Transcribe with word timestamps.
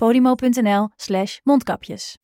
podimo.nl 0.00 0.88
slash 0.96 1.40
mondkapjes. 1.46 2.16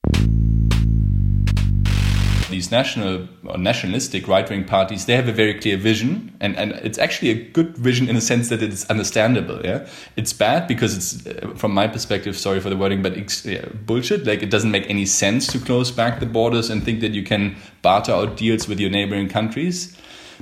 these 2.50 2.70
national 2.70 3.26
or 3.44 3.58
nationalistic 3.58 4.28
right 4.28 4.48
wing 4.48 4.64
parties 4.64 5.06
they 5.06 5.16
have 5.16 5.28
a 5.28 5.32
very 5.32 5.54
clear 5.54 5.76
vision 5.76 6.34
and, 6.40 6.56
and 6.56 6.72
it's 6.72 6.98
actually 6.98 7.30
a 7.30 7.34
good 7.34 7.76
vision 7.76 8.08
in 8.08 8.14
the 8.14 8.20
sense 8.20 8.48
that 8.48 8.62
it's 8.62 8.84
understandable 8.90 9.60
yeah? 9.64 9.86
It's 10.16 10.32
bad 10.32 10.66
because 10.66 10.96
it's 10.96 11.26
uh, 11.26 11.54
from 11.56 11.72
my 11.72 11.88
perspective 11.88 12.36
sorry 12.36 12.60
for 12.60 12.70
the 12.70 12.76
wording 12.76 13.02
but 13.02 13.16
it's 13.16 13.44
yeah, 13.44 13.66
bullshit. 13.86 14.26
Like 14.26 14.42
it 14.42 14.50
doesn't 14.50 14.70
make 14.70 14.88
any 14.88 15.06
sense 15.06 15.46
to 15.48 15.58
close 15.58 15.90
back 15.90 16.20
the 16.20 16.26
borders 16.26 16.70
and 16.70 16.84
think 16.84 17.00
that 17.00 17.12
you 17.12 17.22
can 17.22 17.56
barter 17.82 18.12
out 18.12 18.36
deals 18.36 18.68
with 18.68 18.78
your 18.78 18.90
neighboring 18.90 19.28
countries. 19.28 19.96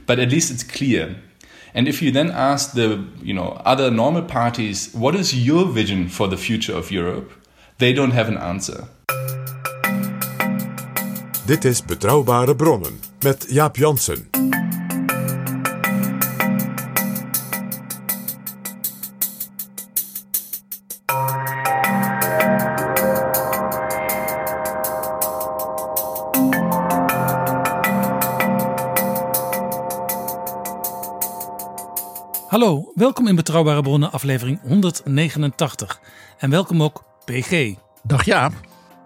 But 0.06 0.18
at 0.18 0.30
least 0.30 0.50
it's 0.50 0.62
clear 0.62 1.16
and 1.74 1.88
if 1.88 2.00
you 2.02 2.10
then 2.12 2.30
ask 2.30 2.72
the 2.72 3.04
you 3.22 3.34
know 3.34 3.60
other 3.64 3.90
normal 3.90 4.22
parties 4.22 4.90
what 4.92 5.14
is 5.14 5.34
your 5.34 5.64
vision 5.66 6.08
for 6.08 6.28
the 6.28 6.36
future 6.36 6.76
of 6.76 6.90
europe 6.90 7.32
they 7.78 7.92
don't 7.92 8.12
have 8.12 8.28
an 8.28 8.38
answer 8.38 8.88
Dit 11.44 11.64
is 11.64 11.82
Betrouwbare 11.82 12.54
Bronnen 12.54 13.00
met 13.22 13.46
Jaap 13.48 13.76
Jansen. 13.76 14.31
Hallo, 32.52 32.92
welkom 32.94 33.26
in 33.26 33.36
Betrouwbare 33.36 33.82
Bronnen 33.82 34.12
aflevering 34.12 34.60
189. 34.60 36.00
En 36.38 36.50
welkom 36.50 36.82
ook 36.82 37.04
PG. 37.24 37.74
Dag 38.02 38.24
Jaap. 38.24 38.52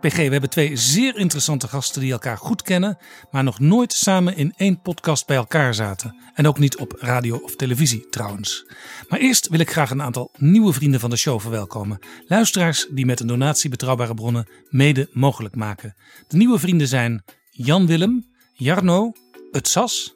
PG, 0.00 0.16
we 0.16 0.22
hebben 0.22 0.50
twee 0.50 0.76
zeer 0.76 1.16
interessante 1.16 1.68
gasten 1.68 2.00
die 2.00 2.12
elkaar 2.12 2.38
goed 2.38 2.62
kennen, 2.62 2.98
maar 3.30 3.44
nog 3.44 3.58
nooit 3.58 3.92
samen 3.92 4.36
in 4.36 4.52
één 4.56 4.80
podcast 4.80 5.26
bij 5.26 5.36
elkaar 5.36 5.74
zaten. 5.74 6.16
En 6.34 6.46
ook 6.46 6.58
niet 6.58 6.76
op 6.76 6.96
radio 6.98 7.36
of 7.36 7.56
televisie 7.56 8.08
trouwens. 8.08 8.66
Maar 9.08 9.18
eerst 9.18 9.48
wil 9.48 9.60
ik 9.60 9.70
graag 9.70 9.90
een 9.90 10.02
aantal 10.02 10.30
nieuwe 10.38 10.72
vrienden 10.72 11.00
van 11.00 11.10
de 11.10 11.16
show 11.16 11.40
verwelkomen. 11.40 11.98
Luisteraars 12.26 12.86
die 12.90 13.06
met 13.06 13.20
een 13.20 13.26
donatie 13.26 13.70
Betrouwbare 13.70 14.14
Bronnen 14.14 14.48
mede 14.68 15.08
mogelijk 15.12 15.54
maken. 15.54 15.94
De 16.28 16.36
nieuwe 16.36 16.58
vrienden 16.58 16.88
zijn 16.88 17.24
Jan 17.50 17.86
Willem, 17.86 18.26
Jarno, 18.52 19.12
Utsas, 19.52 20.14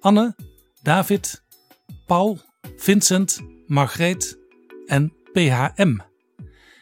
Anne, 0.00 0.36
David, 0.82 1.42
Paul, 2.06 2.40
Vincent, 2.82 3.40
Margreet 3.66 4.38
en 4.86 5.12
PHM. 5.32 5.96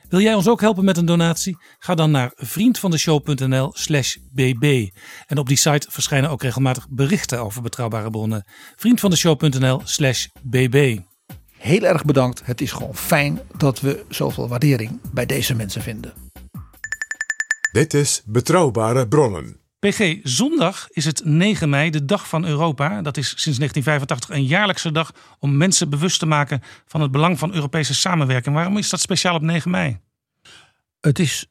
Wil 0.09 0.21
jij 0.21 0.35
ons 0.35 0.49
ook 0.49 0.61
helpen 0.61 0.85
met 0.85 0.97
een 0.97 1.05
donatie? 1.05 1.57
Ga 1.79 1.95
dan 1.95 2.11
naar 2.11 2.33
vriendvandeshow.nl 2.35 3.71
slash 3.73 4.17
bb. 4.33 4.89
En 5.27 5.39
op 5.39 5.49
die 5.49 5.57
site 5.57 5.91
verschijnen 5.91 6.31
ook 6.31 6.43
regelmatig 6.43 6.89
berichten 6.89 7.43
over 7.43 7.63
betrouwbare 7.63 8.11
bronnen. 8.11 8.45
vriendvandeshow.nl 8.77 9.81
slash 9.85 10.27
bb. 10.43 10.99
Heel 11.59 11.83
erg 11.83 12.05
bedankt. 12.05 12.43
Het 12.45 12.61
is 12.61 12.73
gewoon 12.73 12.95
fijn 12.95 13.41
dat 13.57 13.81
we 13.81 14.05
zoveel 14.09 14.49
waardering 14.49 15.01
bij 15.13 15.27
deze 15.27 15.55
mensen 15.55 15.83
vinden. 15.83 16.13
Dit 17.73 17.95
is 17.95 18.23
Betrouwbare 18.25 19.09
Bronnen. 19.09 19.60
PG, 19.81 20.19
zondag 20.23 20.89
is 20.91 21.05
het 21.05 21.25
9 21.25 21.69
mei, 21.69 21.91
de 21.91 22.05
dag 22.05 22.29
van 22.29 22.45
Europa. 22.45 23.03
Dat 23.03 23.17
is 23.17 23.29
sinds 23.29 23.59
1985 23.59 24.31
een 24.31 24.45
jaarlijkse 24.45 24.93
dag 24.93 25.13
om 25.39 25.57
mensen 25.57 25.91
bewust 25.91 26.19
te 26.19 26.27
maken 26.27 26.63
van 26.87 27.01
het 27.01 27.11
belang 27.11 27.39
van 27.39 27.55
Europese 27.55 27.95
samenwerking. 27.95 28.55
Waarom 28.55 28.77
is 28.77 28.91
dat 28.91 29.01
speciaal 29.01 29.35
op 29.35 29.43
9 29.43 29.71
mei? 29.71 29.99
Het 31.01 31.19
is 31.19 31.47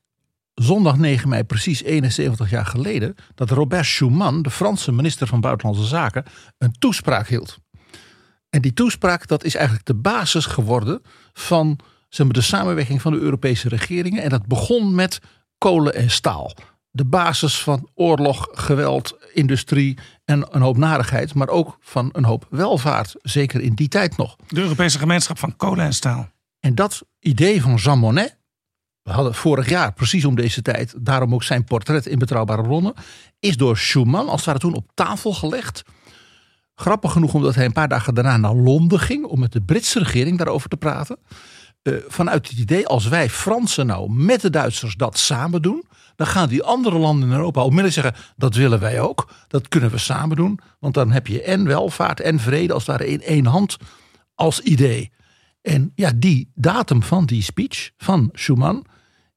zondag 0.53 0.97
9 0.97 1.29
mei, 1.29 1.43
precies 1.43 1.83
71 1.83 2.49
jaar 2.49 2.65
geleden, 2.65 3.15
dat 3.35 3.49
Robert 3.49 3.85
Schuman, 3.85 4.41
de 4.41 4.49
Franse 4.49 4.91
minister 4.91 5.27
van 5.27 5.41
Buitenlandse 5.41 5.85
Zaken, 5.85 6.25
een 6.57 6.75
toespraak 6.79 7.27
hield. 7.27 7.57
En 8.49 8.61
die 8.61 8.73
toespraak 8.73 9.27
dat 9.27 9.43
is 9.43 9.55
eigenlijk 9.55 9.85
de 9.85 9.95
basis 9.95 10.45
geworden 10.45 11.01
van 11.33 11.79
zeg 12.09 12.27
de 12.27 12.41
samenwerking 12.41 13.01
van 13.01 13.11
de 13.11 13.19
Europese 13.19 13.69
regeringen. 13.69 14.23
En 14.23 14.29
dat 14.29 14.47
begon 14.47 14.95
met 14.95 15.19
kolen 15.57 15.93
en 15.93 16.09
staal. 16.09 16.53
De 16.99 17.05
basis 17.05 17.63
van 17.63 17.89
oorlog, 17.95 18.47
geweld, 18.51 19.17
industrie 19.33 19.97
en 20.25 20.47
een 20.49 20.61
hoop 20.61 20.77
narigheid, 20.77 21.33
maar 21.33 21.47
ook 21.47 21.77
van 21.79 22.09
een 22.11 22.25
hoop 22.25 22.47
welvaart, 22.49 23.15
zeker 23.21 23.61
in 23.61 23.73
die 23.73 23.87
tijd 23.87 24.17
nog. 24.17 24.35
De 24.47 24.61
Europese 24.61 24.99
gemeenschap 24.99 25.37
van 25.37 25.55
kolen 25.55 25.85
en 25.85 25.93
staal. 25.93 26.29
En 26.59 26.75
dat 26.75 27.01
idee 27.19 27.61
van 27.61 27.75
Jean 27.75 27.99
Monnet, 27.99 28.37
we 29.03 29.11
hadden 29.11 29.35
vorig 29.35 29.69
jaar 29.69 29.93
precies 29.93 30.25
om 30.25 30.35
deze 30.35 30.61
tijd, 30.61 30.93
daarom 30.97 31.33
ook 31.33 31.43
zijn 31.43 31.63
portret 31.63 32.05
in 32.05 32.19
Betrouwbare 32.19 32.61
Bronnen, 32.61 32.93
is 33.39 33.57
door 33.57 33.77
Schuman 33.77 34.29
als 34.29 34.35
het 34.35 34.45
ware 34.45 34.59
toen 34.59 34.75
op 34.75 34.91
tafel 34.93 35.33
gelegd. 35.33 35.83
Grappig 36.75 37.11
genoeg 37.11 37.33
omdat 37.33 37.55
hij 37.55 37.65
een 37.65 37.73
paar 37.73 37.89
dagen 37.89 38.13
daarna 38.13 38.37
naar 38.37 38.55
Londen 38.55 38.99
ging 38.99 39.25
om 39.25 39.39
met 39.39 39.51
de 39.51 39.61
Britse 39.61 39.99
regering 39.99 40.37
daarover 40.37 40.69
te 40.69 40.77
praten. 40.77 41.17
Eh, 41.81 41.93
vanuit 42.07 42.49
het 42.49 42.57
idee, 42.57 42.87
als 42.87 43.07
wij 43.07 43.29
Fransen 43.29 43.85
nou 43.85 44.11
met 44.11 44.41
de 44.41 44.49
Duitsers 44.49 44.95
dat 44.95 45.17
samen 45.17 45.61
doen, 45.61 45.83
dan 46.19 46.27
gaan 46.27 46.49
die 46.49 46.63
andere 46.63 46.97
landen 46.97 47.29
in 47.29 47.35
Europa 47.35 47.61
onmiddellijk 47.61 47.93
zeggen, 47.93 48.33
dat 48.35 48.55
willen 48.55 48.79
wij 48.79 49.01
ook. 49.01 49.29
Dat 49.47 49.67
kunnen 49.67 49.89
we 49.89 49.97
samen 49.97 50.35
doen, 50.35 50.59
want 50.79 50.93
dan 50.93 51.11
heb 51.11 51.27
je 51.27 51.41
en 51.41 51.65
welvaart 51.65 52.19
en 52.19 52.39
vrede 52.39 52.73
als 52.73 52.85
ware 52.85 53.07
in 53.07 53.21
één 53.21 53.45
hand 53.45 53.77
als 54.35 54.59
idee. 54.59 55.11
En 55.61 55.91
ja, 55.95 56.11
die 56.15 56.51
datum 56.55 57.03
van 57.03 57.25
die 57.25 57.43
speech 57.43 57.91
van 57.97 58.29
Schuman 58.33 58.85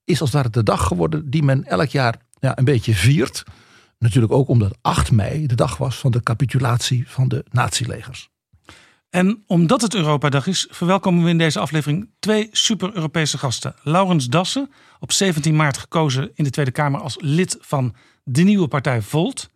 is 0.05 0.21
als 0.21 0.31
ware 0.31 0.51
de 0.51 0.63
dag 0.63 0.87
geworden 0.87 1.31
die 1.31 1.43
men 1.43 1.65
elk 1.65 1.89
jaar 1.89 2.17
ja, 2.41 2.59
een 2.59 2.65
beetje 2.65 2.95
viert. 2.95 3.45
Natuurlijk 3.99 4.33
ook 4.33 4.49
omdat 4.49 4.79
8 4.81 5.11
mei 5.11 5.47
de 5.47 5.55
dag 5.55 5.77
was 5.77 5.97
van 5.97 6.11
de 6.11 6.23
capitulatie 6.23 7.09
van 7.09 7.29
de 7.29 7.45
natielegers. 7.51 8.31
En 9.13 9.43
omdat 9.47 9.81
het 9.81 9.95
Europadag 9.95 10.47
is, 10.47 10.67
verwelkomen 10.71 11.25
we 11.25 11.31
in 11.31 11.39
deze 11.39 11.59
aflevering 11.59 12.09
twee 12.19 12.49
super-Europese 12.53 13.39
gasten. 13.39 13.75
Laurens 13.83 14.29
Dassen, 14.29 14.71
op 15.01 15.13
17 15.13 15.57
maart 15.57 15.77
gekozen 15.79 16.31
in 16.35 16.45
de 16.45 16.51
Tweede 16.51 16.71
Kamer 16.71 17.01
als 17.01 17.17
lid 17.21 17.57
van 17.61 17.95
de 18.23 18.43
nieuwe 18.43 18.69
partij 18.69 19.03
Volt. 19.03 19.51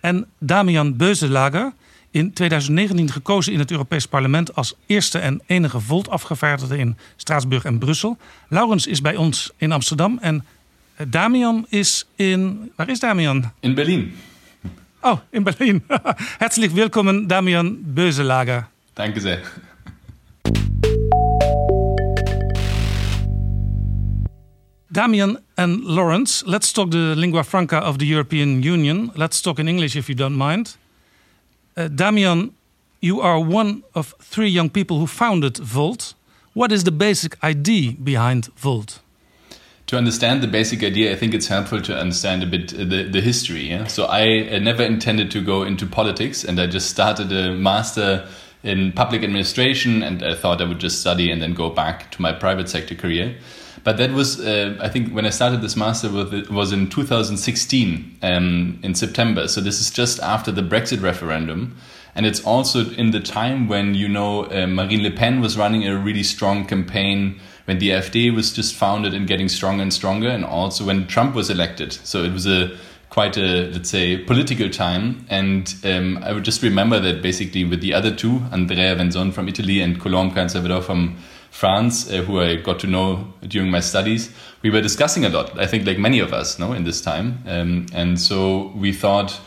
En 0.00 0.26
Damian 0.38 0.96
Beuzelager, 0.96 1.72
in 2.10 2.32
2019 2.32 3.10
gekozen 3.10 3.52
in 3.52 3.58
het 3.58 3.70
Europees 3.70 4.06
Parlement 4.06 4.54
als 4.54 4.74
eerste 4.86 5.18
en 5.18 5.42
enige 5.46 5.80
Volt-afgevaardigde 5.80 6.78
in 6.78 6.96
Straatsburg 7.16 7.64
en 7.64 7.78
Brussel. 7.78 8.18
Laurens 8.48 8.86
is 8.86 9.00
bij 9.00 9.16
ons 9.16 9.52
in 9.56 9.72
Amsterdam 9.72 10.18
en 10.20 10.44
Damian 11.08 11.66
is 11.68 12.06
in. 12.14 12.72
Waar 12.76 12.88
is 12.88 13.00
Damian? 13.00 13.52
in 13.60 13.74
berlin 13.74 14.14
Oh, 15.08 15.20
in 15.30 15.44
Berlin. 15.44 15.82
Herzlich 16.40 16.74
willkommen, 16.74 17.28
Damian 17.28 17.94
Boeselager. 17.94 18.66
danke 18.96 19.20
sehr 19.20 19.40
Damian 24.90 25.38
and 25.56 25.84
Laurens, 25.84 26.42
let's 26.46 26.72
talk 26.72 26.90
the 26.90 27.14
lingua 27.14 27.44
franca 27.44 27.78
of 27.78 27.98
the 27.98 28.06
European 28.06 28.64
Union. 28.64 29.12
Let's 29.14 29.40
talk 29.40 29.60
in 29.60 29.68
English 29.68 29.94
if 29.94 30.08
you 30.08 30.16
don't 30.16 30.36
mind. 30.36 30.76
Uh, 31.76 31.86
Damian, 31.86 32.50
you 33.00 33.20
are 33.20 33.38
one 33.38 33.84
of 33.94 34.12
three 34.20 34.48
young 34.48 34.70
people 34.70 34.98
who 34.98 35.06
founded 35.06 35.58
Volt. 35.58 36.14
What 36.52 36.72
is 36.72 36.82
the 36.82 36.90
basic 36.90 37.36
idea 37.44 37.92
behind 37.92 38.48
Volt? 38.56 39.00
To 39.86 39.96
understand 39.96 40.42
the 40.42 40.48
basic 40.48 40.82
idea, 40.82 41.12
I 41.12 41.16
think 41.16 41.32
it's 41.32 41.46
helpful 41.46 41.80
to 41.82 41.96
understand 41.96 42.42
a 42.42 42.46
bit 42.46 42.68
the, 42.68 43.04
the 43.04 43.20
history. 43.20 43.70
Yeah? 43.70 43.86
So 43.86 44.06
I, 44.06 44.22
I 44.52 44.58
never 44.58 44.82
intended 44.82 45.30
to 45.32 45.40
go 45.40 45.62
into 45.62 45.86
politics, 45.86 46.44
and 46.44 46.60
I 46.60 46.66
just 46.66 46.90
started 46.90 47.30
a 47.32 47.52
master 47.54 48.28
in 48.64 48.92
public 48.92 49.22
administration, 49.22 50.02
and 50.02 50.24
I 50.24 50.34
thought 50.34 50.60
I 50.60 50.64
would 50.64 50.80
just 50.80 51.00
study 51.00 51.30
and 51.30 51.40
then 51.40 51.54
go 51.54 51.70
back 51.70 52.10
to 52.12 52.22
my 52.22 52.32
private 52.32 52.68
sector 52.68 52.96
career. 52.96 53.36
But 53.84 53.98
that 53.98 54.10
was, 54.10 54.40
uh, 54.40 54.76
I 54.80 54.88
think, 54.88 55.12
when 55.12 55.24
I 55.24 55.30
started 55.30 55.62
this 55.62 55.76
master 55.76 56.10
was 56.10 56.72
in 56.72 56.90
2016 56.90 58.18
um, 58.22 58.80
in 58.82 58.96
September. 58.96 59.46
So 59.46 59.60
this 59.60 59.80
is 59.80 59.92
just 59.92 60.18
after 60.18 60.50
the 60.50 60.62
Brexit 60.62 61.00
referendum. 61.00 61.76
And 62.16 62.26
it's 62.26 62.44
also 62.44 62.90
in 62.94 63.12
the 63.12 63.20
time 63.20 63.68
when, 63.68 63.94
you 63.94 64.08
know, 64.08 64.46
uh, 64.46 64.66
Marine 64.66 65.04
Le 65.04 65.12
Pen 65.12 65.40
was 65.40 65.56
running 65.56 65.86
a 65.86 65.96
really 65.96 66.24
strong 66.24 66.66
campaign 66.66 67.38
when 67.66 67.78
the 67.78 67.90
AfD 67.90 68.34
was 68.34 68.52
just 68.52 68.74
founded 68.74 69.12
and 69.14 69.26
getting 69.26 69.48
stronger 69.48 69.82
and 69.82 69.92
stronger, 69.92 70.28
and 70.28 70.44
also 70.44 70.84
when 70.84 71.06
Trump 71.06 71.34
was 71.34 71.50
elected. 71.50 71.92
So 71.92 72.24
it 72.24 72.32
was 72.32 72.46
a 72.46 72.76
quite 73.10 73.36
a 73.36 73.70
let's 73.70 73.90
say 73.90 74.16
political 74.16 74.68
time, 74.70 75.26
and 75.28 75.74
um, 75.84 76.18
I 76.22 76.32
would 76.32 76.44
just 76.44 76.62
remember 76.62 76.98
that 77.00 77.22
basically 77.22 77.64
with 77.64 77.80
the 77.80 77.94
other 77.94 78.14
two, 78.14 78.42
Andrea 78.52 78.96
Venzon 78.96 79.32
from 79.32 79.48
Italy 79.48 79.80
and 79.80 80.00
Colombe 80.00 80.32
Cahen-Salvador 80.32 80.82
from 80.82 81.16
France, 81.50 82.10
uh, 82.10 82.22
who 82.22 82.40
I 82.40 82.56
got 82.56 82.78
to 82.80 82.86
know 82.86 83.32
during 83.46 83.70
my 83.70 83.80
studies, 83.80 84.30
we 84.62 84.70
were 84.70 84.82
discussing 84.82 85.24
a 85.24 85.28
lot. 85.28 85.58
I 85.58 85.66
think 85.66 85.86
like 85.86 85.98
many 85.98 86.18
of 86.18 86.32
us, 86.32 86.58
no, 86.58 86.72
in 86.72 86.84
this 86.84 87.00
time, 87.00 87.42
um, 87.46 87.86
and 87.94 88.20
so 88.20 88.72
we 88.76 88.92
thought 88.92 89.40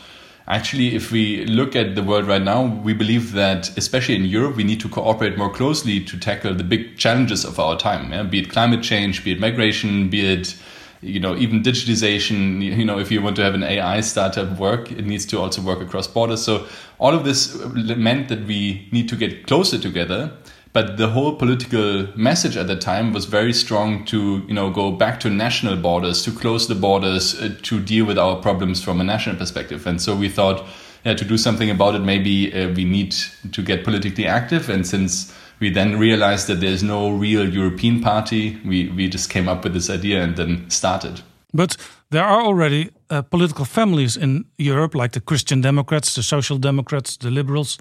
actually, 0.50 0.94
if 0.94 1.12
we 1.12 1.46
look 1.46 1.76
at 1.76 1.94
the 1.94 2.02
world 2.02 2.26
right 2.26 2.42
now, 2.42 2.64
we 2.64 2.92
believe 2.92 3.32
that, 3.32 3.76
especially 3.78 4.16
in 4.16 4.24
Europe, 4.24 4.56
we 4.56 4.64
need 4.64 4.80
to 4.80 4.88
cooperate 4.88 5.38
more 5.38 5.50
closely 5.50 6.04
to 6.04 6.18
tackle 6.18 6.54
the 6.54 6.64
big 6.64 6.98
challenges 6.98 7.44
of 7.44 7.58
our 7.58 7.78
time, 7.78 8.12
yeah? 8.12 8.24
be 8.24 8.40
it 8.40 8.50
climate 8.50 8.82
change, 8.82 9.24
be 9.24 9.32
it 9.32 9.40
migration, 9.40 10.10
be 10.10 10.26
it 10.26 10.56
you 11.02 11.18
know 11.18 11.34
even 11.36 11.62
digitization 11.62 12.62
you 12.62 12.84
know 12.84 12.98
if 12.98 13.10
you 13.10 13.22
want 13.22 13.34
to 13.34 13.42
have 13.42 13.54
an 13.54 13.62
ai 13.62 14.00
startup 14.02 14.58
work 14.58 14.92
it 14.92 15.06
needs 15.06 15.24
to 15.24 15.38
also 15.38 15.62
work 15.62 15.80
across 15.80 16.06
borders 16.06 16.42
so 16.42 16.66
all 16.98 17.14
of 17.14 17.24
this 17.24 17.56
meant 17.96 18.28
that 18.28 18.44
we 18.44 18.86
need 18.92 19.08
to 19.08 19.16
get 19.16 19.46
closer 19.46 19.78
together 19.78 20.30
but 20.72 20.96
the 20.96 21.08
whole 21.08 21.34
political 21.34 22.06
message 22.16 22.56
at 22.56 22.66
the 22.68 22.76
time 22.76 23.12
was 23.12 23.24
very 23.24 23.52
strong 23.52 24.04
to 24.04 24.42
you 24.46 24.54
know 24.54 24.70
go 24.70 24.90
back 24.92 25.18
to 25.20 25.30
national 25.30 25.76
borders 25.76 26.22
to 26.22 26.30
close 26.30 26.68
the 26.68 26.74
borders 26.74 27.40
uh, 27.40 27.54
to 27.62 27.80
deal 27.80 28.04
with 28.04 28.18
our 28.18 28.36
problems 28.36 28.82
from 28.82 29.00
a 29.00 29.04
national 29.04 29.36
perspective. 29.36 29.86
And 29.86 30.00
so 30.00 30.14
we 30.14 30.28
thought 30.28 30.64
yeah, 31.04 31.14
to 31.14 31.24
do 31.24 31.38
something 31.38 31.70
about 31.70 31.94
it 31.94 32.00
maybe 32.00 32.52
uh, 32.52 32.68
we 32.74 32.84
need 32.84 33.12
to 33.52 33.62
get 33.62 33.84
politically 33.84 34.26
active. 34.26 34.68
And 34.68 34.86
since 34.86 35.34
we 35.58 35.70
then 35.70 35.98
realized 35.98 36.46
that 36.46 36.60
there's 36.60 36.82
no 36.82 37.10
real 37.10 37.48
european 37.48 38.00
party 38.02 38.58
we, 38.64 38.88
we 38.90 39.08
just 39.08 39.28
came 39.30 39.48
up 39.48 39.64
with 39.64 39.74
this 39.74 39.90
idea 39.90 40.22
and 40.22 40.36
then 40.36 40.68
started. 40.70 41.22
But 41.52 41.76
there 42.10 42.24
are 42.24 42.42
already 42.42 42.90
uh, 43.10 43.22
political 43.22 43.64
families 43.64 44.16
in 44.16 44.44
europe 44.58 44.94
like 44.94 45.12
the 45.12 45.20
christian 45.20 45.60
democrats 45.60 46.14
the 46.14 46.22
social 46.22 46.58
democrats 46.58 47.16
the 47.16 47.30
liberals 47.30 47.78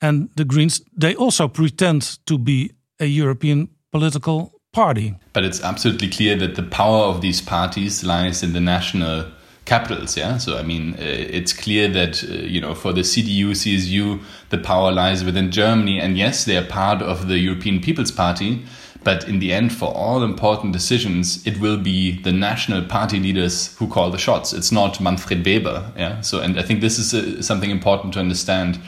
and 0.00 0.30
the 0.36 0.44
Greens, 0.44 0.80
they 0.96 1.14
also 1.14 1.48
pretend 1.48 2.18
to 2.26 2.38
be 2.38 2.72
a 3.00 3.06
European 3.06 3.68
political 3.92 4.52
party. 4.72 5.14
But 5.32 5.44
it's 5.44 5.62
absolutely 5.62 6.08
clear 6.08 6.36
that 6.36 6.54
the 6.54 6.62
power 6.62 7.04
of 7.04 7.20
these 7.20 7.40
parties 7.40 8.04
lies 8.04 8.42
in 8.42 8.52
the 8.52 8.60
national 8.60 9.26
capitals. 9.64 10.16
Yeah, 10.16 10.38
so 10.38 10.56
I 10.56 10.62
mean, 10.62 10.94
uh, 10.94 10.98
it's 11.00 11.52
clear 11.52 11.88
that 11.88 12.24
uh, 12.24 12.34
you 12.54 12.60
know 12.60 12.74
for 12.74 12.92
the 12.92 13.02
CDU, 13.02 13.50
CSU, 13.50 14.20
the 14.50 14.58
power 14.58 14.90
lies 14.90 15.24
within 15.24 15.50
Germany, 15.50 16.00
and 16.00 16.16
yes, 16.16 16.44
they 16.44 16.56
are 16.56 16.64
part 16.64 17.02
of 17.02 17.28
the 17.28 17.38
European 17.38 17.80
People's 17.80 18.10
Party. 18.10 18.64
But 19.04 19.28
in 19.28 19.38
the 19.38 19.52
end, 19.52 19.72
for 19.72 19.94
all 19.94 20.24
important 20.24 20.72
decisions, 20.72 21.46
it 21.46 21.60
will 21.60 21.78
be 21.78 22.20
the 22.22 22.32
national 22.32 22.82
party 22.82 23.20
leaders 23.20 23.76
who 23.76 23.86
call 23.86 24.10
the 24.10 24.18
shots. 24.18 24.52
It's 24.52 24.72
not 24.72 25.00
Manfred 25.00 25.46
Weber. 25.46 25.92
Yeah. 25.96 26.20
So, 26.20 26.40
and 26.40 26.58
I 26.58 26.62
think 26.62 26.80
this 26.80 26.98
is 26.98 27.14
uh, 27.14 27.40
something 27.40 27.70
important 27.70 28.14
to 28.14 28.20
understand 28.20 28.80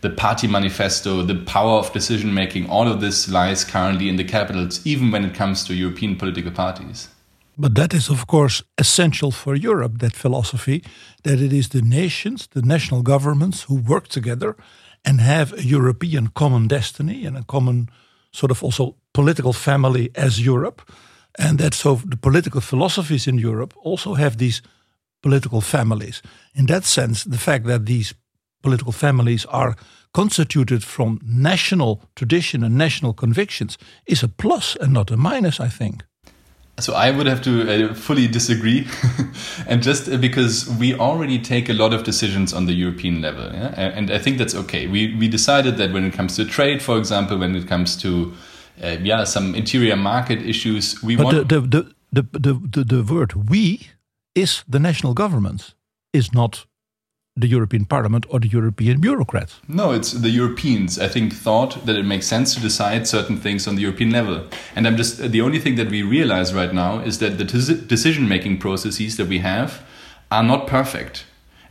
the 0.00 0.10
party 0.10 0.46
manifesto, 0.46 1.22
the 1.22 1.34
power 1.34 1.78
of 1.78 1.92
decision 1.92 2.32
making, 2.32 2.68
all 2.70 2.86
of 2.86 3.00
this 3.00 3.28
lies 3.28 3.64
currently 3.64 4.08
in 4.08 4.16
the 4.16 4.24
capitals, 4.24 4.86
even 4.86 5.10
when 5.10 5.24
it 5.24 5.34
comes 5.34 5.64
to 5.64 5.74
European 5.74 6.16
political 6.16 6.52
parties. 6.52 7.08
But 7.56 7.74
that 7.74 7.92
is, 7.92 8.08
of 8.08 8.26
course, 8.26 8.62
essential 8.76 9.32
for 9.32 9.56
Europe, 9.56 9.98
that 9.98 10.14
philosophy, 10.14 10.84
that 11.24 11.40
it 11.40 11.52
is 11.52 11.68
the 11.68 11.82
nations, 11.82 12.46
the 12.46 12.62
national 12.62 13.02
governments 13.02 13.62
who 13.62 13.74
work 13.74 14.06
together 14.06 14.56
and 15.04 15.20
have 15.20 15.52
a 15.52 15.64
European 15.64 16.28
common 16.28 16.68
destiny 16.68 17.26
and 17.26 17.36
a 17.36 17.42
common 17.42 17.88
sort 18.30 18.52
of 18.52 18.62
also 18.62 18.94
political 19.12 19.52
family 19.52 20.10
as 20.14 20.38
Europe. 20.38 20.82
And 21.36 21.58
that 21.58 21.74
so 21.74 21.96
the 21.96 22.16
political 22.16 22.60
philosophies 22.60 23.26
in 23.26 23.38
Europe 23.38 23.74
also 23.82 24.14
have 24.14 24.36
these 24.36 24.62
political 25.22 25.60
families. 25.60 26.22
In 26.54 26.66
that 26.66 26.84
sense, 26.84 27.24
the 27.24 27.38
fact 27.38 27.66
that 27.66 27.86
these 27.86 28.14
political 28.62 28.92
families 28.92 29.46
are 29.46 29.76
constituted 30.12 30.82
from 30.82 31.20
national 31.24 32.02
tradition 32.14 32.64
and 32.64 32.76
national 32.76 33.12
convictions 33.12 33.78
is 34.06 34.22
a 34.22 34.28
plus 34.28 34.76
and 34.80 34.92
not 34.92 35.10
a 35.10 35.16
minus, 35.16 35.60
I 35.60 35.68
think. 35.68 36.04
So 36.80 36.94
I 36.94 37.10
would 37.10 37.26
have 37.26 37.42
to 37.42 37.90
uh, 37.90 37.94
fully 37.94 38.28
disagree, 38.28 38.86
and 39.66 39.82
just 39.82 40.08
uh, 40.08 40.16
because 40.16 40.70
we 40.78 40.94
already 40.94 41.38
take 41.40 41.68
a 41.68 41.72
lot 41.72 41.92
of 41.92 42.04
decisions 42.04 42.52
on 42.54 42.66
the 42.66 42.72
European 42.72 43.20
level, 43.20 43.52
yeah? 43.52 43.74
and 43.76 44.12
I 44.12 44.18
think 44.18 44.38
that's 44.38 44.54
okay. 44.54 44.86
We 44.86 45.16
we 45.16 45.28
decided 45.28 45.76
that 45.76 45.92
when 45.92 46.04
it 46.04 46.12
comes 46.12 46.36
to 46.36 46.44
trade, 46.44 46.80
for 46.80 46.96
example, 46.96 47.36
when 47.36 47.56
it 47.56 47.66
comes 47.66 47.96
to 47.96 48.32
uh, 48.80 48.96
yeah 49.02 49.24
some 49.24 49.56
interior 49.56 49.96
market 49.96 50.40
issues, 50.42 51.02
we 51.02 51.16
but 51.16 51.24
want 51.24 51.48
the 51.48 51.60
the, 51.60 51.82
the 52.12 52.22
the 52.38 52.52
the 52.52 52.84
the 52.84 53.02
word 53.02 53.32
"we" 53.50 53.88
is 54.34 54.62
the 54.68 54.78
national 54.78 55.14
governments, 55.14 55.74
is 56.12 56.32
not 56.32 56.67
the 57.40 57.46
European 57.46 57.84
Parliament 57.84 58.26
or 58.28 58.40
the 58.40 58.48
European 58.48 59.00
bureaucrats. 59.00 59.60
No, 59.68 59.92
it's 59.92 60.12
the 60.12 60.30
Europeans. 60.30 60.98
I 60.98 61.08
think 61.08 61.32
thought 61.32 61.86
that 61.86 61.96
it 61.96 62.04
makes 62.04 62.26
sense 62.26 62.54
to 62.54 62.60
decide 62.60 63.06
certain 63.06 63.36
things 63.36 63.66
on 63.68 63.76
the 63.76 63.82
European 63.82 64.10
level. 64.10 64.44
And 64.74 64.86
I'm 64.86 64.96
just 64.96 65.18
the 65.18 65.40
only 65.40 65.58
thing 65.58 65.76
that 65.76 65.90
we 65.90 66.02
realize 66.02 66.52
right 66.52 66.74
now 66.74 67.00
is 67.00 67.18
that 67.18 67.38
the 67.38 67.44
decision-making 67.44 68.58
processes 68.58 69.16
that 69.16 69.28
we 69.28 69.38
have 69.38 69.82
are 70.30 70.42
not 70.42 70.66
perfect. 70.66 71.24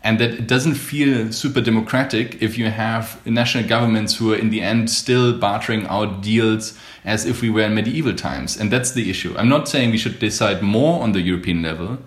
And 0.03 0.19
that 0.19 0.31
it 0.31 0.47
doesn't 0.47 0.75
feel 0.75 1.33
super 1.33 1.59
democratic 1.59 2.41
if 2.41 2.57
you 2.57 2.69
have 2.69 3.25
national 3.25 3.67
governments 3.67 4.17
who 4.17 4.31
are 4.31 4.37
in 4.37 4.51
the 4.51 4.61
end 4.61 4.89
still 4.89 5.37
bartering 5.37 5.85
out 5.87 6.21
deals 6.21 6.77
as 7.03 7.25
if 7.25 7.41
we 7.41 7.49
were 7.49 7.63
in 7.63 7.73
medieval 7.73 8.13
times. 8.13 8.57
And 8.57 8.71
that's 8.71 8.91
the 8.91 9.09
issue. 9.09 9.35
I'm 9.37 9.49
not 9.49 9.67
saying 9.67 9.91
we 9.91 9.97
should 9.97 10.19
decide 10.19 10.61
more 10.61 11.03
on 11.03 11.11
the 11.11 11.19
European 11.19 11.61
level, 11.61 11.97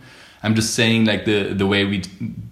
I'm 0.42 0.54
just 0.54 0.75
saying 0.75 1.04
like 1.04 1.25
the 1.25 1.54
the 1.54 1.66
way 1.66 1.84
we 1.84 2.02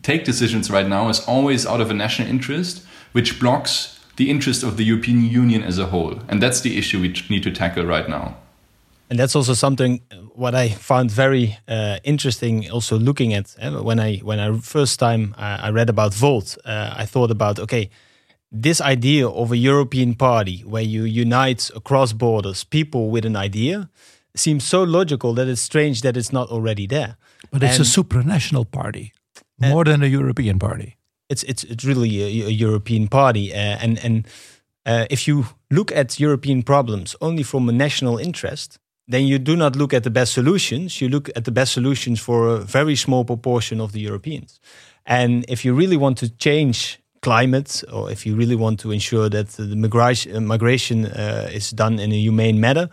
take 0.03 0.25
decisions 0.25 0.71
right 0.71 0.87
now 0.87 1.09
is 1.09 1.21
always 1.27 1.67
out 1.67 1.81
of 1.81 1.91
a 1.91 1.95
national 1.95 2.29
interest, 2.29 2.85
which 3.13 3.41
blocks 3.41 3.99
the 4.17 4.31
interest 4.31 4.63
of 4.63 4.77
the 4.77 4.85
European 4.85 5.25
Union 5.25 5.63
as 5.63 5.79
a 5.79 5.87
whole, 5.87 6.21
and 6.29 6.43
that's 6.43 6.61
the 6.61 6.77
issue 6.77 7.01
we 7.01 7.15
need 7.31 7.43
to 7.43 7.51
tackle 7.51 7.87
right 7.87 8.09
now. 8.09 8.37
And 9.11 9.19
that's 9.19 9.35
also 9.35 9.55
something 9.55 10.03
uh, 10.11 10.17
what 10.35 10.55
I 10.55 10.69
found 10.69 11.11
very 11.11 11.57
uh, 11.67 11.99
interesting. 12.05 12.71
Also 12.71 12.99
looking 12.99 13.33
at 13.33 13.57
uh, 13.61 13.83
when 13.83 13.99
I 13.99 14.19
when 14.19 14.39
I 14.39 14.59
first 14.59 14.99
time 14.99 15.35
uh, 15.39 15.59
I 15.63 15.71
read 15.71 15.89
about 15.89 16.13
Volt, 16.13 16.59
uh, 16.65 16.95
I 16.97 17.07
thought 17.07 17.31
about 17.31 17.59
okay, 17.59 17.89
this 18.53 18.81
idea 18.81 19.29
of 19.29 19.51
a 19.51 19.57
European 19.57 20.15
party 20.15 20.63
where 20.67 20.83
you 20.83 21.05
unite 21.05 21.71
across 21.75 22.13
borders 22.13 22.65
people 22.65 23.11
with 23.11 23.25
an 23.25 23.37
idea 23.37 23.89
seems 24.39 24.65
so 24.65 24.83
logical 24.83 25.35
that 25.35 25.49
it's 25.49 25.61
strange 25.61 26.03
that 26.03 26.17
it's 26.17 26.33
not 26.33 26.49
already 26.49 26.87
there. 26.87 27.17
But 27.51 27.63
it's 27.63 27.79
and, 27.79 27.87
a 27.87 27.91
supranational 27.91 28.71
party, 28.71 29.13
more 29.59 29.85
than 29.85 30.03
a 30.03 30.07
European 30.07 30.59
party. 30.59 30.97
It's 31.29 31.43
it's 31.43 31.65
it's 31.65 31.85
really 31.85 32.23
a, 32.23 32.47
a 32.47 32.51
European 32.51 33.09
party, 33.09 33.53
uh, 33.53 33.57
and 33.57 34.05
and 34.05 34.27
uh, 34.87 35.07
if 35.11 35.29
you 35.29 35.47
look 35.71 35.93
at 35.93 36.19
European 36.19 36.63
problems 36.63 37.17
only 37.21 37.43
from 37.43 37.69
a 37.69 37.73
national 37.73 38.19
interest, 38.19 38.79
then 39.07 39.27
you 39.27 39.39
do 39.39 39.57
not 39.57 39.77
look 39.77 39.93
at 39.93 40.03
the 40.03 40.11
best 40.11 40.33
solutions. 40.33 41.01
You 41.01 41.09
look 41.09 41.31
at 41.37 41.45
the 41.45 41.51
best 41.51 41.73
solutions 41.73 42.21
for 42.21 42.49
a 42.49 42.59
very 42.59 42.97
small 42.97 43.25
proportion 43.25 43.81
of 43.81 43.93
the 43.93 44.01
Europeans. 44.01 44.61
And 45.05 45.45
if 45.49 45.65
you 45.65 45.75
really 45.75 45.97
want 45.97 46.19
to 46.19 46.29
change 46.29 46.99
climate, 47.23 47.83
or 47.93 48.11
if 48.11 48.27
you 48.27 48.37
really 48.37 48.57
want 48.57 48.81
to 48.81 48.91
ensure 48.91 49.29
that 49.29 49.49
the 49.49 49.77
migration, 49.77 50.47
migration 50.47 51.07
uh, 51.07 51.51
is 51.53 51.71
done 51.71 51.99
in 51.99 52.13
a 52.13 52.17
humane 52.17 52.61
manner, 52.61 52.89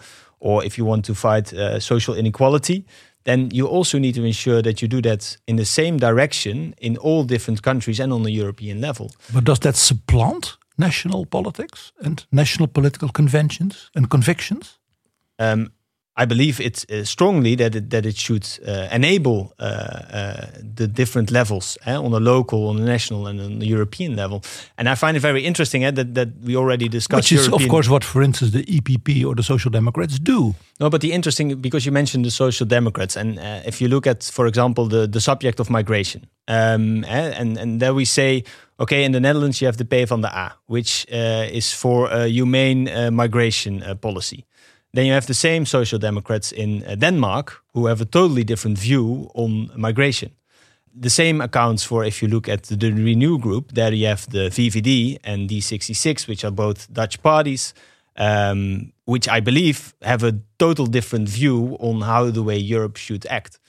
or 0.45 0.63
if 0.63 0.77
you 0.77 0.85
want 0.85 1.03
to 1.05 1.15
fight 1.15 1.53
uh, 1.53 1.79
social 1.79 2.13
inequality, 2.13 2.85
then 3.23 3.49
you 3.51 3.67
also 3.67 3.97
need 3.97 4.13
to 4.13 4.23
ensure 4.23 4.61
that 4.61 4.79
you 4.79 4.87
do 4.87 5.01
that 5.01 5.37
in 5.47 5.55
the 5.55 5.65
same 5.65 5.97
direction 5.97 6.75
in 6.77 6.97
all 6.97 7.23
different 7.23 7.61
countries 7.61 7.99
and 7.99 8.13
on 8.13 8.21
the 8.21 8.31
European 8.31 8.79
level. 8.79 9.09
But 9.33 9.43
does 9.43 9.59
that 9.59 9.75
supplant 9.75 10.57
national 10.77 11.25
politics 11.25 11.91
and 12.03 12.25
national 12.29 12.67
political 12.67 13.09
conventions 13.09 13.89
and 13.95 14.07
convictions? 14.07 14.77
Um, 15.39 15.71
I 16.17 16.25
believe 16.25 16.61
it's 16.61 16.85
uh, 16.89 17.03
strongly 17.03 17.55
that 17.55 17.75
it, 17.75 17.89
that 17.89 18.05
it 18.05 18.17
should 18.17 18.47
uh, 18.65 18.87
enable 18.91 19.53
uh, 19.59 19.63
uh 19.63 20.47
the 20.75 20.87
different 20.87 21.29
levels 21.29 21.77
eh, 21.85 21.95
on 21.97 22.11
the 22.11 22.19
local, 22.19 22.67
on 22.67 22.77
the 22.77 22.85
national, 22.85 23.27
and 23.27 23.41
on 23.41 23.59
the 23.59 23.67
European 23.67 24.15
level. 24.15 24.41
And 24.77 24.87
I 24.87 24.95
find 24.95 25.17
it 25.17 25.19
very 25.19 25.41
interesting 25.41 25.83
eh, 25.83 25.91
that 25.91 26.13
that 26.15 26.29
we 26.41 26.55
already 26.55 26.87
discussed. 26.87 27.17
Which 27.17 27.31
is, 27.31 27.47
European 27.47 27.67
of 27.67 27.69
course, 27.69 27.89
what, 27.89 28.03
for 28.03 28.21
instance, 28.21 28.51
the 28.51 28.63
EPP 28.63 29.25
or 29.25 29.35
the 29.35 29.43
Social 29.43 29.71
Democrats 29.71 30.19
do. 30.19 30.55
No, 30.79 30.89
but 30.89 31.01
the 31.01 31.11
interesting 31.11 31.61
because 31.61 31.85
you 31.85 31.93
mentioned 31.93 32.25
the 32.25 32.31
Social 32.31 32.67
Democrats, 32.67 33.17
and 33.17 33.37
uh, 33.37 33.61
if 33.65 33.81
you 33.81 33.89
look 33.89 34.07
at, 34.07 34.23
for 34.23 34.47
example, 34.47 34.87
the 34.87 35.07
the 35.07 35.19
subject 35.19 35.59
of 35.59 35.69
migration, 35.69 36.21
um, 36.47 37.03
eh, 37.03 37.41
and 37.41 37.57
and 37.57 37.79
there 37.79 37.93
we 37.93 38.05
say. 38.05 38.43
Okay, 38.77 39.05
in 39.05 39.13
the 39.13 39.19
Netherlands 39.19 39.61
you 39.61 39.67
have 39.67 39.77
the 39.77 39.85
P 39.85 40.05
van 40.05 40.21
de 40.21 40.27
A, 40.27 40.51
which 40.67 41.05
uh, 41.09 41.47
is 41.57 41.73
for 41.73 42.09
a 42.11 42.27
humane 42.27 42.89
migration 43.09 43.81
policy. 44.01 44.45
Then 44.95 45.05
you 45.05 45.13
have 45.13 45.25
the 45.25 45.33
same 45.33 45.65
social 45.65 45.99
democrats 45.99 46.53
in 46.53 46.83
uh, 46.83 46.95
Denmark 46.95 47.61
who 47.73 47.87
have 47.87 47.99
a 48.01 48.05
totally 48.05 48.45
different 48.45 48.79
view 48.79 49.29
on 49.33 49.69
migration. 49.75 50.31
The 51.01 51.09
same 51.09 51.41
accounts 51.41 51.83
for 51.83 52.05
if 52.05 52.21
you 52.21 52.29
look 52.29 52.47
at 52.47 52.63
the 52.63 52.91
Renew 52.93 53.37
group, 53.37 53.73
there 53.73 53.93
you 53.93 54.07
have 54.07 54.25
the 54.29 54.49
VVD 54.49 55.19
and 55.25 55.49
D66, 55.49 56.27
which 56.29 56.45
are 56.45 56.51
both 56.51 56.87
Dutch 56.93 57.21
parties, 57.21 57.73
um, 58.15 58.93
which 59.03 59.27
I 59.27 59.41
believe 59.41 59.93
have 60.01 60.23
a 60.23 60.39
total 60.57 60.85
different 60.85 61.27
view 61.27 61.75
on 61.81 61.99
how 61.99 62.31
the 62.31 62.41
way 62.41 62.57
Europe 62.57 62.95
should 62.95 63.25
act. 63.25 63.59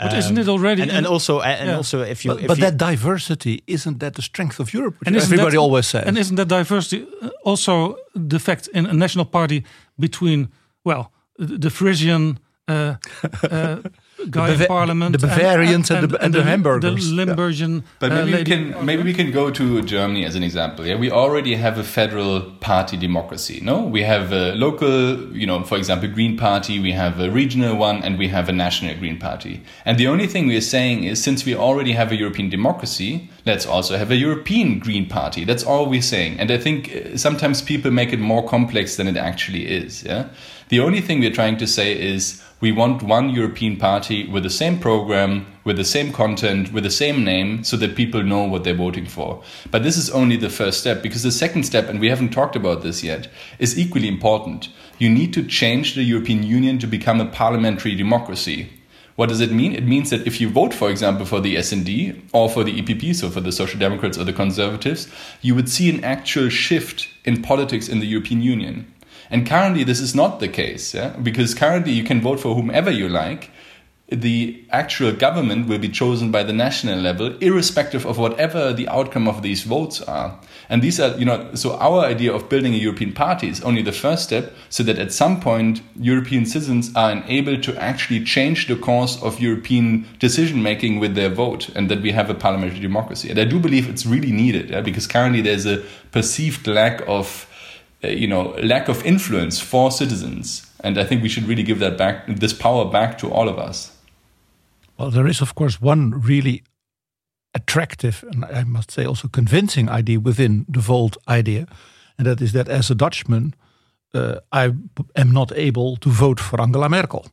But 0.00 0.12
um, 0.12 0.18
isn't 0.18 0.38
it 0.38 0.48
already? 0.48 0.82
And, 0.82 0.90
and 0.90 1.06
also, 1.06 1.40
and 1.40 1.68
yeah. 1.68 1.76
also, 1.76 2.00
if 2.00 2.24
you, 2.24 2.32
but, 2.32 2.40
if 2.40 2.48
but 2.48 2.58
you, 2.58 2.64
that 2.64 2.76
diversity 2.76 3.62
isn't 3.68 4.00
that 4.00 4.14
the 4.14 4.22
strength 4.22 4.58
of 4.58 4.74
Europe? 4.74 4.96
and 5.06 5.16
everybody 5.16 5.52
that, 5.52 5.58
always 5.58 5.86
says. 5.86 6.06
And 6.06 6.18
isn't 6.18 6.36
that 6.36 6.48
diversity 6.48 7.06
uh, 7.20 7.28
also 7.44 7.96
the 8.16 8.40
fact 8.40 8.68
in 8.74 8.86
a 8.86 8.92
national 8.92 9.26
party 9.26 9.62
between 9.96 10.48
well, 10.84 11.12
the 11.38 11.70
Frisian 11.70 12.38
uh, 12.68 12.96
uh, 13.42 13.76
guy 14.30 14.54
the 14.54 14.62
in 14.62 14.68
parliament, 14.68 15.18
the 15.18 15.26
Bavarians 15.26 15.90
and, 15.90 16.04
and, 16.04 16.12
and, 16.12 16.22
and 16.24 16.34
the, 16.34 16.38
the, 16.38 16.44
Hamburgers, 16.44 17.10
the 17.10 17.16
Limburgian. 17.16 17.80
Yeah. 17.80 17.86
But 17.98 18.12
maybe 18.12 18.34
uh, 18.34 18.38
we 18.38 18.44
can 18.44 18.86
maybe 18.86 19.02
we 19.02 19.14
can 19.14 19.30
go 19.32 19.50
to 19.50 19.82
Germany 19.82 20.24
as 20.24 20.36
an 20.36 20.42
example. 20.42 20.86
Yeah, 20.86 20.96
we 20.96 21.10
already 21.10 21.56
have 21.56 21.76
a 21.78 21.82
federal 21.82 22.40
party 22.60 22.96
democracy. 22.96 23.60
No, 23.62 23.80
we 23.82 24.02
have 24.02 24.32
a 24.32 24.54
local, 24.54 25.36
you 25.36 25.46
know, 25.46 25.64
for 25.64 25.76
example, 25.76 26.08
Green 26.08 26.36
Party. 26.36 26.78
We 26.78 26.92
have 26.92 27.18
a 27.18 27.30
regional 27.30 27.76
one, 27.76 28.02
and 28.04 28.18
we 28.18 28.28
have 28.28 28.48
a 28.48 28.52
national 28.52 28.94
Green 28.96 29.18
Party. 29.18 29.62
And 29.84 29.98
the 29.98 30.06
only 30.06 30.26
thing 30.28 30.46
we 30.46 30.56
are 30.56 30.68
saying 30.76 31.04
is, 31.04 31.22
since 31.22 31.44
we 31.44 31.56
already 31.56 31.92
have 31.92 32.12
a 32.12 32.16
European 32.16 32.48
democracy, 32.48 33.28
let's 33.44 33.66
also 33.66 33.96
have 33.98 34.12
a 34.12 34.16
European 34.16 34.78
Green 34.78 35.08
Party. 35.08 35.44
That's 35.44 35.64
all 35.64 35.86
we're 35.86 36.00
saying. 36.00 36.38
And 36.38 36.50
I 36.50 36.58
think 36.58 36.94
uh, 36.94 37.16
sometimes 37.16 37.60
people 37.60 37.90
make 37.90 38.12
it 38.12 38.20
more 38.20 38.46
complex 38.46 38.96
than 38.96 39.08
it 39.08 39.16
actually 39.16 39.66
is. 39.66 40.04
Yeah. 40.04 40.28
The 40.72 40.80
only 40.80 41.02
thing 41.02 41.20
we're 41.20 41.30
trying 41.30 41.58
to 41.58 41.66
say 41.66 41.92
is 41.92 42.42
we 42.62 42.72
want 42.72 43.02
one 43.02 43.28
European 43.28 43.76
party 43.76 44.26
with 44.26 44.42
the 44.42 44.48
same 44.48 44.78
program, 44.78 45.44
with 45.64 45.76
the 45.76 45.84
same 45.84 46.14
content, 46.14 46.72
with 46.72 46.82
the 46.82 46.90
same 46.90 47.22
name, 47.24 47.62
so 47.62 47.76
that 47.76 47.94
people 47.94 48.22
know 48.22 48.44
what 48.44 48.64
they're 48.64 48.72
voting 48.72 49.04
for. 49.04 49.42
But 49.70 49.82
this 49.82 49.98
is 49.98 50.08
only 50.08 50.36
the 50.38 50.48
first 50.48 50.80
step, 50.80 51.02
because 51.02 51.24
the 51.24 51.30
second 51.30 51.64
step, 51.64 51.90
and 51.90 52.00
we 52.00 52.08
haven't 52.08 52.30
talked 52.30 52.56
about 52.56 52.82
this 52.82 53.04
yet, 53.04 53.28
is 53.58 53.78
equally 53.78 54.08
important. 54.08 54.70
You 54.98 55.10
need 55.10 55.34
to 55.34 55.46
change 55.46 55.94
the 55.94 56.04
European 56.04 56.42
Union 56.42 56.78
to 56.78 56.86
become 56.86 57.20
a 57.20 57.26
parliamentary 57.26 57.94
democracy. 57.94 58.70
What 59.16 59.28
does 59.28 59.42
it 59.42 59.52
mean? 59.52 59.74
It 59.74 59.84
means 59.84 60.08
that 60.08 60.26
if 60.26 60.40
you 60.40 60.48
vote, 60.48 60.72
for 60.72 60.88
example, 60.88 61.26
for 61.26 61.40
the 61.42 61.56
SD 61.56 62.18
or 62.32 62.48
for 62.48 62.64
the 62.64 62.80
EPP, 62.80 63.14
so 63.14 63.28
for 63.28 63.42
the 63.42 63.52
Social 63.52 63.78
Democrats 63.78 64.16
or 64.16 64.24
the 64.24 64.32
Conservatives, 64.32 65.06
you 65.42 65.54
would 65.54 65.68
see 65.68 65.90
an 65.90 66.02
actual 66.02 66.48
shift 66.48 67.10
in 67.26 67.42
politics 67.42 67.90
in 67.90 68.00
the 68.00 68.06
European 68.06 68.40
Union. 68.40 68.86
And 69.32 69.46
currently, 69.46 69.82
this 69.82 69.98
is 69.98 70.14
not 70.14 70.40
the 70.40 70.48
case, 70.48 70.92
yeah? 70.92 71.16
because 71.16 71.54
currently 71.54 71.92
you 71.92 72.04
can 72.04 72.20
vote 72.20 72.38
for 72.38 72.54
whomever 72.54 72.90
you 72.90 73.08
like. 73.08 73.50
The 74.10 74.62
actual 74.68 75.10
government 75.12 75.68
will 75.68 75.78
be 75.78 75.88
chosen 75.88 76.30
by 76.30 76.42
the 76.42 76.52
national 76.52 76.98
level, 76.98 77.38
irrespective 77.38 78.04
of 78.04 78.18
whatever 78.18 78.74
the 78.74 78.86
outcome 78.88 79.26
of 79.26 79.40
these 79.40 79.62
votes 79.62 80.02
are. 80.02 80.38
And 80.68 80.82
these 80.82 81.00
are, 81.00 81.16
you 81.16 81.24
know, 81.24 81.54
so 81.54 81.78
our 81.78 82.04
idea 82.04 82.30
of 82.30 82.50
building 82.50 82.74
a 82.74 82.76
European 82.76 83.14
party 83.14 83.48
is 83.48 83.62
only 83.62 83.80
the 83.80 83.90
first 83.90 84.24
step, 84.24 84.52
so 84.68 84.82
that 84.82 84.98
at 84.98 85.14
some 85.14 85.40
point 85.40 85.80
European 85.96 86.44
citizens 86.44 86.94
are 86.94 87.10
enabled 87.10 87.62
to 87.62 87.82
actually 87.82 88.22
change 88.24 88.68
the 88.68 88.76
course 88.76 89.20
of 89.22 89.40
European 89.40 90.06
decision 90.18 90.62
making 90.62 91.00
with 91.00 91.14
their 91.14 91.30
vote, 91.30 91.70
and 91.70 91.90
that 91.90 92.02
we 92.02 92.12
have 92.12 92.28
a 92.28 92.34
parliamentary 92.34 92.80
democracy. 92.80 93.30
And 93.30 93.38
I 93.38 93.44
do 93.44 93.58
believe 93.58 93.88
it's 93.88 94.04
really 94.04 94.30
needed, 94.30 94.68
yeah? 94.68 94.82
because 94.82 95.06
currently 95.06 95.40
there's 95.40 95.64
a 95.64 95.82
perceived 96.10 96.66
lack 96.66 97.00
of 97.08 97.46
you 98.02 98.26
know 98.26 98.54
lack 98.62 98.88
of 98.88 99.04
influence 99.04 99.60
for 99.60 99.90
citizens. 99.90 100.66
And 100.84 100.98
i 100.98 101.04
think 101.04 101.22
we 101.22 101.28
should 101.28 101.48
really 101.48 101.62
give 101.62 101.78
that 101.78 101.96
back 101.96 102.26
this 102.26 102.52
power 102.52 102.84
back 102.84 103.18
to 103.18 103.30
all 103.30 103.48
of 103.48 103.58
us. 103.58 103.92
Well 104.98 105.10
there 105.10 105.30
is 105.30 105.40
of 105.40 105.54
course 105.54 105.80
one 105.80 106.20
really 106.26 106.62
attractive 107.54 108.24
and 108.30 108.44
i 108.44 108.64
must 108.64 108.90
say 108.90 109.04
also 109.04 109.28
convincing 109.28 109.88
idea 109.88 110.18
within 110.18 110.64
the 110.68 110.80
volt 110.80 111.16
idea 111.28 111.66
and 112.18 112.26
that 112.26 112.40
is 112.40 112.52
that 112.52 112.68
as 112.68 112.90
a 112.90 112.94
dutchman 112.94 113.54
uh, 114.14 114.36
i 114.52 114.72
am 115.14 115.30
not 115.30 115.52
able 115.52 115.96
to 115.96 116.10
vote 116.10 116.40
for 116.40 116.60
angela 116.60 116.88
merkel. 116.88 117.26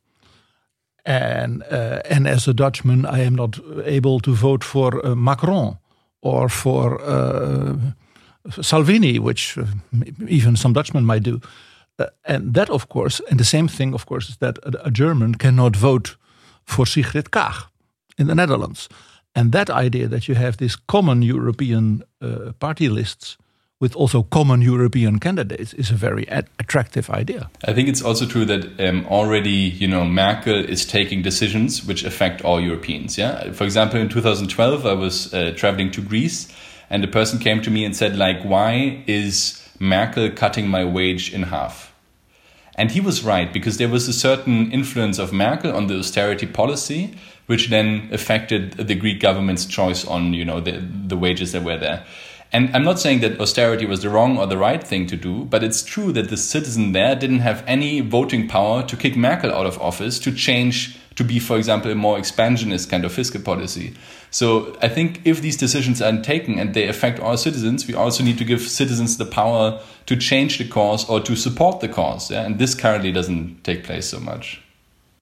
And 1.05 1.63
uh, 1.71 2.01
and 2.09 2.27
as 2.27 2.47
a 2.47 2.53
dutchman 2.53 3.05
i 3.05 3.25
am 3.25 3.35
not 3.35 3.59
able 3.85 4.19
to 4.19 4.33
vote 4.35 4.63
for 4.63 5.05
uh, 5.05 5.15
macron 5.15 5.77
or 6.21 6.49
for 6.49 7.01
uh, 7.01 7.75
Salvini, 8.61 9.19
which 9.19 9.57
uh, 9.57 9.65
even 10.27 10.55
some 10.55 10.73
Dutchmen 10.73 11.05
might 11.05 11.23
do. 11.23 11.41
Uh, 11.97 12.05
and 12.25 12.53
that, 12.53 12.69
of 12.69 12.87
course, 12.87 13.21
and 13.29 13.39
the 13.39 13.45
same 13.45 13.67
thing, 13.67 13.93
of 13.93 14.05
course, 14.05 14.29
is 14.29 14.37
that 14.37 14.57
a, 14.63 14.87
a, 14.87 14.91
German 14.91 15.35
cannot 15.35 15.75
vote 15.75 16.15
for 16.63 16.85
Sigrid 16.85 17.31
Kaag 17.31 17.67
in 18.17 18.27
the 18.27 18.35
Netherlands. 18.35 18.89
And 19.35 19.51
that 19.51 19.69
idea 19.69 20.07
that 20.07 20.27
you 20.27 20.35
have 20.35 20.57
these 20.57 20.77
common 20.87 21.21
European 21.21 22.03
uh, 22.21 22.53
party 22.59 22.89
lists 22.89 23.37
with 23.79 23.95
also 23.95 24.23
common 24.23 24.61
European 24.61 25.19
candidates 25.19 25.73
is 25.73 25.91
a 25.91 25.95
very 25.95 26.25
attractive 26.59 27.09
idea. 27.09 27.49
I 27.65 27.73
think 27.73 27.87
it's 27.87 28.01
also 28.01 28.25
true 28.25 28.45
that 28.45 28.79
um, 28.79 29.05
already, 29.05 29.73
you 29.79 29.87
know, 29.87 30.03
Merkel 30.03 30.65
is 30.65 30.85
taking 30.85 31.21
decisions 31.21 31.85
which 31.85 32.03
affect 32.03 32.41
all 32.41 32.59
Europeans. 32.59 33.17
Yeah, 33.17 33.53
for 33.53 33.63
example, 33.63 33.99
in 33.99 34.09
2012, 34.09 34.85
I 34.85 34.93
was 34.93 35.33
uh, 35.33 35.53
traveling 35.55 35.91
to 35.91 36.01
Greece 36.01 36.47
and 36.89 37.03
the 37.03 37.07
person 37.07 37.39
came 37.39 37.61
to 37.61 37.71
me 37.71 37.85
and 37.85 37.95
said 37.95 38.17
like 38.17 38.41
why 38.43 39.03
is 39.07 39.67
merkel 39.79 40.29
cutting 40.31 40.67
my 40.67 40.83
wage 40.83 41.33
in 41.33 41.43
half? 41.43 41.93
And 42.75 42.91
he 42.91 43.01
was 43.01 43.23
right 43.23 43.51
because 43.51 43.77
there 43.77 43.89
was 43.89 44.07
a 44.07 44.13
certain 44.13 44.71
influence 44.71 45.19
of 45.19 45.33
merkel 45.33 45.75
on 45.75 45.87
the 45.87 45.99
austerity 45.99 46.47
policy 46.47 47.13
which 47.45 47.69
then 47.69 48.09
affected 48.11 48.73
the 48.73 48.95
greek 48.95 49.19
government's 49.19 49.65
choice 49.65 50.05
on 50.05 50.33
you 50.33 50.45
know 50.45 50.59
the, 50.59 50.79
the 51.07 51.17
wages 51.17 51.51
that 51.51 51.63
were 51.63 51.77
there. 51.77 52.05
And 52.51 52.75
I'm 52.75 52.83
not 52.83 52.99
saying 52.99 53.19
that 53.19 53.39
austerity 53.39 53.85
was 53.85 54.01
the 54.01 54.09
wrong 54.09 54.37
or 54.37 54.47
the 54.47 54.57
right 54.57 54.83
thing 54.83 55.05
to 55.07 55.15
do, 55.15 55.45
but 55.45 55.63
it's 55.63 55.83
true 55.83 56.11
that 56.13 56.29
the 56.29 56.37
citizen 56.37 56.93
there 56.93 57.15
didn't 57.15 57.39
have 57.39 57.63
any 57.67 58.01
voting 58.01 58.47
power 58.47 58.81
to 58.83 58.95
kick 58.95 59.15
Merkel 59.15 59.53
out 59.53 59.67
of 59.67 59.79
office 59.79 60.17
to 60.19 60.31
change 60.31 60.98
to 61.19 61.23
be, 61.25 61.37
for 61.37 61.57
example, 61.57 61.91
a 61.91 61.95
more 61.95 62.17
expansionist 62.17 62.89
kind 62.89 63.03
of 63.03 63.11
fiscal 63.11 63.41
policy. 63.41 63.93
So 64.31 64.77
I 64.81 64.87
think 64.87 65.19
if 65.25 65.41
these 65.41 65.57
decisions 65.57 66.01
are 66.01 66.21
taken 66.21 66.57
and 66.57 66.73
they 66.73 66.87
affect 66.87 67.19
all 67.19 67.35
citizens, 67.35 67.85
we 67.85 67.93
also 67.93 68.23
need 68.23 68.37
to 68.37 68.45
give 68.45 68.61
citizens 68.61 69.17
the 69.17 69.25
power 69.25 69.81
to 70.05 70.15
change 70.15 70.59
the 70.59 70.67
course 70.67 71.03
or 71.09 71.19
to 71.19 71.35
support 71.35 71.81
the 71.81 71.89
course. 71.89 72.31
Yeah? 72.31 72.45
And 72.45 72.57
this 72.57 72.73
currently 72.73 73.11
doesn't 73.11 73.65
take 73.65 73.83
place 73.83 74.05
so 74.07 74.19
much. 74.21 74.61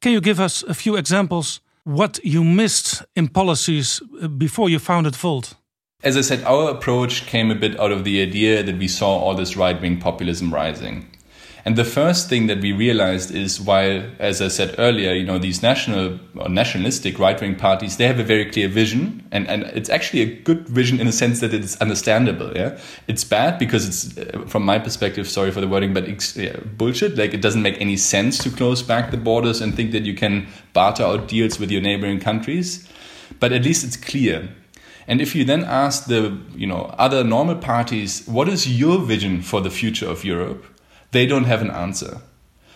Can 0.01 0.11
you 0.11 0.21
give 0.21 0.39
us 0.39 0.61
a 0.63 0.75
few 0.75 0.95
examples 0.95 1.61
what 1.83 2.19
you 2.23 2.43
missed 2.43 3.03
in 3.15 3.27
policies 3.27 3.99
uh, 4.21 4.27
before 4.27 4.69
you 4.69 4.77
founded 4.77 5.15
Volt? 5.15 5.55
As 6.03 6.15
I 6.15 6.21
said, 6.21 6.43
our 6.43 6.69
approach 6.69 7.25
came 7.25 7.49
a 7.49 7.55
bit 7.55 7.79
out 7.79 7.91
of 7.91 8.03
the 8.03 8.21
idea 8.21 8.61
that 8.61 8.77
we 8.77 8.87
saw 8.87 9.17
all 9.17 9.33
this 9.33 9.57
right 9.57 9.81
wing 9.81 9.99
populism 9.99 10.53
rising. 10.53 11.07
And 11.67 11.75
the 11.75 11.83
first 11.83 12.29
thing 12.29 12.47
that 12.47 12.61
we 12.61 12.71
realized 12.71 13.29
is 13.29 13.59
while, 13.59 14.01
as 14.19 14.41
I 14.41 14.47
said 14.47 14.75
earlier, 14.77 15.11
you 15.11 15.25
know, 15.25 15.37
these 15.37 15.61
national 15.61 16.17
or 16.37 16.47
nationalistic 16.47 17.19
right 17.19 17.37
wing 17.41 17.55
parties, 17.55 17.97
they 17.97 18.07
have 18.07 18.19
a 18.19 18.23
very 18.23 18.49
clear 18.49 18.69
vision. 18.69 19.27
And, 19.33 19.45
and 19.49 19.63
it's 19.63 19.89
actually 19.89 20.21
a 20.21 20.33
good 20.33 20.69
vision 20.69 21.01
in 21.01 21.09
a 21.09 21.11
sense 21.11 21.41
that 21.41 21.53
it's 21.53 21.75
understandable. 21.81 22.55
Yeah. 22.55 22.79
It's 23.09 23.25
bad 23.25 23.59
because 23.59 23.85
it's, 23.85 24.17
uh, 24.17 24.45
from 24.47 24.63
my 24.63 24.79
perspective, 24.79 25.27
sorry 25.27 25.51
for 25.51 25.59
the 25.59 25.67
wording, 25.67 25.93
but 25.93 26.07
yeah, 26.37 26.55
bullshit. 26.77 27.17
Like 27.17 27.33
it 27.33 27.41
doesn't 27.41 27.63
make 27.63 27.81
any 27.81 27.97
sense 27.97 28.37
to 28.45 28.49
close 28.49 28.81
back 28.81 29.11
the 29.11 29.17
borders 29.17 29.59
and 29.59 29.75
think 29.75 29.91
that 29.91 30.03
you 30.03 30.13
can 30.13 30.47
barter 30.71 31.03
out 31.03 31.27
deals 31.27 31.59
with 31.59 31.69
your 31.69 31.81
neighboring 31.81 32.21
countries. 32.21 32.87
But 33.41 33.51
at 33.51 33.65
least 33.65 33.83
it's 33.83 33.97
clear. 33.97 34.47
And 35.05 35.19
if 35.19 35.35
you 35.35 35.43
then 35.43 35.65
ask 35.65 36.05
the 36.05 36.39
you 36.55 36.65
know 36.65 36.95
other 36.97 37.25
normal 37.25 37.55
parties, 37.57 38.25
what 38.25 38.47
is 38.47 38.79
your 38.79 38.99
vision 38.99 39.41
for 39.41 39.59
the 39.59 39.69
future 39.69 40.07
of 40.07 40.23
Europe? 40.23 40.63
They 41.11 41.25
don't 41.25 41.45
have 41.45 41.61
an 41.61 41.71
answer. 41.71 42.21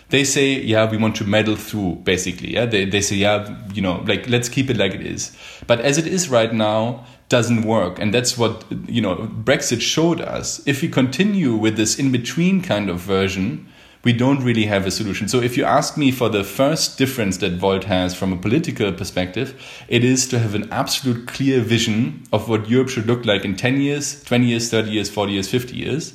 They 0.08 0.24
say, 0.24 0.60
yeah, 0.60 0.90
we 0.90 0.98
want 0.98 1.16
to 1.16 1.24
meddle 1.24 1.56
through, 1.56 2.02
basically. 2.04 2.52
Yeah, 2.52 2.66
they, 2.66 2.84
they 2.84 3.00
say, 3.00 3.16
yeah, 3.16 3.58
you 3.72 3.80
know, 3.80 4.04
like 4.06 4.28
let's 4.28 4.48
keep 4.48 4.68
it 4.68 4.76
like 4.76 4.92
it 4.94 5.06
is. 5.06 5.34
But 5.66 5.80
as 5.80 5.96
it 5.96 6.06
is 6.06 6.28
right 6.28 6.52
now, 6.52 7.06
doesn't 7.32 7.62
work, 7.62 7.98
and 7.98 8.12
that's 8.12 8.36
what 8.36 8.62
you 8.86 9.00
know 9.00 9.16
Brexit 9.16 9.80
showed 9.80 10.20
us. 10.20 10.60
If 10.66 10.82
we 10.82 10.88
continue 10.88 11.54
with 11.54 11.78
this 11.78 11.98
in 11.98 12.12
between 12.12 12.60
kind 12.60 12.90
of 12.90 13.00
version, 13.00 13.66
we 14.04 14.12
don't 14.12 14.44
really 14.44 14.66
have 14.66 14.86
a 14.86 14.90
solution. 14.90 15.28
So 15.28 15.40
if 15.40 15.56
you 15.56 15.64
ask 15.64 15.96
me 15.96 16.10
for 16.10 16.28
the 16.28 16.44
first 16.44 16.98
difference 16.98 17.38
that 17.38 17.52
Volt 17.52 17.84
has 17.84 18.14
from 18.14 18.34
a 18.34 18.36
political 18.36 18.92
perspective, 18.92 19.48
it 19.88 20.04
is 20.04 20.28
to 20.28 20.38
have 20.38 20.54
an 20.54 20.70
absolute 20.70 21.26
clear 21.26 21.60
vision 21.60 22.24
of 22.32 22.50
what 22.50 22.68
Europe 22.68 22.90
should 22.90 23.06
look 23.06 23.24
like 23.24 23.46
in 23.46 23.56
10 23.56 23.80
years, 23.80 24.22
20 24.24 24.44
years, 24.44 24.70
30 24.70 24.90
years, 24.90 25.08
40 25.08 25.32
years, 25.32 25.48
50 25.48 25.74
years. 25.74 26.14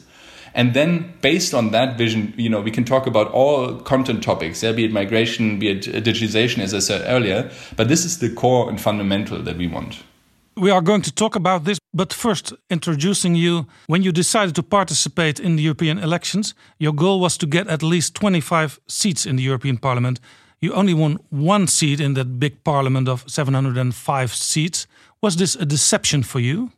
And 0.57 0.73
then 0.73 1.13
based 1.21 1.53
on 1.53 1.69
that 1.69 1.99
vision, 1.99 2.33
you 2.35 2.49
know, 2.49 2.59
we 2.61 2.71
can 2.71 2.83
talk 2.83 3.05
about 3.05 3.31
all 3.31 3.75
content 3.75 4.23
topics, 4.23 4.63
yeah, 4.63 4.71
be 4.71 4.85
it 4.85 4.91
migration, 4.91 5.59
be 5.59 5.69
it 5.69 5.87
uh, 5.87 6.01
digitization, 6.01 6.63
as 6.63 6.73
I 6.73 6.79
said 6.79 7.03
earlier. 7.05 7.51
But 7.75 7.89
this 7.89 8.03
is 8.03 8.17
the 8.17 8.29
core 8.33 8.67
and 8.67 8.81
fundamental 8.81 9.43
that 9.43 9.55
we 9.55 9.67
want. 9.67 10.03
We 10.55 10.71
are 10.71 10.81
going 10.81 11.03
to 11.03 11.11
talk 11.11 11.35
about 11.35 11.65
this, 11.65 11.77
but 11.93 12.11
first, 12.11 12.53
introducing 12.71 13.35
you. 13.35 13.67
When 13.85 14.01
you 14.01 14.11
decided 14.11 14.55
to 14.55 14.63
participate 14.63 15.39
in 15.39 15.57
the 15.57 15.61
European 15.61 15.99
elections, 15.99 16.55
your 16.79 16.93
goal 16.93 17.19
was 17.19 17.37
to 17.37 17.45
get 17.45 17.67
at 17.67 17.83
least 17.83 18.15
25 18.15 18.79
seats 18.87 19.27
in 19.27 19.35
the 19.35 19.43
European 19.43 19.77
Parliament. 19.77 20.19
You 20.59 20.73
only 20.73 20.95
won 20.95 21.19
one 21.29 21.67
seat 21.67 21.99
in 21.99 22.15
that 22.15 22.39
big 22.39 22.63
parliament 22.63 23.07
of 23.07 23.23
705 23.27 24.33
seats. 24.33 24.87
Was 25.21 25.35
this 25.35 25.55
a 25.55 25.67
deception 25.67 26.23
for 26.23 26.39
you? 26.39 26.71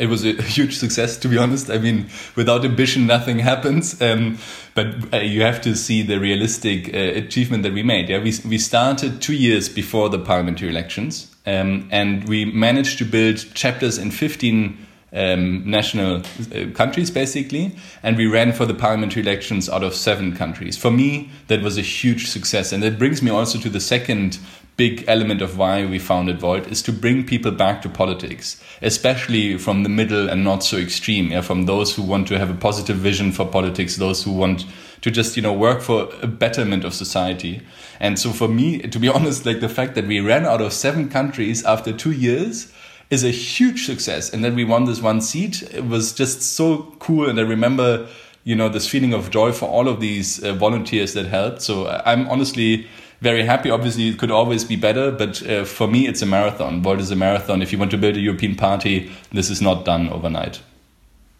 It 0.00 0.08
was 0.08 0.24
a 0.24 0.32
huge 0.56 0.76
success 0.76 1.16
to 1.18 1.28
be 1.28 1.38
honest. 1.38 1.70
I 1.70 1.78
mean 1.78 2.08
without 2.34 2.64
ambition 2.64 3.06
nothing 3.06 3.38
happens. 3.38 4.00
Um, 4.00 4.38
but 4.74 5.12
uh, 5.12 5.18
you 5.18 5.42
have 5.42 5.60
to 5.62 5.74
see 5.74 6.02
the 6.02 6.18
realistic 6.18 6.94
uh, 6.94 6.98
achievement 6.98 7.62
that 7.62 7.72
we 7.72 7.82
made. 7.82 8.08
Yeah 8.08 8.18
we, 8.18 8.32
we 8.44 8.58
started 8.58 9.20
two 9.22 9.34
years 9.34 9.68
before 9.68 10.08
the 10.08 10.18
parliamentary 10.18 10.68
elections 10.68 11.34
um, 11.46 11.88
and 11.90 12.28
we 12.28 12.44
managed 12.44 12.98
to 12.98 13.04
build 13.04 13.36
chapters 13.54 13.98
in 13.98 14.10
15 14.10 14.86
um, 15.12 15.68
national 15.68 16.18
uh, 16.18 16.70
countries 16.74 17.10
basically. 17.10 17.76
And 18.02 18.16
we 18.16 18.26
ran 18.26 18.52
for 18.52 18.66
the 18.66 18.74
parliamentary 18.74 19.22
elections 19.22 19.68
out 19.68 19.82
of 19.82 19.94
seven 19.94 20.36
countries. 20.36 20.76
For 20.76 20.90
me 20.90 21.30
that 21.48 21.62
was 21.62 21.78
a 21.78 21.82
huge 21.82 22.28
success. 22.28 22.72
And 22.72 22.82
that 22.82 22.98
brings 22.98 23.22
me 23.22 23.30
also 23.30 23.58
to 23.58 23.68
the 23.68 23.80
second 23.80 24.38
big 24.80 25.04
element 25.06 25.42
of 25.42 25.58
why 25.58 25.84
we 25.84 25.98
founded 25.98 26.40
Volt 26.40 26.66
is 26.68 26.80
to 26.80 26.90
bring 26.90 27.26
people 27.26 27.52
back 27.52 27.82
to 27.82 27.88
politics, 27.90 28.58
especially 28.80 29.58
from 29.58 29.82
the 29.82 29.90
middle 29.90 30.30
and 30.30 30.42
not 30.42 30.64
so 30.64 30.78
extreme, 30.78 31.32
yeah, 31.32 31.42
from 31.42 31.66
those 31.66 31.94
who 31.94 32.02
want 32.02 32.26
to 32.28 32.38
have 32.38 32.48
a 32.48 32.54
positive 32.54 32.96
vision 32.96 33.30
for 33.30 33.44
politics, 33.44 33.96
those 33.96 34.24
who 34.24 34.32
want 34.32 34.64
to 35.02 35.10
just 35.10 35.36
you 35.36 35.42
know 35.42 35.52
work 35.52 35.82
for 35.82 36.08
a 36.22 36.26
betterment 36.26 36.84
of 36.84 36.94
society. 36.94 37.60
And 38.00 38.18
so 38.18 38.30
for 38.30 38.48
me, 38.48 38.78
to 38.78 38.98
be 38.98 39.08
honest, 39.16 39.44
like 39.44 39.60
the 39.60 39.68
fact 39.68 39.94
that 39.96 40.06
we 40.06 40.20
ran 40.20 40.46
out 40.46 40.62
of 40.62 40.72
seven 40.72 41.10
countries 41.10 41.62
after 41.64 41.92
two 41.92 42.12
years 42.12 42.72
is 43.10 43.24
a 43.24 43.30
huge 43.30 43.86
success, 43.86 44.32
and 44.32 44.44
then 44.44 44.54
we 44.54 44.64
won 44.64 44.84
this 44.84 45.02
one 45.02 45.20
seat. 45.20 45.62
It 45.74 45.86
was 45.86 46.12
just 46.12 46.42
so 46.42 46.94
cool, 47.00 47.28
and 47.28 47.38
I 47.38 47.42
remember 47.42 48.08
you 48.44 48.54
know 48.54 48.68
this 48.68 48.88
feeling 48.88 49.12
of 49.12 49.30
joy 49.30 49.52
for 49.52 49.68
all 49.68 49.88
of 49.88 50.00
these 50.00 50.42
uh, 50.42 50.54
volunteers 50.54 51.12
that 51.14 51.26
helped. 51.26 51.62
So 51.62 51.88
I'm 52.06 52.28
honestly 52.28 52.86
very 53.20 53.44
happy. 53.44 53.70
Obviously, 53.70 54.08
it 54.08 54.18
could 54.18 54.30
always 54.30 54.64
be 54.64 54.76
better, 54.76 55.10
but 55.10 55.46
uh, 55.46 55.64
for 55.64 55.86
me, 55.86 56.06
it's 56.06 56.22
a 56.22 56.26
marathon. 56.26 56.82
Volt 56.82 57.00
is 57.00 57.10
a 57.10 57.16
marathon. 57.16 57.62
If 57.62 57.72
you 57.72 57.78
want 57.78 57.90
to 57.90 57.98
build 57.98 58.16
a 58.16 58.20
European 58.20 58.54
party, 58.54 59.10
this 59.32 59.50
is 59.50 59.60
not 59.60 59.84
done 59.84 60.08
overnight. 60.08 60.62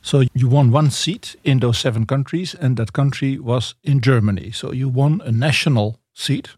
So 0.03 0.23
you 0.35 0.49
won 0.49 0.71
one 0.71 0.91
seat 0.91 1.37
in 1.45 1.61
those 1.61 1.79
seven 1.79 2.07
countries, 2.07 2.55
and 2.55 2.77
that 2.77 2.93
country 2.93 3.39
was 3.39 3.75
in 3.83 4.01
Germany. 4.01 4.51
So 4.51 4.73
you 4.73 4.89
won 4.89 5.23
a 5.25 5.31
national 5.31 6.01
seat 6.15 6.51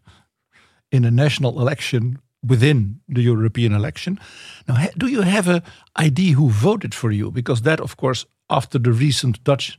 in 0.91 1.05
a 1.05 1.11
national 1.11 1.59
election 1.59 2.19
within 2.45 2.99
the 3.07 3.21
European 3.21 3.73
election. 3.73 4.19
Now, 4.67 4.87
do 4.97 5.07
you 5.07 5.21
have 5.21 5.47
an 5.47 5.61
idea 5.97 6.35
who 6.35 6.49
voted 6.49 6.93
for 6.93 7.11
you? 7.11 7.31
Because 7.31 7.61
that, 7.61 7.79
of 7.79 7.95
course, 7.95 8.25
after 8.49 8.79
the 8.79 8.91
recent 8.91 9.43
Dutch 9.43 9.77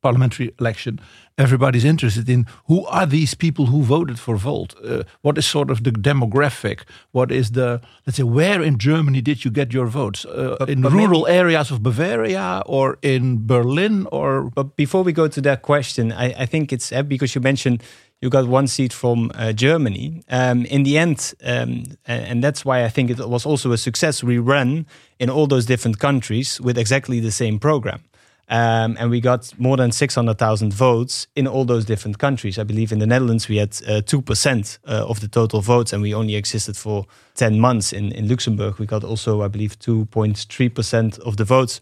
parliamentary 0.00 0.52
election, 0.60 1.00
everybody's 1.36 1.84
interested 1.84 2.28
in 2.28 2.46
who 2.66 2.86
are 2.86 3.06
these 3.06 3.34
people 3.34 3.66
who 3.66 3.82
voted 3.82 4.18
for 4.18 4.36
Volt? 4.36 4.74
Uh, 4.84 5.02
what 5.22 5.38
is 5.38 5.46
sort 5.46 5.70
of 5.70 5.82
the 5.82 5.90
demographic? 5.90 6.82
What 7.10 7.30
is 7.32 7.50
the, 7.50 7.80
let's 8.06 8.16
say, 8.16 8.22
where 8.22 8.62
in 8.62 8.78
Germany 8.78 9.20
did 9.20 9.44
you 9.44 9.50
get 9.50 9.72
your 9.72 9.86
votes? 9.86 10.24
Uh, 10.24 10.56
but, 10.58 10.70
in 10.70 10.82
but 10.82 10.92
rural 10.92 11.22
maybe, 11.22 11.38
areas 11.38 11.70
of 11.70 11.82
Bavaria 11.82 12.62
or 12.66 12.98
in 13.02 13.46
Berlin 13.46 14.06
or? 14.12 14.50
But 14.54 14.76
before 14.76 15.02
we 15.02 15.12
go 15.12 15.28
to 15.28 15.40
that 15.40 15.62
question, 15.62 16.12
I, 16.12 16.42
I 16.42 16.46
think 16.46 16.72
it's 16.72 16.92
uh, 16.92 17.02
because 17.02 17.34
you 17.34 17.40
mentioned 17.40 17.82
you 18.20 18.30
got 18.30 18.48
one 18.48 18.66
seat 18.66 18.92
from 18.92 19.30
uh, 19.34 19.52
Germany. 19.52 20.22
Um, 20.28 20.64
in 20.66 20.82
the 20.82 20.98
end, 20.98 21.34
um, 21.44 21.84
and 22.06 22.42
that's 22.42 22.64
why 22.64 22.84
I 22.84 22.88
think 22.88 23.10
it 23.10 23.18
was 23.18 23.46
also 23.46 23.72
a 23.72 23.78
success. 23.78 24.24
We 24.24 24.38
ran 24.38 24.86
in 25.18 25.30
all 25.30 25.46
those 25.46 25.66
different 25.66 25.98
countries 25.98 26.60
with 26.60 26.76
exactly 26.76 27.20
the 27.20 27.30
same 27.30 27.58
program. 27.58 28.02
Um, 28.50 28.96
and 28.98 29.10
we 29.10 29.20
got 29.20 29.52
more 29.58 29.76
than 29.76 29.92
600,000 29.92 30.72
votes 30.72 31.26
in 31.36 31.46
all 31.46 31.66
those 31.66 31.84
different 31.84 32.18
countries. 32.18 32.58
I 32.58 32.64
believe 32.64 32.92
in 32.92 32.98
the 32.98 33.06
Netherlands 33.06 33.46
we 33.46 33.58
had 33.58 33.76
uh, 33.86 34.00
2% 34.00 34.78
uh, 34.86 35.06
of 35.06 35.20
the 35.20 35.28
total 35.28 35.60
votes, 35.60 35.92
and 35.92 36.02
we 36.02 36.14
only 36.14 36.34
existed 36.34 36.76
for 36.76 37.06
10 37.34 37.60
months. 37.60 37.92
In, 37.92 38.10
in 38.12 38.26
Luxembourg, 38.26 38.78
we 38.78 38.86
got 38.86 39.04
also, 39.04 39.42
I 39.42 39.48
believe, 39.48 39.78
2.3% 39.78 41.18
of 41.20 41.36
the 41.36 41.44
votes. 41.44 41.80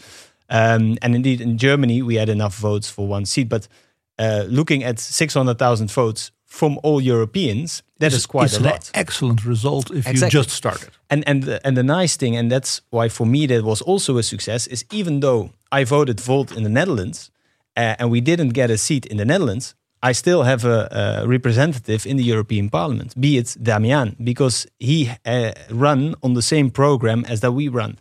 Um, 0.50 0.98
and 1.02 1.14
indeed, 1.14 1.40
in 1.40 1.56
Germany, 1.56 2.02
we 2.02 2.16
had 2.16 2.28
enough 2.28 2.56
votes 2.56 2.90
for 2.90 3.06
one 3.06 3.26
seat. 3.26 3.48
But 3.48 3.68
uh, 4.18 4.44
looking 4.48 4.84
at 4.84 4.98
600,000 4.98 5.90
votes 5.90 6.30
from 6.44 6.78
all 6.82 7.00
Europeans, 7.00 7.82
that 7.98 8.06
it's, 8.06 8.16
is 8.16 8.26
quite 8.26 8.56
a 8.56 8.62
lot. 8.62 8.90
excellent 8.94 9.44
result 9.44 9.90
if 9.90 10.06
exactly. 10.06 10.26
you 10.26 10.30
just 10.30 10.50
started. 10.50 10.90
And 11.10 11.24
and 11.28 11.42
the, 11.42 11.66
and 11.66 11.76
the 11.76 11.82
nice 11.82 12.16
thing, 12.16 12.36
and 12.36 12.50
that's 12.50 12.80
why 12.90 13.08
for 13.08 13.26
me 13.26 13.46
that 13.46 13.62
was 13.62 13.82
also 13.82 14.16
a 14.16 14.22
success, 14.22 14.66
is 14.66 14.84
even 14.90 15.20
though 15.20 15.50
I 15.70 15.84
voted 15.84 16.20
Volt 16.20 16.56
in 16.56 16.62
the 16.62 16.70
Netherlands 16.70 17.30
uh, 17.76 17.94
and 17.98 18.10
we 18.10 18.20
didn't 18.20 18.50
get 18.50 18.70
a 18.70 18.76
seat 18.76 19.06
in 19.06 19.16
the 19.16 19.24
Netherlands, 19.24 19.74
I 20.02 20.12
still 20.12 20.44
have 20.44 20.64
a, 20.64 20.88
a 21.22 21.26
representative 21.26 22.06
in 22.06 22.16
the 22.16 22.24
European 22.24 22.70
Parliament, 22.70 23.20
be 23.20 23.38
it 23.38 23.56
Damian, 23.60 24.16
because 24.22 24.66
he 24.78 25.10
uh, 25.24 25.52
run 25.70 26.14
on 26.22 26.34
the 26.34 26.42
same 26.42 26.70
program 26.70 27.24
as 27.28 27.40
that 27.40 27.52
we 27.52 27.68
run. 27.68 27.98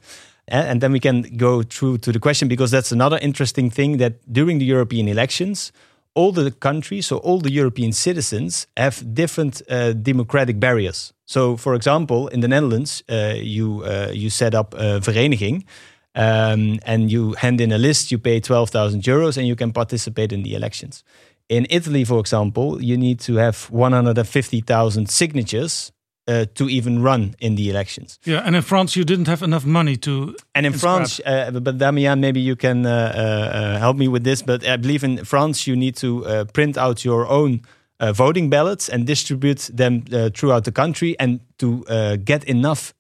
Uh, 0.52 0.56
and 0.56 0.82
then 0.82 0.92
we 0.92 1.00
can 1.00 1.24
go 1.38 1.64
through 1.64 1.98
to 1.98 2.12
the 2.12 2.20
question 2.20 2.48
because 2.48 2.70
that's 2.70 2.92
another 2.92 3.18
interesting 3.22 3.72
thing 3.72 3.98
that 3.98 4.14
during 4.32 4.60
the 4.60 4.66
European 4.66 5.08
elections, 5.08 5.72
all 6.16 6.32
the 6.32 6.50
countries, 6.52 7.06
so 7.08 7.18
all 7.18 7.40
the 7.40 7.52
European 7.52 7.92
citizens, 7.92 8.68
have 8.78 9.14
different 9.14 9.62
uh, 9.70 9.94
democratic 9.94 10.60
barriers. 10.60 11.14
So, 11.26 11.58
for 11.58 11.76
example, 11.76 12.28
in 12.30 12.40
the 12.40 12.48
Netherlands, 12.48 13.04
uh, 13.10 13.36
you 13.36 13.84
uh, 13.84 14.12
you 14.14 14.30
set 14.30 14.56
up 14.56 14.74
a 14.74 15.00
vereniging, 15.00 15.66
um, 16.16 16.80
and 16.86 17.12
you 17.12 17.34
hand 17.34 17.60
in 17.62 17.72
a 17.72 17.78
list. 17.78 18.12
You 18.12 18.20
pay 18.20 18.40
twelve 18.40 18.70
thousand 18.70 19.04
euros, 19.04 19.38
and 19.38 19.46
you 19.46 19.56
can 19.56 19.72
participate 19.72 20.32
in 20.32 20.44
the 20.44 20.56
elections. 20.56 21.04
In 21.48 21.68
Italy, 21.70 22.06
for 22.06 22.20
example, 22.20 22.82
you 22.82 22.98
need 22.98 23.20
to 23.20 23.36
have 23.36 23.70
one 23.70 23.92
hundred 23.92 24.18
and 24.18 24.28
fifty 24.28 24.62
thousand 24.62 25.10
signatures 25.10 25.92
uh, 26.28 26.46
to 26.56 26.70
even 26.70 27.02
run 27.02 27.36
in 27.40 27.56
the 27.56 27.70
elections. 27.70 28.20
Yeah, 28.24 28.42
and 28.46 28.56
in 28.56 28.62
France, 28.62 28.96
you 28.96 29.06
didn't 29.06 29.28
have 29.28 29.44
enough 29.44 29.66
money 29.66 29.98
to. 29.98 30.36
And 30.54 30.66
in 30.66 30.74
France, 30.74 31.20
uh, 31.26 31.52
but 31.52 31.78
Damian, 31.78 32.20
maybe 32.20 32.40
you 32.40 32.56
can 32.56 32.86
uh, 32.86 32.90
uh, 32.90 33.20
uh, 33.20 33.80
help 33.80 33.98
me 33.98 34.08
with 34.08 34.24
this. 34.24 34.42
But 34.42 34.66
I 34.68 34.78
believe 34.78 35.04
in 35.04 35.26
France, 35.26 35.68
you 35.68 35.76
need 35.76 35.96
to 35.98 36.26
uh, 36.26 36.46
print 36.46 36.78
out 36.78 37.06
your 37.06 37.28
own 37.28 37.62
voting 38.00 38.50
ballots 38.50 38.90
and 38.90 39.08
distribute 39.08 39.70
them 39.74 40.04
throughout 40.34 40.66
the 40.66 40.72
country, 40.72 41.16
and 41.20 41.40
to 41.58 41.84
get 42.26 42.44
enough 42.44 42.94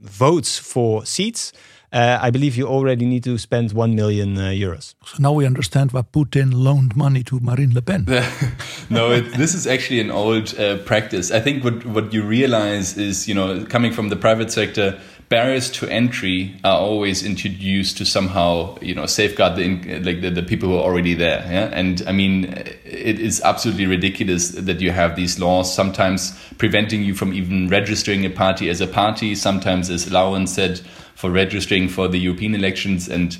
votes 0.00 0.58
for 0.58 1.04
seats 1.04 1.52
uh, 1.92 2.18
I 2.20 2.30
believe 2.30 2.56
you 2.56 2.66
already 2.66 3.04
need 3.04 3.24
to 3.24 3.36
spend 3.38 3.72
1 3.72 3.94
million 3.94 4.38
uh, 4.38 4.50
euros. 4.50 4.94
So 5.04 5.16
now 5.18 5.32
we 5.32 5.46
understand 5.46 5.92
why 5.92 6.02
Putin 6.02 6.52
loaned 6.52 6.96
money 6.96 7.22
to 7.24 7.40
Marine 7.40 7.74
Le 7.74 7.82
Pen. 7.82 8.04
no, 8.90 9.10
it, 9.10 9.32
this 9.34 9.54
is 9.54 9.66
actually 9.66 10.00
an 10.00 10.10
old 10.10 10.58
uh, 10.58 10.78
practice. 10.78 11.30
I 11.30 11.40
think 11.40 11.64
what, 11.64 11.84
what 11.84 12.12
you 12.12 12.22
realize 12.22 12.96
is, 12.96 13.28
you 13.28 13.34
know, 13.34 13.64
coming 13.66 13.92
from 13.92 14.08
the 14.08 14.16
private 14.16 14.52
sector, 14.52 15.00
barriers 15.30 15.70
to 15.70 15.88
entry 15.88 16.56
are 16.64 16.76
always 16.76 17.24
introduced 17.24 17.96
to 17.96 18.04
somehow 18.04 18.76
you 18.80 18.92
know 18.94 19.06
safeguard 19.06 19.54
the 19.54 20.00
like 20.00 20.20
the, 20.20 20.28
the, 20.28 20.42
people 20.42 20.68
who 20.68 20.74
are 20.74 20.82
already 20.82 21.14
there 21.14 21.38
yeah 21.48 21.70
and 21.72 22.02
i 22.08 22.12
mean 22.12 22.52
it 22.84 23.20
is 23.20 23.40
absolutely 23.42 23.86
ridiculous 23.86 24.50
that 24.50 24.80
you 24.80 24.90
have 24.90 25.14
these 25.14 25.38
laws 25.38 25.72
sometimes 25.72 26.36
preventing 26.58 27.04
you 27.04 27.14
from 27.14 27.32
even 27.32 27.68
registering 27.68 28.26
a 28.26 28.30
party 28.30 28.68
as 28.68 28.80
a 28.80 28.88
party 28.88 29.36
sometimes 29.36 29.88
as 29.88 30.10
Laurens 30.10 30.52
said 30.52 30.80
for 31.14 31.30
registering 31.30 31.88
for 31.88 32.08
the 32.08 32.18
European 32.18 32.54
elections 32.54 33.08
and 33.08 33.38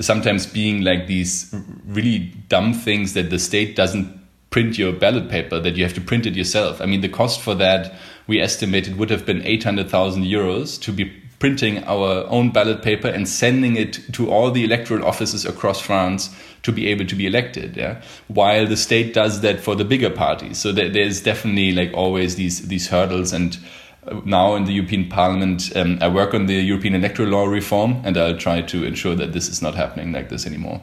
sometimes 0.00 0.46
being 0.46 0.82
like 0.82 1.06
these 1.06 1.54
really 1.86 2.18
dumb 2.48 2.74
things 2.74 3.14
that 3.14 3.30
the 3.30 3.38
state 3.38 3.74
doesn't 3.74 4.20
print 4.50 4.76
your 4.76 4.92
ballot 4.92 5.30
paper 5.30 5.58
that 5.58 5.76
you 5.76 5.82
have 5.82 5.94
to 5.94 6.00
print 6.00 6.26
it 6.26 6.34
yourself. 6.34 6.80
I 6.82 6.86
mean, 6.86 7.00
the 7.00 7.08
cost 7.08 7.40
for 7.40 7.54
that 7.54 7.94
we 8.26 8.38
estimated 8.38 8.98
would 8.98 9.08
have 9.08 9.24
been 9.24 9.42
800,000 9.42 10.24
euros 10.24 10.80
to 10.82 10.92
be 10.92 11.21
printing 11.42 11.82
our 11.82 12.24
own 12.28 12.52
ballot 12.52 12.82
paper 12.82 13.08
and 13.08 13.28
sending 13.28 13.74
it 13.74 13.98
to 14.12 14.30
all 14.30 14.52
the 14.52 14.62
electoral 14.62 15.04
offices 15.04 15.44
across 15.44 15.80
France 15.80 16.30
to 16.62 16.70
be 16.70 16.86
able 16.86 17.04
to 17.04 17.16
be 17.16 17.26
elected. 17.26 17.76
Yeah, 17.76 18.00
while 18.28 18.64
the 18.64 18.76
state 18.76 19.12
does 19.12 19.40
that 19.40 19.58
for 19.58 19.74
the 19.74 19.84
bigger 19.84 20.08
parties. 20.08 20.58
So 20.58 20.70
there's 20.70 21.20
definitely 21.20 21.72
like 21.72 21.92
always 21.94 22.36
these 22.36 22.68
these 22.68 22.86
hurdles 22.86 23.32
and 23.32 23.58
now 24.24 24.54
in 24.54 24.66
the 24.66 24.72
European 24.72 25.08
Parliament, 25.08 25.72
um, 25.74 25.98
I 26.00 26.06
work 26.06 26.32
on 26.32 26.46
the 26.46 26.54
European 26.54 26.94
electoral 26.94 27.30
law 27.30 27.46
reform, 27.46 28.00
and 28.04 28.16
I'll 28.16 28.36
try 28.36 28.62
to 28.62 28.84
ensure 28.84 29.16
that 29.16 29.32
this 29.32 29.48
is 29.48 29.62
not 29.62 29.74
happening 29.74 30.12
like 30.12 30.28
this 30.28 30.46
anymore. 30.46 30.80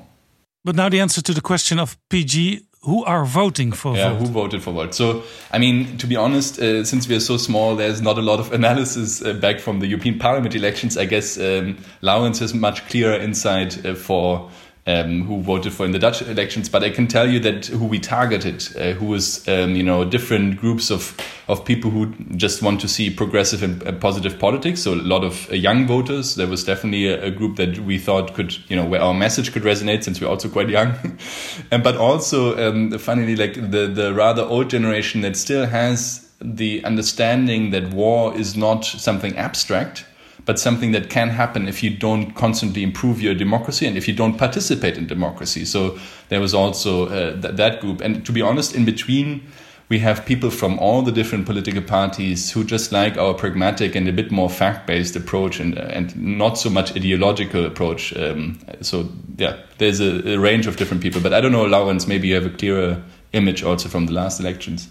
But 0.65 0.75
now 0.75 0.89
the 0.89 0.99
answer 1.01 1.21
to 1.21 1.33
the 1.33 1.41
question 1.41 1.79
of 1.79 1.97
PG, 2.09 2.65
who 2.81 3.03
are 3.03 3.25
voting 3.25 3.71
for 3.73 3.95
yeah, 3.95 4.09
Volt? 4.09 4.21
who 4.21 4.27
voted 4.27 4.63
for 4.63 4.71
what? 4.71 4.95
So, 4.95 5.23
I 5.51 5.57
mean, 5.57 5.97
to 5.97 6.07
be 6.07 6.15
honest, 6.15 6.59
uh, 6.59 6.85
since 6.85 7.09
we 7.09 7.15
are 7.15 7.19
so 7.19 7.35
small, 7.35 7.75
there's 7.75 8.01
not 8.01 8.17
a 8.17 8.21
lot 8.21 8.39
of 8.39 8.53
analysis 8.59 9.21
uh, 9.21 9.33
back 9.33 9.59
from 9.59 9.79
the 9.79 9.87
European 9.87 10.17
Parliament 10.17 10.55
elections. 10.55 10.97
I 10.97 11.05
guess 11.05 11.37
um, 11.37 11.77
Laurens 12.01 12.39
has 12.39 12.53
much 12.53 12.87
clearer 12.87 13.19
insight 13.19 13.85
uh, 13.85 13.95
for 13.95 14.49
um, 14.87 15.23
who 15.23 15.41
voted 15.41 15.73
for 15.73 15.85
in 15.85 15.91
the 15.91 15.99
Dutch 15.99 16.21
elections. 16.21 16.69
But 16.69 16.83
I 16.83 16.89
can 16.89 17.07
tell 17.07 17.29
you 17.29 17.39
that 17.41 17.67
who 17.67 17.85
we 17.85 17.99
targeted, 17.99 18.67
uh, 18.77 18.93
who 18.93 19.05
was 19.05 19.47
um, 19.47 19.75
you 19.75 19.83
know 19.83 20.05
different 20.05 20.57
groups 20.57 20.89
of 20.89 21.15
of 21.47 21.65
people 21.65 21.89
who 21.91 22.13
just 22.35 22.61
want 22.61 22.79
to 22.81 22.87
see 22.87 23.09
progressive 23.09 23.63
and, 23.63 23.81
and 23.83 23.99
positive 23.99 24.39
politics. 24.39 24.81
So 24.81 24.93
a 24.93 24.95
lot 24.95 25.23
of 25.23 25.49
uh, 25.51 25.55
young 25.55 25.87
voters. 25.87 26.35
There 26.35 26.47
was 26.47 26.63
definitely 26.63 27.07
a, 27.07 27.25
a, 27.25 27.31
group 27.31 27.55
that 27.57 27.79
we 27.79 27.97
thought 27.97 28.33
could 28.33 28.57
you 28.69 28.75
know 28.75 28.85
where 28.85 29.01
our 29.01 29.13
message 29.13 29.51
could 29.51 29.63
resonate 29.63 30.03
since 30.03 30.21
we're 30.21 30.29
also 30.29 30.49
quite 30.49 30.69
young. 30.69 31.17
and 31.71 31.83
but 31.83 31.97
also 31.97 32.57
um, 32.57 32.97
funnily 32.97 33.35
like 33.35 33.55
the 33.55 33.87
the 33.87 34.13
rather 34.13 34.43
old 34.43 34.69
generation 34.69 35.21
that 35.21 35.35
still 35.35 35.65
has 35.67 36.27
the 36.41 36.83
understanding 36.85 37.71
that 37.71 37.93
war 37.93 38.35
is 38.35 38.55
not 38.55 38.85
something 38.85 39.35
abstract 39.35 40.05
but 40.45 40.59
something 40.59 40.91
that 40.91 41.09
can 41.09 41.29
happen 41.29 41.67
if 41.67 41.83
you 41.83 41.89
don't 41.89 42.31
constantly 42.31 42.83
improve 42.83 43.21
your 43.21 43.33
democracy 43.33 43.85
and 43.85 43.97
if 43.97 44.07
you 44.07 44.13
don't 44.13 44.37
participate 44.37 44.97
in 44.97 45.07
democracy. 45.07 45.65
So 45.65 45.97
there 46.29 46.39
was 46.39 46.53
also 46.53 47.07
uh, 47.07 47.41
th- 47.41 47.55
that 47.55 47.81
group. 47.81 48.01
And 48.01 48.25
to 48.25 48.31
be 48.31 48.41
honest, 48.41 48.75
in 48.75 48.85
between, 48.85 49.43
we 49.89 49.99
have 49.99 50.23
people 50.25 50.51
from 50.51 50.77
all 50.77 51.01
the 51.01 51.11
different 51.11 51.47
political 51.47 51.81
parties 51.81 52.51
who 52.51 52.63
just 52.63 52.91
like 52.91 53.17
our 53.17 53.33
pragmatic 53.33 53.95
and 53.95 54.07
a 54.07 54.13
bit 54.13 54.31
more 54.31 54.49
fact-based 54.49 55.15
approach 55.15 55.59
and 55.59 55.77
and 55.77 56.15
not 56.15 56.59
so 56.59 56.69
much 56.69 56.95
ideological 56.95 57.65
approach. 57.65 58.15
Um, 58.15 58.59
so 58.81 59.09
yeah, 59.37 59.57
there's 59.79 59.99
a, 59.99 60.35
a, 60.35 60.37
range 60.37 60.67
of 60.67 60.77
different 60.77 61.01
people. 61.01 61.21
But 61.21 61.33
I 61.33 61.41
don't 61.41 61.51
know, 61.51 61.65
Laurens, 61.65 62.07
maybe 62.07 62.27
you 62.27 62.35
have 62.35 62.45
a 62.45 62.51
clearer 62.51 63.01
image 63.33 63.63
also 63.63 63.89
from 63.89 64.05
the 64.05 64.13
last 64.13 64.39
elections. 64.39 64.89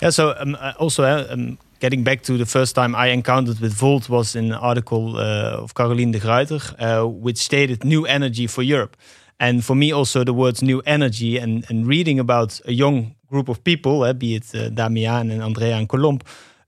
Yeah. 0.00 0.10
So 0.10 0.36
um, 0.38 0.56
also 0.78 1.02
uh, 1.02 1.26
um, 1.28 1.58
getting 1.80 2.04
back 2.04 2.22
to 2.22 2.36
the 2.36 2.46
first 2.46 2.74
time 2.74 2.94
I 2.94 3.08
encountered 3.08 3.60
with 3.60 3.72
Volt 3.72 4.08
was 4.08 4.34
in 4.34 4.46
an 4.46 4.52
article 4.52 5.16
uh, 5.16 5.62
of 5.62 5.74
Caroline 5.74 6.12
de 6.12 6.18
Gruyter, 6.18 6.60
uh, 6.78 7.06
which 7.06 7.38
stated 7.38 7.84
new 7.84 8.06
energy 8.06 8.46
for 8.46 8.62
Europe. 8.62 8.96
And 9.38 9.64
for 9.64 9.74
me, 9.74 9.92
also 9.92 10.24
the 10.24 10.32
words 10.32 10.62
new 10.62 10.80
energy 10.86 11.36
and, 11.36 11.64
and 11.68 11.86
reading 11.86 12.18
about 12.18 12.60
a 12.64 12.72
young 12.72 13.14
group 13.28 13.48
of 13.48 13.62
people, 13.64 14.02
uh, 14.02 14.12
be 14.12 14.36
it 14.36 14.54
uh, 14.54 14.70
Damian 14.70 15.30
and 15.30 15.42
Andrea 15.42 15.76
and 15.76 15.88
Colombe, 15.88 16.20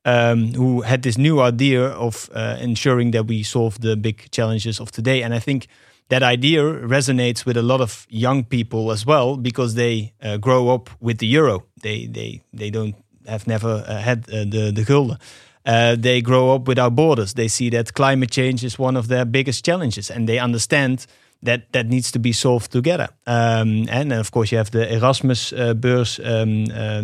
um, 0.05 0.53
who 0.55 0.83
had 0.83 1.03
this 1.03 1.17
new 1.17 1.41
idea 1.41 1.87
of 1.89 2.29
uh, 2.35 2.57
ensuring 2.61 3.13
that 3.13 3.27
we 3.27 3.43
solve 3.43 3.81
the 3.81 3.97
big 3.97 4.31
challenges 4.31 4.81
of 4.81 4.91
today. 4.91 5.23
And 5.23 5.35
I 5.35 5.39
think 5.39 5.69
that 6.09 6.23
idea 6.23 6.63
resonates 6.63 7.45
with 7.45 7.57
a 7.57 7.63
lot 7.63 7.81
of 7.81 8.07
young 8.09 8.45
people 8.45 8.91
as 8.91 9.05
well 9.07 9.37
because 9.37 9.75
they 9.75 10.13
uh, 10.23 10.37
grow 10.39 10.69
up 10.71 10.91
with 11.01 11.19
the 11.19 11.27
euro. 11.27 11.65
They 11.83 12.07
they 12.07 12.43
they 12.53 12.71
don't 12.71 12.95
have 13.29 13.47
never 13.47 13.85
uh, 13.87 13.99
had 14.01 14.29
uh, 14.31 14.45
the 14.45 14.73
the 14.73 14.85
gulden. 14.85 15.19
Uh, 15.67 15.97
they 16.01 16.23
grow 16.23 16.55
up 16.55 16.67
without 16.67 16.95
borders. 16.95 17.35
They 17.35 17.49
see 17.49 17.71
that 17.71 17.93
climate 17.93 18.31
change 18.31 18.65
is 18.65 18.79
one 18.79 18.99
of 18.99 19.09
their 19.09 19.25
biggest 19.27 19.65
challenges, 19.65 20.11
and 20.11 20.27
they 20.27 20.39
understand 20.39 21.07
that 21.43 21.73
that 21.73 21.87
needs 21.87 22.11
to 22.13 22.19
be 22.19 22.33
solved 22.33 22.71
together. 22.71 23.09
Um, 23.27 23.87
and 23.91 24.13
of 24.13 24.31
course, 24.31 24.51
you 24.51 24.59
have 24.59 24.71
the 24.71 24.93
Erasmus 24.93 25.53
uh, 25.53 25.75
beurs, 25.75 26.19
um, 26.25 26.65
uh, 26.75 27.03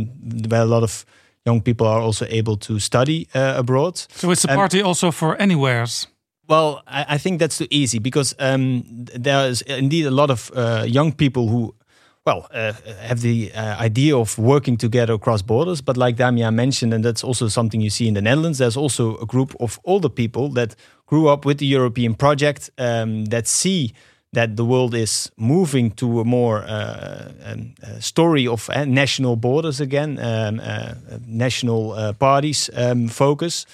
where 0.48 0.62
a 0.62 0.66
lot 0.66 0.82
of 0.82 1.04
young 1.44 1.60
people 1.60 1.86
are 1.86 2.00
also 2.00 2.26
able 2.30 2.56
to 2.56 2.78
study 2.78 3.28
uh, 3.34 3.54
abroad. 3.56 3.96
So 3.96 4.30
it's 4.30 4.44
a 4.44 4.50
um, 4.50 4.56
party 4.56 4.82
also 4.82 5.10
for 5.10 5.36
anywheres. 5.36 6.08
Well, 6.48 6.82
I, 6.86 7.14
I, 7.14 7.18
think 7.18 7.38
that's 7.38 7.58
too 7.58 7.68
easy 7.70 7.98
because 7.98 8.34
um, 8.38 8.84
there 9.20 9.48
is 9.48 9.62
indeed 9.62 10.06
a 10.06 10.10
lot 10.10 10.30
of 10.30 10.50
young 10.86 11.12
people 11.12 11.48
who 11.48 11.74
well, 12.24 12.48
uh, 12.52 12.72
have 13.00 13.20
the 13.20 13.52
uh, 13.52 13.76
idea 13.78 14.16
of 14.16 14.38
working 14.38 14.78
together 14.78 15.12
across 15.12 15.42
borders. 15.42 15.82
But 15.82 15.96
like 15.96 16.16
Damian 16.16 16.56
mentioned, 16.56 16.94
and 16.94 17.04
that's 17.04 17.22
also 17.22 17.48
something 17.48 17.80
you 17.80 17.90
see 17.90 18.08
in 18.08 18.14
the 18.14 18.22
Netherlands, 18.22 18.58
there's 18.58 18.76
also 18.76 19.18
a 19.18 19.26
group 19.26 19.54
of 19.60 19.78
older 19.84 20.08
people 20.08 20.48
that 20.50 20.74
grew 21.06 21.28
up 21.28 21.44
with 21.44 21.58
the 21.58 21.66
European 21.66 22.14
project 22.14 22.70
um, 22.78 23.26
that 23.26 23.46
see 23.46 23.92
that 24.32 24.56
the 24.56 24.64
world 24.64 24.94
is 24.94 25.30
moving 25.36 25.90
to 25.92 26.20
a 26.20 26.24
more 26.24 26.64
uh, 26.64 27.30
um, 27.44 27.74
story 28.00 28.48
of 28.48 28.68
uh, 28.70 28.84
national 28.84 29.36
borders 29.36 29.80
again, 29.80 30.18
um, 30.18 30.60
uh, 30.60 30.94
national 31.26 31.92
uh, 31.92 32.12
parties 32.14 32.70
um, 32.74 33.08
focus. 33.08 33.66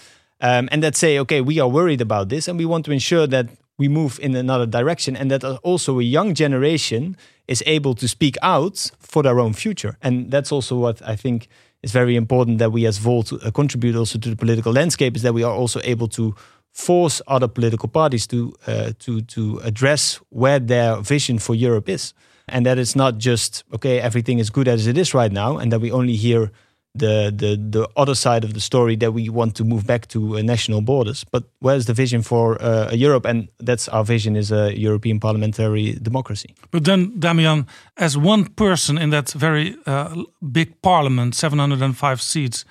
Um, 0.42 0.68
and 0.72 0.82
that 0.82 0.96
say, 0.96 1.18
okay, 1.20 1.40
we 1.40 1.60
are 1.60 1.68
worried 1.68 2.00
about 2.00 2.30
this, 2.30 2.48
and 2.48 2.58
we 2.58 2.64
want 2.64 2.84
to 2.86 2.92
ensure 2.92 3.26
that 3.26 3.46
we 3.80 3.88
move 3.88 4.20
in 4.20 4.36
another 4.36 4.66
direction, 4.66 5.16
and 5.16 5.30
that 5.30 5.42
also 5.62 5.98
a 5.98 6.02
young 6.02 6.34
generation 6.34 7.16
is 7.46 7.62
able 7.66 7.94
to 7.94 8.06
speak 8.06 8.36
out 8.42 8.90
for 8.98 9.22
their 9.22 9.40
own 9.40 9.54
future. 9.54 9.96
And 10.02 10.30
that's 10.30 10.52
also 10.52 10.76
what 10.76 11.00
I 11.12 11.16
think 11.16 11.48
is 11.82 11.92
very 11.92 12.14
important 12.14 12.58
that 12.58 12.72
we 12.72 12.86
as 12.86 12.98
Volt 12.98 13.32
uh, 13.32 13.50
contribute 13.50 13.96
also 13.96 14.18
to 14.18 14.28
the 14.28 14.36
political 14.36 14.72
landscape 14.72 15.16
is 15.16 15.22
that 15.22 15.32
we 15.32 15.42
are 15.42 15.54
also 15.54 15.80
able 15.82 16.08
to 16.08 16.34
force 16.72 17.22
other 17.26 17.48
political 17.48 17.88
parties 17.88 18.26
to 18.26 18.52
uh, 18.66 18.92
to 18.98 19.22
to 19.22 19.60
address 19.64 20.20
where 20.28 20.60
their 20.60 21.02
vision 21.02 21.38
for 21.38 21.54
Europe 21.54 21.88
is, 21.88 22.14
and 22.46 22.66
that 22.66 22.78
it's 22.78 22.94
not 22.94 23.14
just 23.18 23.64
okay 23.72 23.98
everything 23.98 24.40
is 24.40 24.50
good 24.50 24.68
as 24.68 24.86
it 24.86 24.96
is 24.96 25.14
right 25.14 25.32
now, 25.32 25.58
and 25.58 25.72
that 25.72 25.80
we 25.80 25.90
only 25.90 26.16
hear 26.16 26.50
the 26.94 27.32
the 27.34 27.56
the 27.56 27.88
other 27.96 28.14
side 28.14 28.44
of 28.44 28.52
the 28.52 28.60
story 28.60 28.96
that 28.96 29.12
we 29.12 29.28
want 29.28 29.54
to 29.56 29.64
move 29.64 29.86
back 29.86 30.06
to 30.08 30.36
uh, 30.36 30.42
national 30.42 30.80
borders. 30.80 31.24
But 31.30 31.44
where's 31.60 31.84
the 31.84 31.94
vision 31.94 32.22
for 32.22 32.60
uh, 32.62 32.92
Europe? 32.92 33.28
And 33.28 33.48
that's 33.58 33.88
our 33.88 34.04
vision 34.04 34.36
is 34.36 34.50
a 34.50 34.72
European 34.76 35.20
parliamentary 35.20 35.98
democracy. 36.02 36.54
But 36.70 36.84
then, 36.84 37.18
Damian, 37.18 37.66
as 37.96 38.16
one 38.16 38.44
person 38.44 38.98
in 38.98 39.10
that 39.10 39.30
very 39.32 39.76
uh, 39.86 40.24
big 40.40 40.80
parliament, 40.82 41.34
seven 41.34 41.58
hundred 41.58 41.82
and 41.82 41.96
five 41.96 42.20
seats, 42.20 42.64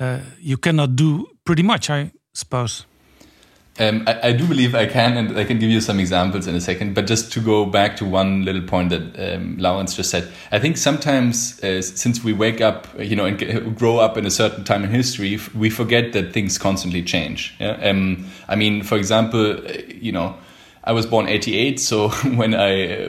uh, 0.00 0.18
you 0.40 0.56
cannot 0.56 0.96
do 0.96 1.26
pretty 1.44 1.62
much, 1.62 1.90
I 1.90 2.12
suppose. 2.32 2.86
Um, 3.80 4.04
I, 4.06 4.28
I, 4.28 4.32
do 4.32 4.46
believe 4.46 4.74
I 4.74 4.84
can, 4.84 5.16
and 5.16 5.38
I 5.38 5.44
can 5.44 5.58
give 5.58 5.70
you 5.70 5.80
some 5.80 5.98
examples 5.98 6.46
in 6.46 6.54
a 6.54 6.60
second. 6.60 6.94
But 6.94 7.06
just 7.06 7.32
to 7.32 7.40
go 7.40 7.64
back 7.64 7.96
to 7.96 8.04
one 8.04 8.44
little 8.44 8.60
point 8.60 8.90
that 8.90 9.34
um, 9.34 9.56
Laurens 9.56 9.94
just 9.94 10.10
said, 10.10 10.30
I 10.52 10.58
think 10.58 10.76
sometimes 10.76 11.58
uh, 11.64 11.80
since 11.80 12.22
we 12.22 12.34
wake 12.34 12.60
up, 12.60 12.86
you 12.98 13.16
know, 13.16 13.24
and 13.24 13.76
grow 13.76 13.96
up 13.96 14.18
in 14.18 14.26
a 14.26 14.30
certain 14.30 14.64
time 14.64 14.84
in 14.84 14.90
history, 14.90 15.38
we 15.54 15.70
forget 15.70 16.12
that 16.12 16.34
things 16.34 16.58
constantly 16.58 17.02
change. 17.02 17.54
Yeah? 17.58 17.72
Um, 17.82 18.26
I 18.48 18.54
mean, 18.54 18.82
for 18.82 18.98
example, 18.98 19.66
uh, 19.66 19.72
you 19.88 20.12
know, 20.12 20.36
I 20.84 20.92
was 20.92 21.06
born 21.06 21.26
88, 21.26 21.80
so 21.80 22.08
when 22.36 22.54
I 22.54 23.08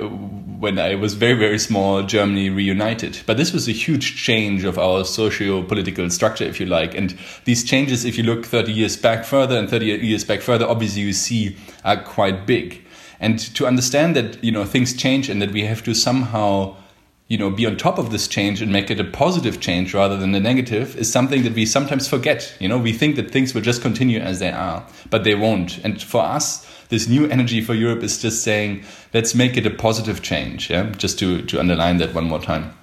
when 0.61 0.77
I 0.77 0.93
was 0.93 1.15
very 1.15 1.33
very 1.33 1.57
small, 1.57 2.03
Germany 2.03 2.49
reunited. 2.49 3.19
But 3.25 3.37
this 3.37 3.51
was 3.51 3.67
a 3.67 3.71
huge 3.71 4.15
change 4.15 4.63
of 4.63 4.77
our 4.77 5.03
socio-political 5.03 6.09
structure, 6.11 6.43
if 6.43 6.59
you 6.59 6.67
like. 6.67 6.93
And 6.93 7.17
these 7.45 7.63
changes, 7.63 8.05
if 8.05 8.15
you 8.15 8.23
look 8.23 8.45
30 8.45 8.71
years 8.71 8.95
back 8.95 9.25
further 9.25 9.57
and 9.57 9.67
30 9.67 9.85
years 9.85 10.23
back 10.23 10.41
further, 10.41 10.67
obviously 10.67 11.01
you 11.01 11.13
see 11.13 11.57
are 11.83 11.97
quite 11.97 12.45
big. 12.45 12.85
And 13.19 13.39
to 13.55 13.65
understand 13.65 14.15
that 14.15 14.43
you 14.43 14.51
know 14.51 14.63
things 14.63 14.93
change 14.93 15.29
and 15.29 15.41
that 15.41 15.51
we 15.51 15.65
have 15.65 15.83
to 15.83 15.95
somehow 15.95 16.75
you 17.31 17.37
know 17.37 17.49
be 17.49 17.65
on 17.65 17.77
top 17.77 17.97
of 17.97 18.11
this 18.11 18.27
change 18.27 18.61
and 18.61 18.71
make 18.71 18.91
it 18.91 18.99
a 18.99 19.03
positive 19.23 19.59
change 19.59 19.93
rather 19.93 20.17
than 20.17 20.35
a 20.35 20.39
negative 20.39 20.97
is 20.97 21.11
something 21.11 21.43
that 21.43 21.53
we 21.53 21.65
sometimes 21.65 22.07
forget 22.07 22.53
you 22.59 22.67
know 22.67 22.77
we 22.77 22.91
think 22.91 23.15
that 23.15 23.31
things 23.31 23.53
will 23.53 23.61
just 23.61 23.81
continue 23.81 24.19
as 24.19 24.39
they 24.39 24.51
are 24.51 24.85
but 25.09 25.23
they 25.23 25.35
won't 25.35 25.77
and 25.85 26.01
for 26.01 26.21
us 26.21 26.67
this 26.91 27.07
new 27.07 27.25
energy 27.27 27.61
for 27.61 27.73
Europe 27.73 28.03
is 28.03 28.21
just 28.21 28.43
saying, 28.43 28.83
let's 29.13 29.33
make 29.33 29.55
it 29.55 29.65
a 29.65 29.69
positive 29.69 30.21
change. 30.21 30.69
Yeah, 30.69 30.91
just 30.91 31.17
to 31.19 31.41
to 31.43 31.59
underline 31.59 31.97
that 31.97 32.13
one 32.13 32.25
more 32.25 32.41
time. 32.41 32.73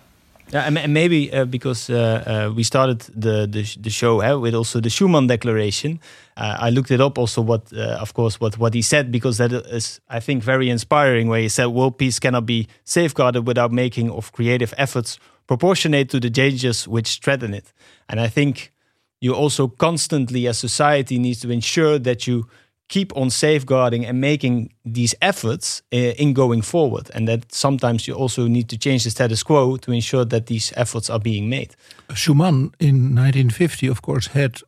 Yeah, 0.51 0.63
and 0.63 0.95
maybe 0.95 1.31
uh, 1.31 1.45
because 1.45 1.91
uh, 1.91 2.49
uh, 2.49 2.53
we 2.55 2.63
started 2.63 3.01
the 3.15 3.47
the, 3.47 3.77
the 3.81 3.91
show 3.91 4.23
uh, 4.23 4.39
with 4.39 4.55
also 4.55 4.81
the 4.81 4.89
Schuman 4.89 5.29
Declaration, 5.29 6.01
uh, 6.39 6.57
I 6.59 6.71
looked 6.71 6.91
it 6.91 7.03
up 7.03 7.19
also 7.19 7.43
what 7.43 7.71
uh, 7.73 7.99
of 8.01 8.15
course 8.15 8.41
what 8.41 8.57
what 8.57 8.73
he 8.73 8.81
said 8.81 9.13
because 9.13 9.37
that 9.37 9.53
is 9.53 10.01
I 10.09 10.21
think 10.21 10.43
very 10.43 10.71
inspiring. 10.71 11.29
Where 11.29 11.41
he 11.43 11.51
said 11.51 11.67
world 11.67 11.99
peace 11.99 12.19
cannot 12.19 12.47
be 12.47 12.67
safeguarded 12.85 13.47
without 13.47 13.73
making 13.73 14.11
of 14.11 14.33
creative 14.33 14.73
efforts 14.79 15.19
proportionate 15.47 16.09
to 16.11 16.21
the 16.21 16.31
dangers 16.31 16.89
which 16.89 17.21
threaten 17.23 17.53
it. 17.53 17.73
And 18.09 18.19
I 18.19 18.29
think 18.29 18.73
you 19.21 19.35
also 19.35 19.69
constantly 19.69 20.47
as 20.47 20.59
society 20.59 21.19
needs 21.19 21.41
to 21.41 21.51
ensure 21.51 21.99
that 21.99 22.27
you 22.27 22.49
keep 22.89 23.17
on 23.17 23.31
safeguarding 23.31 24.07
and 24.07 24.21
making 24.21 24.73
these 24.85 25.15
efforts 25.21 25.83
uh, 25.93 25.97
in 25.97 26.33
going 26.33 26.63
forward. 26.63 27.11
And 27.15 27.29
that 27.29 27.53
sometimes 27.53 28.09
you 28.09 28.15
also 28.15 28.49
need 28.49 28.69
to 28.69 28.79
change 28.79 29.05
the 29.05 29.11
status 29.11 29.43
quo 29.43 29.77
to 29.77 29.93
ensure 29.93 30.25
that 30.25 30.47
these 30.47 30.73
efforts 30.77 31.11
are 31.11 31.21
being 31.21 31.49
made. 31.49 31.77
Schuman 32.09 32.73
in 32.81 33.15
1950, 33.15 33.87
of 33.89 34.01
course, 34.01 34.29
had 34.29 34.63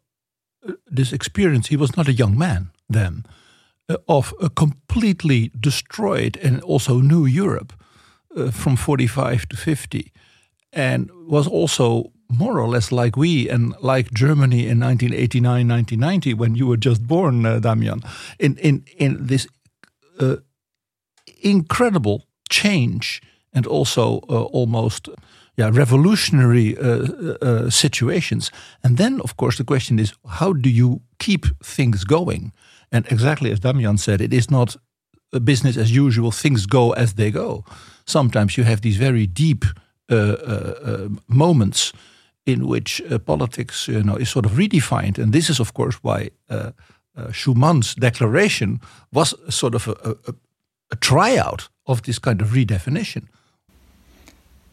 uh, 0.68 0.72
this 0.86 1.12
experience. 1.12 1.68
He 1.68 1.76
was 1.76 1.96
not 1.96 2.08
a 2.08 2.12
young 2.12 2.36
man 2.36 2.70
then, 2.88 3.24
uh, 3.88 3.96
of 4.06 4.34
a 4.40 4.50
completely 4.50 5.50
destroyed 5.58 6.36
and 6.42 6.62
also 6.62 7.00
new 7.00 7.24
Europe 7.24 7.72
uh, 8.36 8.50
from 8.50 8.76
45 8.76 9.48
to 9.48 9.56
50, 9.56 10.12
and 10.72 11.10
was 11.26 11.48
also 11.48 12.12
more 12.30 12.60
or 12.60 12.68
less 12.68 12.92
like 12.92 13.16
we 13.16 13.48
and 13.48 13.74
like 13.80 14.12
Germany 14.12 14.66
in 14.66 14.80
1989, 14.80 15.68
1990, 15.68 16.34
when 16.34 16.54
you 16.54 16.66
were 16.66 16.76
just 16.76 17.06
born, 17.06 17.44
uh, 17.44 17.58
Damian, 17.58 18.02
in, 18.38 18.56
in, 18.58 18.84
in 18.96 19.26
this 19.26 19.46
uh, 20.18 20.36
incredible 21.42 22.26
change 22.48 23.20
and 23.52 23.66
also 23.66 24.20
uh, 24.28 24.44
almost 24.44 25.08
yeah, 25.56 25.70
revolutionary 25.72 26.78
uh, 26.78 26.84
uh, 27.42 27.70
situations. 27.70 28.50
And 28.82 28.96
then, 28.96 29.20
of 29.20 29.36
course, 29.36 29.56
the 29.56 29.64
question 29.64 29.98
is 29.98 30.14
how 30.38 30.52
do 30.52 30.70
you 30.70 31.00
keep 31.18 31.46
things 31.62 32.04
going? 32.04 32.52
And 32.92 33.06
exactly 33.10 33.52
as 33.52 33.60
Damian 33.60 33.98
said, 33.98 34.20
it 34.20 34.32
is 34.32 34.50
not 34.50 34.76
business 35.44 35.76
as 35.76 35.94
usual, 35.94 36.30
things 36.30 36.66
go 36.66 36.92
as 36.92 37.14
they 37.14 37.30
go. 37.30 37.64
Sometimes 38.04 38.56
you 38.56 38.64
have 38.64 38.80
these 38.80 38.96
very 38.96 39.26
deep 39.26 39.64
uh, 40.10 40.14
uh, 40.14 40.74
uh, 40.84 41.08
moments 41.28 41.92
in 42.52 42.66
which 42.66 43.02
uh, 43.10 43.18
politics 43.18 43.88
you 43.88 44.02
know, 44.02 44.16
is 44.16 44.30
sort 44.30 44.46
of 44.46 44.52
redefined. 44.52 45.18
And 45.18 45.32
this 45.32 45.50
is, 45.50 45.60
of 45.60 45.72
course, 45.72 45.96
why 46.02 46.30
uh, 46.48 46.70
Schuman's 47.32 47.94
declaration 47.94 48.80
was 49.12 49.34
sort 49.48 49.74
of 49.74 49.88
a, 49.88 50.16
a, 50.28 50.34
a 50.90 50.96
tryout 50.96 51.68
of 51.86 52.02
this 52.02 52.18
kind 52.18 52.40
of 52.40 52.48
redefinition. 52.48 53.28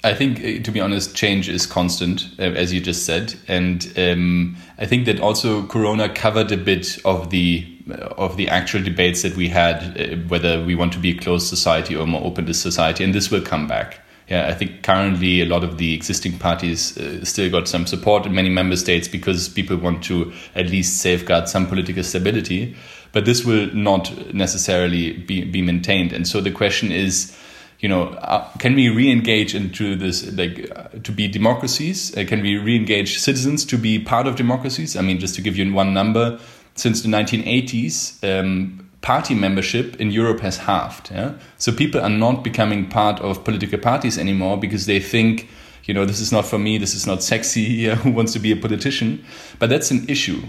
I 0.04 0.13
think, 0.13 0.40
uh, 0.40 0.63
to 0.63 0.72
be 0.72 0.80
honest, 0.80 1.16
change 1.16 1.50
is 1.50 1.66
constant, 1.66 2.28
uh, 2.40 2.44
as 2.44 2.72
you 2.72 2.80
just 2.80 3.06
said, 3.06 3.34
and 3.48 3.92
um, 3.98 4.56
I 4.78 4.86
think 4.86 5.06
that 5.06 5.20
also 5.20 5.66
Corona 5.66 6.08
covered 6.08 6.52
a 6.52 6.58
bit 6.58 7.00
of 7.04 7.30
the 7.32 7.66
uh, 7.90 8.13
of 8.18 8.38
the 8.38 8.48
actual 8.48 8.84
debates 8.84 9.24
that 9.24 9.36
we 9.36 9.50
had, 9.50 10.00
uh, 10.00 10.16
whether 10.28 10.63
we 10.63 10.76
want 10.76 10.94
to 10.94 11.00
be 11.00 11.12
a 11.12 11.18
closed 11.18 11.48
society 11.48 11.96
or 11.96 12.06
more 12.06 12.24
open 12.24 12.46
to 12.46 12.54
society, 12.54 13.04
and 13.04 13.13
this 13.13 13.32
will 13.32 13.42
come 13.42 13.68
back. 13.68 14.00
Yeah, 14.30 14.48
I 14.48 14.54
think 14.54 14.84
currently 14.84 15.42
a 15.42 15.46
lot 15.46 15.63
of 15.63 15.78
the 15.78 15.94
existing 15.94 16.38
parties 16.38 16.98
uh, 16.98 17.24
still 17.24 17.50
got 17.50 17.68
some 17.68 17.88
support 17.88 18.26
in 18.26 18.36
many 18.36 18.50
member 18.50 18.76
states 18.76 19.08
because 19.08 19.48
people 19.48 19.78
want 19.78 20.04
to 20.06 20.34
at 20.54 20.70
least 20.70 21.02
safeguard 21.02 21.48
some 21.48 21.66
political 21.66 22.04
stability, 22.04 22.76
but 23.13 23.24
this 23.24 23.46
will 23.46 23.74
not 23.74 24.34
necessarily 24.34 25.13
be, 25.13 25.46
be 25.46 25.62
maintained, 25.62 26.12
and 26.12 26.28
so 26.28 26.42
the 26.42 26.52
question 26.52 26.92
is 26.92 27.38
you 27.80 27.88
know, 27.88 28.08
uh, 28.08 28.50
can 28.58 28.74
we 28.74 28.90
re-engage 28.90 29.54
into 29.54 29.96
this, 29.96 30.32
like, 30.34 30.72
uh, 30.76 30.88
to 31.04 31.12
be 31.12 31.28
democracies? 31.28 32.16
Uh, 32.18 32.26
can 32.28 32.42
we 32.42 32.58
re-engage 32.58 33.20
citizens 33.20 33.63
to 33.66 33.78
be 33.78 34.00
part 34.00 34.26
of 34.26 34.36
democracies? 34.36 34.96
I 34.96 35.02
mean, 35.02 35.20
just 35.20 35.36
to 35.36 35.42
give 35.42 35.56
you 35.58 35.72
one 35.72 35.94
number, 35.94 36.40
since 36.74 37.02
the 37.02 37.10
1980s, 37.10 38.24
um, 38.24 38.87
party 39.02 39.36
membership 39.36 40.00
in 40.02 40.12
Europe 40.12 40.40
has 40.42 40.58
halved. 40.58 41.12
Yeah? 41.12 41.34
So 41.58 41.72
people 41.72 42.02
are 42.02 42.10
not 42.10 42.44
becoming 42.44 42.90
part 42.90 43.20
of 43.22 43.44
political 43.44 43.80
parties 43.80 44.18
anymore 44.18 44.58
because 44.58 44.86
they 44.86 45.00
think, 45.00 45.48
you 45.86 45.94
know, 45.94 46.06
this 46.06 46.20
is 46.20 46.32
not 46.32 46.46
for 46.46 46.58
me, 46.58 46.78
this 46.78 46.94
is 46.94 47.08
not 47.08 47.24
sexy, 47.24 47.86
who 47.96 48.12
wants 48.12 48.34
to 48.34 48.40
be 48.40 48.52
a 48.52 48.56
politician? 48.56 49.24
But 49.60 49.70
that's 49.70 49.92
an 49.92 50.06
issue. 50.10 50.42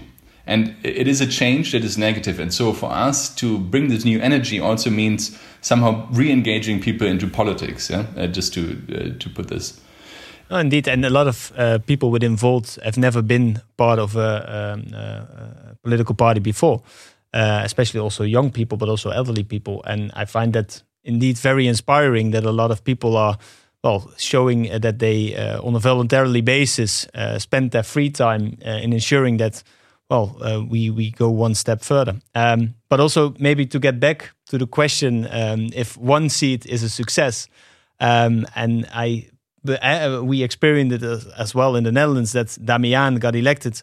And 0.45 0.75
it 0.83 1.07
is 1.07 1.21
a 1.21 1.27
change 1.27 1.73
that 1.73 1.83
is 1.83 1.95
negative. 1.97 2.39
And 2.39 2.51
so 2.51 2.73
for 2.73 2.91
us 2.91 3.33
to 3.35 3.59
bring 3.59 3.89
this 3.89 4.03
new 4.03 4.19
energy 4.19 4.59
also 4.59 4.89
means 4.89 5.37
somehow 5.61 6.07
re-engaging 6.11 6.81
people 6.81 7.05
into 7.05 7.27
politics. 7.27 7.89
Yeah, 7.89 8.05
uh, 8.17 8.27
just 8.27 8.53
to 8.55 8.81
uh, 8.89 9.19
to 9.19 9.29
put 9.29 9.47
this. 9.49 9.79
Oh, 10.51 10.57
indeed, 10.57 10.87
and 10.87 11.05
a 11.05 11.11
lot 11.11 11.27
of 11.27 11.51
uh, 11.55 11.77
people 11.85 12.09
within 12.09 12.35
Volt 12.35 12.79
have 12.83 12.97
never 12.97 13.21
been 13.21 13.61
part 13.77 13.99
of 13.99 14.15
a, 14.15 14.73
um, 14.73 14.93
a 14.95 15.75
political 15.83 16.15
party 16.15 16.39
before, 16.39 16.81
uh, 17.33 17.61
especially 17.63 17.99
also 17.99 18.23
young 18.23 18.51
people, 18.51 18.77
but 18.77 18.89
also 18.89 19.09
elderly 19.09 19.43
people. 19.43 19.81
And 19.85 20.11
I 20.13 20.25
find 20.25 20.53
that 20.53 20.83
indeed 21.03 21.37
very 21.37 21.67
inspiring 21.67 22.31
that 22.31 22.45
a 22.45 22.51
lot 22.51 22.71
of 22.71 22.83
people 22.83 23.17
are 23.17 23.37
well 23.83 24.11
showing 24.17 24.63
that 24.81 24.99
they, 24.99 25.35
uh, 25.35 25.61
on 25.61 25.75
a 25.75 25.79
voluntarily 25.79 26.41
basis, 26.41 27.07
uh, 27.13 27.39
spend 27.39 27.71
their 27.71 27.83
free 27.83 28.09
time 28.09 28.57
in 28.61 28.93
ensuring 28.93 29.37
that 29.37 29.63
well, 30.09 30.37
uh, 30.41 30.63
we 30.63 30.89
we 30.89 31.11
go 31.11 31.29
one 31.29 31.55
step 31.55 31.81
further. 31.81 32.19
Um, 32.33 32.75
but 32.89 32.99
also 32.99 33.35
maybe 33.39 33.65
to 33.67 33.79
get 33.79 33.99
back 33.99 34.31
to 34.47 34.57
the 34.57 34.67
question, 34.67 35.27
um, 35.31 35.69
if 35.73 35.97
one 35.97 36.29
seat 36.29 36.65
is 36.65 36.83
a 36.83 36.89
success, 36.89 37.47
um, 37.99 38.47
and 38.55 38.87
I, 38.91 39.29
uh, 39.67 40.21
we 40.23 40.41
experienced 40.41 41.03
it 41.03 41.27
as, 41.37 41.53
well 41.53 41.75
in 41.75 41.83
the 41.83 41.91
Netherlands 41.91 42.31
that 42.31 42.57
Damian 42.63 43.19
got 43.19 43.35
elected. 43.35 43.81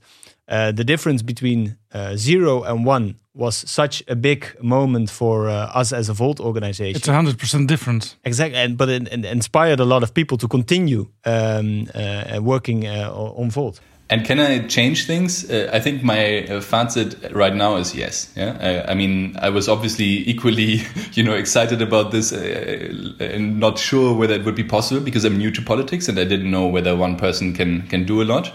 Uh, 0.49 0.73
the 0.73 0.85
difference 0.85 1.23
between 1.23 1.77
uh, 1.93 2.17
zero 2.17 2.63
and 2.63 2.85
one 2.87 3.17
was 3.35 3.57
such 3.69 4.03
a 4.09 4.17
big 4.17 4.57
moment 4.63 5.11
for 5.11 5.49
uh, 5.49 5.71
us 5.75 5.93
as 5.93 6.09
a 6.09 6.15
Volt 6.15 6.41
organization. 6.41 6.97
It's 6.97 7.09
a 7.09 7.13
hundred 7.13 7.39
percent 7.39 7.69
different, 7.69 8.17
exactly, 8.25 8.59
and 8.59 8.79
but 8.79 8.89
it, 8.89 9.09
it, 9.13 9.25
inspired 9.25 9.81
a 9.81 9.85
lot 9.85 10.03
of 10.03 10.15
people 10.15 10.39
to 10.39 10.49
continue 10.49 11.09
um, 11.25 11.89
uh, 11.95 12.39
working 12.41 12.87
on 12.87 13.51
Volt. 13.51 13.81
And 14.09 14.25
can 14.25 14.39
I 14.39 14.61
change 14.69 15.07
things? 15.07 15.51
Uh, 15.51 15.69
I 15.73 15.81
think 15.81 16.05
my 16.05 16.45
uh, 16.45 16.61
fazit 16.61 17.35
right 17.35 17.55
now 17.55 17.75
is 17.77 17.93
yes. 17.93 18.33
Yeah, 18.37 18.57
I, 18.61 18.93
I, 18.93 18.95
mean, 18.95 19.37
I 19.41 19.49
was 19.51 19.69
obviously 19.69 20.07
equally, 20.31 20.83
you 21.15 21.25
know, 21.25 21.35
excited 21.35 21.83
about 21.83 22.13
this 22.13 22.33
uh, 22.33 23.13
and 23.19 23.59
not 23.59 23.79
sure 23.79 24.15
whether 24.15 24.35
it 24.35 24.45
would 24.45 24.55
be 24.55 24.63
possible 24.63 25.01
because 25.01 25.25
I'm 25.25 25.37
new 25.37 25.51
to 25.51 25.63
politics 25.63 26.09
and 26.09 26.19
I 26.21 26.25
didn't 26.25 26.51
know 26.51 26.69
whether 26.69 26.95
one 26.95 27.17
person 27.17 27.53
can 27.53 27.83
can 27.89 28.05
do 28.05 28.23
a 28.23 28.25
lot. 28.25 28.53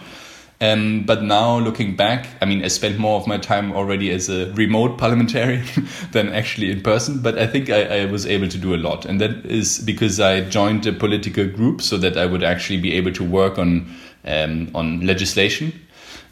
Um, 0.62 1.04
but 1.08 1.24
now 1.24 1.58
looking 1.58 1.96
back, 1.96 2.28
I 2.40 2.46
mean, 2.46 2.64
I 2.64 2.68
spent 2.68 3.00
more 3.00 3.20
of 3.20 3.26
my 3.26 3.40
time 3.40 3.74
already 3.74 4.12
as 4.12 4.30
a 4.30 4.52
remote 4.54 5.00
parliamentarian 5.00 5.66
than 6.12 6.30
actually 6.30 6.70
in 6.70 6.82
person. 6.82 7.20
But 7.20 7.40
I 7.40 7.48
think 7.48 7.72
I, 7.72 8.04
I, 8.04 8.06
was 8.06 8.28
able 8.28 8.48
to 8.48 8.60
do 8.60 8.76
a 8.76 8.78
lot, 8.78 9.06
and 9.08 9.20
that 9.20 9.44
is 9.44 9.80
because 9.80 10.20
I 10.20 10.42
joined 10.42 10.86
a 10.86 10.94
political 10.94 11.48
group 11.48 11.82
so 11.82 11.98
that 11.98 12.16
I 12.16 12.28
would 12.28 12.44
actually 12.44 12.80
be 12.80 12.94
able 12.94 13.12
to 13.14 13.24
work 13.24 13.58
on 13.58 13.92
um, 14.24 14.70
on 14.76 15.02
legislation. 15.02 15.74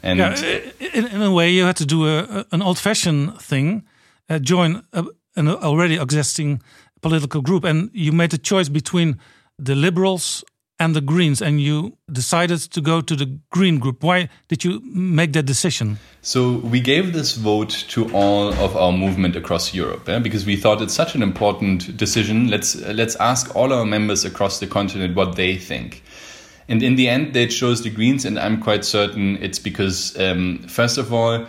And 0.00 0.20
yeah, 0.20 0.60
in, 0.94 1.06
in, 1.08 1.22
a 1.22 1.32
way, 1.32 1.50
you 1.50 1.64
had 1.64 1.76
to 1.76 1.84
do 1.84 2.06
a, 2.06 2.46
an 2.52 2.62
old-fashioned 2.62 3.38
thing, 3.42 3.84
uh, 4.30 4.38
join 4.38 4.82
a, 4.92 5.04
an 5.34 5.48
already 5.48 5.96
existing 5.96 6.62
political 7.02 7.42
group, 7.42 7.64
and 7.64 7.90
you 7.92 8.12
made 8.12 8.32
a 8.32 8.38
choice 8.38 8.68
between 8.68 9.18
the 9.58 9.74
Liberals 9.74 10.44
and 10.80 10.96
the 10.96 11.00
Greens, 11.02 11.40
and 11.42 11.60
you 11.60 11.96
decided 12.10 12.58
to 12.58 12.80
go 12.80 13.00
to 13.02 13.14
the 13.14 13.38
Green 13.50 13.78
group. 13.78 14.02
Why 14.02 14.28
did 14.48 14.64
you 14.64 14.80
make 14.84 15.34
that 15.34 15.44
decision? 15.44 15.98
So 16.22 16.56
we 16.56 16.80
gave 16.80 17.12
this 17.12 17.36
vote 17.36 17.84
to 17.90 18.10
all 18.12 18.52
of 18.54 18.76
our 18.76 18.90
movement 18.90 19.36
across 19.36 19.74
Europe 19.74 20.06
because 20.22 20.46
we 20.46 20.56
thought 20.56 20.80
it's 20.80 20.94
such 20.94 21.14
an 21.14 21.22
important 21.22 21.96
decision. 21.96 22.48
Let's 22.48 22.74
let's 22.76 23.14
ask 23.16 23.54
all 23.54 23.72
our 23.72 23.84
members 23.84 24.24
across 24.24 24.58
the 24.58 24.66
continent 24.66 25.14
what 25.14 25.36
they 25.36 25.56
think. 25.56 26.02
And 26.68 26.82
in 26.82 26.94
the 26.96 27.08
end, 27.08 27.34
they 27.34 27.46
chose 27.48 27.82
the 27.82 27.90
Greens, 27.90 28.24
and 28.24 28.38
I'm 28.38 28.60
quite 28.62 28.84
certain 28.84 29.42
it's 29.42 29.58
because, 29.58 30.16
um, 30.18 30.58
first 30.68 30.98
of 30.98 31.12
all, 31.12 31.46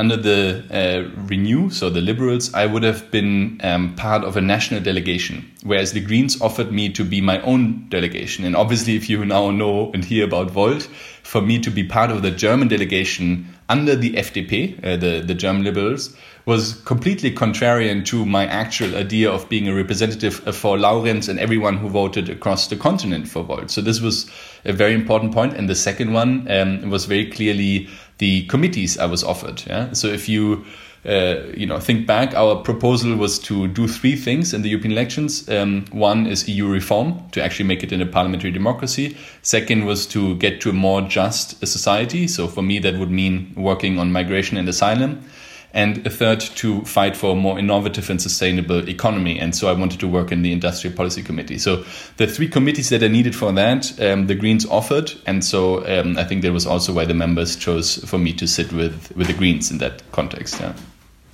under 0.00 0.16
the 0.16 0.64
uh, 0.70 1.22
Renew, 1.26 1.68
so 1.68 1.90
the 1.90 2.00
Liberals, 2.00 2.54
I 2.54 2.64
would 2.64 2.82
have 2.82 3.10
been 3.10 3.60
um, 3.62 3.94
part 3.96 4.24
of 4.24 4.34
a 4.34 4.40
national 4.40 4.80
delegation, 4.80 5.44
whereas 5.62 5.92
the 5.92 6.00
Greens 6.00 6.40
offered 6.40 6.72
me 6.72 6.88
to 6.94 7.04
be 7.04 7.20
my 7.20 7.38
own 7.42 7.86
delegation. 7.90 8.46
And 8.46 8.56
obviously, 8.56 8.96
if 8.96 9.10
you 9.10 9.22
now 9.26 9.50
know 9.50 9.92
and 9.92 10.02
hear 10.02 10.24
about 10.24 10.50
Volt, 10.50 10.88
for 11.22 11.42
me 11.42 11.58
to 11.60 11.70
be 11.70 11.84
part 11.84 12.10
of 12.10 12.22
the 12.22 12.30
German 12.30 12.68
delegation 12.68 13.46
under 13.68 13.94
the 13.94 14.14
FDP, 14.14 14.82
uh, 14.82 14.96
the, 14.96 15.20
the 15.20 15.34
German 15.34 15.64
Liberals, 15.64 16.16
was 16.46 16.74
completely 16.84 17.30
contrarian 17.30 18.04
to 18.06 18.24
my 18.24 18.46
actual 18.46 18.96
idea 18.96 19.30
of 19.30 19.48
being 19.50 19.68
a 19.68 19.74
representative 19.74 20.34
for 20.56 20.78
Laurens 20.78 21.28
and 21.28 21.38
everyone 21.38 21.76
who 21.76 21.88
voted 21.88 22.30
across 22.30 22.68
the 22.68 22.76
continent 22.76 23.28
for 23.28 23.42
Volt. 23.44 23.70
So 23.70 23.82
this 23.82 24.00
was 24.00 24.30
a 24.64 24.72
very 24.72 24.94
important 24.94 25.32
point. 25.32 25.52
And 25.52 25.68
the 25.68 25.74
second 25.74 26.12
one 26.12 26.50
um, 26.50 26.90
was 26.90 27.04
very 27.04 27.30
clearly 27.30 27.88
the 28.20 28.44
committees 28.46 28.98
I 28.98 29.06
was 29.06 29.24
offered. 29.24 29.64
Yeah? 29.66 29.92
So 29.92 30.06
if 30.06 30.28
you 30.28 30.64
uh, 31.06 31.36
you 31.56 31.64
know, 31.66 31.80
think 31.80 32.06
back, 32.06 32.34
our 32.34 32.56
proposal 32.56 33.16
was 33.16 33.38
to 33.38 33.66
do 33.68 33.88
three 33.88 34.16
things 34.16 34.52
in 34.52 34.60
the 34.60 34.68
European 34.68 34.92
elections. 34.92 35.48
Um, 35.48 35.86
one 35.92 36.26
is 36.26 36.46
EU 36.46 36.68
reform 36.68 37.26
to 37.30 37.42
actually 37.42 37.66
make 37.66 37.82
it 37.82 37.90
in 37.90 38.02
a 38.02 38.06
parliamentary 38.06 38.50
democracy. 38.50 39.16
Second 39.40 39.86
was 39.86 40.04
to 40.08 40.36
get 40.36 40.60
to 40.60 40.70
a 40.70 40.72
more 40.74 41.00
just 41.00 41.66
society. 41.66 42.28
So 42.28 42.46
for 42.46 42.60
me, 42.60 42.78
that 42.80 42.98
would 42.98 43.10
mean 43.10 43.54
working 43.56 43.98
on 43.98 44.12
migration 44.12 44.58
and 44.58 44.68
asylum 44.68 45.24
and 45.72 46.06
a 46.06 46.10
third 46.10 46.40
to 46.40 46.82
fight 46.82 47.16
for 47.16 47.32
a 47.32 47.34
more 47.36 47.58
innovative 47.58 48.10
and 48.10 48.20
sustainable 48.20 48.88
economy. 48.88 49.38
And 49.38 49.54
so 49.54 49.68
I 49.68 49.72
wanted 49.72 50.00
to 50.00 50.08
work 50.08 50.32
in 50.32 50.42
the 50.42 50.52
Industrial 50.52 50.94
Policy 50.94 51.22
Committee. 51.22 51.58
So 51.58 51.84
the 52.16 52.26
three 52.26 52.48
committees 52.48 52.88
that 52.88 53.02
are 53.02 53.08
needed 53.08 53.34
for 53.34 53.52
that, 53.52 54.00
um, 54.00 54.26
the 54.26 54.34
Greens 54.34 54.66
offered, 54.66 55.12
and 55.26 55.44
so 55.44 55.86
um, 55.86 56.16
I 56.18 56.24
think 56.24 56.42
that 56.42 56.52
was 56.52 56.66
also 56.66 56.92
why 56.92 57.04
the 57.04 57.14
members 57.14 57.56
chose 57.56 57.96
for 58.08 58.18
me 58.18 58.32
to 58.34 58.46
sit 58.46 58.72
with 58.72 59.12
with 59.16 59.26
the 59.26 59.34
Greens 59.34 59.70
in 59.70 59.78
that 59.78 60.02
context. 60.12 60.60
Yeah. 60.60 60.74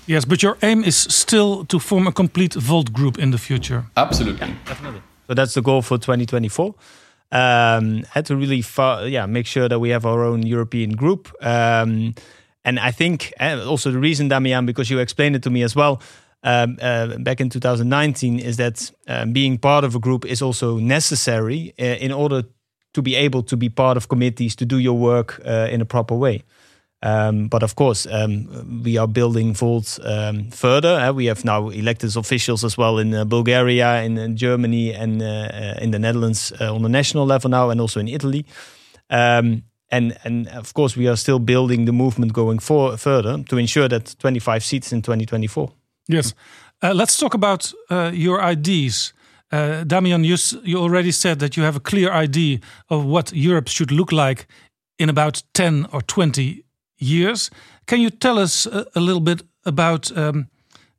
Yes, 0.06 0.24
but 0.24 0.40
your 0.40 0.56
aim 0.62 0.84
is 0.84 0.96
still 0.96 1.64
to 1.64 1.80
form 1.80 2.06
a 2.06 2.12
complete 2.12 2.54
Volt 2.54 2.92
group 2.92 3.18
in 3.18 3.32
the 3.32 3.38
future. 3.38 3.86
Absolutely, 3.96 4.46
yeah, 4.46 4.54
definitely. 4.64 5.02
So 5.26 5.34
that's 5.34 5.54
the 5.54 5.62
goal 5.62 5.82
for 5.82 5.98
2024 5.98 6.74
um, 7.32 8.04
had 8.10 8.26
to 8.26 8.36
really 8.36 8.64
yeah 9.10 9.26
make 9.26 9.46
sure 9.46 9.68
that 9.68 9.78
we 9.78 9.90
have 9.90 10.06
our 10.06 10.24
own 10.24 10.42
European 10.46 10.94
group. 10.94 11.32
Um, 11.40 12.14
and 12.66 12.80
I 12.80 12.90
think 12.90 13.32
uh, 13.40 13.64
also 13.64 13.92
the 13.92 13.98
reason, 14.00 14.28
Damian, 14.28 14.66
because 14.66 14.90
you 14.90 14.98
explained 14.98 15.36
it 15.36 15.42
to 15.44 15.50
me 15.50 15.62
as 15.62 15.76
well, 15.76 16.00
um, 16.42 16.76
uh, 16.82 17.16
back 17.18 17.40
in 17.40 17.48
2019, 17.48 18.40
is 18.40 18.56
that 18.56 18.90
um, 19.06 19.32
being 19.32 19.56
part 19.56 19.84
of 19.84 19.94
a 19.94 20.00
group 20.00 20.26
is 20.26 20.42
also 20.42 20.78
necessary 20.78 21.72
uh, 21.78 21.84
in 21.84 22.10
order 22.10 22.42
to 22.92 23.02
be 23.02 23.14
able 23.14 23.42
to 23.44 23.56
be 23.56 23.68
part 23.68 23.96
of 23.96 24.08
committees 24.08 24.56
to 24.56 24.64
do 24.64 24.78
your 24.78 24.98
work 24.98 25.40
uh, 25.46 25.68
in 25.70 25.80
a 25.80 25.84
proper 25.84 26.14
way. 26.16 26.42
Um, 27.02 27.46
but 27.46 27.62
of 27.62 27.76
course, 27.76 28.04
um, 28.10 28.82
we 28.82 28.98
are 28.98 29.06
building 29.06 29.54
Volt 29.54 30.00
um, 30.02 30.50
further. 30.50 30.98
Uh, 30.98 31.12
we 31.12 31.26
have 31.26 31.44
now 31.44 31.68
elected 31.68 32.16
officials 32.16 32.64
as 32.64 32.76
well 32.76 32.98
in 32.98 33.14
uh, 33.14 33.24
Bulgaria, 33.24 34.02
in, 34.02 34.18
in, 34.18 34.36
Germany, 34.36 34.92
and 34.92 35.22
uh, 35.22 35.26
uh 35.26 35.74
in 35.80 35.90
the 35.92 35.98
Netherlands 35.98 36.52
uh, 36.60 36.74
on 36.74 36.82
the 36.82 36.88
national 36.88 37.26
level 37.26 37.50
now, 37.50 37.70
and 37.70 37.80
also 37.80 38.00
in 38.00 38.08
Italy. 38.08 38.44
And 39.90 40.16
and 40.24 40.48
of 40.48 40.72
course, 40.74 40.96
we 40.96 41.08
are 41.08 41.16
still 41.16 41.38
building 41.38 41.86
the 41.86 41.92
movement 41.92 42.32
going 42.32 42.60
for, 42.60 42.96
further 42.96 43.44
to 43.44 43.56
ensure 43.56 43.88
that 43.88 44.16
25 44.18 44.64
seats 44.64 44.92
in 44.92 45.02
2024. 45.02 45.70
Yes. 46.08 46.34
Uh, 46.82 46.92
let's 46.92 47.16
talk 47.16 47.34
about 47.34 47.72
your 48.12 48.42
ideas. 48.42 49.14
Damian, 49.50 50.24
you, 50.24 50.36
you 50.64 50.78
already 50.78 51.12
said 51.12 51.38
that 51.38 51.56
you 51.56 51.62
have 51.62 51.76
a 51.76 51.80
clear 51.80 52.12
idea 52.12 52.58
of 52.88 53.04
what 53.04 53.32
Europe 53.32 53.68
should 53.68 53.90
look 53.90 54.12
like 54.12 54.46
in 54.98 55.08
about 55.08 55.42
10 55.54 55.86
or 55.92 56.02
20 56.02 56.64
years. 56.98 57.50
Can 57.86 58.00
you 58.00 58.10
tell 58.10 58.38
us 58.38 58.66
a, 58.66 58.86
a 58.94 59.00
little 59.00 59.20
bit 59.20 59.42
about 59.64 60.16
um, 60.16 60.48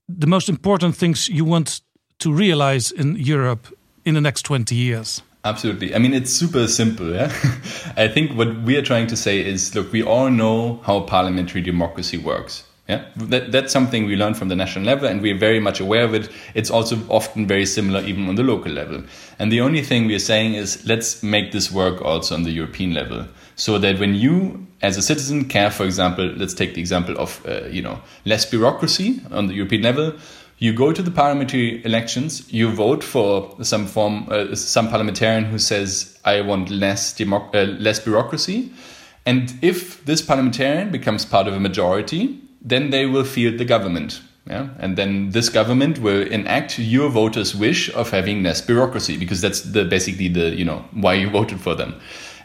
the 0.07 0.27
most 0.27 0.49
important 0.49 0.95
things 0.95 1.27
you 1.27 1.45
want 1.45 1.81
to 2.19 2.31
realize 2.31 2.91
in 2.91 3.15
Europe 3.15 3.67
in 4.05 4.13
the 4.13 4.21
next 4.21 4.43
20 4.43 4.75
years? 4.75 5.21
Absolutely. 5.47 5.95
I 5.95 5.99
mean, 5.99 6.13
it's 6.13 6.31
super 6.31 6.67
simple. 6.67 7.13
Yeah? 7.13 7.31
I 7.95 8.09
think 8.09 8.37
what 8.37 8.63
we 8.63 8.75
are 8.75 8.81
trying 8.81 9.07
to 9.07 9.15
say 9.15 9.39
is 9.39 9.73
look, 9.73 9.93
we 9.93 10.03
all 10.03 10.29
know 10.29 10.81
how 10.83 11.01
parliamentary 11.01 11.61
democracy 11.61 12.17
works. 12.17 12.65
Yeah, 12.89 13.03
that, 13.17 13.51
that's 13.51 13.73
something 13.73 14.05
we 14.05 14.15
learn 14.15 14.33
from 14.33 14.47
the 14.47 14.55
national 14.55 14.85
level, 14.85 15.09
and 15.09 15.21
we're 15.21 15.37
very 15.37 15.59
much 15.59 15.81
aware 15.81 16.05
of 16.05 16.13
it. 16.13 16.29
It's 16.53 16.71
also 16.71 16.97
often 17.09 17.45
very 17.45 17.65
similar, 17.65 17.99
even 18.01 18.29
on 18.29 18.35
the 18.35 18.43
local 18.43 18.71
level. 18.71 19.03
And 19.39 19.51
the 19.51 19.59
only 19.59 19.81
thing 19.81 20.07
we're 20.07 20.19
saying 20.19 20.53
is 20.53 20.85
let's 20.85 21.21
make 21.21 21.51
this 21.51 21.69
work 21.69 22.01
also 22.01 22.35
on 22.35 22.43
the 22.43 22.51
European 22.51 22.93
level, 22.93 23.27
so 23.57 23.77
that 23.79 23.99
when 23.99 24.15
you, 24.15 24.65
as 24.81 24.95
a 24.95 25.01
citizen, 25.01 25.49
care, 25.49 25.69
for 25.69 25.83
example, 25.83 26.27
let's 26.37 26.53
take 26.53 26.75
the 26.75 26.79
example 26.79 27.17
of 27.17 27.45
uh, 27.45 27.65
you 27.65 27.81
know 27.81 27.99
less 28.23 28.45
bureaucracy 28.45 29.21
on 29.31 29.47
the 29.47 29.53
European 29.53 29.81
level. 29.81 30.13
You 30.59 30.73
go 30.73 30.91
to 30.91 31.03
the 31.03 31.11
parliamentary 31.11 31.85
elections, 31.85 32.51
you 32.51 32.71
vote 32.71 33.03
for 33.03 33.55
some 33.61 33.85
form, 33.85 34.27
uh, 34.31 34.55
some 34.55 34.89
parliamentarian 34.89 35.45
who 35.45 35.59
says, 35.59 36.17
"I 36.25 36.41
want 36.41 36.69
less 36.69 37.13
democ- 37.13 37.53
uh, 37.53 37.79
less 37.79 37.99
bureaucracy," 37.99 38.71
and 39.25 39.53
if 39.61 40.03
this 40.05 40.21
parliamentarian 40.21 40.89
becomes 40.89 41.25
part 41.25 41.47
of 41.47 41.53
a 41.53 41.59
majority 41.59 42.41
then 42.67 42.89
they 42.89 43.05
will 43.05 43.23
field 43.23 43.57
the 43.57 43.65
government. 43.65 44.21
Yeah? 44.45 44.69
And 44.79 44.97
then 44.97 45.31
this 45.31 45.49
government 45.49 45.99
will 45.99 46.21
enact 46.21 46.79
your 46.79 47.09
voters' 47.09 47.53
wish 47.53 47.93
of 47.93 48.11
having 48.11 48.43
less 48.43 48.61
bureaucracy 48.61 49.17
because 49.17 49.41
that's 49.41 49.61
the 49.61 49.83
basically 49.83 50.29
the 50.29 50.55
you 50.55 50.63
know 50.63 50.85
why 50.93 51.15
you 51.15 51.29
voted 51.39 51.59
for 51.59 51.75
them. 51.75 51.95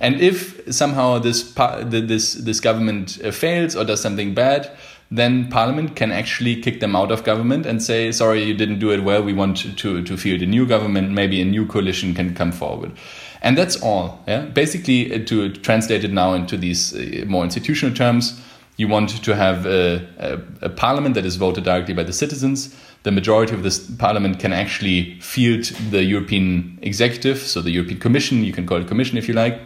And 0.00 0.20
if 0.20 0.74
somehow 0.74 1.18
this 1.18 1.52
this 1.52 2.34
this 2.34 2.58
government 2.58 3.20
uh, 3.24 3.30
fails 3.30 3.76
or 3.76 3.84
does 3.84 4.00
something 4.00 4.34
bad, 4.34 4.76
then 5.16 5.48
Parliament 5.50 5.94
can 5.94 6.10
actually 6.10 6.60
kick 6.60 6.80
them 6.80 6.96
out 6.96 7.12
of 7.12 7.22
government 7.24 7.66
and 7.66 7.82
say, 7.82 8.12
"Sorry, 8.12 8.42
you 8.44 8.54
didn't 8.54 8.78
do 8.78 8.90
it 8.90 9.04
well. 9.04 9.22
We 9.22 9.32
want 9.32 9.56
to 9.78 10.02
to 10.02 10.16
field 10.16 10.42
a 10.42 10.46
new 10.46 10.66
government. 10.66 11.10
Maybe 11.10 11.40
a 11.40 11.44
new 11.44 11.66
coalition 11.66 12.14
can 12.14 12.34
come 12.34 12.52
forward." 12.52 12.92
And 13.42 13.58
that's 13.58 13.76
all. 13.82 14.22
Yeah, 14.26 14.46
basically 14.46 15.14
uh, 15.14 15.24
to 15.26 15.50
translate 15.50 16.04
it 16.04 16.12
now 16.12 16.34
into 16.34 16.56
these 16.56 16.94
uh, 16.94 17.24
more 17.26 17.44
institutional 17.44 17.94
terms 17.94 18.40
you 18.76 18.88
want 18.88 19.22
to 19.22 19.36
have 19.36 19.66
a, 19.66 20.06
a, 20.18 20.66
a, 20.66 20.68
parliament 20.70 21.14
that 21.14 21.26
is 21.26 21.36
voted 21.36 21.64
directly 21.64 21.94
by 21.94 22.02
the 22.02 22.12
citizens. 22.12 22.74
The 23.02 23.12
majority 23.12 23.54
of 23.54 23.62
this 23.62 23.78
parliament 23.78 24.38
can 24.38 24.52
actually 24.52 25.20
field 25.20 25.64
the 25.90 26.02
European 26.02 26.78
executive, 26.82 27.38
so 27.38 27.60
the 27.60 27.70
European 27.70 28.00
Commission, 28.00 28.44
you 28.44 28.52
can 28.52 28.66
call 28.66 28.78
it 28.78 28.88
Commission 28.88 29.18
if 29.18 29.28
you 29.28 29.34
like. 29.34 29.60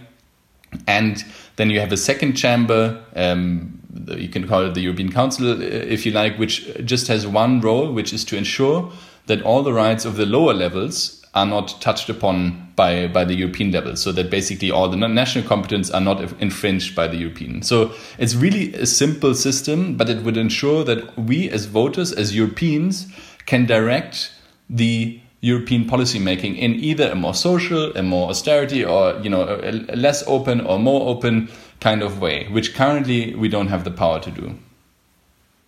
And 0.86 1.24
then 1.56 1.70
you 1.70 1.80
have 1.80 1.92
a 1.92 1.96
second 1.96 2.34
chamber, 2.34 3.02
um, 3.14 3.80
you 4.16 4.28
can 4.28 4.46
call 4.46 4.62
it 4.66 4.74
the 4.74 4.82
European 4.82 5.10
Council 5.10 5.50
uh, 5.50 5.56
if 5.58 6.04
you 6.04 6.12
like, 6.12 6.38
which 6.38 6.66
just 6.84 7.08
has 7.08 7.26
one 7.26 7.60
role, 7.60 7.92
which 7.92 8.12
is 8.12 8.24
to 8.26 8.36
ensure 8.36 8.92
that 9.26 9.42
all 9.42 9.62
the 9.62 9.72
rights 9.72 10.04
of 10.04 10.16
the 10.16 10.26
lower 10.26 10.54
levels 10.54 11.24
are 11.34 11.46
not 11.46 11.80
touched 11.80 12.08
upon 12.08 12.72
by, 12.76 13.06
by 13.08 13.24
the 13.24 13.34
European 13.34 13.70
level. 13.70 13.94
So 13.96 14.10
that 14.12 14.30
basically 14.30 14.70
all 14.70 14.88
the 14.88 14.96
national 14.96 15.46
competence 15.46 15.90
are 15.90 16.00
not 16.00 16.20
infringed 16.40 16.94
by 16.94 17.08
the 17.08 17.16
European. 17.16 17.62
So 17.62 17.92
it's 18.18 18.34
really 18.34 18.72
a 18.74 18.86
simple 18.86 19.34
system, 19.34 19.96
but 19.96 20.08
it 20.08 20.22
would 20.22 20.36
ensure 20.36 20.82
that 20.84 21.18
we 21.18 21.50
as 21.50 21.66
voters, 21.66 22.12
as 22.12 22.34
Europeans, 22.34 23.06
can 23.44 23.66
direct 23.66 24.32
the 24.70 25.20
European 25.46 25.84
policymaking 25.84 26.58
in 26.58 26.74
either 26.74 27.10
a 27.10 27.14
more 27.14 27.34
social, 27.34 27.96
a 27.96 28.02
more 28.02 28.30
austerity, 28.30 28.84
or 28.84 29.02
you 29.22 29.30
know, 29.30 29.42
a, 29.42 29.70
a 29.94 29.96
less 29.96 30.24
open 30.26 30.60
or 30.60 30.78
more 30.78 31.08
open 31.08 31.48
kind 31.80 32.02
of 32.02 32.20
way, 32.20 32.46
which 32.50 32.74
currently 32.74 33.34
we 33.34 33.48
don't 33.48 33.68
have 33.68 33.84
the 33.84 33.90
power 33.90 34.20
to 34.20 34.30
do. 34.30 34.54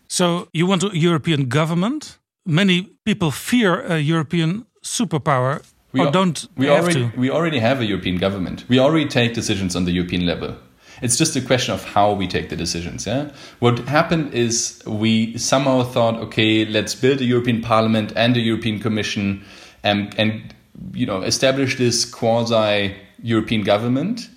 So 0.09 0.49
you 0.53 0.67
want 0.67 0.83
a 0.83 0.91
European 0.93 1.49
government? 1.49 2.19
Many 2.47 2.89
people 3.05 3.31
fear 3.31 3.81
a 3.81 3.99
European 3.99 4.65
superpower 4.83 5.63
we 5.93 6.01
or 6.01 6.11
don't 6.11 6.49
we 6.57 6.69
already, 6.69 7.11
to? 7.11 7.21
We 7.21 7.31
already 7.31 7.59
have 7.59 7.81
a 7.81 7.85
European 7.85 8.19
government. 8.19 8.65
We 8.69 8.79
already 8.79 9.07
take 9.09 9.35
decisions 9.35 9.77
on 9.77 9.85
the 9.85 9.93
European 9.93 10.27
level. 10.27 10.57
It's 11.01 11.17
just 11.17 11.37
a 11.37 11.41
question 11.41 11.75
of 11.75 11.85
how 11.85 12.13
we 12.13 12.27
take 12.27 12.49
the 12.49 12.57
decisions. 12.57 13.07
Yeah. 13.07 13.31
What 13.61 13.79
happened 13.89 14.35
is 14.35 14.83
we 14.87 15.37
somehow 15.39 15.83
thought, 15.85 16.17
okay, 16.27 16.65
let's 16.65 16.95
build 16.95 17.21
a 17.21 17.25
European 17.25 17.61
Parliament 17.61 18.13
and 18.17 18.37
a 18.37 18.41
European 18.41 18.81
Commission, 18.81 19.45
and 19.83 20.15
and 20.19 20.55
you 20.93 21.07
know 21.07 21.23
establish 21.23 21.77
this 21.77 22.05
quasi 22.05 22.95
European 23.23 23.63
government 23.63 24.29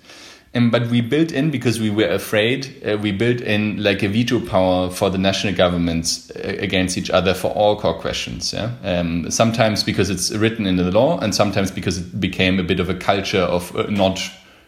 um, 0.54 0.70
but 0.70 0.88
we 0.88 1.00
built 1.00 1.32
in 1.32 1.50
because 1.50 1.80
we 1.80 1.90
were 1.90 2.08
afraid. 2.08 2.82
Uh, 2.84 2.98
we 2.98 3.10
built 3.10 3.40
in 3.40 3.82
like 3.82 4.02
a 4.02 4.08
veto 4.08 4.38
power 4.38 4.90
for 4.90 5.08
the 5.08 5.16
national 5.16 5.54
governments 5.54 6.30
uh, 6.30 6.56
against 6.58 6.98
each 6.98 7.10
other 7.10 7.32
for 7.32 7.48
all 7.52 7.80
core 7.80 7.98
questions. 7.98 8.52
Yeah, 8.52 8.72
um, 8.84 9.30
sometimes 9.30 9.82
because 9.82 10.10
it's 10.10 10.30
written 10.30 10.66
in 10.66 10.76
the 10.76 10.90
law, 10.90 11.18
and 11.20 11.34
sometimes 11.34 11.70
because 11.70 11.98
it 11.98 12.20
became 12.20 12.58
a 12.58 12.62
bit 12.62 12.80
of 12.80 12.90
a 12.90 12.94
culture 12.94 13.40
of 13.40 13.74
uh, 13.74 13.84
not 13.84 14.20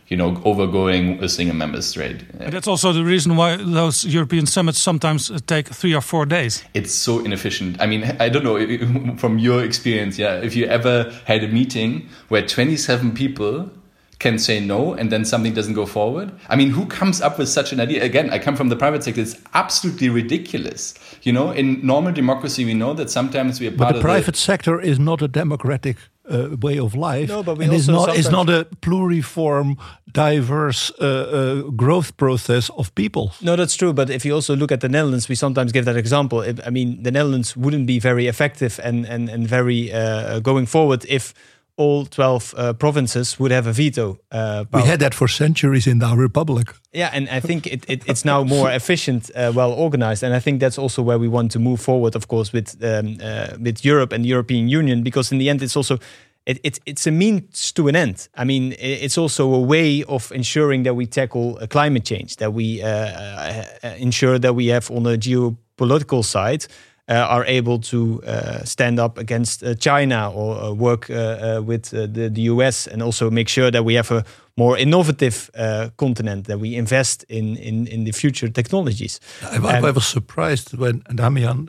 you 0.08 0.16
know, 0.16 0.40
overgoing 0.44 1.22
a 1.22 1.28
single 1.28 1.56
member 1.56 1.80
state. 1.80 2.24
And 2.38 2.52
that's 2.52 2.68
also 2.68 2.92
the 2.92 3.04
reason 3.04 3.36
why 3.36 3.56
those 3.56 4.04
European 4.04 4.46
summits 4.46 4.78
sometimes 4.78 5.30
uh, 5.30 5.38
take 5.46 5.68
three 5.68 5.94
or 5.94 6.02
four 6.02 6.26
days. 6.26 6.64
It's 6.74 6.92
so 6.92 7.20
inefficient. 7.20 7.80
I 7.80 7.86
mean, 7.86 8.04
I 8.20 8.28
don't 8.28 8.44
know 8.44 9.16
from 9.16 9.38
your 9.38 9.64
experience, 9.64 10.18
yeah, 10.18 10.36
if 10.36 10.54
you 10.54 10.66
ever 10.66 11.10
had 11.24 11.42
a 11.42 11.48
meeting 11.48 12.08
where 12.28 12.46
27 12.46 13.12
people 13.12 13.70
can 14.18 14.38
say 14.38 14.60
no 14.60 14.94
and 14.94 15.10
then 15.12 15.24
something 15.24 15.52
doesn't 15.52 15.74
go 15.74 15.86
forward? 15.86 16.32
I 16.48 16.56
mean, 16.56 16.70
who 16.70 16.86
comes 16.86 17.20
up 17.20 17.38
with 17.38 17.48
such 17.48 17.72
an 17.72 17.80
idea? 17.80 18.02
Again, 18.02 18.30
I 18.30 18.38
come 18.38 18.56
from 18.56 18.68
the 18.68 18.76
private 18.76 19.02
sector. 19.04 19.20
It's 19.20 19.36
absolutely 19.52 20.08
ridiculous. 20.08 20.94
You 21.22 21.32
know, 21.32 21.50
in 21.50 21.84
normal 21.86 22.12
democracy, 22.12 22.64
we 22.64 22.74
know 22.74 22.94
that 22.94 23.10
sometimes 23.10 23.60
we 23.60 23.66
are 23.66 23.70
part 23.70 23.92
But 23.92 23.96
the 23.96 24.00
private 24.00 24.34
the 24.34 24.40
sector 24.40 24.80
is 24.80 24.98
not 24.98 25.20
a 25.22 25.28
democratic 25.28 25.96
uh, 26.30 26.56
way 26.60 26.78
of 26.78 26.94
life. 26.94 27.28
No, 27.28 27.42
but 27.42 27.58
we 27.58 27.64
and 27.64 27.74
it's 27.74 27.88
not, 27.88 28.16
it's 28.16 28.30
not 28.30 28.48
a 28.48 28.66
pluriform, 28.80 29.78
diverse 30.12 30.90
uh, 31.00 31.04
uh, 31.04 31.70
growth 31.70 32.16
process 32.16 32.70
of 32.70 32.94
people. 32.94 33.32
No, 33.40 33.56
that's 33.56 33.76
true. 33.76 33.92
But 33.92 34.10
if 34.10 34.24
you 34.24 34.34
also 34.34 34.56
look 34.56 34.72
at 34.72 34.80
the 34.80 34.88
Netherlands, 34.88 35.28
we 35.28 35.34
sometimes 35.34 35.72
give 35.72 35.84
that 35.84 35.96
example. 35.96 36.44
I 36.64 36.70
mean, 36.70 37.02
the 37.02 37.10
Netherlands 37.10 37.56
wouldn't 37.56 37.86
be 37.86 37.98
very 37.98 38.26
effective 38.26 38.80
and, 38.82 39.06
and, 39.06 39.28
and 39.28 39.46
very 39.46 39.92
uh, 39.92 40.40
going 40.40 40.66
forward 40.66 41.04
if 41.08 41.34
all 41.76 42.06
12 42.06 42.54
uh, 42.56 42.72
provinces 42.72 43.38
would 43.38 43.50
have 43.50 43.66
a 43.66 43.72
veto. 43.72 44.18
Uh, 44.30 44.64
we 44.72 44.82
had 44.82 45.00
that 45.00 45.14
for 45.14 45.28
centuries 45.28 45.86
in 45.86 46.02
our 46.02 46.16
republic. 46.16 46.72
Yeah, 46.92 47.10
and 47.12 47.28
I 47.28 47.40
think 47.40 47.66
it, 47.66 47.84
it 47.88 48.02
it's 48.06 48.24
now 48.24 48.44
more 48.44 48.70
efficient, 48.80 49.30
uh, 49.34 49.52
well 49.54 49.72
organized, 49.72 50.22
and 50.22 50.34
I 50.34 50.40
think 50.40 50.60
that's 50.60 50.78
also 50.78 51.02
where 51.02 51.18
we 51.18 51.28
want 51.28 51.50
to 51.52 51.58
move 51.58 51.80
forward, 51.80 52.14
of 52.14 52.28
course, 52.28 52.52
with 52.52 52.82
um, 52.84 53.18
uh, 53.22 53.56
with 53.60 53.84
Europe 53.84 54.12
and 54.12 54.24
the 54.24 54.28
European 54.28 54.68
Union, 54.68 55.02
because 55.02 55.32
in 55.32 55.38
the 55.38 55.48
end, 55.48 55.62
it's 55.62 55.76
also 55.76 55.98
it, 56.46 56.60
it, 56.62 56.78
it's 56.86 57.06
a 57.06 57.10
means 57.10 57.72
to 57.72 57.88
an 57.88 57.96
end. 57.96 58.28
I 58.36 58.44
mean, 58.44 58.74
it's 58.78 59.18
also 59.18 59.52
a 59.54 59.60
way 59.60 60.04
of 60.04 60.30
ensuring 60.32 60.84
that 60.84 60.94
we 60.94 61.06
tackle 61.06 61.58
uh, 61.60 61.66
climate 61.66 62.04
change, 62.04 62.36
that 62.36 62.52
we 62.52 62.82
uh, 62.82 63.64
ensure 63.98 64.38
that 64.38 64.54
we 64.54 64.66
have 64.68 64.90
on 64.90 65.06
a 65.06 65.16
geopolitical 65.16 66.24
side 66.24 66.66
Uh, 67.06 67.16
are 67.28 67.44
able 67.44 67.78
to 67.78 68.22
uh, 68.22 68.64
stand 68.64 68.98
up 68.98 69.18
against 69.18 69.62
uh, 69.62 69.74
China 69.74 70.32
or 70.32 70.56
uh, 70.56 70.72
work 70.72 71.10
uh, 71.10 71.60
with 71.62 71.90
the, 71.90 72.30
the 72.30 72.42
US 72.52 72.86
and 72.86 73.02
also 73.02 73.30
make 73.30 73.46
sure 73.46 73.70
that 73.70 73.84
we 73.84 73.92
have 73.92 74.10
a 74.10 74.24
more 74.56 74.78
innovative 74.78 75.50
continent, 75.98 76.46
that 76.46 76.58
we 76.58 76.74
invest 76.74 77.24
in, 77.28 77.58
in, 77.58 77.86
in 77.88 78.04
the 78.04 78.12
future 78.12 78.48
technologies. 78.48 79.20
I, 79.42 79.86
I 79.86 79.90
was 79.90 80.06
surprised 80.06 80.78
when 80.78 81.02
Damian 81.14 81.68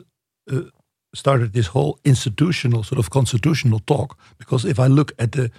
started 1.14 1.52
this 1.52 1.66
whole 1.66 1.98
institutional 2.04 2.82
sort 2.82 2.98
of 2.98 3.10
constitutional 3.10 3.80
talk 3.80 4.16
because 4.38 4.64
if 4.64 4.78
I 4.78 4.86
look 4.86 5.12
at 5.18 5.32
the 5.32 5.50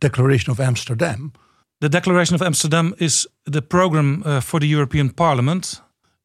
Declaration 0.00 0.52
of 0.52 0.60
Amsterdam, 0.60 1.32
the 1.80 1.88
Declaration 1.88 2.34
of 2.34 2.42
Amsterdam 2.42 2.94
is 2.98 3.28
the 3.46 3.62
program 3.62 4.22
uh, 4.24 4.40
for 4.40 4.60
the 4.60 4.66
European 4.66 5.10
Parliament. 5.10 5.80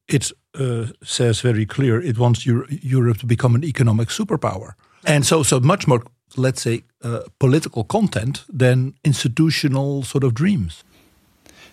It's 0.07 0.33
uh, 0.57 0.85
says 1.03 1.41
very 1.41 1.65
clear 1.65 2.01
it 2.01 2.17
wants 2.17 2.45
Euro 2.45 2.65
Europe 2.69 3.17
to 3.19 3.25
become 3.25 3.55
an 3.55 3.63
economic 3.63 4.09
superpower, 4.09 4.73
and 5.05 5.25
so 5.25 5.43
so 5.43 5.59
much 5.59 5.87
more, 5.87 6.03
let's 6.35 6.61
say, 6.61 6.83
uh, 7.03 7.21
political 7.39 7.83
content 7.83 8.45
than 8.57 8.93
institutional 9.03 10.03
sort 10.03 10.23
of 10.23 10.33
dreams. 10.33 10.83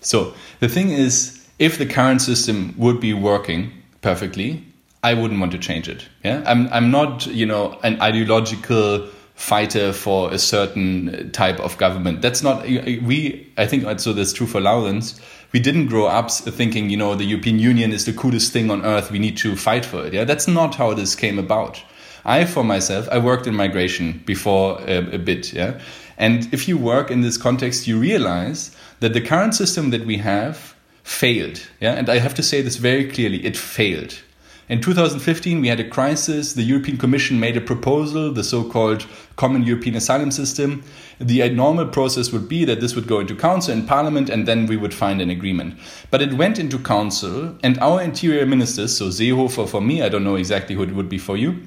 So 0.01 0.35
the 0.61 0.69
thing 0.69 0.91
is, 0.91 1.47
if 1.59 1.79
the 1.79 1.87
current 1.87 2.23
system 2.23 2.75
would 2.77 3.01
be 3.01 3.15
working 3.15 3.73
perfectly, 4.03 4.63
I 5.03 5.15
wouldn't 5.15 5.41
want 5.41 5.53
to 5.53 5.59
change 5.59 5.89
it. 5.89 6.09
Yeah, 6.25 6.43
I'm 6.47 6.69
I'm 6.69 6.91
not 6.91 7.27
you 7.27 7.47
know 7.47 7.79
an 7.83 8.01
ideological 8.01 9.09
fighter 9.37 9.93
for 9.93 10.33
a 10.33 10.39
certain 10.39 11.31
type 11.31 11.61
of 11.61 11.77
government. 11.79 12.23
That's 12.23 12.43
not 12.43 12.63
we. 12.65 13.53
I 13.57 13.67
think 13.67 13.85
uh, 13.85 13.89
also 13.89 14.13
that's 14.13 14.33
true 14.33 14.47
for 14.47 14.61
Laurens. 14.61 15.21
We 15.53 15.61
didn't 15.61 15.87
grow 15.87 16.07
up 16.07 16.31
thinking 16.31 16.91
you 16.91 16.97
know 16.97 17.15
the 17.15 17.25
European 17.25 17.59
Union 17.59 17.93
is 17.93 18.07
the 18.07 18.13
coolest 18.13 18.53
thing 18.53 18.71
on 18.71 18.85
earth. 18.85 19.13
We 19.13 19.19
need 19.19 19.37
to 19.39 19.55
fight 19.55 19.85
for 19.85 20.07
it. 20.07 20.15
Yeah, 20.15 20.25
that's 20.25 20.49
not 20.49 20.75
how 20.75 20.95
this 20.95 21.15
came 21.15 21.39
about. 21.39 21.83
I, 22.25 22.45
for 22.45 22.65
myself, 22.65 23.09
I 23.13 23.19
worked 23.19 23.47
in 23.47 23.55
migration 23.55 24.23
before 24.25 24.81
a, 24.81 25.15
a 25.15 25.19
bit. 25.19 25.53
Yeah, 25.53 25.81
and 26.17 26.53
if 26.53 26.67
you 26.67 26.79
work 26.79 27.11
in 27.11 27.21
this 27.21 27.37
context, 27.37 27.87
you 27.87 28.01
realize 28.01 28.75
that 29.01 29.13
the 29.13 29.21
current 29.21 29.55
system 29.55 29.91
that 29.91 30.07
we 30.07 30.17
have 30.17 30.75
failed. 31.05 31.61
Yeah, 31.79 31.93
and 31.93 32.09
I 32.09 32.19
have 32.19 32.35
to 32.35 32.43
say 32.43 32.63
this 32.63 32.77
very 32.77 33.09
clearly: 33.09 33.45
it 33.45 33.57
failed. 33.57 34.23
In 34.69 34.81
2015, 34.81 35.61
we 35.61 35.69
had 35.69 35.79
a 35.79 35.89
crisis. 35.89 36.55
The 36.55 36.65
European 36.65 36.97
Commission 36.97 37.39
made 37.39 37.57
a 37.57 37.61
proposal, 37.61 38.33
the 38.33 38.43
so 38.43 38.69
called 38.69 39.07
Common 39.37 39.63
European 39.63 39.95
Asylum 39.95 40.33
System. 40.33 40.83
The 41.21 41.49
normal 41.51 41.87
process 41.87 42.33
would 42.33 42.49
be 42.49 42.65
that 42.65 42.81
this 42.81 42.97
would 42.97 43.07
go 43.07 43.21
into 43.21 43.37
Council 43.37 43.73
and 43.73 43.87
Parliament, 43.87 44.29
and 44.29 44.45
then 44.45 44.67
we 44.67 44.77
would 44.77 44.93
find 44.93 45.21
an 45.21 45.31
agreement. 45.31 45.79
But 46.11 46.21
it 46.21 46.33
went 46.33 46.59
into 46.59 46.81
Council, 46.81 47.57
and 47.63 47.79
our 47.79 48.03
interior 48.03 48.45
ministers, 48.45 48.97
so 48.97 49.07
Seehofer 49.07 49.69
for 49.69 49.81
me, 49.81 50.03
I 50.03 50.09
don't 50.09 50.25
know 50.25 50.35
exactly 50.35 50.75
who 50.75 50.83
it 50.83 50.97
would 50.97 51.09
be 51.09 51.19
for 51.19 51.37
you, 51.37 51.63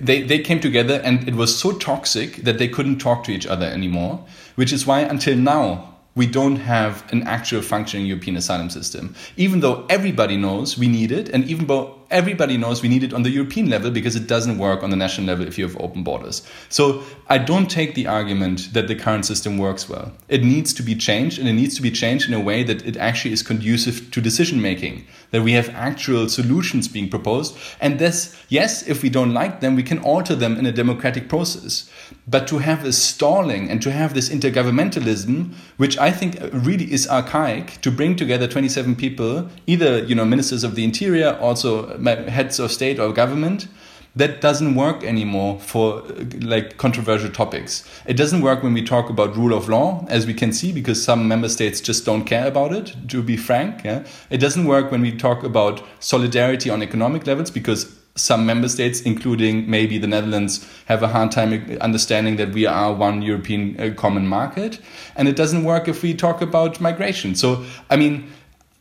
they, 0.00 0.22
they 0.22 0.38
came 0.38 0.60
together, 0.60 1.00
and 1.02 1.26
it 1.26 1.34
was 1.34 1.58
so 1.58 1.72
toxic 1.72 2.36
that 2.44 2.58
they 2.58 2.68
couldn't 2.68 2.98
talk 2.98 3.24
to 3.24 3.32
each 3.32 3.46
other 3.46 3.66
anymore, 3.66 4.24
which 4.54 4.72
is 4.72 4.86
why 4.86 5.00
until 5.00 5.36
now, 5.36 5.95
we 6.16 6.26
don't 6.26 6.56
have 6.56 7.04
an 7.12 7.22
actual 7.24 7.62
functioning 7.62 8.06
European 8.06 8.36
asylum 8.36 8.70
system. 8.70 9.14
Even 9.36 9.60
though 9.60 9.86
everybody 9.88 10.36
knows 10.36 10.76
we 10.76 10.88
need 10.88 11.12
it, 11.12 11.28
and 11.28 11.44
even 11.44 11.66
though 11.66 11.94
everybody 12.10 12.56
knows 12.56 12.82
we 12.82 12.88
need 12.88 13.02
it 13.02 13.12
on 13.12 13.22
the 13.22 13.30
European 13.30 13.68
level 13.68 13.90
because 13.90 14.16
it 14.16 14.26
doesn't 14.26 14.58
work 14.58 14.82
on 14.82 14.90
the 14.90 14.96
national 14.96 15.26
level 15.26 15.46
if 15.46 15.58
you 15.58 15.66
have 15.66 15.76
open 15.80 16.04
borders. 16.04 16.42
So 16.68 17.02
I 17.28 17.38
don't 17.38 17.68
take 17.68 17.94
the 17.94 18.06
argument 18.06 18.72
that 18.72 18.88
the 18.88 18.94
current 18.94 19.26
system 19.26 19.58
works 19.58 19.88
well. 19.88 20.12
It 20.28 20.42
needs 20.42 20.72
to 20.74 20.82
be 20.82 20.94
changed, 20.94 21.38
and 21.38 21.48
it 21.48 21.52
needs 21.52 21.76
to 21.76 21.82
be 21.82 21.90
changed 21.90 22.28
in 22.28 22.34
a 22.34 22.40
way 22.40 22.62
that 22.62 22.86
it 22.86 22.96
actually 22.96 23.32
is 23.32 23.42
conducive 23.42 24.10
to 24.10 24.20
decision 24.20 24.62
making, 24.62 25.06
that 25.30 25.42
we 25.42 25.52
have 25.52 25.68
actual 25.70 26.28
solutions 26.28 26.88
being 26.88 27.08
proposed. 27.08 27.56
And 27.80 27.98
this, 27.98 28.36
yes, 28.48 28.86
if 28.86 29.02
we 29.02 29.08
don't 29.08 29.34
like 29.34 29.60
them, 29.60 29.76
we 29.76 29.82
can 29.82 29.98
alter 29.98 30.34
them 30.34 30.56
in 30.56 30.66
a 30.66 30.72
democratic 30.72 31.28
process. 31.28 31.90
But 32.26 32.46
to 32.48 32.58
have 32.58 32.82
this 32.82 33.02
stalling 33.02 33.70
and 33.70 33.82
to 33.82 33.90
have 33.90 34.14
this 34.14 34.28
intergovernmentalism, 34.28 35.54
which 35.76 35.98
I 35.98 36.10
think 36.10 36.38
really 36.52 36.92
is 36.92 37.08
archaic, 37.08 37.80
to 37.82 37.90
bring 37.90 38.16
together 38.16 38.46
27 38.46 38.96
people, 38.96 39.48
either 39.66 40.02
you 40.04 40.14
know 40.14 40.24
ministers 40.24 40.64
of 40.64 40.74
the 40.74 40.84
interior, 40.84 41.36
also 41.40 41.86
uh, 41.86 42.30
heads 42.30 42.58
of 42.58 42.70
state 42.70 42.98
or 42.98 43.12
government, 43.12 43.68
that 44.16 44.40
doesn't 44.40 44.74
work 44.74 45.04
anymore 45.04 45.60
for 45.60 46.02
like 46.40 46.78
controversial 46.78 47.30
topics. 47.30 47.84
It 48.06 48.14
doesn't 48.14 48.40
work 48.40 48.62
when 48.62 48.72
we 48.72 48.82
talk 48.82 49.10
about 49.10 49.36
rule 49.36 49.54
of 49.54 49.68
law, 49.68 50.06
as 50.08 50.26
we 50.26 50.34
can 50.34 50.52
see, 50.52 50.72
because 50.72 51.04
some 51.04 51.28
member 51.28 51.48
states 51.48 51.80
just 51.80 52.06
don't 52.06 52.24
care 52.24 52.46
about 52.46 52.72
it. 52.72 52.96
To 53.08 53.22
be 53.22 53.36
frank, 53.36 53.84
yeah, 53.84 54.06
it 54.30 54.38
doesn't 54.38 54.64
work 54.64 54.90
when 54.90 55.02
we 55.02 55.12
talk 55.12 55.44
about 55.44 55.82
solidarity 56.00 56.70
on 56.70 56.82
economic 56.82 57.26
levels, 57.26 57.50
because 57.50 57.94
some 58.14 58.46
member 58.46 58.68
states, 58.68 59.02
including 59.02 59.68
maybe 59.70 59.98
the 59.98 60.06
Netherlands, 60.06 60.66
have 60.86 61.02
a 61.02 61.08
hard 61.08 61.30
time 61.30 61.76
understanding 61.82 62.36
that 62.36 62.52
we 62.52 62.64
are 62.64 62.94
one 62.94 63.20
European 63.20 63.78
uh, 63.78 63.92
common 63.94 64.26
market. 64.26 64.80
And 65.14 65.28
it 65.28 65.36
doesn't 65.36 65.64
work 65.64 65.86
if 65.86 66.02
we 66.02 66.14
talk 66.14 66.40
about 66.40 66.80
migration. 66.80 67.34
So, 67.34 67.66
I 67.90 67.96
mean, 67.96 68.32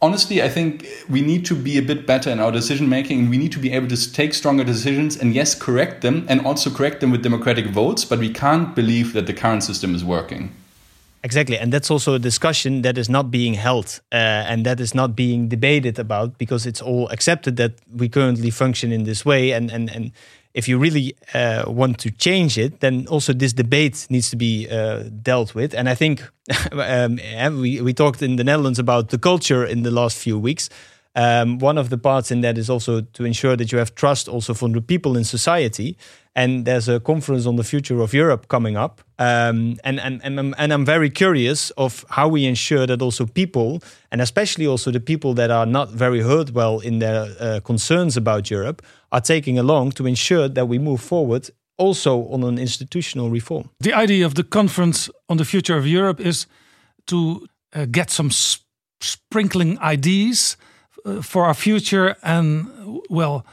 honestly, 0.05 0.41
I 0.41 0.49
think 0.49 0.87
we 1.09 1.21
need 1.21 1.45
to 1.45 1.55
be 1.55 1.77
a 1.77 1.81
bit 1.81 2.05
better 2.05 2.29
in 2.29 2.39
our 2.39 2.51
decision 2.51 2.87
making 2.87 3.29
we 3.29 3.37
need 3.37 3.51
to 3.53 3.59
be 3.59 3.71
able 3.71 3.87
to 3.87 4.13
take 4.19 4.33
stronger 4.33 4.63
decisions 4.63 5.17
and, 5.17 5.33
yes, 5.33 5.55
correct 5.55 6.01
them 6.01 6.25
and 6.29 6.45
also 6.45 6.69
correct 6.69 6.99
them 7.01 7.11
with 7.11 7.23
democratic 7.23 7.67
votes. 7.67 8.05
But 8.05 8.19
we 8.19 8.29
can't 8.29 8.75
believe 8.75 9.13
that 9.13 9.25
the 9.25 9.33
current 9.33 9.63
system 9.63 9.95
is 9.95 10.03
working. 10.03 10.51
Exactly, 11.23 11.57
and 11.57 11.73
that's 11.73 11.89
also 11.89 12.13
a 12.13 12.19
discussion 12.19 12.83
that 12.83 12.99
is 12.99 13.09
not 13.09 13.31
being 13.31 13.55
held 13.55 13.99
uh, 14.11 14.51
and 14.51 14.63
that 14.63 14.79
is 14.79 14.93
not 14.93 15.15
being 15.15 15.49
debated 15.49 15.97
about 15.97 16.37
because 16.37 16.67
it's 16.67 16.83
all 16.83 17.09
accepted 17.09 17.57
that 17.57 17.73
we 17.91 18.07
currently 18.07 18.51
function 18.51 18.91
in 18.91 19.05
this 19.05 19.25
way. 19.25 19.51
And 19.51 19.71
and 19.71 19.89
and 19.89 20.11
if 20.55 20.69
you 20.69 20.79
really 20.79 21.13
uh, 21.33 21.65
want 21.67 21.99
to 21.99 22.09
change 22.09 22.57
it, 22.57 22.79
then 22.79 23.05
also 23.07 23.33
this 23.33 23.53
debate 23.53 24.07
needs 24.09 24.29
to 24.29 24.37
be 24.37 24.67
uh, 24.69 25.03
dealt 25.21 25.53
with. 25.53 25.75
And 25.75 25.89
I 25.89 25.95
think 25.95 26.23
um, 26.71 27.19
we 27.59 27.81
we 27.81 27.93
talked 27.93 28.21
in 28.21 28.37
the 28.37 28.43
Netherlands 28.43 28.79
about 28.79 29.09
the 29.09 29.17
culture 29.17 29.65
in 29.65 29.83
the 29.83 29.91
last 29.91 30.17
few 30.17 30.39
weeks. 30.39 30.69
Um, 31.15 31.59
one 31.59 31.77
of 31.77 31.89
the 31.89 31.97
parts 31.97 32.31
in 32.31 32.41
that 32.41 32.57
is 32.57 32.69
also 32.69 33.01
to 33.01 33.25
ensure 33.25 33.55
that 33.57 33.71
you 33.71 33.77
have 33.79 33.95
trust 33.95 34.27
also 34.27 34.53
from 34.53 34.71
the 34.71 34.81
people 34.81 35.17
in 35.17 35.23
society. 35.23 35.97
And 36.35 36.65
there's 36.65 36.89
a 36.89 36.99
conference 36.99 37.45
on 37.45 37.55
the 37.55 37.63
future 37.63 38.01
of 38.01 38.13
Europe 38.13 38.47
coming 38.47 38.77
up. 38.77 39.01
Um, 39.17 39.77
and, 39.83 39.99
and, 39.99 40.21
and, 40.23 40.39
I'm, 40.39 40.55
and 40.57 40.73
I'm 40.73 40.85
very 40.85 41.09
curious 41.09 41.71
of 41.71 42.05
how 42.09 42.27
we 42.27 42.45
ensure 42.45 42.85
that 42.85 43.01
also 43.01 43.25
people, 43.25 43.81
and 44.11 44.21
especially 44.21 44.67
also 44.67 44.91
the 44.91 44.99
people 44.99 45.33
that 45.35 45.51
are 45.51 45.65
not 45.65 45.89
very 45.89 46.21
heard 46.21 46.49
well 46.49 46.79
in 46.79 46.99
their 46.99 47.27
uh, 47.39 47.59
concerns 47.63 48.17
about 48.17 48.51
Europe, 48.51 48.81
are 49.11 49.21
taking 49.21 49.57
along 49.57 49.91
to 49.93 50.05
ensure 50.05 50.49
that 50.49 50.67
we 50.67 50.79
move 50.79 51.01
forward 51.01 51.49
also 51.77 52.27
on 52.29 52.43
an 52.43 52.57
institutional 52.57 53.29
reform. 53.29 53.69
The 53.79 53.93
idea 53.93 54.25
of 54.25 54.33
the 54.33 54.43
conference 54.43 55.09
on 55.29 55.37
the 55.37 55.45
future 55.45 55.77
of 55.77 55.85
Europe 55.87 56.19
is 56.19 56.47
to 57.07 57.47
uh, 57.73 57.85
get 57.91 58.09
some 58.09 58.29
sp 58.31 58.63
sprinkling 59.01 59.77
ideas 59.79 60.57
uh, 61.05 61.21
for 61.21 61.45
our 61.45 61.53
future 61.53 62.15
and 62.21 62.65
well 63.09 63.45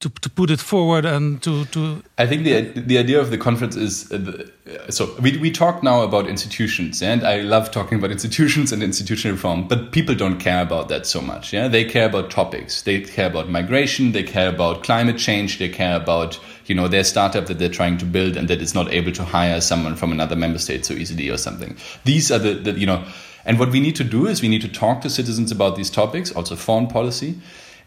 to, 0.00 0.10
to 0.10 0.28
put 0.28 0.50
it 0.50 0.60
forward 0.60 1.06
and 1.06 1.42
to, 1.42 1.64
to 1.66 2.02
I 2.18 2.26
think 2.26 2.44
the 2.44 2.60
the 2.80 2.98
idea 2.98 3.18
of 3.18 3.30
the 3.30 3.38
conference 3.38 3.76
is 3.76 4.12
uh, 4.12 4.18
the, 4.18 4.92
so 4.92 5.14
we 5.22 5.38
we 5.38 5.50
talk 5.50 5.82
now 5.82 6.02
about 6.02 6.26
institutions 6.26 7.02
and 7.02 7.24
I 7.24 7.40
love 7.40 7.70
talking 7.70 7.98
about 7.98 8.10
institutions 8.10 8.72
and 8.72 8.82
institutional 8.82 9.36
reform 9.36 9.66
but 9.66 9.90
people 9.92 10.14
don't 10.14 10.38
care 10.38 10.60
about 10.60 10.88
that 10.90 11.06
so 11.06 11.22
much 11.22 11.52
yeah. 11.52 11.68
They 11.68 11.84
care 11.84 12.06
about 12.06 12.30
topics. 12.30 12.82
They 12.82 13.00
care 13.00 13.26
about 13.26 13.48
migration. 13.48 14.12
They 14.12 14.22
care 14.22 14.48
about 14.48 14.82
climate 14.82 15.16
change. 15.16 15.58
They 15.58 15.68
care 15.70 15.96
about 15.96 16.38
you 16.66 16.74
know 16.74 16.88
their 16.88 17.04
startup 17.04 17.46
that 17.46 17.58
they're 17.58 17.70
trying 17.70 17.96
to 17.98 18.04
build 18.04 18.36
and 18.36 18.48
that 18.48 18.60
is 18.60 18.74
not 18.74 18.92
able 18.92 19.12
to 19.12 19.24
hire 19.24 19.60
someone 19.62 19.96
from 19.96 20.12
another 20.12 20.36
member 20.36 20.58
state 20.58 20.84
so 20.84 20.92
easily 20.94 21.30
or 21.30 21.38
something. 21.38 21.76
These 22.04 22.30
are 22.30 22.38
the, 22.38 22.54
the 22.54 22.72
you 22.72 22.86
know 22.86 23.04
and 23.46 23.58
what 23.58 23.70
we 23.70 23.80
need 23.80 23.96
to 23.96 24.04
do 24.04 24.26
is 24.26 24.42
we 24.42 24.48
need 24.48 24.62
to 24.62 24.68
talk 24.68 25.00
to 25.00 25.08
citizens 25.08 25.50
about 25.50 25.76
these 25.76 25.88
topics, 25.88 26.30
also 26.32 26.54
foreign 26.54 26.86
policy, 26.86 27.38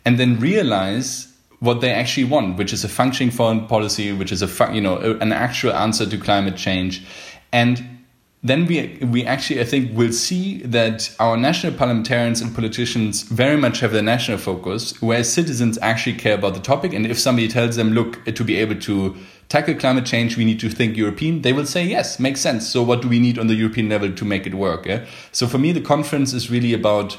and 0.04 0.18
then 0.18 0.40
realize 0.40 1.31
what 1.62 1.80
they 1.80 1.92
actually 1.92 2.26
want, 2.26 2.58
which 2.58 2.74
is 2.74 2.84
a 2.84 2.90
functioning 2.90 3.32
foreign 3.32 3.68
policy, 3.68 4.12
which 4.12 4.32
is 4.32 4.42
a 4.42 4.74
you 4.74 4.82
know 4.82 4.98
an 5.22 5.32
actual 5.32 5.72
answer 5.72 6.06
to 6.06 6.18
climate 6.18 6.58
change, 6.58 7.06
and 7.54 8.00
then 8.44 8.66
we 8.66 8.98
we 9.04 9.24
actually 9.24 9.62
I 9.62 9.66
think 9.66 9.96
will 9.96 10.12
see 10.12 10.64
that 10.64 11.16
our 11.20 11.38
national 11.38 11.74
parliamentarians 11.74 12.42
and 12.42 12.54
politicians 12.54 13.22
very 13.22 13.58
much 13.58 13.80
have 13.82 13.92
their 13.92 14.02
national 14.02 14.40
focus, 14.40 15.00
whereas 15.02 15.32
citizens 15.32 15.78
actually 15.84 16.18
care 16.18 16.34
about 16.34 16.56
the 16.56 16.60
topic. 16.60 16.94
And 16.94 17.06
if 17.06 17.20
somebody 17.20 17.48
tells 17.48 17.76
them, 17.76 17.94
look, 17.94 18.28
uh, 18.28 18.32
to 18.32 18.44
be 18.44 18.56
able 18.56 18.80
to 18.82 19.16
tackle 19.48 19.76
climate 19.76 20.06
change, 20.06 20.38
we 20.38 20.46
need 20.46 20.60
to 20.62 20.70
think 20.70 20.98
European, 20.98 21.44
they 21.44 21.54
will 21.54 21.66
say, 21.66 21.84
yes, 21.86 22.20
makes 22.20 22.42
sense. 22.42 22.68
So 22.68 22.82
what 22.82 23.02
do 23.02 23.10
we 23.10 23.20
need 23.20 23.38
on 23.38 23.48
the 23.48 23.54
European 23.54 23.90
level 23.90 24.12
to 24.12 24.26
make 24.26 24.48
it 24.48 24.56
work? 24.56 24.86
Yeah? 24.86 25.06
So 25.32 25.46
for 25.46 25.58
me, 25.58 25.74
the 25.74 25.82
conference 25.82 26.34
is 26.34 26.50
really 26.50 26.74
about 26.74 27.18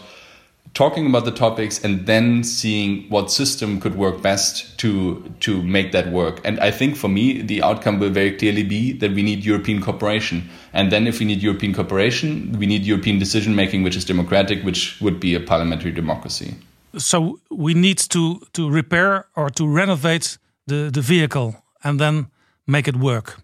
talking 0.74 1.06
about 1.06 1.24
the 1.24 1.30
topics 1.30 1.82
and 1.84 2.06
then 2.06 2.42
seeing 2.42 3.08
what 3.10 3.30
system 3.30 3.80
could 3.80 3.94
work 3.94 4.22
best 4.22 4.78
to 4.78 5.22
to 5.40 5.62
make 5.62 5.92
that 5.92 6.08
work. 6.08 6.40
And 6.44 6.58
i 6.60 6.70
think 6.70 6.96
for 6.96 7.08
me 7.08 7.42
the 7.42 7.62
outcome 7.62 7.98
will 7.98 8.10
very 8.10 8.32
clearly 8.36 8.62
be 8.62 8.92
that 8.92 9.12
we 9.12 9.22
need 9.22 9.44
european 9.44 9.80
cooperation. 9.82 10.48
And 10.72 10.90
then 10.90 11.06
if 11.06 11.18
we 11.18 11.26
need 11.26 11.42
european 11.42 11.74
cooperation 11.74 12.52
we 12.58 12.66
need 12.66 12.84
european 12.84 13.18
decision 13.18 13.54
making 13.54 13.82
which 13.82 13.96
is 13.96 14.04
democratic 14.04 14.62
which 14.64 15.00
would 15.00 15.20
be 15.20 15.34
a 15.34 15.40
parliamentary 15.40 15.92
democracy. 15.92 16.54
So 16.96 17.38
we 17.50 17.74
need 17.74 17.98
to 18.10 18.40
to 18.52 18.70
repair 18.70 19.26
or 19.36 19.50
to 19.50 19.66
renovate 19.66 20.38
the 20.66 20.90
the 20.90 21.02
vehicle 21.02 21.54
and 21.84 22.00
then 22.00 22.26
make 22.66 22.88
it 22.88 22.96
work 22.96 23.42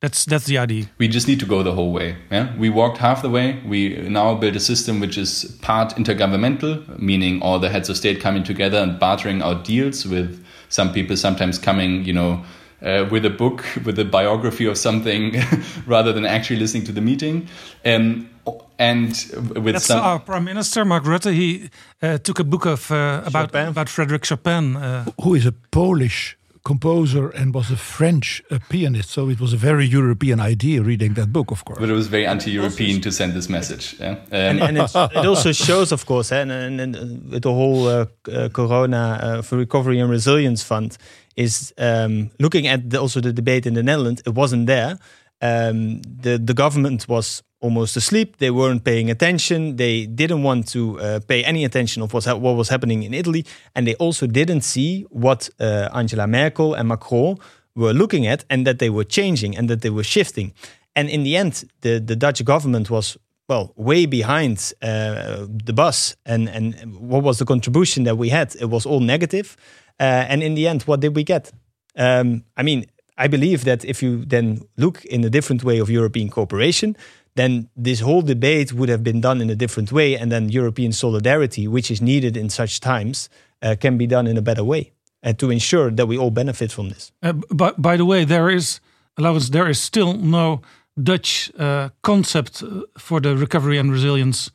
that's 0.00 0.24
that's 0.24 0.46
the 0.46 0.58
idea. 0.58 0.86
We 0.98 1.08
just 1.08 1.26
need 1.26 1.40
to 1.40 1.46
go 1.46 1.62
the 1.62 1.72
whole 1.72 1.92
way. 1.92 2.16
Yeah, 2.30 2.56
we 2.56 2.70
walked 2.70 2.98
half 2.98 3.22
the 3.22 3.30
way. 3.30 3.60
We 3.66 3.96
now 4.08 4.34
build 4.34 4.54
a 4.54 4.60
system 4.60 5.00
which 5.00 5.18
is 5.18 5.58
part 5.60 5.94
intergovernmental, 5.96 6.98
meaning 6.98 7.42
all 7.42 7.58
the 7.58 7.68
heads 7.68 7.88
of 7.88 7.96
state 7.96 8.20
coming 8.20 8.44
together 8.44 8.78
and 8.78 8.98
bartering 8.98 9.42
out 9.42 9.64
deals 9.64 10.06
with 10.06 10.44
some 10.68 10.92
people 10.92 11.16
sometimes 11.16 11.58
coming, 11.58 12.04
you 12.04 12.12
know, 12.12 12.44
uh, 12.82 13.08
with 13.10 13.24
a 13.24 13.30
book, 13.30 13.64
with 13.84 13.98
a 13.98 14.04
biography 14.04 14.66
of 14.66 14.78
something, 14.78 15.36
rather 15.86 16.12
than 16.12 16.24
actually 16.24 16.60
listening 16.60 16.84
to 16.84 16.92
the 16.92 17.00
meeting. 17.00 17.48
Um, 17.84 18.30
and 18.78 19.10
with 19.56 19.74
That's 19.74 19.86
some, 19.86 20.00
our 20.00 20.20
prime 20.20 20.44
minister, 20.44 20.84
Mark 20.84 21.04
Rutte. 21.04 21.32
He 21.32 21.70
uh, 22.00 22.18
took 22.18 22.38
a 22.38 22.44
book 22.44 22.66
of 22.66 22.90
uh, 22.92 23.22
about 23.26 23.48
Chopin. 23.48 23.68
about 23.68 23.88
Frederick 23.88 24.24
Chopin. 24.24 24.76
Uh, 24.76 25.10
Who 25.22 25.34
is 25.34 25.44
a 25.44 25.52
Polish 25.52 26.37
composer 26.62 27.28
and 27.30 27.54
was 27.54 27.70
a 27.70 27.76
French 27.76 28.42
uh, 28.50 28.58
pianist, 28.68 29.10
so 29.10 29.28
it 29.28 29.40
was 29.40 29.52
a 29.52 29.56
very 29.56 29.86
European 29.86 30.40
idea 30.40 30.82
reading 30.82 31.14
that 31.14 31.32
book, 31.32 31.50
of 31.50 31.64
course. 31.64 31.78
But 31.78 31.88
it 31.88 31.94
was 31.94 32.08
very 32.08 32.26
anti-European 32.26 33.00
to 33.02 33.10
send 33.10 33.32
this 33.32 33.48
message. 33.48 33.96
Yeah? 34.00 34.10
Um, 34.10 34.18
and, 34.32 34.60
and 34.60 34.78
it 34.78 35.26
also 35.26 35.52
shows, 35.52 35.92
of 35.92 36.06
course, 36.06 36.32
and, 36.32 36.50
and, 36.50 36.80
and 36.80 37.30
with 37.30 37.42
the 37.42 37.52
whole 37.52 37.86
uh, 37.86 38.06
uh, 38.32 38.48
Corona 38.48 39.18
uh, 39.22 39.42
for 39.42 39.56
Recovery 39.56 40.00
and 40.00 40.10
Resilience 40.10 40.62
Fund, 40.62 40.96
is 41.36 41.72
um, 41.78 42.30
looking 42.38 42.66
at 42.66 42.90
the, 42.90 43.00
also 43.00 43.20
the 43.20 43.32
debate 43.32 43.66
in 43.66 43.74
the 43.74 43.82
Netherlands. 43.82 44.22
It 44.26 44.34
wasn't 44.34 44.66
there. 44.66 44.98
Um, 45.40 46.02
the 46.02 46.36
the 46.36 46.54
government 46.54 47.06
was 47.06 47.44
almost 47.60 47.96
asleep. 47.96 48.36
They 48.38 48.50
weren't 48.50 48.84
paying 48.84 49.10
attention. 49.10 49.76
They 49.76 50.06
didn't 50.06 50.42
want 50.42 50.68
to 50.68 51.00
uh, 51.00 51.20
pay 51.26 51.44
any 51.44 51.64
attention 51.64 52.02
of 52.02 52.12
what 52.12 52.26
what 52.26 52.56
was 52.56 52.68
happening 52.68 53.02
in 53.02 53.14
Italy, 53.14 53.44
and 53.74 53.86
they 53.86 53.94
also 53.96 54.26
didn't 54.26 54.62
see 54.62 55.06
what 55.10 55.50
uh, 55.60 55.88
Angela 55.94 56.26
Merkel 56.26 56.74
and 56.74 56.88
Macron 56.88 57.36
were 57.74 57.92
looking 57.92 58.26
at, 58.26 58.44
and 58.48 58.66
that 58.66 58.78
they 58.78 58.90
were 58.90 59.04
changing 59.04 59.56
and 59.56 59.68
that 59.68 59.80
they 59.80 59.90
were 59.90 60.04
shifting. 60.04 60.52
And 60.94 61.08
in 61.08 61.24
the 61.24 61.36
end, 61.36 61.64
the 61.80 62.00
the 62.00 62.16
Dutch 62.16 62.44
government 62.44 62.88
was 62.88 63.18
well 63.48 63.72
way 63.76 64.06
behind 64.06 64.72
uh, 64.82 65.46
the 65.64 65.72
bus, 65.72 66.16
and 66.24 66.48
and 66.48 66.74
what 66.98 67.22
was 67.22 67.38
the 67.38 67.44
contribution 67.44 68.04
that 68.04 68.18
we 68.18 68.30
had? 68.30 68.54
It 68.60 68.70
was 68.70 68.86
all 68.86 69.00
negative. 69.00 69.56
Uh, 70.00 70.26
and 70.28 70.42
in 70.42 70.54
the 70.54 70.68
end, 70.68 70.82
what 70.82 71.00
did 71.00 71.16
we 71.16 71.24
get? 71.24 71.52
Um, 71.96 72.44
I 72.56 72.62
mean, 72.62 72.86
I 73.18 73.26
believe 73.26 73.64
that 73.64 73.84
if 73.84 74.02
you 74.02 74.24
then 74.24 74.60
look 74.76 75.04
in 75.04 75.24
a 75.24 75.30
different 75.30 75.64
way 75.64 75.80
of 75.80 75.90
European 75.90 76.30
cooperation, 76.30 76.96
then 77.38 77.68
this 77.84 78.00
whole 78.00 78.22
debate 78.22 78.72
would 78.72 78.88
have 78.88 79.02
been 79.02 79.20
done 79.20 79.42
in 79.42 79.50
a 79.50 79.54
different 79.54 79.90
way, 79.92 80.18
and 80.20 80.30
then 80.30 80.48
European 80.48 80.92
solidarity, 80.92 81.68
which 81.68 81.90
is 81.90 82.00
needed 82.00 82.36
in 82.36 82.50
such 82.50 82.80
times, 82.80 83.28
uh, 83.62 83.76
can 83.80 83.96
be 83.96 84.06
done 84.06 84.30
in 84.30 84.36
a 84.36 84.42
better 84.42 84.64
way, 84.64 84.92
and 85.22 85.38
to 85.38 85.50
ensure 85.50 85.90
that 85.90 86.06
we 86.08 86.18
all 86.18 86.30
benefit 86.30 86.72
from 86.72 86.88
this. 86.88 87.12
Uh, 87.22 87.32
but 87.50 87.80
by 87.80 87.96
the 87.96 88.04
way, 88.04 88.24
there 88.24 88.54
is, 88.56 88.80
Laurens, 89.16 89.50
there 89.50 89.70
is 89.70 89.80
still 89.80 90.14
no 90.14 90.60
Dutch 91.02 91.52
uh, 91.58 91.88
concept 92.00 92.62
uh, 92.62 92.82
for 92.98 93.20
the 93.20 93.36
recovery 93.36 93.78
and 93.78 93.92
resilience 93.92 94.50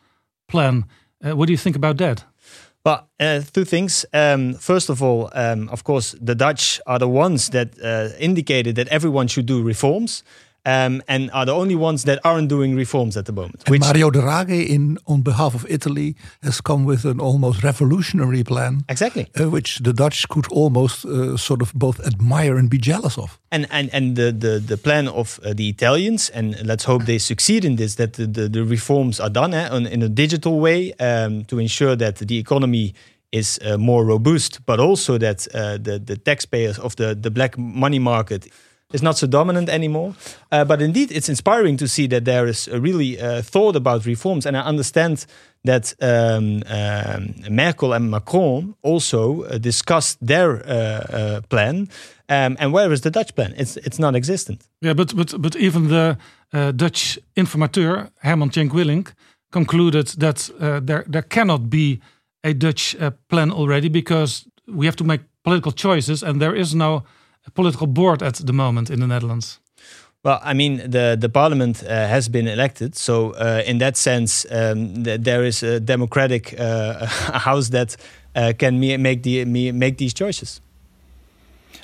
plan. 0.48 0.86
Uh, 1.24 1.36
what 1.36 1.48
do 1.48 1.54
you 1.54 1.58
think 1.58 1.76
about 1.76 1.98
that? 1.98 2.26
Well, 2.86 3.08
uh, 3.20 3.42
two 3.54 3.66
things. 3.66 4.06
Um, 4.12 4.56
first 4.56 4.90
of 4.90 5.02
all, 5.02 5.30
um, 5.34 5.70
of 5.70 5.84
course, 5.84 6.16
the 6.20 6.36
Dutch 6.36 6.82
are 6.86 7.00
the 7.00 7.08
ones 7.08 7.50
that 7.50 7.70
uh, 7.82 8.10
indicated 8.20 8.76
that 8.76 8.88
everyone 8.90 9.28
should 9.28 9.46
do 9.46 9.64
reforms. 9.64 10.24
Um, 10.66 11.01
and 11.07 11.30
are 11.32 11.45
the 11.45 11.51
only 11.51 11.76
ones 11.76 12.03
that 12.03 12.20
aren't 12.24 12.47
doing 12.47 12.74
reforms 12.74 13.18
at 13.18 13.26
the 13.26 13.34
moment. 13.34 13.64
And 13.68 13.80
Mario 13.80 14.09
Draghi, 14.09 14.66
in 14.70 14.97
on 15.07 15.22
behalf 15.22 15.55
of 15.55 15.66
Italy, 15.70 16.16
has 16.41 16.61
come 16.61 16.86
with 16.86 17.03
an 17.03 17.20
almost 17.20 17.64
revolutionary 17.64 18.43
plan. 18.43 18.86
Exactly, 18.88 19.28
uh, 19.38 19.49
which 19.49 19.80
the 19.80 19.91
Dutch 19.91 20.28
could 20.30 20.47
almost 20.51 21.05
uh, 21.05 21.36
sort 21.36 21.61
of 21.61 21.74
both 21.74 21.99
admire 22.05 22.55
and 22.57 22.70
be 22.70 22.78
jealous 22.78 23.18
of. 23.18 23.38
And 23.51 23.68
and 23.72 23.89
and 23.93 24.16
the 24.16 24.32
the, 24.32 24.59
the 24.59 24.78
plan 24.78 25.07
of 25.07 25.39
uh, 25.43 25.53
the 25.53 25.68
Italians, 25.68 26.30
and 26.30 26.55
let's 26.66 26.86
hope 26.86 27.03
they 27.05 27.20
succeed 27.20 27.66
in 27.66 27.76
this. 27.76 27.95
That 27.95 28.14
the, 28.14 28.26
the, 28.26 28.47
the 28.47 28.64
reforms 28.64 29.20
are 29.20 29.30
done 29.30 29.53
eh, 29.53 29.68
in 29.91 30.01
a 30.01 30.09
digital 30.09 30.59
way 30.59 30.93
um, 30.93 31.43
to 31.45 31.59
ensure 31.59 31.97
that 31.97 32.16
the 32.16 32.38
economy 32.38 32.93
is 33.32 33.59
uh, 33.66 33.78
more 33.78 34.05
robust, 34.05 34.66
but 34.66 34.80
also 34.80 35.18
that 35.18 35.47
uh, 35.53 35.78
the 35.78 35.99
the 35.99 36.16
taxpayers 36.16 36.80
of 36.80 36.95
the 36.95 37.16
the 37.16 37.32
black 37.32 37.57
money 37.57 37.99
market 37.99 38.47
is 38.94 39.02
not 39.02 39.18
so 39.18 39.28
dominant 39.28 39.70
anymore. 39.70 40.16
Uh, 40.52 40.64
but 40.64 40.82
indeed, 40.82 41.12
it's 41.12 41.28
inspiring 41.28 41.78
to 41.78 41.88
see 41.88 42.08
that 42.08 42.26
there 42.26 42.48
is 42.48 42.70
really 42.70 43.20
uh, 43.20 43.41
thought 43.41 43.76
about 43.76 44.06
reforms. 44.06 44.46
And 44.46 44.56
I 44.56 44.62
understand 44.62 45.26
that 45.64 45.94
um, 46.02 46.62
um, 46.68 47.34
Merkel 47.50 47.94
and 47.94 48.10
Macron 48.12 48.76
also 48.82 49.44
uh, 49.44 49.58
discussed 49.58 50.18
their 50.26 50.66
uh, 50.66 50.72
uh, 50.72 51.41
plan. 51.50 51.88
Um, 52.30 52.56
and 52.60 52.74
where 52.74 52.91
is 52.91 53.02
the 53.02 53.12
Dutch 53.12 53.36
plan? 53.36 53.54
It's 53.58 53.78
it's 53.78 54.00
non-existent. 54.00 54.62
Yeah, 54.82 54.96
but 54.96 55.16
but 55.16 55.34
but 55.41 55.56
even 55.56 55.88
the 55.88 56.18
uh, 56.54 56.72
Dutch 56.72 57.20
informateur 57.36 58.10
Herman 58.22 58.50
Tjeenk 58.50 58.72
Willink 58.72 59.14
concluded 59.52 60.08
that 60.20 60.50
there 60.86 61.04
there 61.08 61.22
cannot 61.28 61.70
be 61.70 62.00
a 62.44 62.54
Dutch 62.54 62.96
plan 63.28 63.52
already 63.52 63.89
because 63.89 64.46
we 64.68 64.86
have 64.86 64.96
to 64.96 65.04
make 65.04 65.22
political 65.44 65.72
choices, 65.72 66.24
and 66.24 66.41
there 66.41 66.56
is 66.56 66.74
no 66.74 67.04
political 67.52 67.88
board 67.88 68.22
at 68.22 68.36
the 68.36 68.54
moment 68.54 68.89
in 68.89 69.00
the 69.00 69.08
Netherlands? 69.08 69.60
Well, 70.24 70.39
I 70.41 70.54
mean, 70.54 70.78
the 70.89 71.18
the 71.20 71.30
parliament 71.30 71.84
uh, 71.84 72.08
has 72.08 72.30
been 72.30 72.48
elected, 72.48 72.96
so 72.96 73.32
uh, 73.32 73.62
in 73.66 73.80
that 73.80 73.98
sense, 73.98 74.46
um, 74.50 75.04
th 75.04 75.22
there 75.22 75.48
is 75.48 75.64
a 75.64 75.80
democratic 75.80 76.54
uh, 76.60 77.06
house 77.46 77.70
that 77.72 77.98
uh, 78.36 78.54
can 78.58 78.80
make 78.80 79.24
the 79.24 79.46
make 79.74 79.98
these 79.98 80.14
choices. 80.14 80.62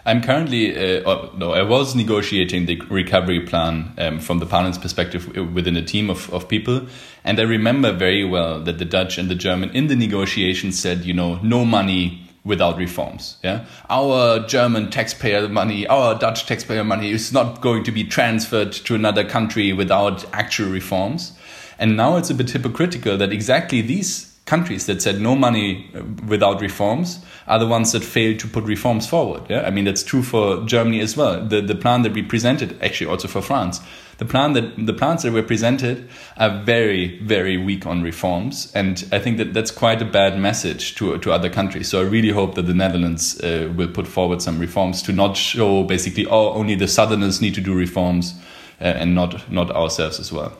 I'm 0.05 0.21
currently, 0.21 0.75
uh, 0.75 1.27
no, 1.37 1.51
I 1.51 1.61
was 1.61 1.93
negotiating 1.93 2.65
the 2.65 2.81
recovery 2.89 3.41
plan 3.41 3.93
um, 3.97 4.19
from 4.19 4.39
the 4.39 4.45
parliament's 4.45 4.77
perspective 4.77 5.27
within 5.53 5.75
a 5.75 5.81
team 5.81 6.09
of, 6.09 6.33
of 6.33 6.47
people. 6.47 6.87
And 7.23 7.39
I 7.39 7.43
remember 7.43 7.91
very 7.91 8.23
well 8.23 8.63
that 8.63 8.77
the 8.77 8.85
Dutch 8.85 9.17
and 9.17 9.29
the 9.29 9.35
German 9.35 9.69
in 9.71 9.87
the 9.87 9.95
negotiations 9.95 10.79
said, 10.79 11.03
you 11.03 11.13
know, 11.13 11.35
no 11.43 11.65
money 11.65 12.28
without 12.49 12.75
reforms. 12.75 13.37
Yeah, 13.43 13.65
our 13.89 14.45
German 14.45 14.89
taxpayer 14.89 15.47
money, 15.47 15.87
our 15.87 16.19
Dutch 16.19 16.45
taxpayer 16.45 16.83
money 16.83 17.11
is 17.11 17.31
not 17.31 17.61
going 17.61 17.85
to 17.85 17.91
be 17.91 18.03
transferred 18.03 18.73
to 18.73 18.95
another 18.95 19.23
country 19.23 19.71
without 19.71 20.25
actual 20.33 20.69
reforms. 20.69 21.31
And 21.77 21.95
now 21.95 22.17
it's 22.17 22.29
a 22.29 22.33
bit 22.33 22.49
hypocritical 22.49 23.17
that 23.17 23.31
exactly 23.31 23.79
these 23.81 24.37
countries 24.45 24.87
that 24.87 25.01
said 25.01 25.21
no 25.21 25.35
money 25.35 25.89
uh, 25.95 26.03
without 26.27 26.59
reforms 26.59 27.23
are 27.47 27.59
the 27.59 27.67
ones 27.67 27.91
that 27.91 28.03
failed 28.03 28.39
to 28.39 28.47
put 28.47 28.63
reforms 28.63 29.07
forward. 29.07 29.43
Yeah, 29.49 29.61
I 29.61 29.69
mean 29.69 29.85
that's 29.85 30.03
true 30.03 30.23
for 30.23 30.65
Germany 30.65 30.99
as 30.99 31.15
well. 31.15 31.45
The 31.45 31.61
the 31.61 31.75
plan 31.75 32.01
that 32.01 32.13
we 32.13 32.23
presented, 32.23 32.81
actually 32.81 33.09
also 33.11 33.27
for 33.27 33.41
France, 33.41 33.79
the 34.19 34.25
plan 34.25 34.53
that 34.53 34.85
the 34.85 34.93
plans 34.93 35.23
that 35.23 35.31
were 35.33 35.43
presented 35.43 36.07
are 36.37 36.61
very 36.63 37.17
very 37.19 37.57
weak 37.57 37.85
on 37.85 38.03
reforms, 38.03 38.71
and 38.75 39.07
I 39.11 39.19
think 39.19 39.37
that 39.37 39.53
that's 39.53 39.71
quite 39.71 40.01
a 40.01 40.05
bad 40.05 40.37
message 40.37 40.95
to 40.95 41.17
to 41.17 41.31
other 41.31 41.49
countries. 41.49 41.87
So 41.87 42.01
I 42.01 42.03
really 42.03 42.31
hope 42.31 42.55
that 42.55 42.65
the 42.67 42.73
Netherlands 42.73 43.39
uh, 43.39 43.73
will 43.75 43.87
put 43.87 44.07
forward 44.07 44.41
some 44.41 44.59
reforms 44.59 45.01
to 45.03 45.13
not 45.13 45.37
show 45.37 45.83
basically 45.83 46.27
oh 46.27 46.51
only 46.53 46.75
the 46.75 46.87
Southerners 46.87 47.41
need 47.41 47.55
to 47.55 47.61
do 47.61 47.73
reforms 47.73 48.35
uh, 48.81 48.83
and 48.83 49.15
not 49.15 49.49
not 49.49 49.71
ourselves 49.71 50.19
as 50.19 50.31
well. 50.31 50.51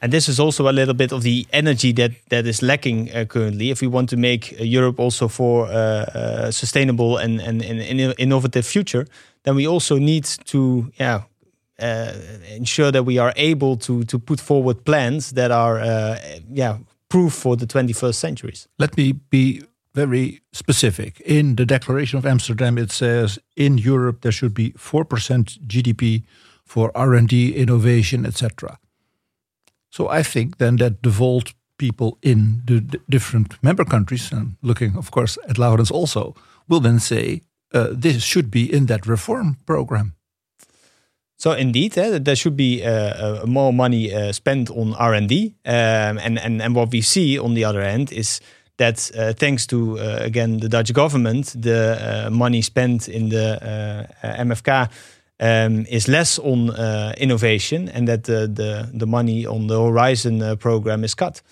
And 0.00 0.12
this 0.12 0.28
is 0.28 0.38
also 0.40 0.68
a 0.68 0.72
little 0.72 0.94
bit 0.94 1.12
of 1.12 1.22
the 1.22 1.46
energy 1.52 1.92
that 1.92 2.12
that 2.28 2.46
is 2.46 2.62
lacking 2.62 3.10
uh, 3.14 3.26
currently. 3.26 3.70
If 3.70 3.80
we 3.80 3.86
want 3.86 4.08
to 4.10 4.16
make 4.16 4.54
uh, 4.58 4.64
Europe 4.64 4.98
also 4.98 5.28
for 5.28 5.66
uh, 5.66 5.72
uh 5.72 6.50
sustainable 6.50 7.18
and, 7.18 7.40
and, 7.40 7.62
and, 7.62 8.14
innovative 8.18 8.66
future, 8.66 9.06
then 9.42 9.56
we 9.56 9.68
also 9.68 9.98
need 9.98 10.24
to 10.46 10.90
yeah 10.98 11.22
uh, 11.78 12.12
ensure 12.54 12.90
that 12.90 13.04
we 13.04 13.18
are 13.18 13.32
able 13.36 13.76
to 13.76 14.04
to 14.04 14.18
put 14.18 14.40
forward 14.40 14.84
plans 14.84 15.32
that 15.32 15.50
are 15.50 15.80
uh, 15.80 16.18
yeah 16.52 16.78
proof 17.08 17.32
for 17.32 17.56
the 17.56 17.66
21st 17.66 18.14
centuries. 18.14 18.68
Let 18.78 18.96
me 18.96 19.12
be 19.12 19.62
very 19.94 20.40
specific. 20.52 21.20
In 21.20 21.56
the 21.56 21.64
Declaration 21.64 22.18
of 22.18 22.26
Amsterdam, 22.26 22.78
it 22.78 22.92
says 22.92 23.38
in 23.56 23.78
Europe 23.78 24.20
there 24.20 24.32
should 24.32 24.54
be 24.54 24.72
four 24.76 25.04
percent 25.04 25.58
GDP 25.66 26.22
for 26.64 26.90
R 26.94 27.14
and 27.14 27.28
D, 27.28 27.54
innovation, 27.54 28.26
etc. 28.26 28.78
So 29.90 30.08
I 30.08 30.22
think 30.22 30.58
then 30.58 30.76
that 30.76 31.02
the 31.02 31.10
Volt 31.10 31.54
people 31.78 32.18
in 32.22 32.62
the 32.64 32.80
different 33.08 33.62
member 33.62 33.84
countries, 33.84 34.32
and 34.32 34.56
looking, 34.62 34.96
of 34.96 35.10
course, 35.10 35.38
at 35.48 35.58
Laurens 35.58 35.90
also, 35.90 36.34
will 36.68 36.80
then 36.80 36.98
say 36.98 37.42
uh, 37.72 37.88
this 37.92 38.22
should 38.22 38.50
be 38.50 38.72
in 38.72 38.86
that 38.86 39.06
reform 39.06 39.56
program. 39.66 40.15
So 41.36 41.52
indeed, 41.52 41.98
eh, 41.98 42.18
there 42.18 42.36
should 42.36 42.56
be 42.56 42.82
uh, 42.82 42.90
uh, 42.90 43.46
more 43.46 43.72
money 43.72 44.12
uh, 44.12 44.32
spent 44.32 44.70
on 44.70 44.94
R 44.94 45.14
and 45.14 45.28
D, 45.28 45.54
um, 45.66 46.18
and 46.18 46.38
and 46.38 46.62
and 46.62 46.74
what 46.74 46.90
we 46.92 47.02
see 47.02 47.38
on 47.38 47.54
the 47.54 47.64
other 47.64 47.82
end 47.82 48.12
is 48.12 48.40
that 48.78 49.10
uh, 49.16 49.32
thanks 49.32 49.66
to 49.66 49.98
uh, 49.98 50.18
again 50.20 50.60
the 50.60 50.68
Dutch 50.68 50.92
government, 50.92 51.54
the 51.60 52.26
uh, 52.26 52.30
money 52.30 52.62
spent 52.62 53.08
in 53.08 53.28
the 53.28 53.58
MFK 54.22 54.88
um, 55.40 55.86
is 55.88 56.08
less 56.08 56.38
on 56.38 56.70
uh, 56.70 57.12
innovation 57.18 57.88
and 57.88 58.08
that 58.08 58.24
the, 58.24 58.46
the, 58.46 58.90
the 58.92 59.06
money 59.06 59.46
on 59.46 59.66
the 59.66 59.82
Horizon 59.82 60.42
uh, 60.42 60.56
program 60.56 61.04
is 61.04 61.14
cut. 61.14 61.42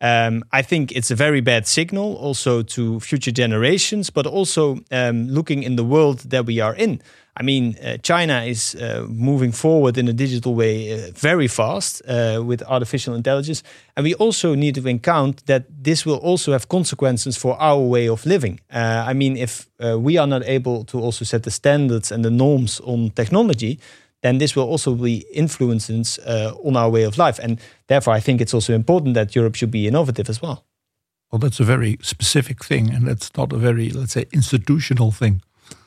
Um, 0.00 0.44
I 0.52 0.62
think 0.62 0.92
it's 0.92 1.10
a 1.10 1.14
very 1.14 1.40
bad 1.40 1.66
signal 1.66 2.16
also 2.16 2.62
to 2.62 3.00
future 3.00 3.32
generations, 3.32 4.10
but 4.10 4.26
also 4.26 4.80
um, 4.90 5.28
looking 5.28 5.62
in 5.62 5.76
the 5.76 5.84
world 5.84 6.30
that 6.30 6.46
we 6.46 6.60
are 6.60 6.74
in. 6.74 7.00
I 7.36 7.42
mean, 7.42 7.76
uh, 7.82 7.96
China 7.96 8.42
is 8.42 8.76
uh, 8.76 9.06
moving 9.08 9.50
forward 9.50 9.98
in 9.98 10.08
a 10.08 10.12
digital 10.12 10.54
way 10.54 10.92
uh, 10.92 11.10
very 11.14 11.48
fast 11.48 12.00
uh, 12.06 12.40
with 12.44 12.62
artificial 12.62 13.14
intelligence. 13.14 13.64
And 13.96 14.04
we 14.04 14.14
also 14.14 14.54
need 14.54 14.76
to 14.76 14.88
account 14.88 15.46
that 15.46 15.64
this 15.68 16.06
will 16.06 16.18
also 16.18 16.52
have 16.52 16.68
consequences 16.68 17.36
for 17.36 17.60
our 17.60 17.80
way 17.80 18.08
of 18.08 18.24
living. 18.24 18.60
Uh, 18.72 19.04
I 19.08 19.14
mean, 19.14 19.36
if 19.36 19.68
uh, 19.80 19.98
we 19.98 20.16
are 20.16 20.28
not 20.28 20.44
able 20.44 20.84
to 20.84 21.00
also 21.00 21.24
set 21.24 21.42
the 21.42 21.50
standards 21.50 22.12
and 22.12 22.24
the 22.24 22.30
norms 22.30 22.80
on 22.80 23.10
technology, 23.10 23.80
then 24.24 24.38
this 24.38 24.56
will 24.56 24.68
also 24.72 24.94
be 24.94 25.24
influences 25.32 26.18
on 26.64 26.76
our 26.76 26.90
way 26.90 27.04
of 27.04 27.16
life. 27.18 27.38
And 27.44 27.60
therefore, 27.86 28.16
I 28.16 28.20
think 28.20 28.40
it's 28.40 28.54
also 28.54 28.72
important 28.72 29.14
that 29.14 29.34
Europe 29.36 29.54
should 29.54 29.70
be 29.70 29.86
innovative 29.86 30.30
as 30.30 30.40
well. 30.40 30.64
Well, 31.30 31.40
that's 31.40 31.60
a 31.60 31.64
very 31.64 31.98
specific 32.00 32.64
thing, 32.64 32.94
and 32.94 33.08
that's 33.08 33.30
not 33.36 33.52
a 33.52 33.56
very, 33.56 33.90
let's 33.90 34.12
say, 34.12 34.26
institutional 34.32 35.10
thing. 35.10 35.42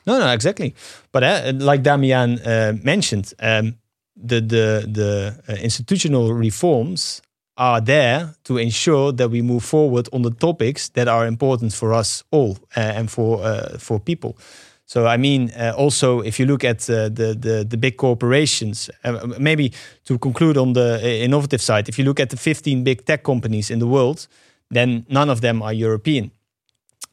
No, 0.06 0.20
no, 0.20 0.32
exactly. 0.34 0.76
But 1.12 1.24
uh, 1.24 1.54
like 1.56 1.84
Damian 1.84 2.40
uh, 2.40 2.74
mentioned, 2.84 3.34
um, 3.40 3.76
the 4.16 4.42
the 4.42 4.88
the 4.92 5.44
uh, 5.48 5.54
institutional 5.62 6.34
reforms 6.34 7.22
are 7.56 7.82
there 7.82 8.36
to 8.44 8.58
ensure 8.58 9.12
that 9.14 9.30
we 9.30 9.42
move 9.42 9.64
forward 9.64 10.10
on 10.12 10.22
the 10.22 10.32
topics 10.32 10.90
that 10.90 11.08
are 11.08 11.26
important 11.26 11.74
for 11.74 11.94
us 11.94 12.24
all 12.32 12.58
uh, 12.76 12.80
and 12.80 13.10
for 13.10 13.42
uh, 13.42 13.78
for 13.80 14.00
people. 14.00 14.38
So 14.88 15.06
I 15.06 15.18
mean, 15.18 15.52
uh, 15.52 15.74
also 15.78 16.22
if 16.22 16.40
you 16.40 16.46
look 16.46 16.64
at 16.64 16.90
uh, 16.90 17.10
the, 17.10 17.36
the 17.38 17.66
the 17.70 17.78
big 17.78 17.98
corporations, 17.98 18.90
uh, 19.04 19.28
maybe 19.38 19.74
to 20.06 20.18
conclude 20.18 20.58
on 20.58 20.74
the 20.74 21.00
uh, 21.04 21.08
innovative 21.08 21.62
side, 21.62 21.90
if 21.90 22.00
you 22.00 22.06
look 22.06 22.20
at 22.20 22.30
the 22.30 22.38
15 22.38 22.84
big 22.84 23.06
tech 23.06 23.24
companies 23.24 23.70
in 23.70 23.80
the 23.80 23.88
world, 23.88 24.28
then 24.72 25.06
none 25.10 25.30
of 25.30 25.42
them 25.42 25.62
are 25.62 25.74
European. 25.74 26.32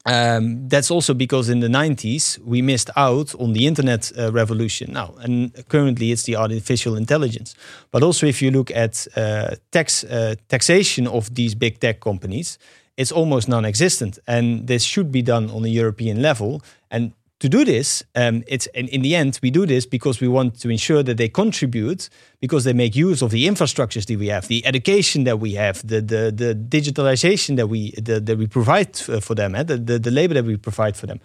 Um, 0.07 0.69
that's 0.69 0.91
also 0.91 1.13
because 1.13 1.49
in 1.49 1.61
the 1.61 1.67
90s 1.67 2.37
we 2.45 2.61
missed 2.61 2.91
out 2.95 3.33
on 3.39 3.53
the 3.53 3.65
internet 3.65 4.11
uh, 4.17 4.31
revolution 4.31 4.93
now, 4.93 5.15
and 5.19 5.51
currently 5.67 6.11
it's 6.11 6.23
the 6.23 6.37
artificial 6.37 6.95
intelligence. 6.95 7.55
But 7.91 8.03
also, 8.03 8.27
if 8.27 8.41
you 8.41 8.51
look 8.51 8.71
at 8.71 9.07
uh, 9.17 9.55
tax 9.71 10.03
uh, 10.03 10.35
taxation 10.47 11.07
of 11.07 11.33
these 11.33 11.55
big 11.55 11.79
tech 11.79 11.99
companies, 11.99 12.57
it's 12.95 13.11
almost 13.11 13.49
non-existent, 13.49 14.19
and 14.27 14.67
this 14.67 14.83
should 14.83 15.11
be 15.11 15.23
done 15.23 15.49
on 15.49 15.65
a 15.65 15.69
European 15.69 16.21
level. 16.21 16.61
And 16.89 17.11
to 17.45 17.49
do 17.49 17.63
this, 17.63 18.03
um, 18.15 18.43
it's 18.47 18.65
in, 18.73 18.87
in, 18.87 19.01
the 19.03 19.15
end 19.15 19.39
we 19.43 19.51
do 19.51 19.67
this 19.67 19.85
because 19.85 20.19
we 20.19 20.27
want 20.27 20.59
to 20.61 20.69
ensure 20.69 21.03
that 21.03 21.17
they 21.17 21.29
contribute 21.29 22.09
because 22.41 22.63
they 22.63 22.73
make 22.73 22.95
use 22.95 23.21
of 23.21 23.29
the 23.29 23.47
infrastructures 23.47 24.05
that 24.07 24.17
we 24.17 24.29
have, 24.29 24.47
the 24.47 24.65
education 24.65 25.25
that 25.25 25.39
we 25.39 25.53
have, 25.53 25.85
the 25.87 26.01
the, 26.01 26.31
the 26.31 26.55
digitalization 26.55 27.55
that 27.55 27.67
we 27.67 27.91
the, 28.01 28.19
that 28.19 28.37
we 28.39 28.47
provide 28.47 28.97
for 28.97 29.35
them, 29.35 29.53
eh? 29.53 29.61
the, 29.61 29.77
the, 29.77 29.99
the 29.99 30.11
labor 30.11 30.33
that 30.33 30.45
we 30.45 30.57
provide 30.57 30.97
for 30.97 31.05
them. 31.05 31.19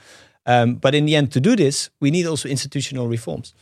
Um, 0.44 0.74
but 0.74 0.94
in 0.94 1.06
the 1.06 1.16
end, 1.16 1.32
to 1.32 1.40
do 1.40 1.56
this, 1.56 1.88
we 2.00 2.10
need 2.10 2.26
also 2.26 2.48
institutional 2.48 3.08
reforms 3.08 3.54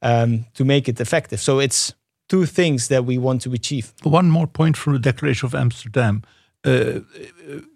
um, 0.00 0.44
to 0.54 0.64
make 0.64 0.88
it 0.88 1.00
effective. 1.00 1.40
So 1.40 1.58
it's 1.58 1.94
two 2.28 2.46
things 2.46 2.86
that 2.88 3.04
we 3.04 3.18
want 3.18 3.42
to 3.42 3.52
achieve. 3.52 3.92
One 4.04 4.30
more 4.30 4.46
point 4.46 4.76
from 4.76 4.92
the 4.92 5.00
Declaration 5.00 5.46
of 5.46 5.54
Amsterdam. 5.54 6.22
Uh, 6.64 7.00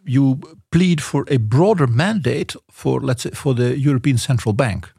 you 0.05 0.41
plead 0.71 1.03
for 1.03 1.25
a 1.29 1.37
broader 1.37 1.87
mandate 1.87 2.57
for, 2.71 3.01
let's 3.01 3.23
say, 3.23 3.31
for 3.31 3.55
the 3.55 3.79
European 3.79 4.19
Central 4.19 4.55
Bank, 4.55 4.91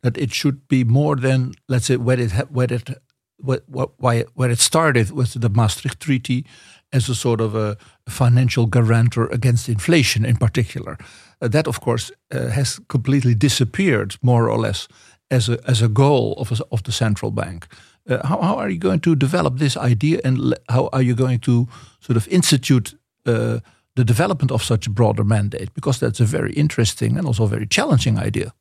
that 0.00 0.16
it 0.16 0.32
should 0.32 0.68
be 0.68 0.84
more 0.84 1.16
than, 1.16 1.54
let's 1.68 1.86
say, 1.86 1.96
where 1.96 2.20
it 2.20 2.32
where 2.50 2.72
it 2.72 2.90
where, 3.38 4.26
where 4.34 4.52
it 4.52 4.60
started 4.60 5.10
with 5.10 5.40
the 5.40 5.48
Maastricht 5.48 6.00
Treaty 6.00 6.44
as 6.92 7.08
a 7.08 7.14
sort 7.14 7.40
of 7.40 7.54
a 7.54 7.76
financial 8.08 8.66
guarantor 8.66 9.26
against 9.32 9.68
inflation, 9.68 10.24
in 10.24 10.36
particular. 10.36 10.96
Uh, 11.40 11.48
that, 11.48 11.66
of 11.66 11.80
course, 11.80 12.12
uh, 12.30 12.48
has 12.48 12.80
completely 12.88 13.34
disappeared, 13.34 14.16
more 14.22 14.48
or 14.48 14.58
less, 14.58 14.88
as 15.30 15.48
a 15.48 15.58
as 15.66 15.82
a 15.82 15.88
goal 15.88 16.34
of 16.38 16.52
a, 16.52 16.64
of 16.70 16.82
the 16.82 16.92
central 16.92 17.30
bank. 17.30 17.66
Uh, 18.08 18.26
how, 18.26 18.40
how 18.40 18.56
are 18.56 18.70
you 18.70 18.78
going 18.78 19.00
to 19.00 19.16
develop 19.16 19.58
this 19.58 19.76
idea, 19.76 20.20
and 20.24 20.54
how 20.68 20.88
are 20.92 21.02
you 21.02 21.14
going 21.14 21.40
to 21.40 21.66
sort 22.00 22.16
of 22.16 22.28
institute 22.28 22.94
uh, 23.26 23.60
the 23.94 24.04
development 24.04 24.50
of 24.50 24.62
such 24.62 24.86
a 24.86 24.90
broader 24.90 25.24
mandate? 25.24 25.74
Because 25.74 25.98
that's 25.98 26.20
a 26.20 26.24
very 26.24 26.52
interesting 26.52 27.18
and 27.18 27.26
also 27.26 27.46
very 27.46 27.66
challenging 27.66 28.18
idea. 28.18 28.52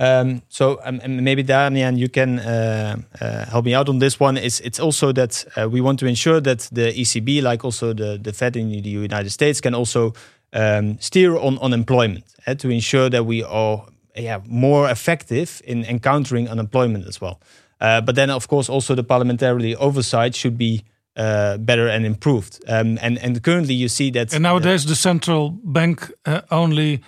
Um, 0.00 0.42
so 0.48 0.78
um, 0.84 1.00
maybe 1.24 1.42
Damian, 1.42 1.98
you 1.98 2.08
can 2.08 2.38
uh, 2.38 2.96
uh, 3.20 3.46
help 3.46 3.64
me 3.64 3.74
out 3.74 3.88
on 3.88 3.98
this 3.98 4.20
one. 4.20 4.36
It's 4.36 4.60
it's 4.60 4.78
also 4.78 5.12
that 5.12 5.44
uh, 5.56 5.68
we 5.68 5.80
want 5.80 5.98
to 5.98 6.06
ensure 6.06 6.40
that 6.40 6.68
the 6.72 6.92
ECB, 6.92 7.42
like 7.42 7.64
also 7.64 7.92
the 7.92 8.18
the 8.22 8.32
Fed 8.32 8.56
in 8.56 8.68
the 8.70 8.90
United 8.90 9.30
States, 9.30 9.60
can 9.60 9.74
also 9.74 10.14
um, 10.52 10.98
steer 11.00 11.36
on 11.36 11.58
unemployment 11.58 12.24
eh, 12.46 12.54
to 12.54 12.70
ensure 12.70 13.10
that 13.10 13.26
we 13.26 13.42
are 13.42 13.86
yeah 14.14 14.40
more 14.46 14.88
effective 14.88 15.60
in 15.64 15.84
encountering 15.84 16.48
unemployment 16.48 17.06
as 17.08 17.20
well. 17.20 17.40
Uh, 17.80 18.00
but 18.00 18.14
then, 18.14 18.30
of 18.30 18.46
course, 18.46 18.68
also 18.68 18.94
the 18.94 19.04
parliamentary 19.04 19.74
oversight 19.76 20.34
should 20.34 20.56
be 20.58 20.84
uh, 21.18 21.58
better 21.58 21.88
and 21.88 22.06
improved. 22.06 22.62
Um, 22.68 22.98
and 23.02 23.18
and 23.18 23.42
currently 23.42 23.74
you 23.74 23.88
see 23.88 24.10
that. 24.12 24.32
And 24.32 24.42
nowadays 24.42 24.84
the 24.84 24.94
central 24.94 25.50
bank 25.50 26.12
uh, 26.24 26.40
only 26.50 27.00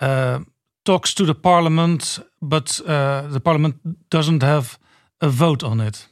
uh, 0.00 0.40
talks 0.82 1.14
to 1.14 1.24
the 1.24 1.34
parliament, 1.34 2.20
but 2.40 2.80
uh, 2.86 3.32
the 3.32 3.40
parliament 3.40 3.76
doesn't 4.10 4.42
have 4.42 4.78
a 5.20 5.28
vote 5.28 5.66
on 5.66 5.80
it. 5.80 6.08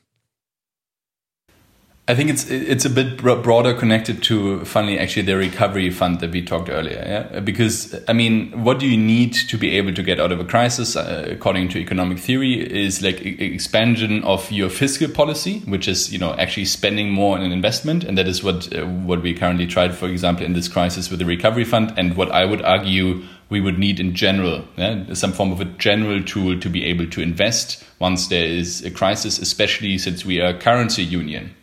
I 2.08 2.16
think 2.16 2.30
it's 2.30 2.50
it's 2.50 2.84
a 2.84 2.90
bit 2.90 3.18
broader 3.18 3.74
connected 3.74 4.24
to 4.24 4.64
finally 4.64 4.98
actually 4.98 5.22
the 5.22 5.36
recovery 5.36 5.88
fund 5.90 6.18
that 6.18 6.32
we 6.32 6.42
talked 6.42 6.68
earlier. 6.68 7.00
Yeah, 7.06 7.38
because 7.38 7.94
I 8.08 8.12
mean, 8.12 8.64
what 8.64 8.80
do 8.80 8.88
you 8.88 8.96
need 8.96 9.34
to 9.34 9.56
be 9.56 9.76
able 9.76 9.94
to 9.94 10.02
get 10.02 10.18
out 10.18 10.32
of 10.32 10.40
a 10.40 10.44
crisis? 10.44 10.96
Uh, 10.96 11.28
according 11.30 11.68
to 11.68 11.78
economic 11.78 12.18
theory, 12.18 12.54
is 12.54 13.02
like 13.02 13.24
expansion 13.24 14.24
of 14.24 14.50
your 14.50 14.68
fiscal 14.68 15.08
policy, 15.08 15.60
which 15.60 15.86
is 15.86 16.12
you 16.12 16.18
know 16.18 16.34
actually 16.34 16.64
spending 16.64 17.12
more 17.12 17.38
on 17.38 17.44
an 17.44 17.52
investment, 17.52 18.02
and 18.02 18.18
that 18.18 18.26
is 18.26 18.42
what 18.42 18.76
uh, 18.76 18.84
what 18.84 19.22
we 19.22 19.32
currently 19.32 19.68
tried, 19.68 19.94
for 19.94 20.08
example, 20.08 20.44
in 20.44 20.54
this 20.54 20.66
crisis 20.66 21.08
with 21.08 21.20
the 21.20 21.24
recovery 21.24 21.64
fund, 21.64 21.94
and 21.96 22.16
what 22.16 22.32
I 22.32 22.44
would 22.44 22.62
argue 22.62 23.22
we 23.48 23.60
would 23.60 23.78
need 23.78 24.00
in 24.00 24.12
general, 24.16 24.64
yeah? 24.76 25.14
some 25.14 25.32
form 25.32 25.52
of 25.52 25.60
a 25.60 25.66
general 25.66 26.20
tool 26.24 26.58
to 26.58 26.68
be 26.68 26.84
able 26.84 27.06
to 27.06 27.20
invest 27.20 27.84
once 28.00 28.26
there 28.26 28.46
is 28.46 28.84
a 28.84 28.90
crisis, 28.90 29.38
especially 29.38 29.98
since 29.98 30.24
we 30.24 30.40
are 30.40 30.48
a 30.48 30.58
currency 30.58 31.04
union 31.04 31.54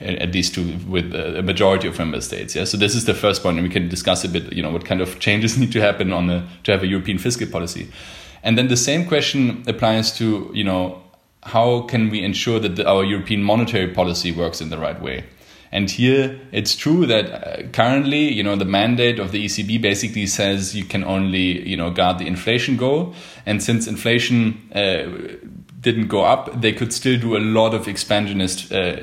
at 0.00 0.32
least 0.32 0.54
to 0.54 0.76
with 0.86 1.14
a 1.14 1.42
majority 1.42 1.88
of 1.88 1.98
member 1.98 2.20
states. 2.20 2.54
Yeah, 2.54 2.64
so 2.64 2.76
this 2.76 2.94
is 2.94 3.04
the 3.06 3.14
first 3.14 3.42
point, 3.42 3.58
and 3.58 3.66
we 3.66 3.72
can 3.72 3.88
discuss 3.88 4.24
a 4.24 4.28
bit. 4.28 4.52
You 4.52 4.62
know, 4.62 4.70
what 4.70 4.84
kind 4.84 5.00
of 5.00 5.18
changes 5.18 5.56
need 5.58 5.72
to 5.72 5.80
happen 5.80 6.12
on 6.12 6.26
the 6.26 6.44
to 6.64 6.72
have 6.72 6.82
a 6.82 6.86
European 6.86 7.18
fiscal 7.18 7.46
policy, 7.46 7.88
and 8.42 8.58
then 8.58 8.68
the 8.68 8.76
same 8.76 9.06
question 9.06 9.64
applies 9.66 10.16
to 10.18 10.50
you 10.52 10.64
know 10.64 11.02
how 11.46 11.82
can 11.82 12.10
we 12.10 12.22
ensure 12.22 12.58
that 12.58 12.76
the, 12.76 12.86
our 12.86 13.04
European 13.04 13.42
monetary 13.42 13.88
policy 13.88 14.32
works 14.32 14.60
in 14.60 14.70
the 14.70 14.78
right 14.78 15.00
way. 15.00 15.24
And 15.72 15.90
here 15.90 16.38
it's 16.52 16.74
true 16.74 17.06
that 17.06 17.30
uh, 17.30 17.68
currently, 17.68 18.32
you 18.32 18.42
know, 18.42 18.56
the 18.56 18.64
mandate 18.64 19.18
of 19.18 19.32
the 19.32 19.44
ECB 19.44 19.80
basically 19.80 20.26
says 20.26 20.74
you 20.74 20.84
can 20.84 21.04
only, 21.04 21.68
you 21.68 21.76
know, 21.76 21.90
guard 21.90 22.18
the 22.18 22.26
inflation 22.26 22.76
goal. 22.76 23.14
And 23.44 23.62
since 23.62 23.86
inflation 23.86 24.70
uh, 24.74 25.08
didn't 25.86 26.08
go 26.08 26.24
up, 26.24 26.60
they 26.60 26.72
could 26.72 26.92
still 26.92 27.16
do 27.16 27.36
a 27.36 27.38
lot 27.38 27.72
of 27.72 27.86
expansionist, 27.86 28.72
uh, 28.72 28.96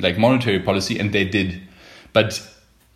like 0.00 0.18
monetary 0.18 0.58
policy, 0.58 0.98
and 0.98 1.12
they 1.12 1.24
did. 1.24 1.62
But 2.12 2.42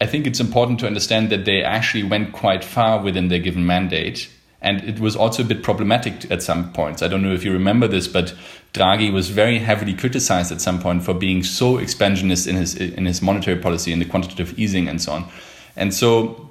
I 0.01 0.07
think 0.07 0.27
it's 0.27 0.41
important 0.41 0.81
to 0.81 0.89
understand 0.89 1.31
that 1.31 1.45
they 1.45 1.63
actually 1.63 2.03
went 2.03 2.33
quite 2.33 2.65
far 2.65 3.01
within 3.01 3.29
their 3.29 3.39
given 3.39 3.65
mandate. 3.65 4.29
And 4.61 4.83
it 4.83 4.99
was 4.99 5.15
also 5.15 5.45
a 5.45 5.47
bit 5.47 5.63
problematic 5.63 6.29
at 6.33 6.43
some 6.43 6.73
points. 6.73 7.01
I 7.01 7.07
don't 7.07 7.23
know 7.23 7.33
if 7.33 7.45
you 7.45 7.53
remember 7.53 7.87
this, 7.87 8.09
but 8.09 8.35
Draghi 8.73 9.13
was 9.13 9.31
very 9.31 9.61
heavily 9.61 9.95
criticized 9.95 10.51
at 10.51 10.61
some 10.61 10.81
point 10.81 11.05
for 11.05 11.15
being 11.15 11.45
so 11.45 11.79
expansionist 11.79 12.49
in 12.49 12.57
his 12.57 12.75
in 12.75 13.07
his 13.07 13.23
monetary 13.23 13.61
policy 13.61 13.93
and 13.93 14.03
the 14.03 14.11
quantitative 14.11 14.59
easing 14.59 14.89
and 14.89 15.01
so 15.01 15.13
on. 15.13 15.29
And 15.77 15.95
so 15.95 16.48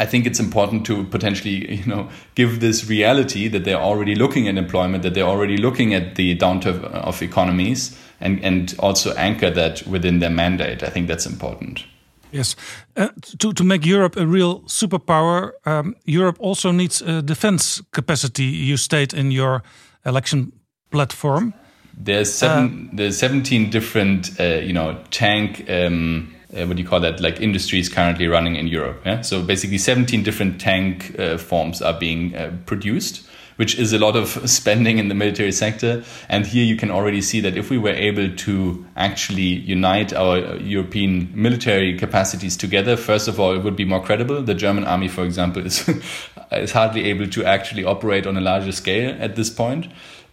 I 0.00 0.06
think 0.06 0.26
it's 0.26 0.40
important 0.40 0.86
to 0.86 1.04
potentially, 1.04 1.74
you 1.80 1.86
know, 1.86 2.08
give 2.34 2.60
this 2.60 2.88
reality 2.88 3.48
that 3.48 3.64
they're 3.64 3.80
already 3.80 4.14
looking 4.14 4.48
at 4.48 4.56
employment, 4.56 5.02
that 5.02 5.14
they're 5.14 5.24
already 5.24 5.56
looking 5.56 5.94
at 5.94 6.14
the 6.16 6.36
downturn 6.36 6.84
of 6.84 7.22
economies, 7.22 7.96
and 8.20 8.42
and 8.44 8.74
also 8.78 9.14
anchor 9.14 9.50
that 9.50 9.86
within 9.86 10.20
their 10.20 10.30
mandate. 10.30 10.82
I 10.82 10.90
think 10.90 11.08
that's 11.08 11.26
important. 11.26 11.84
Yes, 12.32 12.56
uh, 12.96 13.08
to 13.38 13.52
to 13.52 13.64
make 13.64 13.86
Europe 13.86 14.16
a 14.16 14.26
real 14.26 14.62
superpower, 14.62 15.52
um, 15.66 15.94
Europe 16.04 16.36
also 16.40 16.72
needs 16.72 17.02
a 17.02 17.22
defense 17.22 17.82
capacity. 17.92 18.42
You 18.42 18.76
state 18.76 19.14
in 19.14 19.30
your 19.30 19.62
election 20.04 20.52
platform. 20.90 21.54
There's 21.96 22.32
seven. 22.32 22.88
Uh, 22.92 22.96
there's 22.96 23.18
seventeen 23.18 23.70
different, 23.70 24.40
uh, 24.40 24.60
you 24.66 24.72
know, 24.72 24.96
tank. 25.10 25.64
Um, 25.68 26.33
uh, 26.54 26.66
what 26.66 26.76
do 26.76 26.82
you 26.82 26.88
call 26.88 27.00
that 27.00 27.20
like 27.20 27.40
industries 27.40 27.88
currently 27.88 28.26
running 28.26 28.56
in 28.56 28.66
Europe. 28.66 29.02
Yeah? 29.04 29.20
So 29.22 29.42
basically, 29.42 29.78
17 29.78 30.22
different 30.22 30.60
tank 30.60 31.18
uh, 31.18 31.38
forms 31.38 31.82
are 31.82 31.98
being 31.98 32.34
uh, 32.34 32.52
produced, 32.66 33.26
which 33.56 33.78
is 33.78 33.92
a 33.92 33.98
lot 33.98 34.16
of 34.16 34.28
spending 34.48 34.98
in 34.98 35.08
the 35.08 35.14
military 35.14 35.52
sector. 35.52 36.04
And 36.28 36.46
here 36.46 36.64
you 36.64 36.76
can 36.76 36.90
already 36.90 37.20
see 37.22 37.40
that 37.40 37.56
if 37.56 37.70
we 37.70 37.78
were 37.78 37.90
able 37.90 38.34
to 38.34 38.86
actually 38.96 39.42
unite 39.42 40.12
our 40.12 40.38
uh, 40.38 40.54
European 40.56 41.30
military 41.34 41.98
capacities 41.98 42.56
together, 42.56 42.96
first 42.96 43.28
of 43.28 43.40
all, 43.40 43.54
it 43.54 43.62
would 43.62 43.76
be 43.76 43.84
more 43.84 44.02
credible. 44.02 44.42
The 44.42 44.54
German 44.54 44.84
army, 44.84 45.08
for 45.08 45.24
example, 45.24 45.64
is 45.66 45.88
is 46.52 46.72
hardly 46.72 47.04
able 47.06 47.26
to 47.26 47.44
actually 47.44 47.84
operate 47.84 48.26
on 48.26 48.36
a 48.36 48.40
larger 48.40 48.72
scale 48.72 49.16
at 49.18 49.34
this 49.36 49.50
point. 49.50 49.86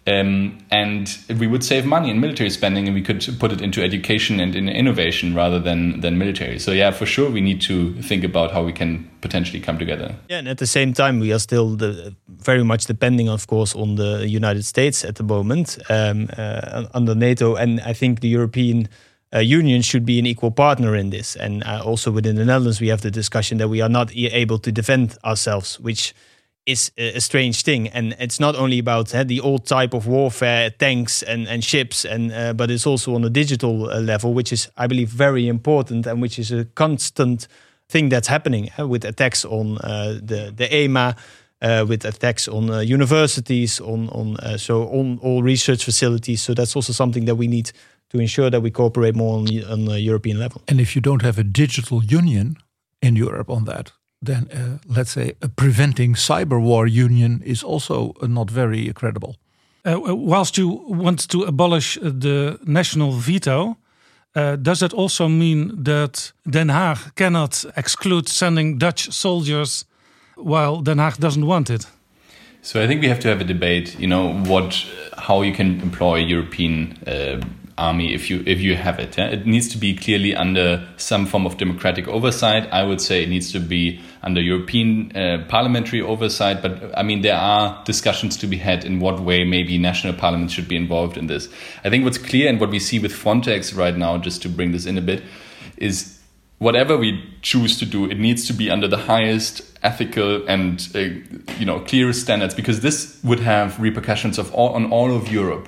Um, 0.08 0.58
and 0.72 1.16
we 1.38 1.46
would 1.46 1.64
save 1.64 1.86
money 1.86 2.10
in 2.10 2.20
military 2.20 2.50
spending 2.50 2.88
and 2.88 2.96
we 2.96 3.04
could 3.04 3.24
put 3.40 3.52
it 3.52 3.62
into 3.62 3.84
education 3.84 4.40
and 4.40 4.56
in 4.56 4.68
innovation 4.68 5.36
rather 5.36 5.60
than, 5.60 6.00
than 6.02 6.18
military. 6.18 6.58
So, 6.58 6.72
yeah, 6.72 6.90
for 6.90 7.06
sure, 7.06 7.30
we 7.30 7.40
need 7.40 7.62
to 7.62 7.94
think 8.02 8.24
about 8.24 8.52
how 8.52 8.64
we 8.64 8.74
can 8.74 9.10
potentially 9.22 9.60
come 9.60 9.78
together. 9.78 10.16
Yeah, 10.28 10.40
and 10.40 10.48
at 10.48 10.58
the 10.58 10.66
same 10.66 10.94
time, 10.94 11.20
we 11.20 11.32
are 11.32 11.38
still 11.38 11.76
the, 11.76 12.16
very 12.28 12.64
much 12.64 12.86
depending, 12.86 13.30
of 13.30 13.46
course, 13.46 13.76
on 13.76 13.96
the 13.96 14.28
United 14.28 14.66
States 14.66 15.06
at 15.06 15.16
the 15.16 15.24
moment 15.24 15.78
um, 15.90 16.30
uh, 16.36 16.88
under 16.96 17.14
NATO. 17.14 17.56
And 17.56 17.80
I 17.82 17.94
think 17.94 18.22
the 18.22 18.28
European 18.28 18.90
uh, 19.34 19.40
Union 19.40 19.84
should 19.84 20.06
be 20.06 20.18
an 20.18 20.26
equal 20.26 20.52
partner 20.52 20.96
in 20.96 21.12
this. 21.12 21.36
And 21.36 21.64
uh, 21.64 21.84
also 21.86 22.10
within 22.10 22.38
the 22.38 22.46
Netherlands, 22.46 22.82
we 22.82 22.88
have 22.88 23.02
the 23.02 23.12
discussion 23.12 23.60
that 23.60 23.70
we 23.70 23.82
are 23.82 23.90
not 23.90 24.16
able 24.16 24.58
to 24.58 24.72
defend 24.72 25.18
ourselves, 25.24 25.80
which 25.80 26.16
is 26.66 26.92
a, 26.98 27.20
strange 27.20 27.64
thing, 27.64 27.88
and 27.88 28.16
it's 28.20 28.40
not 28.40 28.56
only 28.56 28.80
about 28.80 29.14
uh, 29.16 29.24
the 29.24 29.40
old 29.40 29.66
type 29.66 29.94
of 29.94 30.06
warfare, 30.08 30.70
tanks 30.70 31.24
and 31.24 31.48
and 31.48 31.64
ships, 31.64 32.06
and 32.06 32.32
uh, 32.32 32.54
but 32.54 32.70
it's 32.70 32.86
also 32.88 33.16
on 33.16 33.24
a 33.24 33.30
digital 33.30 33.90
uh, 33.90 34.00
level, 34.00 34.34
which 34.34 34.54
is, 34.54 34.70
I 34.78 34.88
believe, 34.88 35.10
very 35.10 35.48
important, 35.48 36.08
and 36.08 36.22
which 36.22 36.38
is 36.40 36.52
a 36.52 36.66
constant 36.66 37.48
thing 37.90 38.10
that's 38.10 38.28
happening 38.28 38.70
uh, 38.78 38.88
with 38.88 39.06
attacks 39.06 39.46
on 39.46 39.78
uh, 39.78 40.20
the 40.22 40.54
the 40.56 40.68
EMA. 40.74 41.16
Uh, 41.64 41.86
with 41.88 42.06
attacks 42.06 42.48
on 42.48 42.72
uh, 42.72 42.80
universities, 42.80 43.80
on 43.80 44.10
on 44.10 44.36
so 44.58 44.90
on 44.90 45.20
all 45.22 45.44
research 45.44 45.86
facilities. 45.86 46.42
So 46.42 46.54
that's 46.56 46.76
also 46.76 46.92
something 46.92 47.26
that 47.26 47.36
we 47.38 47.48
need 47.48 47.72
to 48.10 48.20
ensure 48.20 48.50
that 48.50 48.62
we 48.62 48.72
cooperate 48.72 49.16
more 49.16 49.38
on, 49.38 49.46
the- 49.46 49.64
on 49.66 49.88
a 49.88 49.98
European 49.98 50.40
level. 50.40 50.62
And 50.68 50.80
if 50.80 50.96
you 50.96 51.02
don't 51.02 51.22
have 51.22 51.38
a 51.38 51.44
digital 51.44 52.04
union 52.04 52.58
in 53.00 53.16
Europe 53.16 53.50
on 53.54 53.66
that, 53.66 53.92
then 54.22 54.48
uh, 54.54 54.78
let's 54.88 55.12
say 55.12 55.34
a 55.42 55.48
preventing 55.48 56.16
cyber 56.16 56.62
war 56.62 56.88
union 56.88 57.42
is 57.44 57.64
also 57.64 58.14
uh, 58.22 58.28
not 58.28 58.52
very 58.52 58.94
credible. 58.94 59.36
Uh, 59.84 59.98
whilst 60.00 60.58
you 60.58 60.84
want 60.88 61.28
to 61.28 61.44
abolish 61.44 61.98
uh, 61.98 62.02
the 62.04 62.60
national 62.66 63.14
veto, 63.14 63.78
uh, 64.36 64.56
does 64.56 64.80
that 64.80 64.94
also 64.94 65.28
mean 65.28 65.84
that 65.84 66.32
Den 66.50 66.70
Haag 66.70 67.16
cannot 67.16 67.66
exclude 67.76 68.30
sending 68.30 68.78
Dutch 68.78 69.12
soldiers 69.12 69.86
while 70.36 70.82
Den 70.82 70.98
Haag 70.98 71.18
doesn't 71.18 71.46
want 71.46 71.70
it? 71.70 71.88
So 72.62 72.82
I 72.82 72.88
think 72.88 73.02
we 73.02 73.08
have 73.08 73.20
to 73.22 73.28
have 73.28 73.42
a 73.42 73.44
debate. 73.44 74.00
You 74.00 74.08
know 74.08 74.34
what, 74.46 74.86
how 75.18 75.42
you 75.42 75.52
can 75.52 75.82
employ 75.82 76.18
European 76.18 76.98
uh, 77.08 77.42
army 77.78 78.14
if 78.14 78.30
you 78.30 78.44
if 78.46 78.60
you 78.60 78.76
have 78.76 79.00
it. 79.00 79.18
yeah? 79.18 79.28
It 79.28 79.46
needs 79.46 79.68
to 79.70 79.78
be 79.78 79.96
clearly 79.96 80.36
under 80.36 80.88
some 80.98 81.26
form 81.26 81.46
of 81.46 81.58
democratic 81.58 82.08
oversight. 82.08 82.68
I 82.72 82.84
would 82.84 83.02
say 83.02 83.24
it 83.24 83.30
needs 83.30 83.52
to 83.54 83.60
be 83.60 84.02
under 84.24 84.42
European 84.42 85.16
uh, 85.16 85.46
parliamentary 85.48 86.02
oversight. 86.02 86.62
But 86.62 86.98
I 86.98 87.04
mean, 87.04 87.22
there 87.22 87.38
are 87.38 87.84
discussions 87.86 88.38
to 88.38 88.48
be 88.48 88.58
had 88.58 88.86
in 88.86 89.00
what 89.00 89.20
way 89.20 89.44
maybe 89.44 89.78
national 89.78 90.14
parliaments 90.14 90.54
should 90.54 90.68
be 90.68 90.76
involved 90.76 91.18
in 91.18 91.28
this. 91.28 91.50
I 91.84 91.90
think 91.90 92.04
what's 92.04 92.18
clear 92.18 92.50
and 92.50 92.60
what 92.60 92.70
we 92.70 92.80
see 92.80 93.00
with 93.00 93.14
Frontex 93.14 93.76
right 93.76 93.96
now, 93.96 94.18
just 94.18 94.42
to 94.44 94.50
bring 94.50 94.72
this 94.72 94.86
in 94.86 94.98
a 94.98 95.02
bit, 95.02 95.24
is 95.78 96.20
whatever 96.62 96.96
we 96.96 97.24
choose 97.42 97.80
to 97.80 97.86
do, 97.86 98.06
it 98.06 98.20
needs 98.20 98.46
to 98.46 98.54
be 98.54 98.70
under 98.70 98.88
the 98.88 98.98
highest 98.98 99.64
ethical 99.82 100.48
and 100.48 100.88
uh, 100.94 101.00
you 101.58 101.66
know 101.66 101.80
clearest 101.80 102.22
standards 102.22 102.54
because 102.54 102.82
this 102.82 103.20
would 103.24 103.40
have 103.40 103.80
repercussions 103.80 104.38
of 104.38 104.54
all, 104.54 104.70
on 104.74 104.92
all 104.92 105.16
of 105.16 105.32
Europe. 105.32 105.68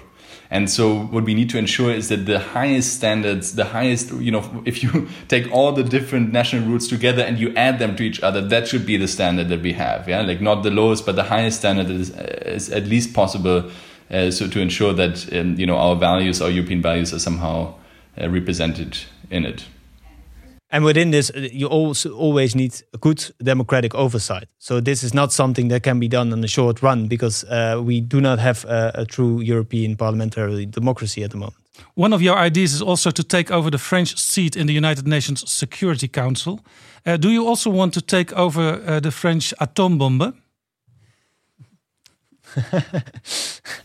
And 0.54 0.70
so 0.70 1.00
what 1.06 1.24
we 1.24 1.34
need 1.34 1.50
to 1.50 1.58
ensure 1.58 1.92
is 1.92 2.10
that 2.10 2.28
the 2.28 2.38
highest 2.38 2.94
standards, 2.94 3.56
the 3.56 3.66
highest, 3.66 4.12
you 4.12 4.30
know, 4.30 4.62
if 4.66 4.84
you 4.84 5.10
take 5.28 5.52
all 5.52 5.72
the 5.72 5.84
different 5.84 6.32
national 6.32 6.68
rules 6.68 6.88
together 6.88 7.24
and 7.24 7.40
you 7.40 7.52
add 7.56 7.80
them 7.80 7.96
to 7.96 8.04
each 8.04 8.22
other, 8.22 8.40
that 8.40 8.68
should 8.68 8.86
be 8.86 8.96
the 8.96 9.08
standard 9.08 9.50
that 9.50 9.64
we 9.64 9.74
have. 9.74 10.08
Yeah, 10.08 10.22
like 10.22 10.42
not 10.42 10.62
the 10.62 10.70
lowest, 10.70 11.08
but 11.08 11.16
the 11.16 11.24
highest 11.24 11.58
standard 11.58 11.90
is, 11.90 12.12
is 12.12 12.70
at 12.70 12.86
least 12.86 13.16
possible. 13.16 13.72
Uh, 14.12 14.30
so 14.30 14.48
to 14.48 14.62
ensure 14.62 14.94
that 14.94 15.34
um, 15.34 15.58
you 15.58 15.66
know 15.66 15.76
our 15.76 15.96
values, 15.96 16.40
our 16.40 16.52
European 16.52 16.84
values, 16.84 17.12
are 17.16 17.20
somehow 17.20 17.74
uh, 18.22 18.30
represented 18.30 18.96
in 19.32 19.46
it. 19.46 19.66
And 20.74 20.84
within 20.84 21.12
this, 21.12 21.30
uh, 21.30 21.50
you 21.52 21.68
also 21.68 22.10
always 22.10 22.56
need 22.56 22.74
a 22.94 22.98
good 22.98 23.32
democratic 23.44 23.94
oversight. 23.94 24.48
So 24.58 24.82
this 24.82 25.04
is 25.04 25.14
not 25.14 25.32
something 25.32 25.70
that 25.70 25.84
can 25.84 26.00
be 26.00 26.08
done 26.08 26.34
in 26.34 26.44
a 26.44 26.48
short 26.48 26.82
run 26.82 27.08
because 27.08 27.44
uh, 27.44 27.80
we 27.86 28.02
do 28.02 28.20
not 28.20 28.40
have 28.40 28.66
a, 28.66 28.92
a 28.96 29.06
true 29.06 29.40
European 29.40 29.96
parliamentary 29.96 30.66
democracy 30.66 31.24
at 31.24 31.30
the 31.30 31.38
moment. 31.38 31.58
One 31.94 32.12
of 32.12 32.22
your 32.24 32.46
ideas 32.46 32.74
is 32.74 32.82
also 32.82 33.12
to 33.12 33.24
take 33.24 33.52
over 33.52 33.70
the 33.70 33.78
French 33.78 34.18
seat 34.18 34.56
in 34.56 34.66
the 34.66 34.74
United 34.74 35.08
Nations 35.08 35.44
Security 35.52 36.08
Council. 36.08 36.60
Uh, 37.06 37.18
do 37.18 37.30
you 37.30 37.48
also 37.48 37.70
want 37.70 37.94
to 37.94 38.02
take 38.02 38.34
over 38.34 38.82
uh, 38.88 39.00
the 39.00 39.12
French 39.12 39.54
atoombombe? 39.60 40.34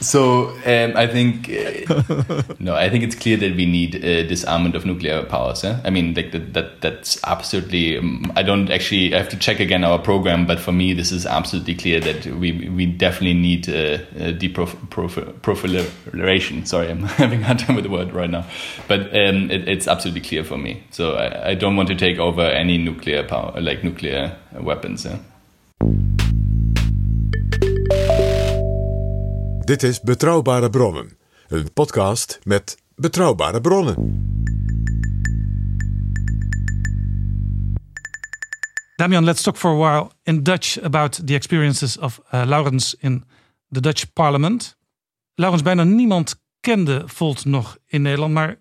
So 0.00 0.50
um, 0.64 0.96
I 0.96 1.08
think 1.08 1.50
uh, 1.50 2.42
no, 2.60 2.76
I 2.76 2.88
think 2.88 3.02
it's 3.02 3.16
clear 3.16 3.36
that 3.38 3.56
we 3.56 3.66
need 3.66 3.96
uh, 3.96 4.22
disarmament 4.28 4.76
of 4.76 4.86
nuclear 4.86 5.24
powers. 5.24 5.64
eh? 5.64 5.76
I 5.84 5.90
mean, 5.90 6.14
like 6.14 6.30
that, 6.32 6.54
that 6.54 6.80
that's 6.80 7.18
absolutely. 7.24 7.98
Um, 7.98 8.32
I 8.36 8.42
don't 8.44 8.70
actually 8.70 9.12
I 9.14 9.18
have 9.18 9.28
to 9.30 9.36
check 9.36 9.58
again 9.60 9.82
our 9.84 9.98
program, 9.98 10.46
but 10.46 10.60
for 10.60 10.70
me, 10.72 10.92
this 10.92 11.10
is 11.10 11.26
absolutely 11.26 11.74
clear 11.74 11.98
that 12.00 12.26
we 12.26 12.68
we 12.68 12.86
definitely 12.86 13.34
need 13.34 13.68
uh, 13.68 13.72
uh, 13.72 14.32
deproliferation. 14.32 16.66
Sorry, 16.66 16.90
I'm 16.90 17.02
having 17.18 17.42
a 17.42 17.46
hard 17.46 17.58
time 17.58 17.74
with 17.76 17.84
the 17.84 17.90
word 17.90 18.12
right 18.12 18.30
now, 18.30 18.44
but 18.86 19.00
um, 19.16 19.50
it, 19.50 19.68
it's 19.68 19.88
absolutely 19.88 20.20
clear 20.22 20.44
for 20.44 20.58
me. 20.58 20.82
So 20.90 21.14
I, 21.14 21.50
I 21.50 21.54
don't 21.54 21.76
want 21.76 21.88
to 21.88 21.94
take 21.96 22.18
over 22.18 22.42
any 22.42 22.78
nuclear 22.78 23.22
power, 23.24 23.58
like 23.60 23.84
nuclear 23.84 24.36
weapons. 24.52 25.06
eh? 25.06 25.18
Dit 29.68 29.82
is 29.82 30.00
Betrouwbare 30.00 30.70
Bronnen, 30.70 31.18
een 31.48 31.72
podcast 31.72 32.38
met 32.42 32.78
betrouwbare 32.94 33.60
bronnen. 33.60 33.94
Damian, 38.96 39.24
let's 39.24 39.42
talk 39.42 39.56
for 39.56 39.70
a 39.70 39.76
while 39.76 40.10
in 40.22 40.42
Dutch 40.42 40.82
about 40.82 41.26
the 41.26 41.34
experiences 41.34 41.98
of 41.98 42.20
uh, 42.34 42.42
Laurens 42.46 42.94
in 42.98 43.24
the 43.70 43.80
Dutch 43.80 44.12
Parliament. 44.12 44.76
Laurens, 45.34 45.62
bijna 45.62 45.84
niemand 45.84 46.42
kende 46.60 47.02
Volt 47.06 47.44
nog 47.44 47.78
in 47.86 48.02
Nederland, 48.02 48.32
maar 48.32 48.56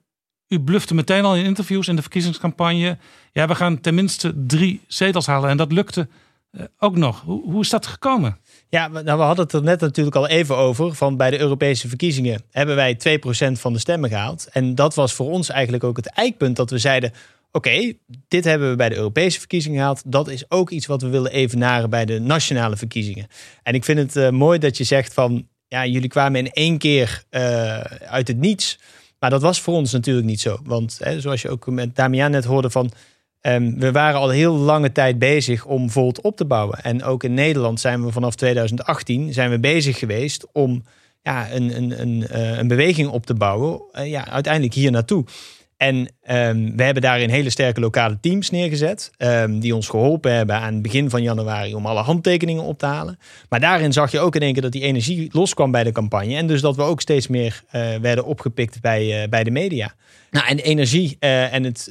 u 0.48 0.60
blufte 0.60 0.96
meteen 0.96 1.26
al 1.26 1.36
in 1.36 1.46
interviews 1.46 1.88
in 1.88 1.96
de 1.96 2.02
verkiezingscampagne. 2.02 2.98
Ja, 3.32 3.48
we 3.48 3.56
gaan 3.56 3.82
tenminste 3.82 4.46
drie 4.46 4.82
zetels 4.88 5.26
halen 5.26 5.50
en 5.50 5.58
dat 5.58 5.72
lukte 5.72 6.08
ook 6.80 6.96
nog. 6.96 7.22
Hoe, 7.22 7.52
hoe 7.52 7.62
is 7.62 7.70
dat 7.70 7.86
gekomen? 7.86 8.38
Ja, 8.70 8.88
nou, 8.88 9.04
we 9.18 9.24
hadden 9.24 9.46
het 9.46 9.54
er 9.54 9.64
net 9.64 9.80
natuurlijk 9.80 10.16
al 10.16 10.28
even 10.28 10.58
over. 10.58 10.96
Van 10.96 11.18
bij 11.18 11.30
de 11.30 11.40
Europese 11.40 11.88
verkiezingen 11.88 12.42
hebben 12.52 12.76
wij 12.76 13.20
2% 13.20 13.52
van 13.52 13.74
de 13.74 13.80
stemmen 13.80 14.10
gehaald. 14.10 14.48
En 14.52 14.76
dat 14.76 14.96
was 14.96 15.14
voor 15.14 15.30
ons 15.30 15.50
eigenlijk 15.50 15.84
ook 15.84 15.98
het 15.98 16.08
eikpunt 16.08 16.56
dat 16.56 16.70
we 16.70 16.78
zeiden: 16.78 17.12
Oké, 17.52 17.94
dit 18.28 18.44
hebben 18.44 18.70
we 18.70 18.76
bij 18.76 18.90
de 18.90 18.96
Europese 18.96 19.40
verkiezingen 19.40 19.78
gehaald. 19.78 20.02
Dat 20.06 20.28
is 20.28 20.52
ook 20.52 20.70
iets 20.70 20.86
wat 20.86 21.02
we 21.02 21.10
willen 21.10 21.32
evenaren 21.32 21.90
bij 21.90 22.06
de 22.06 22.20
nationale 22.20 22.78
verkiezingen. 22.78 23.28
En 23.64 23.74
ik 23.74 23.84
vind 23.84 24.00
het 24.00 24.16
uh, 24.16 24.30
mooi 24.30 24.60
dat 24.60 24.78
je 24.78 24.84
zegt 24.84 25.14
van. 25.14 25.48
Ja, 25.70 25.86
jullie 25.86 26.10
kwamen 26.10 26.40
in 26.40 26.52
één 26.52 26.78
keer 26.78 27.24
uh, 27.32 27.80
uit 27.80 28.28
het 28.28 28.38
niets. 28.38 28.80
Maar 29.20 29.30
dat 29.30 29.42
was 29.42 29.62
voor 29.62 29.74
ons 29.74 29.92
natuurlijk 29.92 30.28
niet 30.28 30.42
zo. 30.42 30.60
Want 30.64 30.98
hè, 31.04 31.22
zoals 31.22 31.42
je 31.42 31.50
ook 31.50 31.68
met 31.68 31.96
Damian 31.96 32.32
net 32.32 32.46
hoorde 32.46 32.70
van. 32.70 32.92
Um, 33.42 33.80
we 33.80 33.92
waren 33.92 34.20
al 34.20 34.30
heel 34.30 34.54
lange 34.54 34.92
tijd 34.92 35.20
bezig 35.20 35.66
om 35.66 35.90
Volt 35.90 36.22
op 36.22 36.38
te 36.38 36.46
bouwen. 36.46 36.84
En 36.84 37.04
ook 37.04 37.24
in 37.24 37.34
Nederland 37.34 37.80
zijn 37.80 38.06
we 38.06 38.12
vanaf 38.12 38.36
2018 38.36 39.34
zijn 39.34 39.50
we 39.50 39.60
bezig 39.60 40.00
geweest 40.00 40.48
om 40.52 40.84
ja, 41.22 41.52
een, 41.52 41.76
een, 41.78 42.02
een, 42.02 42.28
uh, 42.32 42.58
een 42.58 42.68
beweging 42.68 43.10
op 43.10 43.26
te 43.26 43.34
bouwen. 43.34 43.82
Uh, 43.94 44.08
ja, 44.10 44.28
uiteindelijk 44.30 44.74
hier 44.74 44.92
naartoe. 44.92 45.26
En 45.78 45.96
um, 45.96 46.76
we 46.76 46.84
hebben 46.84 47.04
daarin 47.04 47.30
hele 47.30 47.50
sterke 47.50 47.80
lokale 47.80 48.18
teams 48.22 48.50
neergezet. 48.50 49.12
Um, 49.18 49.60
die 49.60 49.76
ons 49.76 49.88
geholpen 49.88 50.34
hebben 50.34 50.56
aan 50.56 50.74
het 50.74 50.82
begin 50.82 51.10
van 51.10 51.22
januari 51.22 51.76
om 51.76 51.86
alle 51.86 52.02
handtekeningen 52.02 52.64
op 52.64 52.80
te 52.80 52.86
halen. 52.86 53.20
Maar 53.50 53.60
daarin 53.60 53.94
zag 53.94 54.12
je 54.12 54.20
ook 54.20 54.36
in 54.36 54.42
één 54.42 54.54
keer 54.54 54.62
dat 54.62 54.72
die 54.72 54.82
energie 54.82 55.30
loskwam 55.32 55.72
bij 55.72 55.84
de 55.84 55.92
campagne. 55.92 56.36
En 56.36 56.48
dus 56.48 56.62
dat 56.62 56.76
we 56.76 56.82
ook 56.82 57.02
steeds 57.02 57.28
meer 57.28 57.64
uh, 57.72 57.96
werden 57.96 58.26
opgepikt 58.26 58.82
bij, 58.82 59.24
uh, 59.24 59.30
bij 59.30 59.44
de 59.44 59.52
media. 59.52 59.94
Nou, 60.32 60.48
en 60.48 60.58
energie 60.58 61.18
uh, 61.20 61.54
en 61.54 61.64
het 61.64 61.90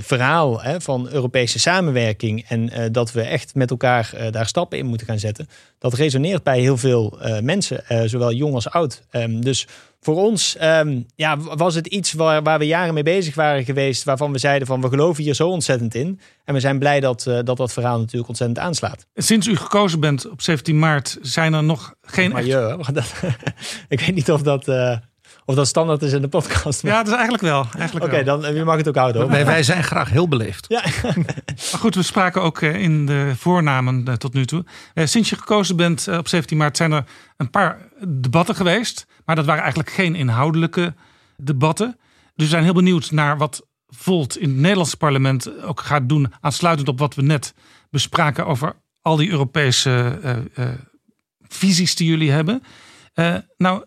verhaal 0.00 0.62
hè, 0.62 0.80
van 0.80 1.08
Europese 1.10 1.58
samenwerking. 1.58 2.44
En 2.48 2.92
dat 2.92 3.12
we 3.12 3.22
echt 3.22 3.54
met 3.54 3.70
elkaar 3.70 4.14
daar 4.30 4.46
stappen 4.46 4.78
in 4.78 4.86
moeten 4.86 5.06
gaan 5.06 5.18
zetten. 5.18 5.48
Dat 5.78 5.94
resoneert 5.94 6.42
bij 6.42 6.60
heel 6.60 6.76
veel 6.76 7.18
mensen, 7.42 7.84
zowel 8.04 8.32
jong 8.32 8.54
als 8.54 8.70
oud. 8.70 9.02
Um, 9.12 9.44
dus 9.44 9.66
voor 10.06 10.16
ons 10.16 10.56
um, 10.62 11.06
ja, 11.14 11.36
was 11.38 11.74
het 11.74 11.86
iets 11.86 12.12
waar, 12.12 12.42
waar, 12.42 12.58
we 12.58 12.66
jaren 12.66 12.94
mee 12.94 13.02
bezig 13.02 13.34
waren 13.34 13.64
geweest. 13.64 14.04
Waarvan 14.04 14.32
we 14.32 14.38
zeiden 14.38 14.66
van 14.66 14.80
we 14.80 14.88
geloven 14.88 15.24
hier 15.24 15.34
zo 15.34 15.48
ontzettend 15.48 15.94
in. 15.94 16.20
En 16.44 16.54
we 16.54 16.60
zijn 16.60 16.78
blij 16.78 17.00
dat 17.00 17.26
uh, 17.28 17.38
dat, 17.44 17.56
dat 17.56 17.72
verhaal 17.72 17.98
natuurlijk 17.98 18.28
ontzettend 18.28 18.58
aanslaat. 18.58 19.06
Sinds 19.14 19.46
u 19.46 19.56
gekozen 19.56 20.00
bent 20.00 20.30
op 20.30 20.42
17 20.42 20.78
maart 20.78 21.18
zijn 21.20 21.54
er 21.54 21.64
nog 21.64 21.94
geen... 22.02 22.32
Maar 22.32 22.44
je, 22.44 22.78
dat, 22.92 23.14
ik 23.88 24.00
weet 24.00 24.14
niet 24.14 24.30
of 24.30 24.42
dat... 24.42 24.68
Uh, 24.68 24.96
of 25.46 25.54
dat 25.54 25.66
standaard 25.66 26.02
is 26.02 26.12
in 26.12 26.20
de 26.20 26.28
podcast. 26.28 26.82
Maar... 26.82 26.92
Ja, 26.92 26.98
dat 26.98 27.06
is 27.06 27.12
eigenlijk 27.12 27.42
wel. 27.42 27.66
Eigenlijk 27.78 28.04
Oké, 28.04 28.14
okay, 28.14 28.24
dan 28.24 28.40
wie 28.40 28.64
mag 28.64 28.76
het 28.76 28.88
ook 28.88 28.96
houden. 28.96 29.22
Hoor. 29.22 29.30
Wij, 29.30 29.46
wij 29.46 29.62
zijn 29.62 29.84
graag 29.84 30.10
heel 30.10 30.28
beleefd. 30.28 30.64
Ja. 30.68 30.84
maar 31.72 31.80
goed, 31.80 31.94
we 31.94 32.02
spraken 32.02 32.42
ook 32.42 32.60
uh, 32.60 32.74
in 32.74 33.06
de 33.06 33.32
voornamen 33.36 34.04
uh, 34.08 34.14
tot 34.14 34.34
nu 34.34 34.44
toe. 34.44 34.64
Sinds 34.94 35.30
je 35.30 35.36
gekozen 35.36 35.76
bent 35.76 36.08
op 36.08 36.28
17 36.28 36.56
maart 36.56 36.76
zijn 36.76 36.92
er 36.92 37.04
een 37.36 37.50
paar 37.50 37.78
debatten 38.08 38.54
geweest. 38.54 39.06
Maar 39.24 39.36
dat 39.36 39.44
waren 39.44 39.62
eigenlijk 39.62 39.92
geen 39.92 40.14
inhoudelijke 40.14 40.94
debatten. 41.36 41.98
Dus 42.34 42.44
we 42.44 42.50
zijn 42.50 42.64
heel 42.64 42.72
benieuwd 42.72 43.10
naar 43.10 43.38
wat 43.38 43.66
Volt 43.88 44.38
in 44.38 44.48
het 44.48 44.58
Nederlandse 44.58 44.96
parlement 44.96 45.62
ook 45.62 45.80
gaat 45.80 46.08
doen. 46.08 46.32
Aansluitend 46.40 46.88
op 46.88 46.98
wat 46.98 47.14
we 47.14 47.22
net 47.22 47.54
bespraken 47.90 48.46
over 48.46 48.76
al 49.02 49.16
die 49.16 49.30
Europese 49.30 50.18
visies 51.48 51.94
die 51.94 52.08
jullie 52.08 52.30
hebben. 52.30 52.62
nou, 53.56 53.84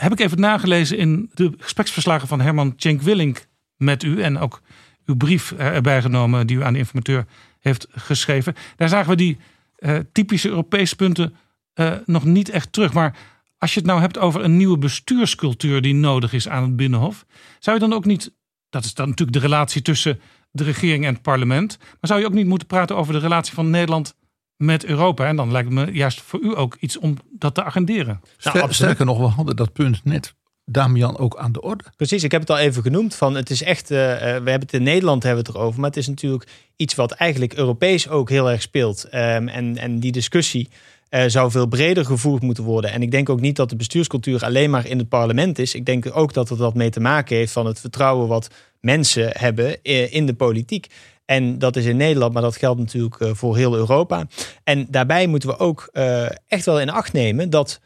heb 0.00 0.12
ik 0.12 0.20
even 0.20 0.40
nagelezen 0.40 0.98
in 0.98 1.30
de 1.34 1.52
gespreksverslagen 1.58 2.28
van 2.28 2.40
Herman 2.40 2.72
Cenk 2.76 3.02
Willink 3.02 3.46
met 3.76 4.02
u. 4.02 4.22
En 4.22 4.38
ook 4.38 4.62
uw 5.06 5.16
brief 5.16 5.52
erbij 5.52 6.02
genomen 6.02 6.46
die 6.46 6.56
u 6.56 6.62
aan 6.62 6.72
de 6.72 6.78
informateur 6.78 7.26
heeft 7.58 7.86
geschreven. 7.90 8.54
Daar 8.76 8.88
zagen 8.88 9.10
we 9.10 9.16
die 9.16 9.38
eh, 9.76 9.98
typische 10.12 10.48
Europese 10.48 10.96
punten 10.96 11.34
eh, 11.74 11.92
nog 12.04 12.24
niet 12.24 12.48
echt 12.48 12.72
terug. 12.72 12.92
Maar 12.92 13.16
als 13.58 13.74
je 13.74 13.78
het 13.80 13.88
nou 13.88 14.00
hebt 14.00 14.18
over 14.18 14.44
een 14.44 14.56
nieuwe 14.56 14.78
bestuurscultuur 14.78 15.82
die 15.82 15.94
nodig 15.94 16.32
is 16.32 16.48
aan 16.48 16.62
het 16.62 16.76
Binnenhof, 16.76 17.26
zou 17.58 17.76
je 17.76 17.88
dan 17.88 17.92
ook 17.92 18.04
niet, 18.04 18.32
dat 18.70 18.84
is 18.84 18.94
dan 18.94 19.08
natuurlijk 19.08 19.38
de 19.38 19.44
relatie 19.44 19.82
tussen 19.82 20.20
de 20.50 20.64
regering 20.64 21.04
en 21.04 21.12
het 21.12 21.22
parlement, 21.22 21.78
maar 21.78 21.96
zou 22.00 22.20
je 22.20 22.26
ook 22.26 22.32
niet 22.32 22.46
moeten 22.46 22.66
praten 22.66 22.96
over 22.96 23.12
de 23.12 23.18
relatie 23.18 23.54
van 23.54 23.70
Nederland 23.70 24.14
met 24.58 24.84
Europa? 24.84 25.26
En 25.26 25.36
dan 25.36 25.50
lijkt 25.52 25.68
het 25.68 25.86
me 25.86 25.92
juist 25.92 26.20
voor 26.20 26.40
u 26.40 26.56
ook 26.56 26.76
iets 26.80 26.98
om 26.98 27.16
dat 27.30 27.54
te 27.54 27.64
agenderen. 27.64 28.20
Ster- 28.36 28.74
sterker 28.74 29.04
nog, 29.04 29.18
we 29.18 29.24
hadden 29.24 29.56
dat 29.56 29.72
punt 29.72 30.04
net, 30.04 30.34
Damian, 30.64 31.18
ook 31.18 31.36
aan 31.36 31.52
de 31.52 31.60
orde. 31.60 31.84
Precies, 31.96 32.22
ik 32.22 32.30
heb 32.32 32.40
het 32.40 32.50
al 32.50 32.58
even 32.58 32.82
genoemd. 32.82 33.14
Van 33.14 33.34
het 33.34 33.50
is 33.50 33.62
echt, 33.62 33.90
eh, 33.90 34.12
eh, 34.12 34.20
we 34.20 34.50
hebben 34.50 34.60
het 34.60 34.72
in 34.72 34.82
Nederland 34.82 35.22
hebben 35.22 35.44
we 35.44 35.48
het 35.48 35.58
erover, 35.58 35.80
maar 35.80 35.88
het 35.88 35.98
is 35.98 36.08
natuurlijk 36.08 36.48
iets 36.76 36.94
wat 36.94 37.12
eigenlijk 37.12 37.54
Europees 37.54 38.08
ook 38.08 38.30
heel 38.30 38.50
erg 38.50 38.62
speelt. 38.62 39.04
Ehm, 39.04 39.48
en, 39.48 39.76
en 39.76 40.00
die 40.00 40.12
discussie 40.12 40.68
eh, 41.08 41.24
zou 41.26 41.50
veel 41.50 41.66
breder 41.66 42.04
gevoerd 42.04 42.42
moeten 42.42 42.64
worden. 42.64 42.92
En 42.92 43.02
ik 43.02 43.10
denk 43.10 43.28
ook 43.28 43.40
niet 43.40 43.56
dat 43.56 43.70
de 43.70 43.76
bestuurscultuur 43.76 44.44
alleen 44.44 44.70
maar 44.70 44.86
in 44.86 44.98
het 44.98 45.08
parlement 45.08 45.58
is. 45.58 45.74
Ik 45.74 45.84
denk 45.84 46.16
ook 46.16 46.32
dat 46.32 46.48
het 46.48 46.58
wat 46.58 46.74
mee 46.74 46.90
te 46.90 47.00
maken 47.00 47.36
heeft 47.36 47.52
van 47.52 47.66
het 47.66 47.80
vertrouwen 47.80 48.28
wat 48.28 48.48
mensen 48.80 49.30
hebben 49.32 49.82
eh, 49.82 50.12
in 50.12 50.26
de 50.26 50.34
politiek. 50.34 50.86
En 51.28 51.58
dat 51.58 51.76
is 51.76 51.84
in 51.84 51.96
Nederland, 51.96 52.32
maar 52.32 52.42
dat 52.42 52.56
geldt 52.56 52.80
natuurlijk 52.80 53.20
eh, 53.20 53.30
voor 53.34 53.56
heel 53.56 53.74
Europa. 53.74 54.26
En 54.64 54.86
daarbij 54.90 55.26
moeten 55.26 55.48
we 55.48 55.58
ook 55.58 55.88
eh, 55.92 56.26
echt 56.46 56.64
wel 56.64 56.80
in 56.80 56.90
acht 56.90 57.12
nemen 57.12 57.50
dat. 57.50 57.80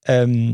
ehm, 0.00 0.52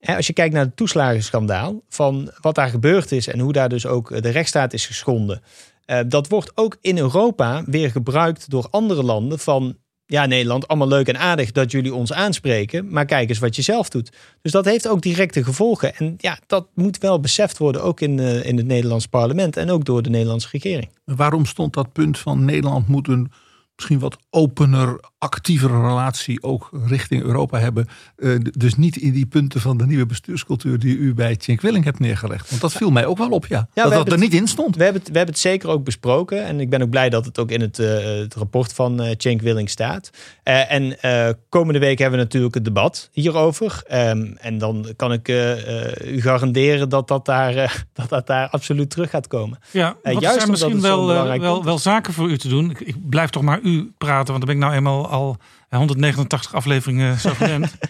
als 0.00 0.26
je 0.26 0.32
kijkt 0.32 0.54
naar 0.54 0.64
het 0.64 0.76
toeslagenschandaal, 0.76 1.82
van 1.88 2.30
wat 2.40 2.54
daar 2.54 2.68
gebeurd 2.68 3.12
is 3.12 3.26
en 3.26 3.38
hoe 3.38 3.52
daar 3.52 3.68
dus 3.68 3.86
ook 3.86 4.22
de 4.22 4.28
rechtsstaat 4.28 4.72
is 4.72 4.86
geschonden. 4.86 5.42
eh, 5.84 6.00
dat 6.06 6.28
wordt 6.28 6.52
ook 6.54 6.76
in 6.80 6.98
Europa 6.98 7.62
weer 7.66 7.90
gebruikt 7.90 8.50
door 8.50 8.68
andere 8.70 9.02
landen 9.02 9.38
van. 9.38 9.76
Ja, 10.12 10.26
Nederland, 10.26 10.68
allemaal 10.68 10.88
leuk 10.88 11.08
en 11.08 11.18
aardig 11.18 11.52
dat 11.52 11.70
jullie 11.70 11.94
ons 11.94 12.12
aanspreken. 12.12 12.88
Maar 12.90 13.04
kijk 13.04 13.28
eens 13.28 13.38
wat 13.38 13.56
je 13.56 13.62
zelf 13.62 13.88
doet. 13.88 14.12
Dus 14.42 14.52
dat 14.52 14.64
heeft 14.64 14.88
ook 14.88 15.02
directe 15.02 15.44
gevolgen. 15.44 15.94
En 15.94 16.14
ja, 16.18 16.38
dat 16.46 16.66
moet 16.74 16.98
wel 16.98 17.20
beseft 17.20 17.58
worden, 17.58 17.82
ook 17.82 18.00
in, 18.00 18.18
eh, 18.18 18.44
in 18.44 18.56
het 18.56 18.66
Nederlands 18.66 19.06
parlement 19.06 19.56
en 19.56 19.70
ook 19.70 19.84
door 19.84 20.02
de 20.02 20.10
Nederlandse 20.10 20.48
regering. 20.50 20.90
Waarom 21.04 21.46
stond 21.46 21.74
dat 21.74 21.92
punt 21.92 22.18
van 22.18 22.44
Nederland 22.44 22.88
moet 22.88 23.08
een 23.08 23.30
misschien 23.76 23.98
wat 23.98 24.16
opener, 24.30 25.00
actievere 25.22 25.80
relatie 25.80 26.42
ook 26.42 26.70
richting 26.86 27.22
Europa 27.22 27.58
hebben? 27.58 27.88
Eh, 28.16 28.30
dus 28.40 28.74
niet 28.74 28.96
in 28.96 29.12
die 29.12 29.26
punten 29.26 29.60
van 29.60 29.76
de 29.76 29.86
nieuwe 29.86 30.06
bestuurscultuur 30.06 30.78
die 30.78 30.96
u 30.96 31.14
bij 31.14 31.36
Cenk 31.38 31.60
Willing 31.60 31.84
hebt 31.84 31.98
neergelegd. 31.98 32.48
Want 32.48 32.60
dat 32.60 32.72
viel 32.72 32.90
mij 32.90 33.06
ook 33.06 33.18
wel 33.18 33.28
op, 33.30 33.46
ja. 33.46 33.68
we 33.74 33.80
dat 33.82 33.90
dat 33.92 34.06
er 34.06 34.12
het- 34.12 34.20
niet 34.20 34.34
in 34.34 34.46
stond. 34.48 34.76
We 34.76 34.82
hebben, 34.82 35.00
het, 35.02 35.10
we 35.10 35.16
hebben 35.16 35.34
het 35.34 35.42
zeker 35.44 35.68
ook 35.68 35.84
besproken. 35.84 36.44
En 36.44 36.60
ik 36.60 36.70
ben 36.70 36.82
ook 36.82 36.90
blij 36.90 37.08
dat 37.10 37.24
het 37.24 37.38
ook 37.38 37.50
in 37.50 37.60
het, 37.60 37.78
eh, 37.78 38.04
het 38.04 38.34
rapport 38.34 38.72
van 38.72 39.00
eh 39.02 39.14
Cenk 39.16 39.40
Willing 39.40 39.70
staat. 39.70 40.10
Eh, 40.42 40.72
en 40.72 41.00
eh, 41.00 41.28
komende 41.48 41.78
week 41.80 41.98
hebben 41.98 42.18
we 42.18 42.24
natuurlijk 42.24 42.54
het 42.54 42.64
debat 42.64 43.08
hierover. 43.12 43.82
Ehm, 43.86 44.26
en 44.40 44.58
dan 44.58 44.86
kan 44.96 45.12
ik 45.12 45.28
eh, 45.28 45.86
eh, 46.06 46.14
u 46.14 46.20
garanderen 46.22 46.88
dat 46.88 47.08
dat, 47.08 47.24
daar, 47.26 47.54
dat 47.92 48.08
dat 48.08 48.26
daar 48.26 48.48
absoluut 48.48 48.90
terug 48.90 49.10
gaat 49.10 49.26
komen. 49.26 49.58
Ja, 49.70 49.96
wat 50.02 50.20
juist 50.20 50.38
zijn 50.38 50.50
misschien 50.50 50.80
wel, 50.80 51.06
wel, 51.06 51.38
punt 51.38 51.64
wel 51.64 51.78
zaken 51.78 52.12
voor 52.12 52.30
u 52.30 52.38
te 52.38 52.48
doen. 52.48 52.70
Ik, 52.70 52.80
ik 52.80 53.08
blijf 53.08 53.30
toch 53.30 53.42
maar 53.42 53.60
u 53.62 53.92
praten, 53.98 54.32
want 54.34 54.46
dan 54.46 54.46
ben 54.46 54.54
ik 54.54 54.62
nou 54.62 54.72
eenmaal 54.74 55.10
al 55.12 55.36
189 55.68 56.54
afleveringen 56.54 57.18
zo 57.20 57.30
gewend. 57.30 57.74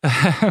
Eh, 0.00 0.42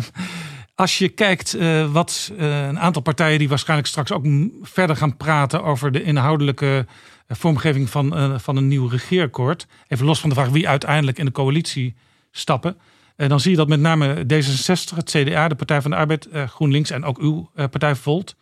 Als 0.76 0.98
je 0.98 1.10
kijkt 1.10 1.54
eh, 1.54 1.92
wat 1.92 2.32
eh, 2.38 2.68
een 2.68 2.80
aantal 2.80 3.02
partijen 3.02 3.40
die 3.40 3.50
waarschijnlijk 3.50 3.88
straks 3.90 4.12
ook 4.12 4.26
verder 4.62 4.96
gaan 4.96 5.18
praten 5.18 5.64
over 5.64 5.92
de 5.92 6.04
inhoudelijke 6.04 6.86
eh, 7.28 7.38
vormgeving 7.38 7.90
van, 7.90 8.16
eh, 8.16 8.40
van 8.40 8.56
een 8.58 8.68
nieuw 8.68 8.88
regeerakkoord. 8.88 9.68
Even 9.88 10.06
los 10.06 10.20
van 10.20 10.30
de 10.30 10.36
vraag 10.36 10.50
wie 10.50 10.68
uiteindelijk 10.70 11.18
in 11.18 11.26
de 11.26 11.32
coalitie 11.32 11.96
stappen. 12.32 12.78
Eh, 13.16 13.30
dan 13.30 13.40
zie 13.40 13.52
je 13.52 13.58
dat 13.58 13.68
met 13.68 13.80
name 13.80 14.24
D66, 14.34 14.96
het 14.96 15.10
CDA, 15.10 15.48
de 15.48 15.56
Partij 15.56 15.82
van 15.82 15.92
de 15.92 15.98
Arbeid, 15.98 16.26
eh, 16.26 16.48
GroenLinks 16.48 16.90
en 16.90 17.04
ook 17.04 17.18
uw 17.18 17.50
eh, 17.56 17.66
partij 17.70 17.96
Volt 17.96 18.36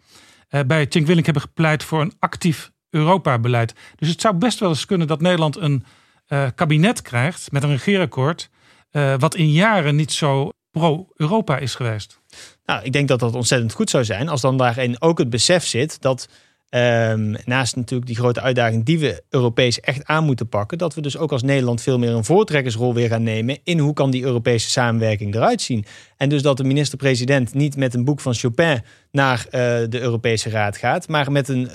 eh, 0.49 0.61
bij 0.67 0.85
Cenk 0.89 1.05
Willink 1.07 1.25
hebben 1.25 1.43
gepleit 1.43 1.83
voor 1.83 2.01
een 2.01 2.13
actief 2.19 2.71
Europa-beleid. 2.89 3.73
Dus 3.95 4.09
het 4.09 4.21
zou 4.21 4.35
best 4.35 4.59
wel 4.59 4.69
eens 4.69 4.85
kunnen 4.85 5.07
dat 5.07 5.21
Nederland 5.21 5.57
een 5.57 5.83
eh, 6.25 6.47
kabinet 6.55 7.01
krijgt 7.01 7.51
met 7.51 7.63
een 7.63 7.69
regeerakkoord. 7.69 8.49
eh, 8.91 9.13
wat 9.17 9.35
in 9.35 9.51
jaren 9.51 9.95
niet 9.95 10.11
zo 10.11 10.49
pro-Europa 10.71 11.57
is 11.57 11.75
geweest. 11.75 12.19
Nou, 12.65 12.83
ik 12.83 12.91
denk 12.91 13.07
dat 13.07 13.19
dat 13.19 13.35
ontzettend 13.35 13.73
goed 13.73 13.89
zou 13.89 14.03
zijn 14.03 14.29
als 14.29 14.41
dan 14.41 14.57
daarin 14.57 15.01
ook 15.01 15.17
het 15.17 15.29
besef 15.29 15.65
zit 15.65 16.01
dat 16.01 16.29
ehm, 16.69 17.35
naast 17.45 17.75
natuurlijk 17.75 18.07
die 18.07 18.15
grote 18.15 18.41
uitdaging 18.41 18.85
die 18.85 18.99
we 18.99 19.23
Europees 19.29 19.79
echt 19.79 20.05
aan 20.05 20.23
moeten 20.23 20.49
pakken, 20.49 20.77
dat 20.77 20.93
we 20.93 21.01
dus 21.01 21.17
ook 21.17 21.31
als 21.31 21.43
Nederland 21.43 21.81
veel 21.81 21.99
meer 21.99 22.09
een 22.09 22.25
voortrekkersrol 22.25 22.93
weer 22.93 23.09
gaan 23.09 23.23
nemen 23.23 23.57
in 23.63 23.79
hoe 23.79 23.93
kan 23.93 24.11
die 24.11 24.23
Europese 24.23 24.69
samenwerking 24.69 25.35
eruit 25.35 25.61
zien. 25.61 25.85
En 26.17 26.29
dus 26.29 26.41
dat 26.41 26.57
de 26.57 26.63
minister-president 26.63 27.53
niet 27.53 27.75
met 27.77 27.93
een 27.93 28.03
boek 28.03 28.19
van 28.19 28.33
Chopin 28.33 28.83
naar 29.11 29.45
eh, 29.45 29.59
de 29.89 29.99
Europese 29.99 30.49
Raad 30.49 30.77
gaat, 30.77 31.07
maar 31.07 31.31
met 31.31 31.47
een 31.47 31.69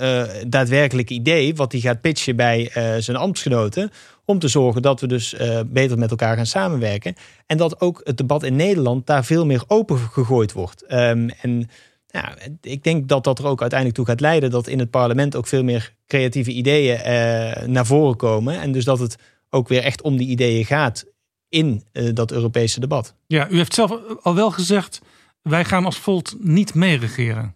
daadwerkelijk 0.47 1.09
idee 1.09 1.55
wat 1.55 1.71
hij 1.71 1.81
gaat 1.81 2.01
pitchen 2.01 2.35
bij 2.35 2.71
zijn 2.99 3.17
ambtsgenoten 3.17 3.91
om 4.31 4.39
te 4.39 4.47
zorgen 4.47 4.81
dat 4.81 4.99
we 4.99 5.07
dus 5.07 5.33
eh, 5.33 5.59
beter 5.65 5.97
met 5.97 6.09
elkaar 6.09 6.35
gaan 6.35 6.45
samenwerken. 6.45 7.15
En 7.45 7.57
dat 7.57 7.81
ook 7.81 8.01
het 8.03 8.17
debat 8.17 8.43
in 8.43 8.55
Nederland 8.55 9.07
daar 9.07 9.25
veel 9.25 9.45
meer 9.45 9.63
open 9.67 9.97
gegooid 9.97 10.51
wordt. 10.51 10.85
Ehm, 10.85 11.29
en 11.41 11.69
ja, 12.07 12.35
ik 12.61 12.83
denk 12.83 13.07
dat 13.07 13.23
dat 13.23 13.39
er 13.39 13.45
ook 13.45 13.61
uiteindelijk 13.61 13.99
toe 13.99 14.07
gaat 14.07 14.19
leiden 14.19 14.49
dat 14.49 14.67
in 14.67 14.79
het 14.79 14.89
parlement 14.89 15.35
ook 15.35 15.47
veel 15.47 15.63
meer 15.63 15.95
creatieve 16.07 16.51
ideeën 16.51 16.97
eh, 16.97 17.65
naar 17.67 17.85
voren 17.85 18.15
komen. 18.15 18.61
En 18.61 18.71
dus 18.71 18.85
dat 18.85 18.99
het 18.99 19.15
ook 19.49 19.67
weer 19.67 19.83
echt 19.83 20.01
om 20.01 20.17
die 20.17 20.27
ideeën 20.27 20.65
gaat 20.65 21.05
in 21.49 21.83
eh, 21.91 22.09
dat 22.13 22.31
Europese 22.31 22.79
debat. 22.79 23.15
Ja, 23.27 23.49
u 23.49 23.57
heeft 23.57 23.73
zelf 23.73 23.99
al 24.21 24.35
wel 24.35 24.51
gezegd, 24.51 25.01
wij 25.41 25.65
gaan 25.65 25.85
als 25.85 25.97
Volt 25.97 26.35
niet 26.39 26.73
meeregeren. 26.73 27.55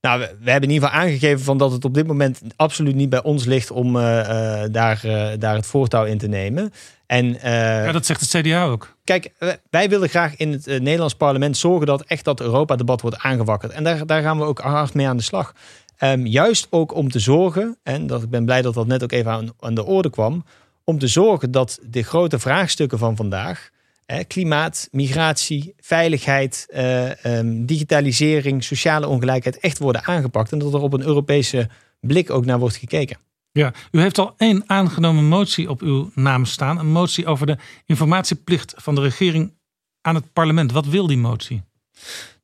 Nou, 0.00 0.20
we, 0.20 0.36
we 0.40 0.50
hebben 0.50 0.68
in 0.68 0.74
ieder 0.74 0.88
geval 0.88 1.04
aangegeven 1.04 1.44
van 1.44 1.58
dat 1.58 1.72
het 1.72 1.84
op 1.84 1.94
dit 1.94 2.06
moment 2.06 2.40
absoluut 2.56 2.94
niet 2.94 3.08
bij 3.08 3.22
ons 3.22 3.44
ligt 3.44 3.70
om 3.70 3.96
eh, 3.96 4.62
eh, 4.62 4.72
daar, 4.72 5.00
eh, 5.04 5.38
daar 5.38 5.54
het 5.54 5.66
voortouw 5.66 6.04
in 6.04 6.18
te 6.18 6.28
nemen. 6.28 6.72
En, 7.06 7.38
Ja, 7.42 7.92
dat 7.92 8.06
zegt 8.06 8.20
het 8.20 8.30
CDA 8.30 8.64
ook. 8.64 8.96
Kijk, 9.04 9.32
wij 9.70 9.88
willen 9.88 10.08
graag 10.08 10.36
in 10.36 10.52
het 10.52 10.66
Nederlands 10.66 11.14
parlement 11.14 11.56
zorgen 11.56 11.86
dat 11.86 12.02
echt 12.02 12.24
dat 12.24 12.40
Europa-debat 12.40 13.00
wordt 13.00 13.18
aangewakkerd. 13.18 13.72
En 13.72 13.84
daar, 13.84 14.06
daar 14.06 14.22
gaan 14.22 14.38
we 14.38 14.44
ook 14.44 14.58
hard 14.60 14.94
mee 14.94 15.08
aan 15.08 15.16
de 15.16 15.22
slag. 15.22 15.54
Ehm, 15.96 16.26
juist 16.26 16.66
ook 16.70 16.94
om 16.94 17.10
te 17.10 17.18
zorgen, 17.18 17.76
en 17.82 18.06
dat, 18.06 18.22
ik 18.22 18.30
ben 18.30 18.44
blij 18.44 18.62
dat 18.62 18.74
dat 18.74 18.86
net 18.86 19.02
ook 19.02 19.12
even 19.12 19.30
aan, 19.30 19.48
aan 19.60 19.74
de 19.74 19.84
orde 19.84 20.10
kwam, 20.10 20.44
om 20.84 20.98
te 20.98 21.06
zorgen 21.06 21.50
dat 21.50 21.78
de 21.82 22.02
grote 22.02 22.38
vraagstukken 22.38 22.98
van 22.98 23.16
vandaag, 23.16 23.70
hè, 24.10 24.24
klimaat, 24.24 24.88
migratie, 24.90 25.74
veiligheid, 25.76 26.66
eh, 26.68 27.24
ehm, 27.24 27.64
digitalisering, 27.64 28.64
sociale 28.64 29.06
ongelijkheid, 29.06 29.58
echt 29.58 29.78
worden 29.78 30.04
aangepakt. 30.04 30.52
En 30.52 30.58
dat 30.58 30.74
er 30.74 30.80
op 30.80 30.92
een 30.92 31.02
Europese 31.02 31.68
blik 32.00 32.30
ook 32.30 32.44
naar 32.44 32.58
wordt 32.58 32.76
gekeken. 32.76 33.16
Ja, 33.52 33.72
u 33.90 34.00
heeft 34.00 34.18
al 34.18 34.34
één 34.36 34.62
aangenomen 34.66 35.24
motie 35.24 35.70
op 35.70 35.80
uw 35.80 36.10
naam 36.14 36.44
staan. 36.44 36.78
Een 36.78 36.92
motie 36.92 37.26
over 37.26 37.46
de 37.46 37.56
informatieplicht 37.86 38.74
van 38.76 38.94
de 38.94 39.00
regering 39.00 39.52
aan 40.00 40.14
het 40.14 40.32
parlement. 40.32 40.72
Wat 40.72 40.86
wil 40.86 41.06
die 41.06 41.18
motie? 41.18 41.62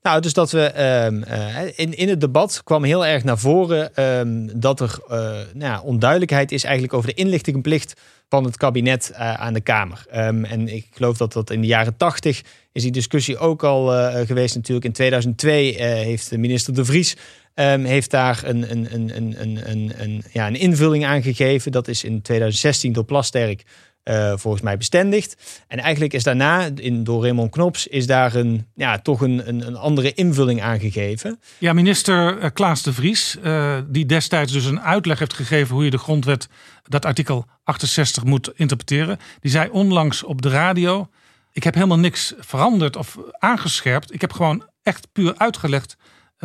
Nou, 0.03 0.21
dus 0.21 0.33
dat 0.33 0.51
we 0.51 0.63
ehm, 0.63 1.23
eh, 1.23 1.79
in, 1.79 1.97
in 1.97 2.09
het 2.09 2.21
debat 2.21 2.61
kwam 2.65 2.85
heel 2.85 3.07
erg 3.07 3.25
naar 3.25 3.39
voren 3.39 3.95
ehm, 3.95 4.49
dat 4.61 4.81
er 4.81 4.99
eh, 5.09 5.19
nou 5.53 5.73
ja, 5.73 5.81
onduidelijkheid 5.81 6.53
is 6.53 6.65
eigenlijk 6.65 6.95
over 6.95 7.09
de 7.09 7.15
inlichtingenplicht 7.15 8.01
van 8.29 8.45
het 8.45 8.57
kabinet 8.57 9.11
eh, 9.11 9.35
aan 9.35 9.53
de 9.53 9.61
Kamer. 9.61 10.05
Ehm, 10.11 10.45
en 10.45 10.69
ik 10.69 10.87
geloof 10.91 11.17
dat 11.17 11.33
dat 11.33 11.51
in 11.51 11.61
de 11.61 11.67
jaren 11.67 11.97
tachtig 11.97 12.43
is 12.73 12.83
die 12.83 12.93
discussie 12.93 13.39
ook 13.39 13.65
al 13.65 13.95
eh, 13.95 14.27
geweest 14.27 14.55
natuurlijk. 14.55 14.87
In 14.87 14.93
2002 14.93 15.77
eh, 15.77 15.87
heeft 15.87 16.31
de 16.31 16.39
minister 16.39 16.75
De 16.75 16.85
Vries 16.85 17.17
ehm, 17.55 17.85
heeft 17.85 18.11
daar 18.11 18.41
een, 18.45 18.71
een, 18.71 18.95
een, 18.95 19.17
een, 19.17 19.71
een, 19.71 19.93
een, 19.97 20.25
ja, 20.33 20.47
een 20.47 20.57
invulling 20.57 21.07
aan 21.07 21.23
gegeven. 21.23 21.73
Dat 21.73 21.89
is 21.89 22.05
in 22.05 22.23
2016 22.23 22.93
door 22.93 23.05
Plasterk 23.05 23.63
eh, 24.07 24.33
volgens 24.37 24.63
mij 24.63 24.77
bestendigd. 24.77 25.63
En 25.69 25.79
eigenlijk 25.79 26.13
is 26.13 26.23
daarna, 26.23 26.69
in, 26.75 27.05
door 27.05 27.23
Raymond 27.23 27.51
Knops, 27.51 27.87
is 27.87 28.07
daar 28.07 28.35
een, 28.35 28.67
ja, 28.75 28.99
toch 28.99 29.21
een, 29.21 29.49
een, 29.49 29.67
een 29.67 29.77
andere 29.77 30.13
invulling 30.15 30.63
aangegeven. 30.63 31.41
Ja, 31.59 31.73
minister 31.73 32.39
eh, 32.39 32.51
Klaas 32.53 32.83
de 32.83 32.93
Vries, 32.93 33.37
eh, 33.43 33.79
die 33.87 34.07
destijds 34.07 34.53
dus 34.53 34.65
een 34.65 34.81
uitleg 34.81 35.19
heeft 35.19 35.35
gegeven 35.35 35.75
hoe 35.75 35.85
je 35.85 35.91
de 35.91 35.99
grondwet, 35.99 36.49
dat 36.83 37.05
artikel 37.05 37.47
68 37.65 38.25
moet 38.25 38.51
interpreteren. 38.55 39.19
Die 39.41 39.51
zei 39.51 39.69
onlangs 39.71 40.23
op 40.23 40.43
de 40.43 40.49
radio, 40.49 41.09
ik 41.53 41.65
heb 41.65 41.75
helemaal 41.75 41.99
niks 41.99 42.35
veranderd 42.39 42.97
of 42.97 43.19
aangescherpt. 43.39 44.15
Ik 44.15 44.21
heb 44.21 44.33
gewoon 44.33 44.65
echt 44.83 45.09
puur 45.13 45.35
uitgelegd 45.37 45.97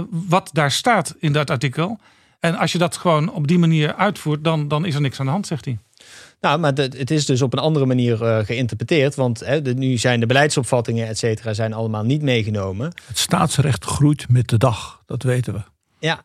wat 0.10 0.50
daar 0.54 0.72
staat 0.72 1.16
in 1.20 1.32
dat 1.32 1.50
artikel. 1.50 2.00
En 2.40 2.56
als 2.56 2.72
je 2.72 2.78
dat 2.78 2.98
gewoon 2.98 3.32
op 3.32 3.48
die 3.48 3.60
manier 3.60 3.96
uitvoert, 3.96 4.44
dan, 4.44 4.68
dan 4.68 4.86
is 4.86 4.96
er 4.96 5.02
niks 5.02 5.20
aan 5.20 5.26
de 5.26 5.32
hand, 5.32 5.48
zegt 5.48 5.66
hij. 5.66 5.78
Nou, 6.42 6.60
maar 6.60 6.74
de- 6.74 6.92
het 6.98 7.12
is 7.12 7.26
dus 7.26 7.42
op 7.42 7.54
een 7.54 7.60
andere 7.60 7.86
manier 7.86 8.24
eh, 8.26 8.46
geïnterpreteerd. 8.46 9.16
Want 9.16 9.40
hè, 9.40 9.62
de, 9.62 9.74
nu 9.74 9.98
zijn 9.98 10.20
de 10.20 10.26
beleidsopvattingen, 10.26 11.08
et 11.08 11.18
cetera, 11.18 11.54
zijn 11.54 11.74
allemaal 11.74 12.04
niet 12.04 12.22
meegenomen. 12.22 12.94
Het 13.08 13.18
staatsrecht 13.18 13.86
groeit 13.86 14.26
met 14.30 14.48
de 14.48 14.58
dag, 14.58 15.02
dat 15.06 15.24
weten 15.24 15.54
we. 15.54 15.60
Ja, 16.00 16.24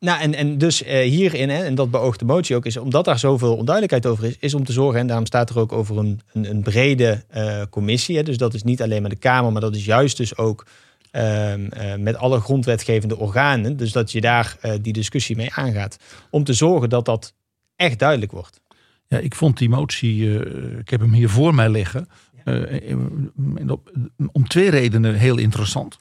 Nou, 0.00 0.20
en, 0.20 0.34
en 0.34 0.58
dus 0.58 0.82
eh, 0.82 1.08
hierin, 1.10 1.48
hè, 1.50 1.64
en 1.64 1.74
dat 1.74 1.90
beoogt 1.90 2.18
de 2.18 2.24
motie 2.24 2.56
ook, 2.56 2.66
is 2.66 2.76
omdat 2.76 3.04
daar 3.04 3.18
zoveel 3.18 3.56
onduidelijkheid 3.56 4.06
over 4.06 4.24
is, 4.24 4.36
is 4.38 4.54
om 4.54 4.64
te 4.64 4.72
zorgen, 4.72 5.00
en 5.00 5.06
daarom 5.06 5.26
staat 5.26 5.50
er 5.50 5.58
ook 5.58 5.72
over 5.72 5.98
een, 5.98 6.20
een, 6.32 6.50
een 6.50 6.62
brede 6.62 7.24
eh, 7.28 7.62
commissie. 7.70 8.16
Hè, 8.16 8.22
dus 8.22 8.36
dat 8.36 8.54
is 8.54 8.62
niet 8.62 8.82
alleen 8.82 9.00
maar 9.00 9.10
de 9.10 9.16
Kamer, 9.16 9.52
maar 9.52 9.60
dat 9.60 9.74
is 9.76 9.84
juist 9.84 10.16
dus 10.16 10.36
ook 10.36 10.66
ehm, 11.10 11.66
eh, 11.66 11.94
met 11.96 12.16
alle 12.16 12.40
grondwetgevende 12.40 13.16
organen. 13.18 13.76
Dus 13.76 13.92
dat 13.92 14.12
je 14.12 14.20
daar 14.20 14.56
die 14.80 14.92
discussie 14.92 15.36
mee 15.36 15.52
aangaat. 15.54 15.96
Om 16.30 16.44
te 16.44 16.52
zorgen 16.52 16.88
dat 16.88 17.04
dat 17.04 17.34
echt 17.76 17.98
duidelijk 17.98 18.32
wordt. 18.32 18.60
Ja, 19.08 19.18
ik 19.18 19.34
vond 19.34 19.58
die 19.58 19.68
motie, 19.68 20.38
eh, 20.38 20.78
ik 20.78 20.88
heb 20.88 21.00
hem 21.00 21.12
hier 21.12 21.28
voor 21.28 21.54
mij 21.54 21.70
liggen, 21.70 22.08
en 22.44 23.70
op- 23.70 23.92
om 24.32 24.48
twee 24.48 24.70
redenen 24.70 25.14
heel 25.14 25.38
interessant. 25.38 25.96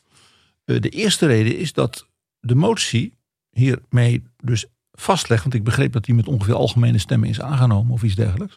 De 0.66 0.90
eerste 0.90 1.26
reden 1.26 1.58
is 1.58 1.74
dat 1.74 2.08
de 2.40 2.56
motie 2.56 3.14
hiermee 3.50 4.24
dus 4.38 4.66
vastlegt, 4.92 5.42
want 5.44 5.56
ik 5.56 5.64
begreep 5.64 5.92
dat 5.94 6.06
die 6.06 6.16
met 6.16 6.28
ongeveer 6.28 6.54
algemene 6.54 6.98
stemmen 6.98 7.30
is 7.30 7.42
aangenomen 7.42 7.94
of 7.94 8.04
iets 8.04 8.16
dergelijks, 8.16 8.56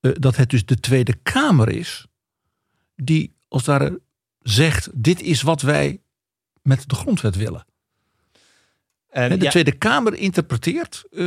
dat 0.00 0.36
het 0.36 0.50
dus 0.50 0.64
de 0.64 0.80
Tweede 0.80 1.14
Kamer 1.22 1.68
is 1.68 2.06
die 2.96 3.34
als 3.48 3.66
het 3.66 3.70
ware 3.78 4.00
zegt, 4.40 4.90
dit 4.94 5.22
is 5.22 5.42
wat 5.42 5.62
wij 5.62 6.00
met 6.62 6.88
de 6.88 6.94
grondwet 6.94 7.36
willen. 7.36 7.64
En, 9.16 9.38
de 9.38 9.44
ja, 9.44 9.50
Tweede 9.50 9.72
Kamer 9.72 10.14
interpreteert 10.14 11.04
eh, 11.12 11.26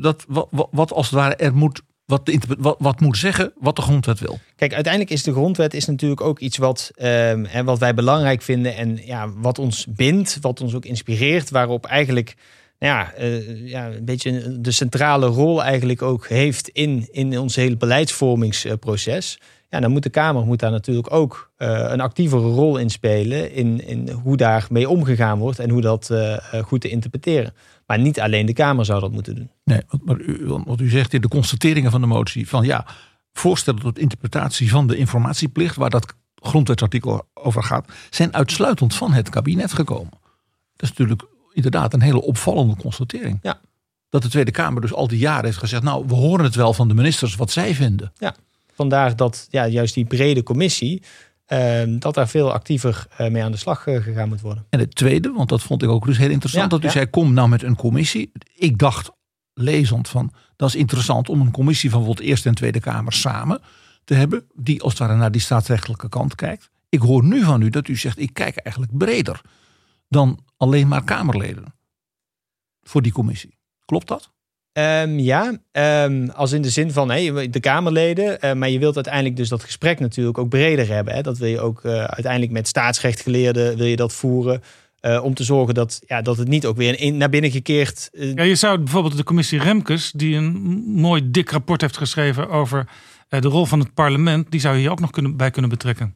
dat 0.00 0.24
wat, 0.70 0.92
als 0.92 1.06
het 1.06 1.14
ware 1.14 1.36
er 1.36 1.54
moet, 1.54 1.82
wat, 2.04 2.26
de, 2.26 2.38
wat, 2.58 2.76
wat 2.78 3.00
moet 3.00 3.16
zeggen 3.16 3.52
wat 3.58 3.76
de 3.76 3.82
grondwet 3.82 4.20
wil. 4.20 4.38
Kijk, 4.56 4.74
uiteindelijk 4.74 5.12
is 5.12 5.22
de 5.22 5.32
grondwet 5.32 5.74
is 5.74 5.86
natuurlijk 5.86 6.20
ook 6.20 6.38
iets 6.38 6.56
wat, 6.56 6.90
ehm, 6.94 7.64
wat 7.64 7.78
wij 7.78 7.94
belangrijk 7.94 8.42
vinden 8.42 8.76
en 8.76 9.00
ja, 9.04 9.32
wat 9.32 9.58
ons 9.58 9.86
bindt, 9.88 10.38
wat 10.40 10.60
ons 10.60 10.74
ook 10.74 10.84
inspireert, 10.84 11.50
waarop 11.50 11.86
eigenlijk 11.86 12.34
nou 12.78 12.92
ja, 12.92 13.12
eh, 13.12 13.68
ja, 13.68 13.86
een 13.86 14.04
beetje 14.04 14.60
de 14.60 14.70
centrale 14.70 15.26
rol 15.26 15.62
eigenlijk 15.62 16.02
ook 16.02 16.28
heeft 16.28 16.68
in, 16.68 17.08
in 17.10 17.38
ons 17.38 17.56
hele 17.56 17.76
beleidsvormingsproces. 17.76 19.40
Ja, 19.76 19.82
dan 19.82 19.90
moet 19.90 20.02
de 20.02 20.10
Kamer 20.10 20.46
moet 20.46 20.58
daar 20.58 20.70
natuurlijk 20.70 21.12
ook 21.12 21.50
eh, 21.56 21.68
een 21.68 22.00
actievere 22.00 22.42
rol 22.42 22.76
in 22.76 22.90
spelen 22.90 23.52
in, 23.52 23.86
in 23.86 24.10
hoe 24.10 24.36
daarmee 24.36 24.88
omgegaan 24.88 25.38
wordt 25.38 25.58
en 25.58 25.70
hoe 25.70 25.80
dat 25.80 26.10
eh, 26.10 26.34
eh, 26.34 26.64
goed 26.64 26.80
te 26.80 26.88
interpreteren. 26.88 27.54
Maar 27.86 27.98
niet 27.98 28.20
alleen 28.20 28.46
de 28.46 28.52
Kamer 28.52 28.84
zou 28.84 29.00
dat 29.00 29.12
moeten 29.12 29.34
doen. 29.34 29.50
Nee, 29.64 29.82
maar 30.04 30.20
u, 30.20 30.46
wat 30.64 30.80
u 30.80 30.88
zegt 30.88 31.12
in 31.12 31.20
de 31.20 31.28
constateringen 31.28 31.90
van 31.90 32.00
de 32.00 32.06
motie 32.06 32.48
van 32.48 32.64
ja, 32.64 32.86
voorstellen 33.32 33.80
tot 33.80 33.98
interpretatie 33.98 34.70
van 34.70 34.86
de 34.86 34.96
informatieplicht, 34.96 35.76
waar 35.76 35.90
dat 35.90 36.14
grondwetsartikel 36.34 37.28
over 37.34 37.62
gaat, 37.62 37.92
zijn 38.10 38.34
uitsluitend 38.34 38.94
van 38.94 39.12
het 39.12 39.28
kabinet 39.28 39.72
gekomen. 39.72 40.18
Dat 40.76 40.82
is 40.82 40.88
natuurlijk 40.88 41.22
inderdaad 41.52 41.92
een 41.92 42.02
hele 42.02 42.22
opvallende 42.22 42.76
constatering. 42.76 43.38
Ja. 43.42 43.60
Dat 44.08 44.22
de 44.22 44.28
Tweede 44.28 44.50
Kamer 44.50 44.80
dus 44.80 44.92
al 44.92 45.08
die 45.08 45.18
jaren 45.18 45.44
heeft 45.44 45.58
gezegd, 45.58 45.82
nou, 45.82 46.04
we 46.06 46.14
horen 46.14 46.44
het 46.44 46.54
wel 46.54 46.72
van 46.72 46.88
de 46.88 46.94
ministers 46.94 47.36
wat 47.36 47.50
zij 47.50 47.74
vinden. 47.74 48.12
Vandaar 48.76 49.16
dat 49.16 49.46
ja, 49.50 49.66
juist 49.66 49.94
die 49.94 50.04
brede 50.04 50.42
commissie, 50.42 51.02
ehm, 51.46 51.98
dat 51.98 52.14
daar 52.14 52.28
veel 52.28 52.52
actiever 52.52 53.06
eh, 53.16 53.30
mee 53.30 53.42
aan 53.42 53.52
de 53.52 53.58
slag 53.58 53.86
eh, 53.86 54.02
gegaan 54.02 54.28
moet 54.28 54.40
worden. 54.40 54.66
En 54.70 54.78
het 54.78 54.94
tweede, 54.94 55.32
want 55.32 55.48
dat 55.48 55.62
vond 55.62 55.82
ik 55.82 55.88
ook 55.88 56.06
dus 56.06 56.18
heel 56.18 56.30
interessant, 56.30 56.64
Ja, 56.64 56.70
dat 56.70 56.82
u 56.82 56.86
ja. 56.86 56.92
zei, 56.92 57.06
kom 57.10 57.32
nou 57.32 57.48
met 57.48 57.62
een 57.62 57.76
commissie. 57.76 58.32
Ik 58.54 58.78
dacht, 58.78 59.10
lezend 59.54 60.08
van, 60.08 60.32
dat 60.56 60.68
is 60.68 60.74
interessant 60.74 61.28
om 61.28 61.40
een 61.40 61.50
commissie 61.50 61.90
van 61.90 61.98
bijvoorbeeld 61.98 62.28
Eerste 62.28 62.48
en 62.48 62.54
Tweede 62.54 62.80
Kamer 62.80 63.12
samen 63.12 63.60
te 64.04 64.14
hebben, 64.14 64.46
die 64.54 64.82
als 64.82 64.92
het 64.92 65.00
ware 65.00 65.16
naar 65.16 65.30
die 65.30 65.40
staatsrechtelijke 65.40 66.08
kant 66.08 66.34
kijkt. 66.34 66.70
Ik 66.88 67.00
hoor 67.00 67.24
nu 67.24 67.42
van 67.42 67.62
u 67.62 67.70
dat 67.70 67.88
u 67.88 67.96
zegt, 67.96 68.18
ik 68.18 68.32
kijk 68.32 68.56
eigenlijk 68.56 68.96
breder 68.96 69.40
dan 70.08 70.44
alleen 70.56 70.88
maar 70.88 71.04
Kamerleden 71.04 71.74
voor 72.82 73.02
die 73.02 73.12
commissie. 73.12 73.58
Klopt 73.84 74.08
dat? 74.08 74.30
Ehm, 74.76 75.18
ja, 75.18 75.56
ehm, 75.72 76.28
als 76.34 76.52
in 76.52 76.62
de 76.62 76.70
zin 76.70 76.92
van 76.92 77.10
hey, 77.10 77.50
de 77.50 77.60
Kamerleden. 77.60 78.40
eh, 78.40 78.52
maar 78.52 78.68
je 78.70 78.78
wilt 78.78 78.94
uiteindelijk 78.94 79.36
dus 79.36 79.48
dat 79.48 79.62
gesprek 79.64 80.00
natuurlijk 80.00 80.38
ook 80.38 80.48
breder 80.48 80.88
hebben. 80.88 81.14
Hè? 81.14 81.22
Dat 81.22 81.38
wil 81.38 81.48
je 81.48 81.60
ook 81.60 81.84
eh, 81.84 81.92
uiteindelijk 82.04 82.52
met 82.52 82.68
staatsrechtgeleerden 82.68 83.76
wil 83.76 83.86
je 83.86 83.96
dat 83.96 84.12
voeren. 84.12 84.62
eh, 85.00 85.24
om 85.24 85.34
te 85.34 85.44
zorgen 85.44 85.74
dat, 85.74 86.00
ja, 86.06 86.22
dat 86.22 86.36
het 86.36 86.48
niet 86.48 86.66
ook 86.66 86.76
weer 86.76 87.00
in, 87.00 87.16
naar 87.16 87.28
binnen 87.28 87.50
gekeerd. 87.50 88.08
Ja, 88.12 88.42
je 88.42 88.54
zou 88.54 88.78
bijvoorbeeld 88.78 89.16
de 89.16 89.24
commissie 89.24 89.60
Remkes, 89.62 90.12
die 90.12 90.36
een 90.36 90.52
mooi 90.86 91.30
dik 91.30 91.50
rapport 91.50 91.80
heeft 91.80 91.96
geschreven 91.96 92.48
over 92.48 92.88
eh, 93.28 93.40
de 93.40 93.48
rol 93.48 93.66
van 93.66 93.80
het 93.80 93.94
parlement, 93.94 94.50
die 94.50 94.60
zou 94.60 94.74
je 94.74 94.80
hier 94.80 94.90
ook 94.90 95.00
nog 95.00 95.10
kunnen, 95.10 95.36
bij 95.36 95.50
kunnen 95.50 95.70
betrekken. 95.70 96.14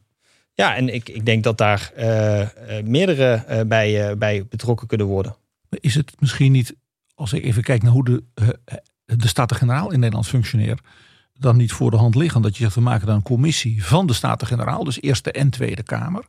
ja, 0.53 0.75
en 0.75 0.93
ik, 0.93 1.09
ik 1.09 1.25
denk 1.25 1.43
dat 1.43 1.57
daar 1.57 1.91
eh, 1.95 2.41
eh, 2.41 2.47
meerdere 2.85 3.33
eh, 3.47 3.61
bij, 3.65 4.09
eh, 4.09 4.15
bij 4.17 4.45
betrokken 4.49 4.87
kunnen 4.87 5.07
worden. 5.07 5.35
Is 5.69 5.95
het 5.95 6.13
misschien 6.19 6.51
niet, 6.51 6.75
als 7.21 7.33
ik 7.33 7.43
even 7.43 7.63
kijk 7.63 7.83
naar 7.83 7.91
hoe 7.91 8.03
de, 8.03 8.23
eh, 8.33 8.47
de 9.05 9.27
Staten-Generaal 9.27 9.91
in 9.91 9.99
Nederland 9.99 10.27
functioneert, 10.27 10.81
dan 11.33 11.57
niet 11.57 11.71
voor 11.71 11.91
de 11.91 11.97
hand 11.97 12.15
liggen 12.15 12.41
dat 12.41 12.57
je 12.57 12.63
zegt, 12.63 12.75
we 12.75 12.81
maken 12.81 13.07
dan 13.07 13.15
een 13.15 13.21
commissie 13.21 13.85
van 13.85 14.05
de 14.07 14.13
Staten-Generaal, 14.13 14.83
dus 14.83 15.01
Eerste 15.01 15.31
en 15.31 15.49
Tweede 15.49 15.83
Kamer, 15.83 16.25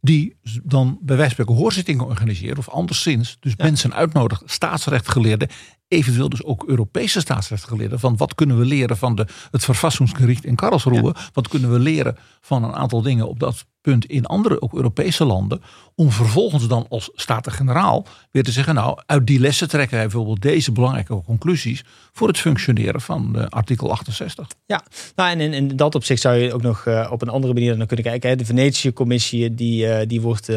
die 0.00 0.36
dan 0.62 0.98
bij 1.02 1.16
wijze 1.16 1.34
van 1.34 1.54
hoorzittingen 1.54 2.06
organiseert 2.06 2.58
of 2.58 2.68
anderszins 2.68 3.36
dus 3.40 3.56
mensen 3.56 3.94
uitnodigt, 3.94 4.42
staatsrechtgeleerden, 4.46 5.48
eventueel 5.88 6.28
dus 6.28 6.44
ook 6.44 6.64
Europese 6.64 7.20
staatsrechtgeleerden, 7.20 8.00
van 8.00 8.16
wat 8.16 8.34
kunnen 8.34 8.58
we 8.58 8.64
leren 8.64 8.96
van 8.96 9.14
de, 9.14 9.26
het 9.50 9.64
Verfassungsgericht 9.64 10.44
in 10.44 10.54
Karlsruhe, 10.54 11.14
wat 11.32 11.48
kunnen 11.48 11.72
we 11.72 11.78
leren 11.78 12.16
van 12.40 12.64
een 12.64 12.74
aantal 12.74 13.02
dingen 13.02 13.28
op 13.28 13.38
dat 13.38 13.66
punt 13.80 14.04
in 14.04 14.26
andere, 14.26 14.62
ook 14.62 14.74
Europese 14.74 15.24
landen, 15.24 15.62
om 15.94 16.10
vervolgens 16.10 16.68
dan 16.68 16.86
als 16.88 17.10
Staten-Generaal 17.14 18.06
weer 18.30 18.42
te 18.42 18.52
zeggen, 18.52 18.74
nou, 18.74 18.98
uit 19.06 19.26
die 19.26 19.40
lessen 19.40 19.68
trekken 19.68 19.96
wij 19.96 20.06
bijvoorbeeld 20.06 20.42
deze 20.42 20.72
belangrijke 20.72 21.22
conclusies 21.24 21.84
voor 22.12 22.28
het 22.28 22.38
functioneren 22.38 23.00
van 23.00 23.38
eh, 23.38 23.46
artikel 23.48 23.90
68. 23.90 24.46
Ja, 24.66 24.82
nou, 25.14 25.30
en 25.30 25.40
in, 25.40 25.52
in 25.52 25.76
dat 25.76 25.94
opzicht 25.94 26.20
zou 26.20 26.36
je 26.36 26.54
ook 26.54 26.62
nog 26.62 26.86
eh, 26.86 27.08
op 27.10 27.22
een 27.22 27.28
andere 27.28 27.52
manier 27.52 27.76
dan 27.76 27.86
kunnen 27.86 28.06
kijken. 28.06 28.30
Hè. 28.30 28.36
De 28.36 28.44
Venetië-commissie 28.44 29.54
die, 29.54 29.86
eh, 29.86 30.08
die 30.08 30.20
wordt 30.20 30.48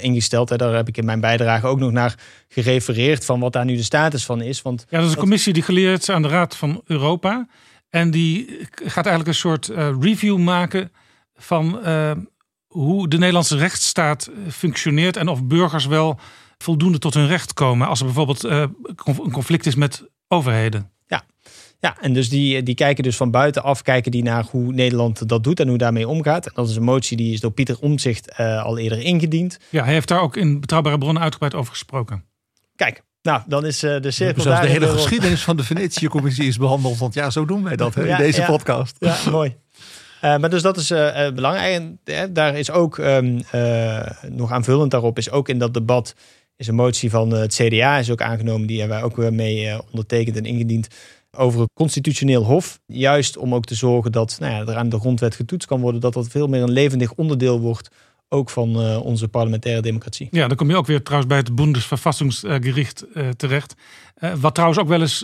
ingesteld. 0.00 0.48
Hè. 0.48 0.56
Daar 0.56 0.74
heb 0.74 0.88
ik 0.88 0.96
in 0.96 1.04
mijn 1.04 1.20
bijdrage 1.20 1.66
ook 1.66 1.78
nog 1.78 1.90
naar 1.90 2.14
gerefereerd 2.48 3.24
van 3.24 3.40
wat 3.40 3.52
daar 3.52 3.64
nu 3.64 3.76
de 3.76 3.82
status 3.82 4.24
van 4.24 4.40
is. 4.40 4.62
Want 4.62 4.86
Ja, 4.88 4.98
dat 4.98 5.06
is 5.06 5.12
een 5.12 5.20
commissie 5.20 5.52
die 5.52 5.62
geleerd 5.62 6.00
is 6.00 6.10
aan 6.10 6.22
de 6.22 6.28
Raad 6.28 6.56
van 6.56 6.82
Europa. 6.86 7.46
En 7.94 8.10
die 8.10 8.66
gaat 8.74 9.06
eigenlijk 9.06 9.28
een 9.28 9.34
soort 9.34 9.68
eh, 9.68 9.94
review 10.00 10.38
maken 10.38 10.92
van 11.36 11.82
eh, 11.82 12.10
hoe 12.74 13.08
de 13.08 13.18
Nederlandse 13.18 13.56
rechtsstaat 13.56 14.26
eh, 14.26 14.52
functioneert 14.52 15.16
en 15.16 15.28
of 15.28 15.44
burgers 15.44 15.86
wel 15.86 16.18
voldoende 16.58 16.98
tot 16.98 17.14
hun 17.14 17.26
recht 17.26 17.52
komen 17.52 17.88
als 17.88 17.98
er 17.98 18.04
bijvoorbeeld 18.04 18.44
eh, 18.44 18.64
een 19.04 19.32
conflict 19.32 19.66
is 19.66 19.74
met 19.74 20.04
overheden. 20.28 20.90
ja, 21.78 21.96
en 22.00 22.12
dus 22.12 22.28
die, 22.28 22.62
die 22.62 22.74
kijken 22.74 23.04
dus 23.04 23.16
van 23.16 23.30
buitenaf 23.30 23.82
kijken 23.82 24.10
die 24.10 24.22
naar 24.22 24.44
hoe 24.50 24.72
Nederland 24.72 25.28
dat 25.28 25.44
doet 25.44 25.60
en 25.60 25.68
hoe 25.68 25.78
daarmee 25.78 26.08
omgaat. 26.08 26.46
En 26.46 26.52
dat 26.54 26.68
is 26.68 26.76
een 26.76 26.82
motie 26.82 27.16
die 27.16 27.32
is 27.32 27.40
door 27.40 27.50
Pieter 27.50 27.78
Omtzigt 27.80 28.30
eh, 28.30 28.64
al 28.64 28.78
eerder 28.78 28.98
ingediend. 28.98 29.58
Ja, 29.70 29.84
hij 29.84 29.92
heeft 29.92 30.08
daar 30.08 30.20
ook 30.20 30.36
in 30.36 30.60
Betrouwbare 30.60 30.98
Bronnen 30.98 31.22
uitgebreid 31.22 31.54
over 31.54 31.72
gesproken. 31.72 32.24
Kijk, 32.76 33.02
nou, 33.22 33.42
dan 33.46 33.66
is 33.66 33.82
eh, 33.82 34.00
de 34.00 34.10
cirkel 34.10 34.42
Zelfs 34.42 34.60
de 34.60 34.66
hele 34.66 34.88
geschiedenis 34.88 35.42
van 35.42 35.56
de 35.56 35.64
Venetië-commissie 35.64 36.46
is 36.46 36.56
behandeld, 36.56 36.98
want 36.98 37.14
ja, 37.14 37.30
zo 37.30 37.44
doen 37.44 37.62
wij 37.62 37.76
dat 37.76 37.94
hè, 37.94 38.02
Ja, 38.02 38.18
in 38.18 38.24
deze 38.24 38.40
ja. 38.40 38.46
podcast. 38.46 38.96
Ja, 38.98 39.16
mooi. 39.30 39.56
Eh, 40.24 40.36
maar 40.36 40.50
dus 40.50 40.62
dat 40.62 40.76
is 40.76 40.90
eh, 40.90 41.26
eh, 41.26 41.34
belangrijk. 41.34 41.82
En 42.04 42.32
daar 42.32 42.58
is 42.58 42.70
ook 42.70 42.98
ehm, 42.98 43.40
eh, 43.50 44.10
nog 44.28 44.52
aanvullend 44.52 44.90
daarop 44.90 45.18
is 45.18 45.30
ook 45.30 45.48
in 45.48 45.58
dat 45.58 45.74
debat 45.74 46.14
is 46.56 46.66
een 46.66 46.74
motie 46.74 47.10
van 47.10 47.30
het 47.30 47.54
CDA 47.54 47.98
is 47.98 48.10
ook 48.10 48.22
aangenomen. 48.22 48.66
Die 48.66 48.78
hebben 48.78 48.96
wij 48.96 49.06
ook 49.06 49.16
weer 49.16 49.32
mee 49.32 49.78
ondertekend 49.90 50.36
en 50.36 50.44
ingediend 50.44 50.88
over 51.36 51.60
het 51.60 51.70
constitutioneel 51.74 52.44
hof. 52.44 52.80
Juist 52.86 53.36
om 53.36 53.54
ook 53.54 53.64
te 53.64 53.74
zorgen 53.74 54.12
dat 54.12 54.36
nou 54.40 54.52
ja, 54.52 54.72
er 54.72 54.76
aan 54.78 54.88
de 54.88 54.98
grondwet 54.98 55.34
getoetst 55.34 55.68
kan 55.68 55.80
worden. 55.80 56.00
Dat 56.00 56.12
dat 56.12 56.28
veel 56.28 56.46
meer 56.46 56.62
een 56.62 56.70
levendig 56.70 57.12
onderdeel 57.12 57.60
wordt. 57.60 57.88
Ook 58.28 58.50
van 58.50 58.80
eh, 58.80 59.04
onze 59.04 59.28
parlementaire 59.28 59.82
democratie. 59.82 60.28
Ja, 60.30 60.48
dan 60.48 60.56
kom 60.56 60.68
je 60.68 60.76
ook 60.76 60.86
weer 60.86 61.02
trouwens 61.02 61.30
bij 61.30 61.38
het 61.40 61.54
Bundesverfassungsgericht 61.54 63.06
eh, 63.14 63.28
terecht. 63.28 63.74
Eh, 64.14 64.32
wat 64.32 64.54
trouwens 64.54 64.80
ook 64.80 64.88
wel 64.88 65.00
eens 65.00 65.22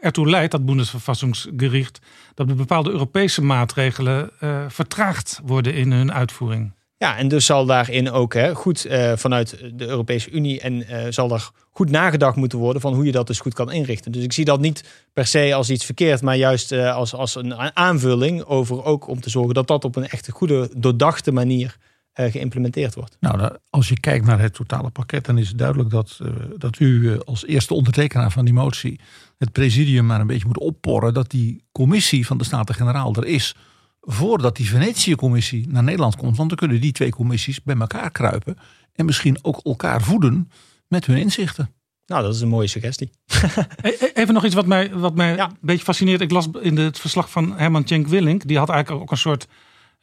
ertoe 0.00 0.30
leidt, 0.30 0.52
dat 0.52 0.66
Bundesverfassungsgericht, 0.66 1.98
dat 2.34 2.56
bepaalde 2.56 2.90
Europese 2.90 3.42
maatregelen 3.42 4.30
vertraagd 4.68 5.40
worden 5.44 5.74
in 5.74 5.92
hun 5.92 6.12
uitvoering. 6.12 6.72
Ja, 6.98 7.16
en 7.16 7.28
dus 7.28 7.46
zal 7.46 7.66
daarin 7.66 8.10
ook 8.10 8.34
hè, 8.34 8.54
goed 8.54 8.86
vanuit 9.14 9.58
de 9.74 9.86
Europese 9.86 10.30
Unie 10.30 10.60
en 10.60 10.86
zal 11.12 11.30
er 11.32 11.50
goed 11.70 11.90
nagedacht 11.90 12.36
moeten 12.36 12.58
worden 12.58 12.82
van 12.82 12.94
hoe 12.94 13.04
je 13.04 13.12
dat 13.12 13.26
dus 13.26 13.40
goed 13.40 13.54
kan 13.54 13.72
inrichten. 13.72 14.12
Dus 14.12 14.24
ik 14.24 14.32
zie 14.32 14.44
dat 14.44 14.60
niet 14.60 14.84
per 15.12 15.26
se 15.26 15.54
als 15.54 15.70
iets 15.70 15.84
verkeerd, 15.84 16.22
maar 16.22 16.36
juist 16.36 16.72
als, 16.72 17.14
als 17.14 17.34
een 17.34 17.76
aanvulling 17.76 18.44
over 18.44 18.84
ook 18.84 19.08
om 19.08 19.20
te 19.20 19.30
zorgen 19.30 19.54
dat 19.54 19.66
dat 19.66 19.84
op 19.84 19.96
een 19.96 20.08
echt 20.08 20.30
goede, 20.30 20.70
doordachte 20.76 21.32
manier 21.32 21.76
geïmplementeerd 22.14 22.94
wordt. 22.94 23.16
Nou, 23.20 23.56
als 23.70 23.88
je 23.88 24.00
kijkt 24.00 24.26
naar 24.26 24.40
het 24.40 24.54
totale 24.54 24.90
pakket, 24.90 25.24
dan 25.24 25.38
is 25.38 25.48
het 25.48 25.58
duidelijk 25.58 25.90
dat, 25.90 26.18
eh, 26.22 26.28
dat 26.58 26.78
u 26.78 27.12
eh, 27.12 27.18
als 27.18 27.46
eerste 27.46 27.74
ondertekenaar 27.74 28.30
van 28.30 28.44
die 28.44 28.54
motie 28.54 29.00
het 29.38 29.52
presidium 29.52 30.06
maar 30.06 30.20
een 30.20 30.26
beetje 30.26 30.46
moet 30.46 30.58
opporren 30.58 31.14
dat 31.14 31.30
die 31.30 31.64
commissie 31.72 32.26
van 32.26 32.38
de 32.38 32.44
Staten-Generaal 32.44 33.14
er 33.14 33.26
is 33.26 33.54
voordat 34.00 34.56
die 34.56 34.68
Venetië-commissie 34.68 35.68
naar 35.68 35.82
Nederland 35.82 36.16
komt. 36.16 36.36
Want 36.36 36.48
dan 36.48 36.58
kunnen 36.58 36.80
die 36.80 36.92
twee 36.92 37.10
commissies 37.10 37.62
bij 37.62 37.76
elkaar 37.76 38.10
kruipen 38.10 38.56
en 38.92 39.04
misschien 39.04 39.38
ook 39.42 39.60
elkaar 39.62 40.02
voeden 40.02 40.50
met 40.88 41.06
hun 41.06 41.16
inzichten. 41.16 41.70
Nou, 42.06 42.22
dat 42.22 42.34
is 42.34 42.40
een 42.40 42.48
mooie 42.48 42.66
suggestie. 42.66 43.10
E- 43.82 43.88
e- 44.00 44.10
Even 44.14 44.34
nog 44.34 44.44
iets 44.44 44.54
wat 44.54 44.66
mij, 44.66 44.94
wat 44.94 45.14
mij 45.14 45.34
Ja. 45.36 45.48
een 45.48 45.56
beetje 45.60 45.84
fascineert. 45.84 46.20
Ik 46.20 46.30
las 46.30 46.48
in 46.60 46.76
het 46.76 46.98
verslag 46.98 47.30
van 47.30 47.56
Herman 47.56 47.84
Tjenk 47.84 48.06
Willink. 48.06 48.46
Die 48.46 48.58
had 48.58 48.68
eigenlijk 48.68 49.02
ook 49.02 49.10
een 49.10 49.16
soort 49.16 49.46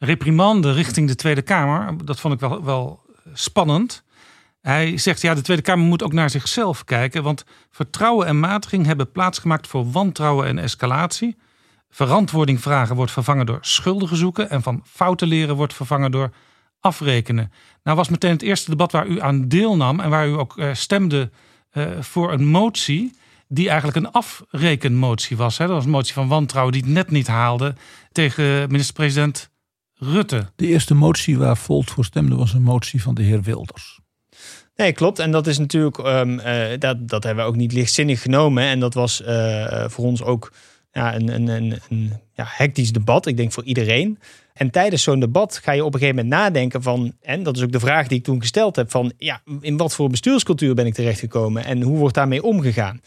reprimande 0.00 0.72
richting 0.72 1.08
de 1.08 1.14
Tweede 1.14 1.42
Kamer. 1.42 2.04
Dat 2.04 2.20
vond 2.20 2.34
ik 2.34 2.40
wel, 2.40 2.64
wel 2.64 3.02
spannend. 3.32 4.04
Hij 4.60 4.98
zegt, 4.98 5.20
ja, 5.20 5.34
de 5.34 5.40
Tweede 5.40 5.62
Kamer 5.62 5.86
moet 5.86 6.02
ook 6.02 6.12
naar 6.12 6.30
zichzelf 6.30 6.84
kijken. 6.84 7.22
Want 7.22 7.44
vertrouwen 7.70 8.26
en 8.26 8.40
matiging 8.40 8.86
hebben 8.86 9.12
plaatsgemaakt 9.12 9.66
voor 9.66 9.90
wantrouwen 9.90 10.46
en 10.46 10.58
escalatie. 10.58 11.36
Verantwoording 11.90 12.60
vragen 12.60 12.96
wordt 12.96 13.12
vervangen 13.12 13.46
door 13.46 13.58
schuldigen 13.60 14.16
zoeken. 14.16 14.50
En 14.50 14.62
van 14.62 14.82
fouten 14.86 15.28
leren 15.28 15.56
wordt 15.56 15.74
vervangen 15.74 16.10
door 16.10 16.30
afrekenen. 16.80 17.52
Nou 17.82 17.96
was 17.96 18.08
meteen 18.08 18.32
het 18.32 18.42
eerste 18.42 18.70
debat 18.70 18.92
waar 18.92 19.06
u 19.06 19.20
aan 19.20 19.48
deelnam. 19.48 20.00
En 20.00 20.10
waar 20.10 20.28
u 20.28 20.32
ook 20.32 20.58
eh, 20.58 20.74
stemde 20.74 21.30
eh, 21.70 21.86
voor 22.00 22.32
een 22.32 22.46
motie 22.46 23.18
die 23.48 23.68
eigenlijk 23.68 23.98
een 23.98 24.12
afrekenmotie 24.12 25.36
was. 25.36 25.58
Hè? 25.58 25.66
Dat 25.66 25.74
was 25.74 25.84
een 25.84 25.90
motie 25.90 26.14
van 26.14 26.28
wantrouwen 26.28 26.72
die 26.72 26.82
het 26.82 26.90
net 26.90 27.10
niet 27.10 27.26
haalde 27.26 27.74
tegen 28.12 28.70
minister-president 28.70 29.49
Rutte. 30.02 30.52
De 30.56 30.66
eerste 30.66 30.94
motie 30.94 31.38
waar 31.38 31.56
Volt 31.56 31.90
voor 31.90 32.04
stemde 32.04 32.34
was 32.34 32.52
een 32.52 32.62
motie 32.62 33.02
van 33.02 33.14
de 33.14 33.22
heer 33.22 33.42
Wilders. 33.42 34.00
Nee, 34.76 34.92
klopt. 34.92 35.18
En 35.18 35.30
dat 35.30 35.46
is 35.46 35.58
natuurlijk, 35.58 35.98
ehm, 35.98 36.38
eh, 36.38 36.78
dat, 36.78 37.08
dat 37.08 37.24
hebben 37.24 37.44
we 37.44 37.50
ook 37.50 37.56
niet 37.56 37.72
lichtzinnig 37.72 38.22
genomen. 38.22 38.64
En 38.64 38.80
dat 38.80 38.94
was 38.94 39.22
eh, 39.22 39.84
voor 39.88 40.04
ons 40.04 40.22
ook 40.22 40.52
ja, 40.92 41.14
een, 41.14 41.28
een, 41.28 41.48
een, 41.48 41.78
een 41.88 42.12
ja, 42.32 42.44
hectisch 42.48 42.92
debat, 42.92 43.26
ik 43.26 43.36
denk 43.36 43.52
voor 43.52 43.64
iedereen. 43.64 44.18
En 44.52 44.70
tijdens 44.70 45.02
zo'n 45.02 45.20
debat 45.20 45.60
ga 45.62 45.72
je 45.72 45.84
op 45.84 45.94
een 45.94 46.00
gegeven 46.00 46.22
moment 46.22 46.42
nadenken 46.42 46.82
van, 46.82 47.12
en 47.20 47.42
dat 47.42 47.56
is 47.56 47.62
ook 47.62 47.72
de 47.72 47.80
vraag 47.80 48.06
die 48.06 48.18
ik 48.18 48.24
toen 48.24 48.40
gesteld 48.40 48.76
heb, 48.76 48.90
van 48.90 49.12
ja, 49.18 49.42
in 49.60 49.76
wat 49.76 49.94
voor 49.94 50.10
bestuurscultuur 50.10 50.74
ben 50.74 50.86
ik 50.86 50.94
terechtgekomen 50.94 51.64
en 51.64 51.82
hoe 51.82 51.98
wordt 51.98 52.14
daarmee 52.14 52.42
omgegaan? 52.42 53.00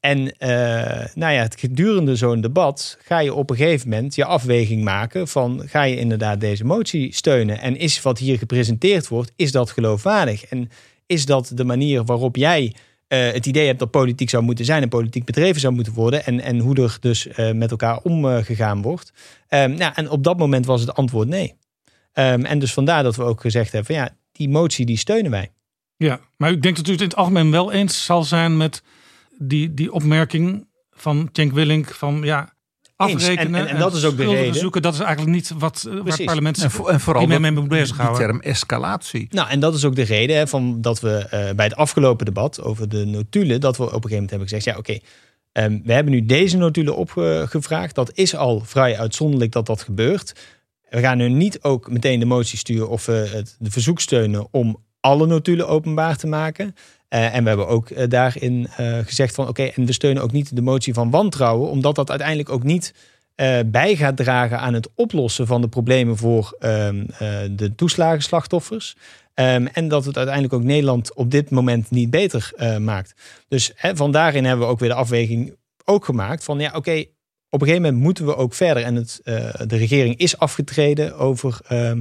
En 0.00 0.38
eh, 0.38 1.06
nou 1.14 1.32
ja, 1.32 1.42
het 1.42 1.60
gedurende 1.60 2.16
zo'n 2.16 2.40
debat 2.40 2.98
ga 3.02 3.18
je 3.18 3.34
op 3.34 3.50
een 3.50 3.56
gegeven 3.56 3.88
moment 3.88 4.14
je 4.14 4.24
afweging 4.24 4.84
maken 4.84 5.28
van 5.28 5.62
ga 5.66 5.82
je 5.82 5.96
inderdaad 5.96 6.40
deze 6.40 6.64
motie 6.64 7.14
steunen 7.14 7.60
en 7.60 7.76
is 7.76 8.02
wat 8.02 8.18
hier 8.18 8.38
gepresenteerd 8.38 9.08
wordt, 9.08 9.32
is 9.36 9.52
dat 9.52 9.70
geloofwaardig? 9.70 10.44
En 10.44 10.70
is 11.06 11.26
dat 11.26 11.52
de 11.54 11.64
manier 11.64 12.04
waarop 12.04 12.36
jij 12.36 12.74
eh, 13.06 13.32
het 13.32 13.46
idee 13.46 13.66
hebt 13.66 13.78
dat 13.78 13.90
politiek 13.90 14.30
zou 14.30 14.42
moeten 14.42 14.64
zijn 14.64 14.82
en 14.82 14.88
politiek 14.88 15.24
bedreven 15.24 15.60
zou 15.60 15.74
moeten 15.74 15.92
worden 15.92 16.24
en, 16.24 16.40
en 16.40 16.58
hoe 16.58 16.82
er 16.82 16.96
dus 17.00 17.26
eh, 17.26 17.52
met 17.52 17.70
elkaar 17.70 17.98
omgegaan 18.02 18.82
wordt? 18.82 19.12
Ehm, 19.48 19.74
nou, 19.74 19.92
en 19.94 20.10
op 20.10 20.24
dat 20.24 20.38
moment 20.38 20.66
was 20.66 20.80
het 20.80 20.94
antwoord 20.94 21.28
nee. 21.28 21.54
Ehm, 22.12 22.44
en 22.44 22.58
dus 22.58 22.72
vandaar 22.72 23.02
dat 23.02 23.16
we 23.16 23.22
ook 23.22 23.40
gezegd 23.40 23.72
hebben 23.72 23.94
van 23.94 24.04
ja, 24.04 24.16
die 24.32 24.48
motie 24.48 24.86
die 24.86 24.98
steunen 24.98 25.30
wij. 25.30 25.50
Ja, 25.96 26.20
maar 26.36 26.50
ik 26.50 26.62
denk 26.62 26.76
dat 26.76 26.88
u 26.88 26.90
het 26.90 27.00
in 27.00 27.06
het 27.06 27.16
algemeen 27.16 27.50
wel 27.50 27.72
eens 27.72 28.04
zal 28.04 28.24
zijn 28.24 28.56
met 28.56 28.82
die, 29.42 29.74
die 29.74 29.92
opmerking 29.92 30.68
van 30.90 31.28
Cenk 31.32 31.52
Willink 31.52 31.88
van 31.94 32.20
ja, 32.22 32.52
afrekenen 32.96 33.54
En- 33.60 33.66
en- 33.66 33.74
en 33.74 33.78
dat 33.78 33.94
is 33.94 34.04
ook 34.04 34.16
de 34.16 34.24
reden. 34.26 34.54
zoeken. 34.54 34.82
Dat 34.82 34.94
is 34.94 35.00
eigenlijk 35.00 35.34
niet 35.34 35.52
wat 35.58 35.84
eh, 35.88 35.94
waar 35.94 36.04
het 36.16 36.24
parlement 36.24 36.58
En, 36.62 36.70
en 36.86 37.00
vooral 37.00 37.26
mee 37.26 37.50
moet 37.50 37.60
die 37.70 37.78
bezighouden. 37.78 38.18
term 38.20 38.40
escalatie. 38.40 39.26
Nou, 39.30 39.48
en 39.48 39.60
dat 39.60 39.74
is 39.74 39.84
ook 39.84 39.94
de 39.96 40.02
reden 40.02 40.36
hè, 40.36 40.46
van 40.46 40.80
dat 40.80 41.00
we 41.00 41.10
eh, 41.16 41.54
bij 41.54 41.64
het 41.66 41.76
afgelopen 41.76 42.24
debat 42.26 42.62
over 42.62 42.88
de 42.88 43.04
notulen, 43.04 43.60
dat 43.60 43.76
we 43.76 43.82
op 43.82 43.88
een 43.88 43.94
gegeven 43.94 44.14
moment 44.14 44.30
hebben 44.30 44.48
gezegd, 44.48 44.64
ja 44.64 44.76
oké, 44.76 44.98
ehm, 45.52 45.78
we 45.84 45.92
hebben 45.92 46.12
nu 46.12 46.26
deze 46.26 46.56
notulen 46.56 46.96
opgevraagd. 46.96 47.94
Dat 47.94 48.10
is 48.14 48.36
al 48.36 48.60
vrij 48.64 48.98
uitzonderlijk 48.98 49.52
dat 49.52 49.66
dat 49.66 49.82
gebeurt. 49.82 50.32
We 50.88 51.00
gaan 51.00 51.16
nu 51.18 51.28
niet 51.28 51.62
ook 51.62 51.90
meteen 51.90 52.18
de 52.20 52.26
motie 52.26 52.58
sturen 52.58 52.88
of 52.88 53.06
we 53.06 53.12
het, 53.12 53.56
de 53.58 53.70
verzoek 53.70 54.00
steunen 54.00 54.48
om 54.50 54.82
alle 55.00 55.26
notulen 55.26 55.68
openbaar 55.68 56.16
te 56.16 56.26
maken. 56.26 56.74
Eh, 57.10 57.34
en 57.34 57.42
we 57.42 57.48
hebben 57.48 57.68
ook 57.68 57.90
eh, 57.90 58.08
daarin 58.08 58.68
eh, 58.76 58.98
gezegd 58.98 59.34
van 59.34 59.48
oké, 59.48 59.62
en 59.62 59.86
we 59.86 59.92
steunen 59.92 60.22
ook 60.22 60.32
niet 60.32 60.56
de 60.56 60.62
motie 60.62 60.94
van 60.94 61.10
wantrouwen, 61.10 61.70
omdat 61.70 61.94
dat 61.94 62.10
uiteindelijk 62.10 62.50
ook 62.50 62.62
niet 62.62 62.94
bij 63.66 63.96
gaat 63.96 64.16
dragen 64.16 64.58
aan 64.58 64.74
het 64.74 64.88
oplossen 64.94 65.46
van 65.46 65.60
de 65.60 65.68
problemen 65.68 66.16
voor 66.16 66.56
ehm, 66.58 67.04
eh, 67.18 67.38
de 67.50 67.74
toeslagenslachtoffers. 67.74 68.96
Ehm, 69.34 69.66
en 69.66 69.88
dat 69.88 70.04
het 70.04 70.16
uiteindelijk 70.16 70.54
ook 70.54 70.62
Nederland 70.62 71.14
op 71.14 71.30
dit 71.30 71.50
moment 71.50 71.90
niet 71.90 72.10
beter 72.10 72.52
maakt. 72.80 73.14
Dus 73.48 73.72
hè, 73.74 73.96
van 73.96 74.12
daarin 74.12 74.44
hebben 74.44 74.66
we 74.66 74.72
ook 74.72 74.78
weer 74.78 74.88
de 74.88 74.94
afweging 74.94 75.56
ook 75.84 76.04
gemaakt 76.04 76.44
van 76.44 76.58
ja, 76.58 76.72
oké, 76.74 77.04
op 77.48 77.60
een 77.60 77.66
gegeven 77.66 77.82
moment 77.82 78.02
moeten 78.02 78.26
we 78.26 78.36
ook 78.36 78.54
verder. 78.54 78.82
En 78.82 78.94
het, 78.94 79.20
de 79.66 79.76
regering 79.76 80.16
is 80.16 80.38
afgetreden 80.38 81.16
over 81.16 81.60
eh 81.66 81.92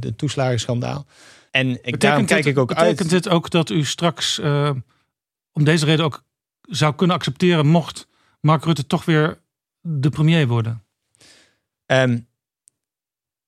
de 0.00 0.12
toeslagenschandaal. 0.16 1.06
En 1.50 1.78
ik, 1.82 2.00
daarom 2.00 2.26
kijk 2.26 2.44
ik 2.44 2.58
ook 2.58 2.68
betekent 2.68 3.00
uit. 3.00 3.10
dit 3.10 3.28
ook 3.28 3.50
dat 3.50 3.70
u 3.70 3.84
straks 3.84 4.38
eh, 4.40 4.70
om 5.52 5.64
deze 5.64 5.84
reden 5.84 6.04
ook 6.04 6.22
zou 6.60 6.94
kunnen 6.94 7.16
accepteren 7.16 7.66
mocht 7.66 8.06
Mark 8.40 8.64
Rutte 8.64 8.86
toch 8.86 9.04
weer 9.04 9.38
de 9.80 10.08
premier 10.08 10.46
worden? 10.46 10.82
Ehm, 11.86 12.18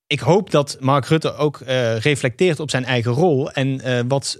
ik 0.07 0.19
hoop 0.19 0.51
dat 0.51 0.77
Mark 0.79 1.05
Rutte 1.05 1.35
ook 1.35 1.59
eh, 1.59 1.97
reflecteert 1.97 2.59
op 2.59 2.69
zijn 2.69 2.85
eigen 2.85 3.11
rol. 3.11 3.51
En 3.51 3.81
eh, 3.81 3.99
wat. 4.07 4.37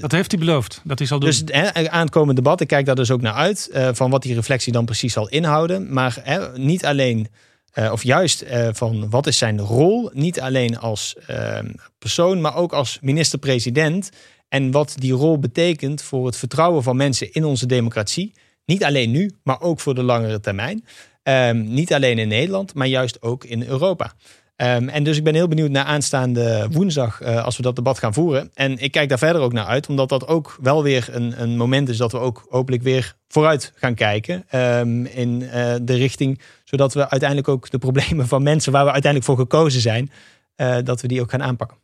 Dat 0.00 0.12
heeft 0.12 0.30
hij 0.30 0.40
beloofd, 0.40 0.80
dat 0.84 0.98
hij 0.98 1.06
zal 1.06 1.18
doen. 1.18 1.28
Dus 1.28 1.42
hè, 1.46 1.90
aan 1.90 2.00
het 2.00 2.10
komende 2.10 2.42
debat, 2.42 2.60
ik 2.60 2.68
kijk 2.68 2.86
daar 2.86 2.94
dus 2.94 3.10
ook 3.10 3.20
naar 3.20 3.34
uit. 3.34 3.70
van 3.92 4.10
wat 4.10 4.22
die 4.22 4.34
reflectie 4.34 4.72
dan 4.72 4.84
precies 4.84 5.12
zal 5.12 5.28
inhouden. 5.28 5.92
Maar 5.92 6.18
hè, 6.22 6.58
niet 6.58 6.84
alleen, 6.84 7.28
eh, 7.72 7.92
of 7.92 8.02
juist 8.02 8.40
eh, 8.40 8.68
van 8.72 9.10
wat 9.10 9.26
is 9.26 9.38
zijn 9.38 9.60
rol. 9.60 10.10
Niet 10.12 10.40
alleen 10.40 10.78
als 10.78 11.16
eh, 11.26 11.58
persoon, 11.98 12.40
maar 12.40 12.56
ook 12.56 12.72
als 12.72 12.98
minister-president. 13.00 14.10
En 14.48 14.70
wat 14.70 14.94
die 14.98 15.12
rol 15.12 15.38
betekent 15.38 16.02
voor 16.02 16.26
het 16.26 16.36
vertrouwen 16.36 16.82
van 16.82 16.96
mensen 16.96 17.32
in 17.32 17.44
onze 17.44 17.66
democratie. 17.66 18.34
Niet 18.64 18.84
alleen 18.84 19.10
nu, 19.10 19.30
maar 19.42 19.60
ook 19.60 19.80
voor 19.80 19.94
de 19.94 20.02
langere 20.02 20.40
termijn. 20.40 20.84
Ehm, 21.22 21.72
niet 21.72 21.92
alleen 21.92 22.18
in 22.18 22.28
Nederland, 22.28 22.74
maar 22.74 22.86
juist 22.86 23.22
ook 23.22 23.44
in 23.44 23.62
Europa. 23.62 24.12
Ehm, 24.56 24.88
en 24.88 25.04
dus 25.04 25.16
ik 25.16 25.24
ben 25.24 25.34
heel 25.34 25.48
benieuwd 25.48 25.70
naar 25.70 25.84
aanstaande 25.84 26.68
woensdag 26.70 27.20
eh, 27.20 27.44
als 27.44 27.56
we 27.56 27.62
dat 27.62 27.76
debat 27.76 27.98
gaan 27.98 28.14
voeren. 28.14 28.50
En 28.54 28.78
ik 28.78 28.92
kijk 28.92 29.08
daar 29.08 29.18
verder 29.18 29.42
ook 29.42 29.52
naar 29.52 29.66
uit, 29.66 29.88
omdat 29.88 30.08
dat 30.08 30.26
ook 30.26 30.56
wel 30.60 30.82
weer 30.82 31.08
een, 31.10 31.42
een 31.42 31.56
moment 31.56 31.88
is 31.88 31.96
dat 31.96 32.12
we 32.12 32.18
ook 32.18 32.46
hopelijk 32.48 32.82
weer 32.82 33.14
vooruit 33.28 33.72
gaan 33.74 33.94
kijken 33.94 34.44
ehm, 34.48 35.04
in 35.04 35.38
de 35.82 35.94
richting, 35.94 36.40
zodat 36.70 36.94
we 36.94 37.10
uiteindelijk 37.10 37.48
ook 37.48 37.70
de 37.70 37.78
problemen 37.78 38.28
van 38.28 38.42
mensen 38.42 38.72
waar 38.72 38.84
we 38.84 38.92
uiteindelijk 38.92 39.32
voor 39.32 39.40
gekozen 39.40 39.80
zijn, 39.80 40.10
eh, 40.54 40.78
dat 40.84 41.00
we 41.00 41.08
die 41.08 41.20
ook 41.20 41.30
gaan 41.30 41.42
aanpakken. 41.42 41.76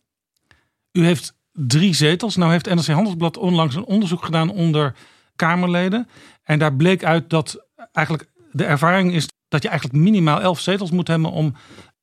U 0.93 1.05
heeft 1.05 1.35
drie 1.53 1.95
zetels. 1.95 2.37
Nou 2.37 2.51
heeft 2.51 2.75
NRC 2.75 2.87
Handelsblad 2.87 3.37
onlangs 3.37 3.75
een 3.75 3.85
onderzoek 3.85 4.25
gedaan 4.25 4.51
onder 4.51 4.95
Kamerleden. 5.37 6.09
En 6.43 6.59
daar 6.59 6.75
bleek 6.75 7.05
uit 7.05 7.31
dat 7.31 7.67
eigenlijk 7.93 8.31
de 8.53 8.65
ervaring 8.65 9.13
is 9.13 9.29
dat 9.49 9.63
je 9.63 9.69
eigenlijk 9.69 9.99
minimaal 10.01 10.41
elf 10.41 10.61
zetels 10.61 10.91
moet 10.91 11.09
hebben 11.09 11.31
om 11.31 11.55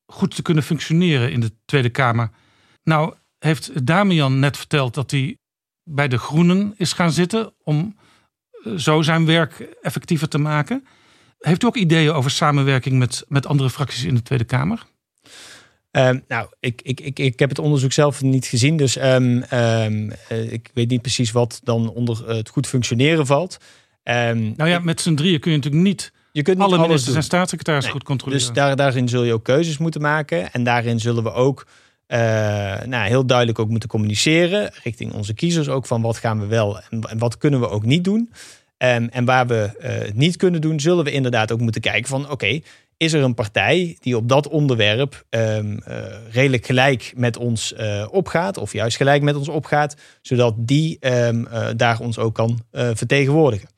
goed 0.05 0.35
te 0.35 0.41
kunnen 0.41 0.63
functioneren 0.63 1.31
in 1.31 1.39
de 1.39 1.51
Tweede 1.65 1.89
Kamer. 1.89 2.29
Nou 2.83 3.13
heeft 3.39 3.85
Damian 3.85 4.39
net 4.39 4.57
verteld 4.57 4.93
dat 4.93 5.11
hij 5.11 5.37
bij 5.83 6.07
de 6.07 6.17
Groenen 6.17 6.73
is 6.77 6.93
gaan 6.93 7.11
zitten 7.11 7.53
om 7.63 7.95
eh, 8.63 8.73
zo 8.73 9.01
zijn 9.01 9.25
werk 9.25 9.59
effectiever 9.81 10.27
te 10.27 10.37
maken. 10.37 10.85
Heeft 11.45 11.63
u 11.63 11.65
ook 11.65 11.77
ideeën 11.77 12.11
over 12.11 12.31
samenwerking 12.31 12.97
met, 12.97 13.25
met 13.27 13.45
andere 13.45 13.69
fracties 13.69 14.03
in 14.03 14.15
de 14.15 14.21
Tweede 14.21 14.43
Kamer? 14.43 14.85
Ehm, 15.91 16.19
nou, 16.27 16.47
ik, 16.59 16.81
ik, 16.81 17.01
ik, 17.01 17.19
ik 17.19 17.39
heb 17.39 17.49
het 17.49 17.59
onderzoek 17.59 17.91
zelf 17.91 18.21
niet 18.21 18.45
gezien, 18.45 18.77
dus 18.77 18.97
ehm, 18.97 19.41
ehm, 19.49 20.11
eh, 20.27 20.51
ik 20.51 20.69
weet 20.73 20.89
niet 20.89 21.01
precies 21.01 21.31
wat 21.31 21.59
dan 21.63 21.89
onder 21.89 22.27
eh, 22.27 22.35
het 22.35 22.49
goed 22.49 22.67
functioneren 22.67 23.25
valt. 23.25 23.57
Nou 24.03 24.65
ja, 24.65 24.79
met 24.79 25.01
z'n 25.01 25.15
drieën 25.15 25.39
kun 25.39 25.51
je 25.51 25.57
natuurlijk 25.57 25.83
niet 25.83 26.11
je 26.33 26.41
kunt 26.41 26.57
niet 26.57 26.65
alle 26.65 26.77
ministers 26.77 27.05
doen. 27.05 27.15
en 27.15 27.23
staatssecretarissen 27.23 27.91
Nee, 27.91 27.99
goed 27.99 28.09
controleren. 28.09 28.45
Dus 28.45 28.55
daar, 28.55 28.75
daarin 28.75 29.09
zul 29.09 29.23
je 29.23 29.33
ook 29.33 29.43
keuzes 29.43 29.77
moeten 29.77 30.01
maken. 30.01 30.51
En 30.51 30.63
daarin 30.63 30.99
zullen 30.99 31.23
we 31.23 31.31
ook 31.31 31.67
eh, 32.05 32.19
nou, 32.85 33.07
heel 33.07 33.25
duidelijk 33.25 33.59
ook 33.59 33.69
moeten 33.69 33.89
communiceren. 33.89 34.71
Richting 34.83 35.13
onze 35.13 35.33
kiezers 35.33 35.69
ook 35.69 35.85
van 35.85 36.01
wat 36.01 36.17
gaan 36.17 36.39
we 36.39 36.45
wel 36.45 36.79
en, 36.89 37.01
en 37.01 37.17
wat 37.17 37.37
kunnen 37.37 37.59
we 37.59 37.69
ook 37.69 37.85
niet 37.85 38.03
doen. 38.03 38.31
Ehm, 38.83 39.07
en 39.11 39.25
waar 39.25 39.47
we 39.47 39.69
eh, 39.79 39.97
het 39.97 40.15
niet 40.15 40.35
kunnen 40.35 40.61
doen, 40.61 40.79
zullen 40.79 41.03
we 41.03 41.11
inderdaad 41.11 41.51
ook 41.51 41.59
moeten 41.59 41.81
kijken 41.81 42.09
van 42.09 42.29
oké, 42.29 42.59
is 42.97 43.13
er 43.13 43.23
een 43.23 43.33
partij 43.33 43.97
die 43.99 44.17
op 44.17 44.29
dat 44.29 44.47
onderwerp 44.47 45.25
ehm, 45.29 45.77
eh, 45.77 45.95
redelijk 46.31 46.65
gelijk 46.65 47.13
met 47.15 47.37
ons 47.37 47.73
eh, 47.73 48.07
opgaat, 48.11 48.57
of 48.57 48.73
juist 48.73 48.97
gelijk 48.97 49.21
met 49.21 49.35
ons 49.35 49.49
opgaat, 49.49 49.95
zodat 50.21 50.53
die 50.57 50.97
ehm, 50.99 51.45
eh, 51.45 51.67
daar 51.75 51.99
ons 51.99 52.17
ook 52.17 52.35
kan 52.35 52.59
vertegenwoordigen. 52.71 53.69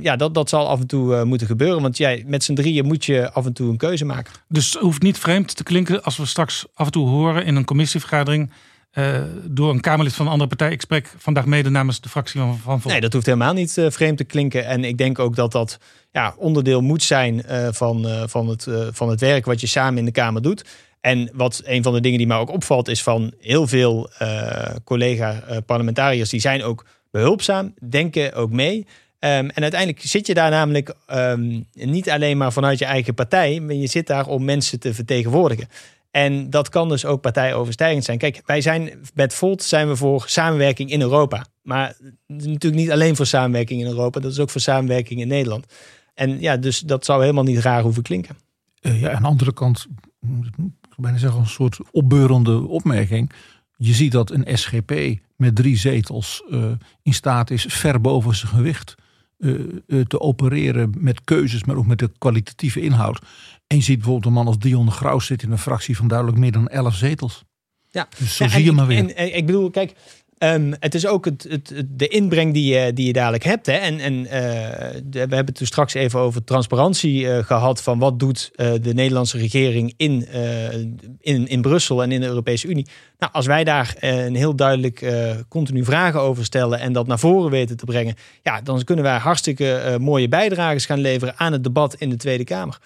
Ja, 0.00 0.16
dat, 0.16 0.34
dat 0.34 0.48
zal 0.48 0.68
af 0.68 0.80
en 0.80 0.86
toe 0.86 1.24
moeten 1.24 1.46
gebeuren, 1.46 1.82
want 1.82 1.96
jij, 1.96 2.24
met 2.26 2.44
z'n 2.44 2.54
drieën 2.54 2.86
moet 2.86 3.04
je 3.04 3.32
af 3.32 3.46
en 3.46 3.52
toe 3.52 3.70
een 3.70 3.76
keuze 3.76 4.04
maken. 4.04 4.32
Dus 4.48 4.72
het 4.72 4.82
hoeft 4.82 5.02
niet 5.02 5.18
vreemd 5.18 5.56
te 5.56 5.62
klinken 5.62 6.02
als 6.02 6.16
we 6.16 6.26
straks 6.26 6.66
af 6.74 6.86
en 6.86 6.92
toe 6.92 7.08
horen 7.08 7.44
in 7.44 7.56
een 7.56 7.64
commissievergadering 7.64 8.50
eh, 8.92 9.22
door 9.44 9.70
een 9.70 9.80
Kamerlid 9.80 10.14
van 10.14 10.26
een 10.26 10.32
andere 10.32 10.48
partij. 10.48 10.70
Ik 10.70 10.80
spreek 10.80 11.14
vandaag 11.18 11.46
mede 11.46 11.70
namens 11.70 12.00
de 12.00 12.08
fractie 12.08 12.40
van 12.40 12.80
Van. 12.80 12.90
Nee, 12.90 13.00
dat 13.00 13.12
hoeft 13.12 13.26
helemaal 13.26 13.52
niet 13.52 13.78
eh, 13.78 13.90
vreemd 13.90 14.16
te 14.16 14.24
klinken. 14.24 14.66
En 14.66 14.84
ik 14.84 14.98
denk 14.98 15.18
ook 15.18 15.36
dat 15.36 15.52
dat 15.52 15.78
ja, 16.10 16.34
onderdeel 16.36 16.80
moet 16.80 17.02
zijn 17.02 17.42
eh, 17.42 17.68
van, 17.70 18.06
van, 18.28 18.48
het, 18.48 18.66
van 18.90 19.08
het 19.08 19.20
werk 19.20 19.44
wat 19.44 19.60
je 19.60 19.66
samen 19.66 19.98
in 19.98 20.04
de 20.04 20.10
Kamer 20.10 20.42
doet. 20.42 20.64
En 21.00 21.30
wat 21.32 21.62
een 21.64 21.82
van 21.82 21.92
de 21.92 22.00
dingen 22.00 22.18
die 22.18 22.26
mij 22.26 22.36
ook 22.36 22.50
opvalt, 22.50 22.88
is 22.88 23.02
van 23.02 23.32
heel 23.40 23.66
veel 23.66 24.10
collega-parlementariërs, 24.84 26.30
die 26.30 26.40
zijn 26.40 26.62
ook 26.62 26.86
behulpzaam, 27.10 27.74
denken 27.88 28.34
ook 28.34 28.50
mee. 28.50 28.86
Ehm, 29.18 29.48
en 29.54 29.62
uiteindelijk 29.62 30.00
zit 30.00 30.26
je 30.26 30.34
daar 30.34 30.50
namelijk 30.50 30.94
ehm, 31.06 31.60
niet 31.72 32.10
alleen 32.10 32.36
maar 32.36 32.52
vanuit 32.52 32.78
je 32.78 32.84
eigen 32.84 33.14
partij, 33.14 33.60
maar 33.60 33.74
je 33.74 33.86
zit 33.86 34.06
daar 34.06 34.26
om 34.26 34.44
mensen 34.44 34.80
te 34.80 34.94
vertegenwoordigen. 34.94 35.68
En 36.12 36.50
dat 36.50 36.68
kan 36.68 36.88
dus 36.88 37.04
ook 37.04 37.20
partijoverstijgend 37.20 38.04
zijn. 38.04 38.18
Kijk, 38.18 38.42
wij 38.46 38.60
zijn 38.60 38.90
met 39.14 39.34
Volt 39.34 39.62
zijn 39.62 39.88
we 39.88 39.96
voor 39.96 40.24
samenwerking 40.26 40.90
in 40.90 41.00
Europa. 41.00 41.46
Maar 41.62 41.96
natuurlijk 42.26 42.82
niet 42.82 42.90
alleen 42.90 43.16
voor 43.16 43.26
samenwerking 43.26 43.80
in 43.80 43.86
Europa, 43.86 44.20
dat 44.20 44.32
is 44.32 44.38
ook 44.38 44.50
voor 44.50 44.60
samenwerking 44.60 45.20
in 45.20 45.28
Nederland. 45.28 45.66
En 46.14 46.40
ja, 46.40 46.56
dus 46.56 46.80
dat 46.80 47.04
zou 47.04 47.20
helemaal 47.20 47.44
niet 47.44 47.58
raar 47.58 47.82
hoeven 47.82 48.02
klinken. 48.02 48.36
Uh, 48.80 49.00
ja, 49.00 49.10
aan 49.10 49.22
de 49.22 49.28
andere 49.28 49.52
kant, 49.52 49.86
ik 50.20 50.96
bijna 50.96 51.18
zeggen, 51.18 51.40
een 51.40 51.46
soort 51.46 51.78
opbeurende 51.90 52.66
opmerking. 52.66 53.32
Je 53.76 53.92
ziet 53.92 54.12
dat 54.12 54.30
een 54.30 54.58
SGP 54.58 55.20
met 55.36 55.56
drie 55.56 55.76
zetels 55.76 56.42
uh, 56.50 56.64
in 57.02 57.14
staat 57.14 57.50
is 57.50 57.64
ver 57.68 58.00
boven 58.00 58.34
zijn 58.34 58.52
gewicht 58.52 58.94
uh, 59.38 60.04
te 60.04 60.20
opereren 60.20 60.94
met 60.98 61.24
keuzes, 61.24 61.64
maar 61.64 61.76
ook 61.76 61.86
met 61.86 61.98
de 61.98 62.10
kwalitatieve 62.18 62.80
inhoud. 62.80 63.18
En 63.66 63.76
je 63.76 63.82
ziet 63.82 63.96
bijvoorbeeld 63.96 64.26
een 64.26 64.32
man 64.32 64.46
als 64.46 64.58
Dion 64.58 64.86
de 64.86 64.92
Graus 64.92 65.26
zit 65.26 65.42
in 65.42 65.50
een 65.50 65.58
fractie 65.58 65.96
van 65.96 66.08
duidelijk 66.08 66.38
meer 66.38 66.52
dan 66.52 66.68
elf 66.68 66.94
zetels. 66.94 67.44
Ja, 67.90 68.08
dus 68.18 68.36
zo 68.36 68.44
ja, 68.44 68.50
zie 68.50 68.64
je 68.64 68.72
maar 68.72 68.86
weer. 68.86 68.98
En, 68.98 69.16
en, 69.16 69.36
ik 69.36 69.46
bedoel, 69.46 69.70
kijk, 69.70 69.94
Um, 70.44 70.74
het 70.78 70.94
is 70.94 71.06
ook 71.06 71.24
het, 71.24 71.46
het, 71.48 71.72
de 71.86 72.08
inbreng 72.08 72.52
die 72.52 72.74
je, 72.74 72.92
die 72.92 73.06
je 73.06 73.12
dadelijk 73.12 73.44
hebt. 73.44 73.66
Hè? 73.66 73.72
En, 73.72 73.98
en 73.98 74.12
uh, 74.12 74.30
we 75.10 75.18
hebben 75.18 75.46
het 75.46 75.54
toen 75.54 75.66
straks 75.66 75.94
even 75.94 76.20
over 76.20 76.44
transparantie 76.44 77.22
uh, 77.22 77.38
gehad. 77.38 77.82
Van 77.82 77.98
wat 77.98 78.18
doet 78.18 78.50
uh, 78.56 78.72
de 78.80 78.94
Nederlandse 78.94 79.38
regering 79.38 79.94
in, 79.96 80.28
in, 81.20 81.46
in 81.46 81.62
Brussel 81.62 82.02
en 82.02 82.12
in 82.12 82.20
de 82.20 82.26
Europese 82.26 82.68
Unie. 82.68 82.86
Nou, 83.18 83.32
als 83.32 83.46
wij 83.46 83.64
daar 83.64 83.94
een 84.00 84.34
heel 84.34 84.56
duidelijk 84.56 85.12
continu 85.48 85.84
vragen 85.84 86.20
over 86.20 86.44
stellen. 86.44 86.80
En 86.80 86.92
dat 86.92 87.06
naar 87.06 87.18
voren 87.18 87.50
weten 87.50 87.76
te 87.76 87.84
brengen. 87.84 88.14
Ja, 88.42 88.60
dan 88.60 88.84
kunnen 88.84 89.04
wij 89.04 89.16
hartstikke 89.16 89.96
mooie 90.00 90.28
bijdrages 90.28 90.86
gaan 90.86 91.00
leveren 91.00 91.34
aan 91.36 91.52
het 91.52 91.64
debat 91.64 91.94
in 91.94 92.10
de 92.10 92.16
Tweede 92.16 92.44
Kamer. 92.44 92.78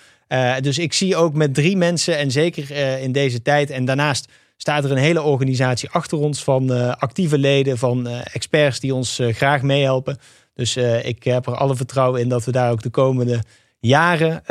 Dus 0.60 0.78
ik 0.78 0.92
zie 0.92 1.16
ook 1.16 1.34
met 1.34 1.54
drie 1.54 1.76
mensen 1.76 2.18
en 2.18 2.30
zeker 2.30 2.70
in 3.00 3.12
deze 3.12 3.42
tijd. 3.42 3.70
En 3.70 3.84
daarnaast 3.84 4.28
staat 4.56 4.84
er 4.84 4.90
een 4.90 4.96
hele 4.96 5.22
organisatie 5.22 5.90
achter 5.90 6.18
ons 6.18 6.44
van 6.44 6.72
uh, 6.72 6.88
actieve 6.88 7.38
leden, 7.38 7.78
van 7.78 8.08
uh, 8.08 8.20
experts 8.32 8.80
die 8.80 8.94
ons 8.94 9.20
uh, 9.20 9.34
graag 9.34 9.62
meehelpen. 9.62 10.18
Dus 10.54 10.76
ik 11.02 11.24
heb 11.24 11.46
er 11.46 11.56
alle 11.56 11.76
vertrouwen 11.76 12.20
in 12.20 12.28
dat 12.28 12.44
we 12.44 12.52
daar 12.52 12.70
ook 12.70 12.82
de 12.82 12.90
komende 12.90 13.42
jaren 13.78 14.42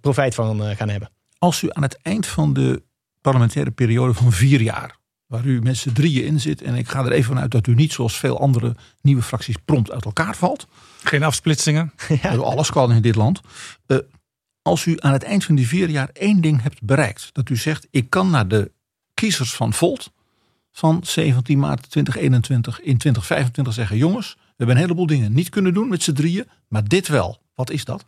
profijt 0.00 0.34
van 0.34 0.76
gaan 0.76 0.88
hebben. 0.88 1.10
Als 1.38 1.62
u 1.62 1.68
aan 1.72 1.82
het 1.82 1.98
eind 2.02 2.26
van 2.26 2.52
de 2.52 2.82
parlementaire 3.20 3.70
periode 3.70 4.14
van 4.14 4.32
vier 4.32 4.60
jaar, 4.60 4.96
waar 5.26 5.44
u 5.44 5.62
met 5.62 5.76
z'n 5.76 5.92
drieën 5.92 6.24
in 6.24 6.40
zit, 6.40 6.62
en 6.62 6.74
ik 6.74 6.88
ga 6.88 7.04
er 7.04 7.12
even 7.12 7.34
vanuit 7.34 7.50
dat 7.50 7.66
u 7.66 7.74
niet 7.74 7.92
zoals 7.92 8.16
veel 8.16 8.40
andere 8.40 8.76
nieuwe 9.00 9.22
fracties 9.22 9.56
prompt 9.64 9.90
uit 9.90 10.04
elkaar 10.04 10.36
valt. 10.36 10.66
Geen 11.02 11.22
afsplitsingen. 11.22 11.92
ja. 12.22 12.36
Alles 12.36 12.70
kan 12.70 12.92
in 12.92 13.02
dit 13.02 13.14
land. 13.14 13.40
Als 14.66 14.84
u 14.84 14.96
aan 14.98 15.12
het 15.12 15.22
eind 15.22 15.44
van 15.44 15.54
die 15.54 15.68
vier 15.68 15.88
jaar 15.88 16.10
één 16.12 16.40
ding 16.40 16.62
hebt 16.62 16.82
bereikt, 16.82 17.28
dat 17.32 17.48
u 17.48 17.56
zegt: 17.56 17.86
ik 17.90 18.10
kan 18.10 18.30
naar 18.30 18.48
de 18.48 18.72
kiezers 19.14 19.54
van 19.54 19.72
Volt 19.72 20.10
van 20.72 21.00
17 21.02 21.58
maart 21.58 21.90
2021 21.90 22.80
in 22.80 22.98
2025 22.98 23.74
zeggen: 23.74 23.96
jongens, 23.96 24.34
we 24.34 24.40
hebben 24.56 24.76
een 24.76 24.82
heleboel 24.82 25.06
dingen 25.06 25.32
niet 25.32 25.48
kunnen 25.48 25.74
doen 25.74 25.88
met 25.88 26.02
z'n 26.02 26.12
drieën, 26.12 26.48
maar 26.68 26.84
dit 26.84 27.08
wel. 27.08 27.38
Wat 27.54 27.70
is 27.70 27.84
dat? 27.84 28.06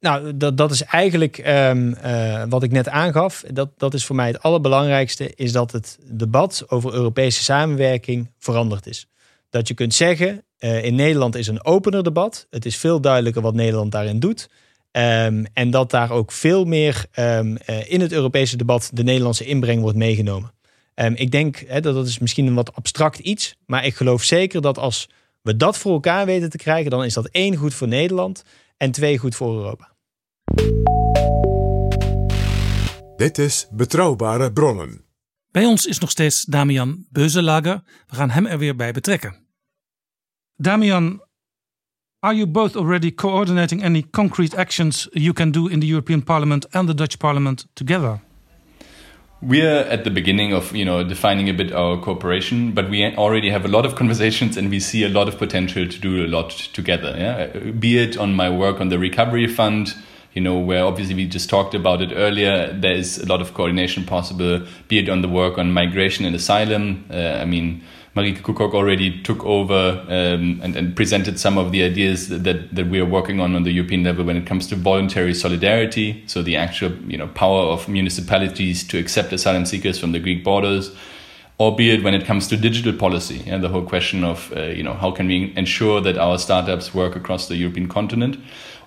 Nou, 0.00 0.36
dat, 0.36 0.56
dat 0.56 0.70
is 0.70 0.82
eigenlijk 0.82 1.38
um, 1.38 1.88
uh, 2.04 2.42
wat 2.48 2.62
ik 2.62 2.70
net 2.70 2.88
aangaf. 2.88 3.44
Dat, 3.52 3.70
dat 3.76 3.94
is 3.94 4.04
voor 4.04 4.16
mij 4.16 4.26
het 4.26 4.42
allerbelangrijkste, 4.42 5.34
is 5.34 5.52
dat 5.52 5.72
het 5.72 5.98
debat 6.04 6.64
over 6.68 6.92
Europese 6.92 7.42
samenwerking 7.42 8.30
veranderd 8.38 8.86
is. 8.86 9.06
Dat 9.50 9.68
je 9.68 9.74
kunt 9.74 9.94
zeggen, 9.94 10.44
uh, 10.58 10.84
in 10.84 10.94
Nederland 10.94 11.34
is 11.34 11.46
een 11.46 11.64
opener 11.64 12.02
debat. 12.02 12.46
Het 12.50 12.66
is 12.66 12.76
veel 12.76 13.00
duidelijker 13.00 13.42
wat 13.42 13.54
Nederland 13.54 13.92
daarin 13.92 14.20
doet. 14.20 14.48
Um, 14.96 15.44
en 15.52 15.70
dat 15.70 15.90
daar 15.90 16.10
ook 16.10 16.32
veel 16.32 16.64
meer 16.64 17.06
um, 17.18 17.58
uh, 17.66 17.90
in 17.90 18.00
het 18.00 18.12
Europese 18.12 18.56
debat 18.56 18.90
de 18.92 19.02
Nederlandse 19.02 19.44
inbreng 19.44 19.80
wordt 19.80 19.96
meegenomen. 19.96 20.52
Um, 20.94 21.14
ik 21.14 21.30
denk 21.30 21.64
hè, 21.66 21.80
dat 21.80 21.94
dat 21.94 22.06
is 22.06 22.18
misschien 22.18 22.46
een 22.46 22.54
wat 22.54 22.74
abstract 22.74 23.18
iets, 23.18 23.56
maar 23.66 23.84
ik 23.84 23.94
geloof 23.94 24.22
zeker 24.22 24.60
dat 24.60 24.78
als 24.78 25.08
we 25.42 25.56
dat 25.56 25.78
voor 25.78 25.92
elkaar 25.92 26.26
weten 26.26 26.50
te 26.50 26.56
krijgen, 26.56 26.90
dan 26.90 27.04
is 27.04 27.14
dat 27.14 27.28
één 27.28 27.56
goed 27.56 27.74
voor 27.74 27.88
Nederland 27.88 28.44
en 28.76 28.90
twee 28.90 29.18
goed 29.18 29.34
voor 29.34 29.56
Europa. 29.56 29.90
Dit 33.16 33.38
is 33.38 33.66
Betrouwbare 33.70 34.52
Bronnen. 34.52 35.04
Bij 35.50 35.64
ons 35.64 35.86
is 35.86 35.98
nog 35.98 36.10
steeds 36.10 36.44
Damian 36.44 37.06
Beuzelager. 37.10 37.82
We 38.06 38.14
gaan 38.14 38.30
hem 38.30 38.46
er 38.46 38.58
weer 38.58 38.76
bij 38.76 38.92
betrekken. 38.92 39.46
Damian, 40.56 41.22
Are 42.24 42.32
you 42.32 42.46
both 42.46 42.76
already 42.76 43.10
coordinating 43.10 43.82
any 43.82 44.02
concrete 44.02 44.54
actions 44.54 45.08
you 45.12 45.32
can 45.32 45.50
do 45.50 45.66
in 45.66 45.80
the 45.80 45.88
European 45.88 46.22
Parliament 46.22 46.64
and 46.72 46.88
the 46.88 46.94
Dutch 46.94 47.18
Parliament 47.18 47.66
together? 47.74 48.20
We're 49.40 49.80
at 49.80 50.04
the 50.04 50.10
beginning 50.10 50.52
of 50.52 50.72
you 50.72 50.84
know 50.84 51.02
defining 51.02 51.48
a 51.48 51.52
bit 51.52 51.72
our 51.72 52.00
cooperation, 52.00 52.70
but 52.74 52.88
we 52.88 53.04
already 53.16 53.50
have 53.50 53.64
a 53.64 53.68
lot 53.68 53.84
of 53.84 53.96
conversations 54.00 54.56
and 54.56 54.70
we 54.70 54.78
see 54.78 55.02
a 55.02 55.08
lot 55.08 55.26
of 55.26 55.36
potential 55.36 55.88
to 55.88 55.98
do 55.98 56.24
a 56.24 56.28
lot 56.28 56.50
together. 56.50 57.12
Yeah? 57.18 57.72
Be 57.72 57.98
it 57.98 58.16
on 58.16 58.34
my 58.34 58.48
work 58.48 58.80
on 58.80 58.88
the 58.88 59.00
recovery 59.00 59.48
fund, 59.48 59.92
you 60.32 60.42
know, 60.42 60.56
where 60.56 60.84
obviously 60.84 61.16
we 61.16 61.26
just 61.26 61.50
talked 61.50 61.74
about 61.74 62.02
it 62.02 62.12
earlier. 62.14 62.72
There 62.72 62.94
is 62.94 63.18
a 63.18 63.26
lot 63.26 63.40
of 63.40 63.52
coordination 63.52 64.04
possible. 64.04 64.64
Be 64.86 65.00
it 65.00 65.08
on 65.08 65.22
the 65.22 65.28
work 65.28 65.58
on 65.58 65.72
migration 65.72 66.24
and 66.24 66.36
asylum. 66.36 67.04
Uh, 67.10 67.40
I 67.42 67.46
mean 67.46 67.82
Marieke 68.14 68.42
Koekkoek 68.42 68.74
already 68.74 69.22
took 69.22 69.42
over 69.44 70.04
um, 70.06 70.60
and, 70.62 70.76
and, 70.76 70.94
presented 70.94 71.40
some 71.40 71.56
of 71.56 71.72
the 71.72 71.82
ideas 71.82 72.28
that, 72.28 72.42
that 72.74 72.86
we 72.88 73.00
are 73.00 73.06
working 73.06 73.40
on 73.40 73.54
on 73.54 73.62
the 73.62 73.72
European 73.72 74.04
level 74.04 74.22
when 74.22 74.36
it 74.36 74.44
comes 74.44 74.66
to 74.66 74.76
voluntary 74.76 75.32
solidarity. 75.32 76.22
So 76.26 76.42
the 76.42 76.56
actual 76.56 76.92
you 77.10 77.16
know 77.16 77.28
power 77.28 77.62
of 77.62 77.88
municipalities 77.88 78.86
to 78.88 78.98
accept 78.98 79.32
asylum 79.32 79.64
seekers 79.64 79.98
from 79.98 80.12
the 80.12 80.18
Greek 80.18 80.44
borders, 80.44 80.94
albeit 81.58 82.02
when 82.04 82.12
it 82.12 82.26
comes 82.26 82.48
to 82.48 82.56
digital 82.58 82.92
policy 82.92 83.44
and 83.46 83.64
the 83.64 83.70
whole 83.70 83.86
question 83.86 84.24
of 84.24 84.52
uh, 84.54 84.64
you 84.64 84.82
know 84.82 84.92
how 84.92 85.10
can 85.10 85.26
we 85.26 85.50
ensure 85.56 86.02
that 86.02 86.18
our 86.18 86.38
startups 86.38 86.94
work 86.94 87.16
across 87.16 87.48
the 87.48 87.56
European 87.56 87.88
continent 87.88 88.36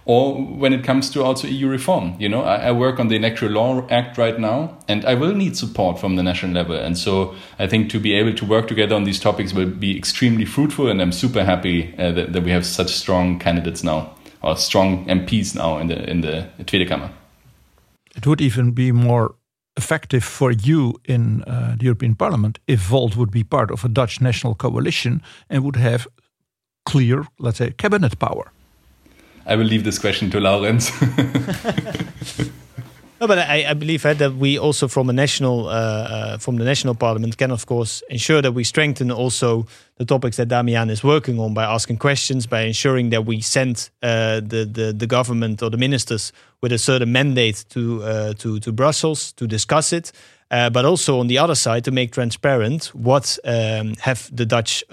or 0.05 0.35
when 0.35 0.71
it 0.71 0.83
comes 0.83 1.09
to 1.09 1.23
also 1.23 1.47
EU 1.47 1.67
reform. 1.67 2.15
You 2.19 2.29
know, 2.29 2.43
I, 2.43 2.67
I, 2.67 2.71
work 2.71 2.99
on 2.99 3.07
the 3.07 3.15
Electoral 3.15 3.51
Law 3.51 3.87
Act 3.89 4.17
right 4.17 4.39
now, 4.39 4.77
and 4.87 5.03
I 5.03 5.15
will 5.15 5.33
need 5.33 5.57
support 5.57 5.99
from 5.99 6.15
the 6.15 6.23
national 6.23 6.53
level. 6.53 6.75
And 6.75 6.97
so 6.97 7.33
I 7.57 7.67
think 7.67 7.89
to 7.89 7.99
be 7.99 8.13
able 8.13 8.33
to 8.33 8.45
work 8.45 8.67
together 8.67 8.95
on 8.95 9.03
these 9.03 9.19
topics 9.19 9.53
will 9.53 9.69
be 9.69 9.97
extremely 9.97 10.45
fruitful, 10.45 10.87
and 10.87 11.01
I'm 11.01 11.11
super 11.11 11.43
happy 11.43 11.93
uh, 11.97 12.11
that, 12.11 12.33
that, 12.33 12.43
we 12.43 12.51
have 12.51 12.65
such 12.65 12.89
strong 12.89 13.39
candidates 13.39 13.83
now, 13.83 14.15
or 14.43 14.55
strong 14.55 15.05
MPs 15.07 15.55
now 15.55 15.79
in 15.79 15.87
the 15.87 16.09
in 16.09 16.21
the 16.21 16.47
Tweede 16.65 16.87
Kamer. 16.87 17.09
It 18.15 18.27
would 18.27 18.41
even 18.41 18.71
be 18.71 18.91
more 18.91 19.35
effective 19.77 20.23
for 20.23 20.51
you 20.51 20.93
in 21.03 21.43
uh, 21.43 21.75
the 21.77 21.85
European 21.85 22.15
Parliament 22.15 22.59
if 22.67 22.79
Volt 22.79 23.17
would 23.17 23.31
be 23.31 23.43
part 23.43 23.71
of 23.71 23.83
a 23.83 23.89
Dutch 23.89 24.21
national 24.21 24.55
coalition 24.55 25.21
and 25.49 25.63
would 25.63 25.75
have 25.75 26.07
clear, 26.85 27.25
let's 27.39 27.57
say, 27.57 27.71
cabinet 27.71 28.17
power. 28.19 28.51
I 29.45 29.55
will 29.55 29.65
leave 29.65 29.83
this 29.83 29.99
question 29.99 30.29
to 30.31 30.39
Laurens. 30.39 30.91
No, 33.21 33.27
but 33.27 33.39
I, 33.39 33.65
I 33.69 33.73
believe 33.73 34.05
uh, 34.05 34.13
that 34.15 34.35
we 34.35 34.59
also, 34.59 34.89
from 34.89 35.09
a 35.09 35.13
national, 35.13 35.67
uh, 35.67 35.71
uh, 35.71 36.37
from 36.37 36.57
the 36.57 36.65
national 36.65 36.95
parliament, 36.95 37.37
can 37.37 37.49
of 37.49 37.65
course 37.65 38.03
ensure 38.09 38.41
that 38.41 38.51
we 38.51 38.65
strengthen 38.65 39.09
also 39.09 39.65
the 39.95 40.03
topics 40.03 40.35
that 40.35 40.49
Damian 40.49 40.89
is 40.89 41.01
working 41.01 41.39
on 41.39 41.53
by 41.53 41.63
asking 41.63 41.97
questions, 41.97 42.45
by 42.45 42.61
ensuring 42.63 43.11
that 43.11 43.25
we 43.25 43.39
send 43.39 43.89
uh, 44.03 44.41
the, 44.41 44.69
the 44.69 44.93
the 44.93 45.07
government 45.07 45.63
or 45.63 45.69
the 45.69 45.77
ministers 45.77 46.33
with 46.61 46.73
a 46.73 46.77
certain 46.77 47.13
mandate 47.13 47.63
to 47.69 48.03
uh, 48.03 48.33
to 48.33 48.59
to 48.59 48.71
Brussels 48.73 49.31
to 49.33 49.47
discuss 49.47 49.93
it. 49.93 50.11
Uh, 50.51 50.69
but 50.69 50.85
also 50.85 51.19
on 51.19 51.27
the 51.27 51.39
other 51.39 51.55
side 51.55 51.83
to 51.83 51.91
make 51.91 52.11
transparent 52.11 52.93
what 52.93 53.39
um, 53.45 53.95
have 54.01 54.29
the 54.31 54.45
Dutch 54.45 54.83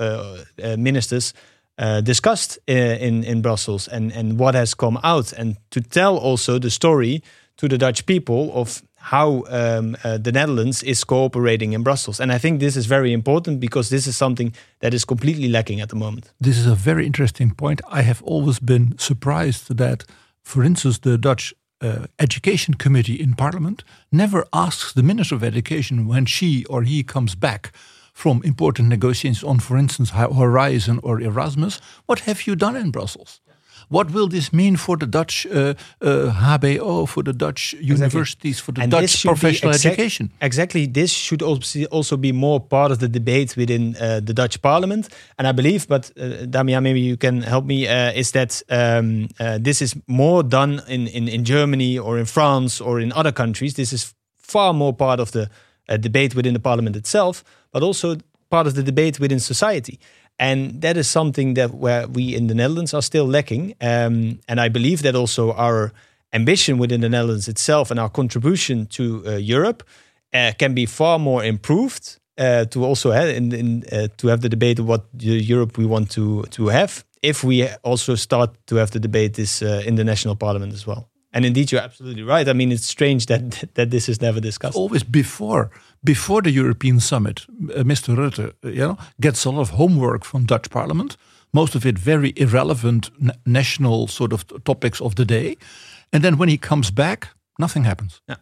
ministers 0.79 1.35
uh, 1.79 2.01
discussed 2.01 2.59
uh, 2.69 2.73
in, 2.73 3.25
in 3.25 3.43
Brussels 3.43 3.89
and, 3.89 4.13
and 4.13 4.39
what 4.39 4.55
has 4.55 4.75
come 4.75 4.99
out, 5.03 5.33
and 5.33 5.57
to 5.71 5.81
tell 5.81 6.17
also 6.17 6.59
the 6.59 6.71
story 6.71 7.23
to 7.57 7.69
the 7.69 7.79
Dutch 7.79 8.07
people 8.07 8.51
of 8.55 8.83
how 8.97 9.45
um, 9.49 9.97
uh, 10.05 10.17
the 10.17 10.31
Netherlands 10.31 10.83
is 10.83 11.05
cooperating 11.05 11.73
in 11.73 11.83
Brussels. 11.83 12.21
And 12.21 12.31
I 12.33 12.39
think 12.39 12.61
this 12.61 12.77
is 12.77 12.87
very 12.87 13.13
important 13.13 13.59
because 13.59 13.89
this 13.89 14.07
is 14.07 14.17
something 14.17 14.55
that 14.79 14.95
is 14.95 15.05
completely 15.05 15.49
lacking 15.49 15.81
at 15.81 15.89
the 15.89 15.97
moment. 15.97 16.33
This 16.41 16.57
is 16.57 16.67
a 16.67 16.75
very 16.75 17.05
interesting 17.05 17.51
point. 17.55 17.81
I 17.91 18.03
have 18.03 18.23
always 18.23 18.61
been 18.61 18.97
surprised 18.99 19.77
that, 19.77 20.05
for 20.45 20.63
instance, 20.63 21.01
the 21.01 21.19
Dutch 21.19 21.53
uh, 21.81 22.07
Education 22.19 22.75
Committee 22.75 23.21
in 23.21 23.35
Parliament 23.35 23.83
never 24.13 24.47
asks 24.53 24.93
the 24.93 25.03
Minister 25.03 25.35
of 25.35 25.43
Education 25.43 26.07
when 26.07 26.27
she 26.27 26.65
or 26.67 26.83
he 26.85 27.03
comes 27.03 27.35
back 27.35 27.73
from 28.13 28.43
important 28.45 28.89
negotiations 28.89 29.43
on, 29.43 29.59
for 29.59 29.77
instance, 29.77 30.11
Horizon 30.11 31.01
or 31.03 31.21
Erasmus. 31.21 31.81
What 32.07 32.21
have 32.21 32.47
you 32.47 32.55
done 32.57 32.77
in 32.77 32.91
Brussels? 32.91 33.41
What 33.89 34.11
will 34.11 34.29
this 34.29 34.53
mean 34.53 34.77
for 34.77 34.97
the 34.97 35.07
Dutch 35.07 35.47
uh, 35.47 35.75
uh, 36.01 36.33
HBO, 36.33 37.07
for 37.07 37.23
the 37.23 37.33
Dutch 37.33 37.75
universities, 37.75 38.61
for 38.61 38.73
the 38.73 38.83
And 38.83 38.91
Dutch 38.91 39.23
professional 39.23 39.73
exact- 39.73 39.99
education? 39.99 40.31
Exactly. 40.41 40.87
This 40.87 41.11
should 41.11 41.43
also 41.43 41.85
also 41.91 42.17
be 42.17 42.33
more 42.33 42.61
part 42.61 42.93
of 42.93 42.99
the 42.99 43.09
debate 43.09 43.55
within 43.57 43.95
uh, 43.97 44.21
the 44.21 44.33
Dutch 44.33 44.61
Parliament. 44.63 45.09
And 45.37 45.47
I 45.47 45.53
believe, 45.53 45.87
but 45.89 46.11
uh, 46.17 46.47
Damian, 46.47 46.83
maybe 46.83 47.01
you 47.01 47.17
can 47.17 47.43
help 47.43 47.67
me, 47.67 47.87
uh, 47.87 48.13
is 48.13 48.31
that 48.31 48.63
um, 48.71 49.29
uh, 49.39 49.59
this 49.61 49.83
is 49.83 49.95
more 50.07 50.43
done 50.43 50.81
in, 50.89 51.07
in, 51.09 51.29
in 51.29 51.45
Germany 51.45 51.99
or 51.99 52.19
in 52.19 52.25
France 52.27 52.81
or 52.81 53.01
in 53.01 53.13
other 53.13 53.33
countries. 53.33 53.75
This 53.75 53.93
is 53.93 54.15
far 54.39 54.73
more 54.73 54.95
part 54.95 55.21
of 55.21 55.31
the 55.31 55.51
uh, 55.89 55.97
debate 55.97 56.35
within 56.35 56.55
the 56.55 56.61
Parliament 56.61 56.97
itself, 56.97 57.45
but 57.73 57.83
also 57.83 58.17
part 58.51 58.67
of 58.67 58.75
the 58.75 58.83
debate 58.83 59.19
within 59.19 59.41
society. 59.41 59.99
And 60.39 60.81
that 60.83 60.97
is 60.97 61.09
something 61.09 61.55
that 61.55 61.75
where 61.75 62.07
we 62.09 62.35
in 62.35 62.47
the 62.47 62.55
Netherlands 62.55 62.95
are 62.95 63.03
still 63.03 63.27
lacking. 63.27 63.75
Um, 63.81 64.41
and 64.49 64.61
I 64.61 64.69
believe 64.69 65.03
that 65.03 65.15
also 65.15 65.53
our 65.53 65.93
ambition 66.33 66.79
within 66.79 67.01
the 67.01 67.09
Netherlands 67.09 67.49
itself 67.49 67.91
and 67.91 68.01
our 68.01 68.11
contribution 68.11 68.87
to 68.87 69.23
uh, 69.27 69.31
Europe 69.37 69.83
uh, 70.33 70.53
can 70.59 70.75
be 70.75 70.87
far 70.87 71.19
more 71.19 71.45
improved. 71.45 72.19
Uh, 72.39 72.65
to 72.65 72.83
also 72.83 73.11
have 73.11 73.29
in, 73.29 73.53
in, 73.53 73.85
uh, 73.93 74.09
to 74.17 74.29
have 74.29 74.41
the 74.41 74.49
debate 74.49 74.79
of 74.79 74.89
what 74.89 75.05
the 75.13 75.39
Europe 75.53 75.77
we 75.77 75.85
want 75.85 76.11
to 76.11 76.43
to 76.45 76.69
have, 76.69 77.05
if 77.21 77.45
we 77.45 77.69
also 77.83 78.15
start 78.15 78.51
to 78.67 78.77
have 78.77 78.91
the 78.91 78.99
debate 78.99 79.35
this 79.35 79.61
uh, 79.63 79.83
in 79.87 79.97
the 79.97 80.05
national 80.05 80.35
parliament 80.35 80.73
as 80.73 80.87
well. 80.87 81.11
And 81.35 81.45
indeed, 81.45 81.71
you're 81.71 81.85
absolutely 81.85 82.23
right. 82.23 82.49
I 82.49 82.55
mean, 82.55 82.73
it's 82.73 82.87
strange 82.87 83.27
that 83.27 83.69
that 83.75 83.91
this 83.91 84.09
is 84.09 84.21
never 84.21 84.41
discussed. 84.41 84.77
always 84.77 85.05
before 85.05 85.71
before 86.05 86.43
the 86.43 86.51
European 86.51 87.01
summit, 87.01 87.47
uh, 87.49 87.85
Mr. 87.85 88.15
Rutte, 88.17 88.53
uh, 88.65 88.69
you 88.69 88.81
know, 88.81 88.97
gets 89.21 89.45
a 89.45 89.51
lot 89.51 89.61
of 89.61 89.71
homework 89.71 90.25
from 90.25 90.45
Dutch 90.45 90.69
Parliament. 90.71 91.17
Most 91.53 91.75
of 91.75 91.85
it 91.85 91.99
very 91.99 92.33
irrelevant 92.37 93.11
na- 93.19 93.35
national 93.45 94.09
sort 94.09 94.33
of 94.33 94.45
topics 94.65 95.01
of 95.01 95.15
the 95.15 95.25
day, 95.25 95.57
and 96.13 96.23
then 96.23 96.37
when 96.37 96.49
he 96.49 96.59
comes 96.59 96.91
back, 96.91 97.29
nothing 97.59 97.85
happens. 97.85 98.21
Yeah. 98.29 98.37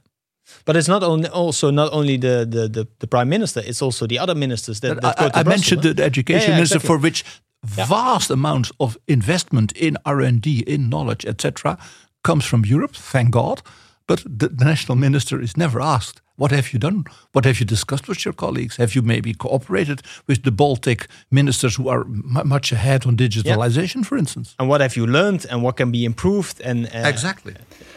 But 0.65 0.77
it's 0.77 0.89
not 0.89 1.03
only 1.03 1.29
also 1.29 1.71
not 1.71 1.93
only 1.93 2.19
the 2.19 2.47
the, 2.49 2.69
the, 2.69 2.87
the 2.99 3.07
prime 3.07 3.29
minister; 3.29 3.63
it's 3.65 3.83
also 3.83 4.07
the 4.07 4.19
other 4.19 4.35
ministers 4.35 4.81
that, 4.81 5.01
that 5.01 5.21
I, 5.21 5.25
I 5.25 5.29
Brussels, 5.29 5.47
mentioned 5.47 5.85
huh? 5.85 5.93
the, 5.95 6.05
education 6.05 6.41
Yeah, 6.41 6.49
yeah, 6.49 6.57
minister, 6.57 6.77
exactly. 6.77 6.97
for 6.97 7.03
which 7.03 7.25
vast 7.65 8.31
amounts 8.31 8.73
of 8.79 8.97
investment 9.07 9.73
in 9.73 9.97
R 10.05 10.21
and 10.21 10.41
D, 10.41 10.65
in 10.67 10.89
knowledge, 10.89 11.27
etc., 11.27 11.77
comes 12.23 12.45
from 12.45 12.65
Europe. 12.65 12.95
Thank 12.97 13.31
God. 13.31 13.63
But 14.11 14.25
the, 14.27 14.49
the 14.49 14.65
national 14.65 14.99
minister 14.99 15.41
is 15.41 15.57
never 15.57 15.81
asked, 15.81 16.21
"What 16.35 16.51
have 16.51 16.73
you 16.73 16.81
done? 16.81 17.05
What 17.31 17.45
have 17.45 17.61
you 17.61 17.67
discussed 17.67 18.09
with 18.09 18.25
your 18.25 18.35
colleagues? 18.35 18.77
Have 18.77 18.97
you 18.97 19.03
maybe 19.03 19.33
cooperated 19.35 20.03
with 20.27 20.43
the 20.43 20.51
Baltic 20.51 21.07
ministers 21.31 21.77
who 21.77 21.89
are 21.89 22.05
mu 22.05 22.43
much 22.45 22.73
ahead 22.73 23.07
on 23.07 23.17
digitalization, 23.17 24.05
for 24.05 24.19
instance?" 24.19 24.57
and 24.59 24.69
what 24.69 24.81
have 24.81 24.97
you 24.97 25.07
learned 25.07 25.47
and 25.51 25.63
what 25.63 25.77
can 25.77 25.93
be 25.93 26.05
improved 26.05 26.61
and 26.61 26.87
uh, 26.87 27.09
Exactly. 27.15 27.55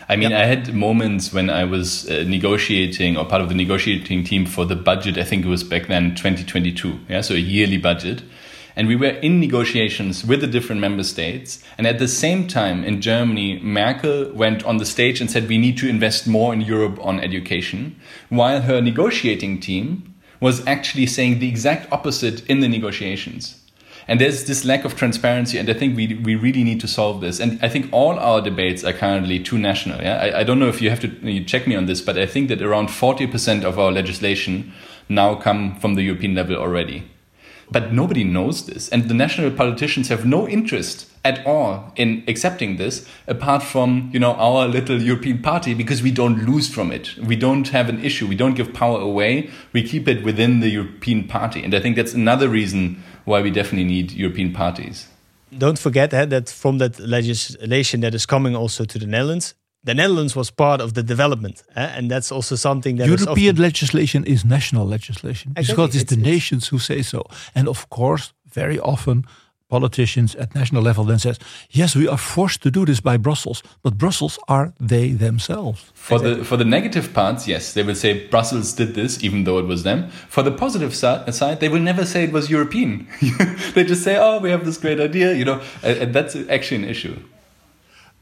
I 0.08 0.16
mean, 0.16 0.34
I 0.34 0.46
had 0.46 0.74
moments 0.74 1.34
when 1.34 1.50
I 1.50 1.64
was 1.64 2.06
uh, 2.06 2.24
negotiating 2.28 3.18
or 3.18 3.26
part 3.26 3.42
of 3.42 3.50
the 3.50 3.56
negotiating 3.56 4.24
team 4.24 4.46
for 4.46 4.66
the 4.68 4.76
budget. 4.76 5.18
I 5.18 5.24
think 5.24 5.46
it 5.46 5.50
was 5.50 5.64
back 5.64 5.88
then 5.88 6.14
2022. 6.16 7.00
Yeah, 7.10 7.22
so 7.22 7.34
a 7.34 7.38
yearly 7.38 7.80
budget. 7.80 8.22
And 8.76 8.88
we 8.88 8.96
were 8.96 9.08
in 9.08 9.40
negotiations 9.40 10.26
with 10.26 10.42
the 10.42 10.48
different 10.48 10.82
member 10.82 11.04
states. 11.04 11.64
And 11.78 11.86
at 11.86 12.00
the 12.00 12.08
same 12.08 12.48
time, 12.48 12.84
in 12.84 13.02
Germany, 13.02 13.60
Merkel 13.60 14.32
went 14.34 14.64
on 14.64 14.78
the 14.78 14.86
stage 14.86 15.22
and 15.22 15.30
said, 15.30 15.48
we 15.48 15.58
need 15.58 15.78
to 15.78 15.90
invest 15.90 16.28
more 16.28 16.54
in 16.54 16.62
Europe 16.62 16.98
on 17.02 17.20
education, 17.20 17.96
while 18.30 18.62
her 18.62 18.82
negotiating 18.82 19.60
team 19.60 20.16
was 20.40 20.66
actually 20.68 21.06
saying 21.06 21.40
the 21.40 21.48
exact 21.48 21.92
opposite 21.92 22.46
in 22.48 22.60
the 22.60 22.68
negotiations. 22.68 23.60
And 24.08 24.20
there's 24.20 24.46
this 24.46 24.66
lack 24.66 24.84
of 24.84 24.96
transparency, 24.96 25.58
and 25.58 25.70
I 25.70 25.74
think 25.74 25.96
we, 25.96 26.16
we 26.16 26.36
really 26.36 26.64
need 26.64 26.82
to 26.82 26.88
solve 26.88 27.22
this. 27.22 27.40
And 27.40 27.58
I 27.62 27.70
think 27.70 27.88
all 27.94 28.20
our 28.20 28.42
debates 28.42 28.84
are 28.84 28.92
currently 28.92 29.40
too 29.40 29.58
national. 29.58 30.02
Yeah, 30.02 30.18
I, 30.18 30.40
I 30.40 30.44
don't 30.44 30.60
know 30.60 30.68
if 30.68 30.82
you 30.82 30.90
have 30.90 31.00
to 31.02 31.08
you 31.08 31.44
check 31.46 31.68
me 31.68 31.76
on 31.76 31.86
this, 31.86 32.02
but 32.02 32.18
I 32.18 32.26
think 32.26 32.50
that 32.50 32.62
around 32.62 32.90
40% 32.90 33.64
of 33.64 33.80
our 33.80 33.92
legislation 33.92 34.74
now 35.08 35.36
come 35.36 35.80
from 35.80 35.96
the 35.96 36.02
European 36.02 36.36
level 36.36 36.58
already. 36.58 37.04
But 37.72 37.94
nobody 37.94 38.24
knows 38.24 38.66
this, 38.66 38.90
and 38.90 39.10
the 39.10 39.14
national 39.14 39.52
politicians 39.52 40.10
have 40.10 40.26
no 40.26 40.48
interest 40.48 41.10
at 41.26 41.46
all 41.46 41.94
in 41.96 42.24
accepting 42.28 42.78
this, 42.78 43.08
apart 43.28 43.64
from 43.64 44.10
you 44.14 44.20
know 44.20 44.34
our 44.34 44.68
little 44.68 45.02
European 45.02 45.42
party, 45.42 45.74
because 45.74 46.04
we 46.04 46.12
don't 46.12 46.46
lose 46.46 46.70
from 46.70 46.92
it. 46.92 47.18
We 47.18 47.36
don't 47.36 47.70
have 47.70 47.90
an 47.90 48.04
issue. 48.04 48.28
We 48.28 48.36
don't 48.36 48.56
give 48.56 48.74
power 48.74 49.00
away. 49.00 49.50
We 49.72 49.84
keep 49.84 50.08
it 50.08 50.24
within 50.24 50.60
the 50.60 50.70
European 50.70 51.28
party, 51.28 51.64
and 51.64 51.74
I 51.74 51.80
think 51.80 51.96
that's 51.96 52.14
another 52.14 52.50
reason 52.50 53.02
why 53.26 53.42
we 53.42 53.52
definitely 53.52 53.86
need 53.86 54.12
European 54.12 54.54
parties. 54.54 55.08
don't 55.58 55.80
forget 55.80 56.14
eh, 56.14 56.26
that 56.26 56.50
from 56.50 56.78
that 56.80 57.00
legislation 57.00 58.02
that 58.02 58.14
is 58.14 58.26
coming 58.26 58.56
also 58.56 58.86
to 58.86 59.00
the 59.00 59.06
Netherlands, 59.06 59.54
the 59.86 59.94
Netherlands 59.94 60.36
was 60.36 60.52
part 60.52 60.82
of 60.82 60.94
the 60.94 61.04
development, 61.04 61.64
eh, 61.76 61.98
and 61.98 62.10
that's 62.12 62.32
also 62.32 62.56
something 62.56 62.98
that 62.98 63.08
European 63.08 63.56
often- 63.56 63.64
legislation 63.64 64.24
is 64.26 64.44
national 64.46 64.88
legislation 64.88 65.52
Exactly. 65.56 65.74
because 65.76 65.96
it's, 66.02 66.10
the 66.10 66.16
It's- 66.16 66.28
it's- 66.28 66.34
nations 66.36 66.68
who 66.72 66.80
say 66.80 67.02
so. 67.04 67.20
And 67.56 67.68
of 67.68 67.88
course, 67.90 68.34
very 68.54 68.80
often 68.80 69.26
politicians 69.70 70.36
at 70.36 70.54
national 70.54 70.84
level 70.84 71.04
then 71.06 71.18
says, 71.20 71.38
"Yes, 71.72 71.96
we 71.96 72.08
are 72.08 72.18
forced 72.18 72.62
to 72.62 72.70
do 72.70 72.86
this 72.86 73.02
by 73.02 73.18
Brussels, 73.18 73.64
but 73.82 73.98
Brussels 73.98 74.38
are 74.48 74.72
they 74.80 75.16
themselves." 75.18 75.80
For 75.94 76.20
the 76.20 76.44
for 76.46 76.58
the 76.58 76.66
negative 76.66 77.08
parts, 77.14 77.48
yes, 77.48 77.74
they 77.74 77.84
will 77.84 77.96
say 77.96 78.28
Brussels 78.30 78.74
did 78.74 78.94
this, 78.94 79.24
even 79.24 79.44
though 79.46 79.58
it 79.60 79.66
was 79.68 79.82
them. 79.82 80.00
For 80.30 80.44
the 80.44 80.52
positive 80.52 80.94
side, 80.94 81.60
they 81.60 81.70
will 81.70 81.82
never 81.82 82.06
say 82.06 82.24
it 82.24 82.32
was 82.32 82.50
European. 82.50 83.08
they 83.74 83.84
just 83.84 84.04
say, 84.04 84.16
"Oh, 84.16 84.40
we 84.44 84.52
have 84.52 84.64
this 84.64 84.78
great 84.78 85.00
idea," 85.00 85.34
you 85.34 85.44
know, 85.46 85.60
and, 85.82 85.98
and 86.02 86.14
that's 86.14 86.36
actually 86.50 86.84
an 86.84 86.90
issue. 86.90 87.16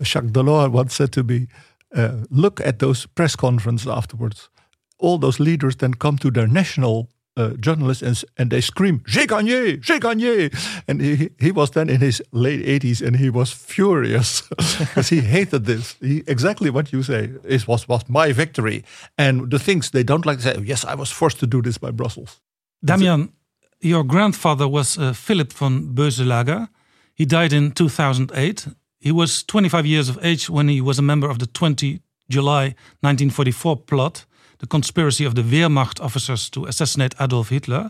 Jacques 0.04 0.32
Delors 0.32 0.72
once 0.72 0.96
said 0.96 1.12
to 1.12 1.24
me, 1.24 1.48
uh, 1.96 2.26
"Look 2.30 2.60
at 2.62 2.80
those 2.80 3.08
press 3.08 3.36
conferences 3.36 3.88
afterwards. 3.88 4.50
All 4.98 5.18
those 5.18 5.40
leaders 5.40 5.76
then 5.76 5.94
come 5.94 6.18
to 6.18 6.32
their 6.32 6.48
national." 6.48 7.10
Uh, 7.38 7.52
journalists 7.62 8.04
and, 8.04 8.26
and 8.38 8.52
they 8.52 8.60
scream 8.60 9.02
j'ai 9.08 9.26
gagné 9.26 9.82
j'ai 9.82 10.00
gagné 10.00 10.52
and 10.86 11.02
he, 11.02 11.30
he 11.40 11.50
was 11.50 11.72
then 11.72 11.90
in 11.90 12.02
his 12.02 12.22
late 12.34 12.62
80s 12.66 13.02
and 13.02 13.16
he 13.16 13.30
was 13.30 13.54
furious 13.54 14.42
because 14.80 15.08
he 15.08 15.22
hated 15.22 15.64
this 15.64 15.96
he, 16.02 16.24
exactly 16.28 16.70
what 16.70 16.92
you 16.92 17.02
say 17.02 17.30
is, 17.46 17.66
was, 17.66 17.88
was 17.88 18.02
my 18.10 18.34
victory 18.34 18.84
and 19.18 19.50
the 19.50 19.60
things 19.60 19.92
they 19.92 20.04
don't 20.04 20.26
like 20.26 20.40
to 20.40 20.44
say 20.44 20.62
yes 20.62 20.84
I 20.84 20.94
was 20.94 21.10
forced 21.10 21.40
to 21.40 21.48
do 21.48 21.62
this 21.62 21.78
by 21.78 21.92
Brussels 21.92 22.42
Damian, 22.84 23.32
your 23.80 24.04
grandfather 24.04 24.68
was 24.68 24.98
uh, 24.98 25.14
Philipp 25.14 25.54
von 25.54 25.94
Boeselager. 25.94 26.68
He 27.14 27.26
died 27.26 27.54
in 27.54 27.72
2008. 27.72 28.68
He 29.02 29.12
was 29.12 29.44
25 29.44 29.88
years 29.88 30.10
of 30.10 30.24
age 30.24 30.48
when 30.48 30.68
he 30.68 30.80
was 30.80 31.00
a 31.00 31.02
member 31.02 31.28
of 31.28 31.40
the 31.40 31.48
20 31.48 32.02
July 32.30 32.76
1944 33.02 33.78
plot, 33.78 34.26
the 34.60 34.68
conspiracy 34.68 35.26
of 35.26 35.34
the 35.34 35.42
Wehrmacht 35.42 36.00
officers 36.00 36.52
to 36.52 36.66
assassinate 36.66 37.16
Adolf 37.20 37.50
Hitler. 37.50 37.90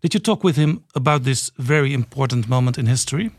Did 0.00 0.14
you 0.14 0.20
talk 0.20 0.44
with 0.44 0.54
him 0.54 0.84
about 0.94 1.24
this 1.24 1.50
very 1.58 1.92
important 1.92 2.48
moment 2.48 2.78
in 2.78 2.86
history? 2.86 3.32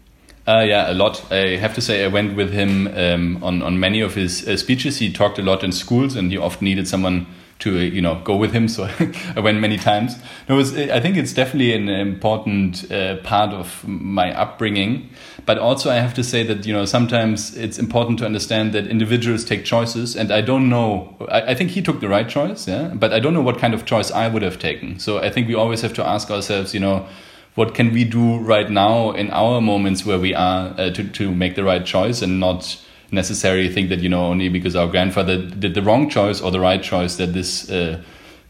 Uh, 0.46 0.66
yeah, 0.68 0.92
a 0.92 0.94
lot. 0.94 1.32
I 1.32 1.56
have 1.56 1.74
to 1.76 1.82
say, 1.82 2.04
I 2.04 2.10
went 2.10 2.36
with 2.36 2.52
him 2.52 2.88
um, 2.88 3.42
on 3.42 3.62
on 3.64 3.80
many 3.80 4.02
of 4.02 4.16
his 4.16 4.46
uh, 4.46 4.58
speeches. 4.58 5.00
He 5.00 5.12
talked 5.12 5.40
a 5.40 5.42
lot 5.42 5.64
in 5.64 5.72
schools, 5.72 6.18
and 6.18 6.32
he 6.32 6.38
often 6.38 6.66
needed 6.66 6.88
someone 6.88 7.28
to 7.60 7.80
you 7.80 8.02
know 8.02 8.22
go 8.24 8.36
with 8.36 8.52
him. 8.52 8.68
So 8.76 8.90
I 9.36 9.40
went 9.40 9.60
many 9.60 9.78
times. 9.78 10.18
It 10.48 10.54
was, 10.54 10.76
I 10.78 11.00
think 11.00 11.16
it's 11.16 11.34
definitely 11.34 11.74
an 11.74 11.88
important 11.88 12.92
uh, 12.92 13.18
part 13.18 13.52
of 13.52 13.88
my 13.88 14.34
upbringing. 14.36 15.10
But 15.46 15.58
also, 15.58 15.90
I 15.90 15.96
have 15.96 16.14
to 16.16 16.24
say 16.24 16.44
that 16.44 16.66
you 16.66 16.74
know 16.74 16.86
sometimes 16.86 17.56
it's 17.56 17.80
important 17.80 18.20
to 18.20 18.26
understand 18.26 18.74
that 18.74 18.88
individuals 18.88 19.46
take 19.46 19.64
choices, 19.64 20.16
and 20.16 20.32
I 20.32 20.42
don't 20.42 20.70
know. 20.70 21.16
I, 21.30 21.52
I 21.52 21.56
think 21.56 21.72
he 21.72 21.82
took 21.82 22.02
the 22.02 22.10
right 22.10 22.28
choice, 22.28 22.68
yeah. 22.68 22.90
But 22.94 23.14
I 23.14 23.20
don't 23.20 23.34
know 23.34 23.42
what 23.42 23.60
kind 23.60 23.74
of 23.74 23.86
choice 23.86 24.12
I 24.12 24.28
would 24.28 24.42
have 24.42 24.60
taken. 24.60 25.00
So 25.00 25.20
I 25.20 25.30
think 25.30 25.48
we 25.48 25.56
always 25.56 25.82
have 25.82 25.94
to 25.94 26.06
ask 26.06 26.30
ourselves, 26.30 26.74
you 26.74 26.80
know 26.80 27.08
what 27.56 27.74
can 27.74 27.94
we 27.94 28.04
do 28.04 28.38
right 28.40 28.70
now 28.70 29.12
in 29.12 29.32
our 29.32 29.62
moments 29.62 30.06
where 30.06 30.20
we 30.20 30.34
are 30.36 30.76
uh, 30.78 30.90
to, 30.92 31.08
to 31.08 31.34
make 31.34 31.56
the 31.56 31.64
right 31.64 31.86
choice 31.86 32.22
and 32.22 32.38
not 32.38 32.78
necessarily 33.12 33.70
think 33.70 33.90
that 33.90 34.00
you 34.00 34.10
know 34.10 34.26
only 34.26 34.50
because 34.50 34.76
our 34.76 34.88
grandfather 34.88 35.38
did 35.38 35.74
the 35.74 35.82
wrong 35.82 36.10
choice 36.10 36.42
or 36.42 36.52
the 36.52 36.60
right 36.60 36.84
choice 36.84 37.16
that 37.16 37.34
this 37.34 37.70
uh, 37.70 38.02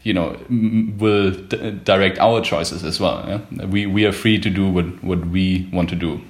you 0.02 0.14
know 0.14 0.36
will 0.98 1.30
direct 1.84 2.18
our 2.18 2.40
choices 2.40 2.84
as 2.84 3.00
well 3.00 3.24
yeah? 3.28 3.66
we 3.66 3.86
we 3.86 4.04
are 4.04 4.12
free 4.12 4.38
to 4.38 4.50
do 4.50 4.68
what 4.68 4.86
what 5.02 5.26
we 5.26 5.68
want 5.72 5.88
to 5.88 5.96
do 5.96 6.20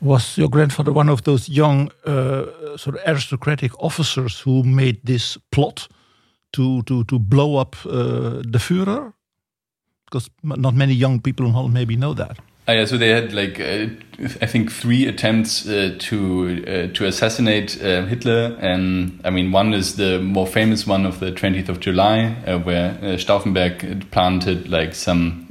was 0.00 0.36
your 0.36 0.48
grandfather 0.48 0.92
one 0.92 1.08
of 1.08 1.22
those 1.24 1.48
young 1.48 1.90
uh, 2.04 2.76
sort 2.76 2.96
of 2.96 3.00
aristocratic 3.06 3.72
officers 3.82 4.40
who 4.40 4.62
made 4.62 5.00
this 5.04 5.38
plot 5.50 5.88
to 6.54 6.82
to 6.82 7.04
to 7.04 7.18
blow 7.18 7.56
up 7.56 7.76
uh, 7.86 8.42
the 8.52 8.58
Führer? 8.58 9.12
Because 10.04 10.30
not 10.42 10.74
many 10.74 10.94
young 10.94 11.20
people 11.20 11.46
in 11.46 11.52
Holland 11.52 11.74
maybe 11.74 11.96
know 11.96 12.14
that. 12.14 12.38
Uh, 12.66 12.72
yeah, 12.72 12.84
so 12.86 12.96
they 12.96 13.10
had 13.10 13.34
like 13.34 13.60
uh, 13.60 13.86
I 14.40 14.46
think 14.46 14.72
three 14.72 15.06
attempts 15.06 15.68
uh, 15.68 15.96
to 15.98 16.64
uh, 16.66 16.94
to 16.94 17.04
assassinate 17.04 17.78
uh, 17.82 18.06
Hitler, 18.06 18.56
and 18.58 19.20
I 19.22 19.28
mean 19.28 19.52
one 19.52 19.74
is 19.74 19.96
the 19.96 20.18
more 20.18 20.46
famous 20.46 20.86
one 20.86 21.04
of 21.04 21.20
the 21.20 21.30
20th 21.30 21.68
of 21.68 21.80
July, 21.80 22.34
uh, 22.46 22.58
where 22.58 22.94
Stauffenberg 23.18 24.10
planted 24.10 24.70
like 24.70 24.94
some 24.94 25.46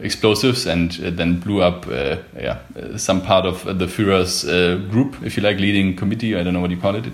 explosives 0.00 0.64
and 0.64 0.92
then 0.92 1.38
blew 1.38 1.60
up 1.60 1.86
yeah 1.86 2.60
some 2.96 3.20
part 3.20 3.44
of 3.44 3.64
the 3.64 3.86
Führer's 3.86 4.44
group, 4.90 5.16
if 5.22 5.36
you 5.36 5.42
like, 5.42 5.58
leading 5.58 5.94
committee. 5.94 6.34
I 6.34 6.42
don't 6.42 6.54
know 6.54 6.60
what 6.60 6.70
you 6.70 6.80
call 6.80 6.96
it. 6.96 7.04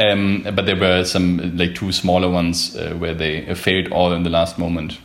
Um, 0.00 0.42
but 0.56 0.66
there 0.66 0.74
were 0.74 1.04
some 1.04 1.56
like 1.56 1.76
two 1.76 1.92
smaller 1.92 2.28
ones 2.28 2.76
where 2.98 3.14
they 3.14 3.54
failed 3.54 3.92
all 3.92 4.12
in 4.12 4.24
the 4.24 4.30
last 4.30 4.58
moment 4.58 4.98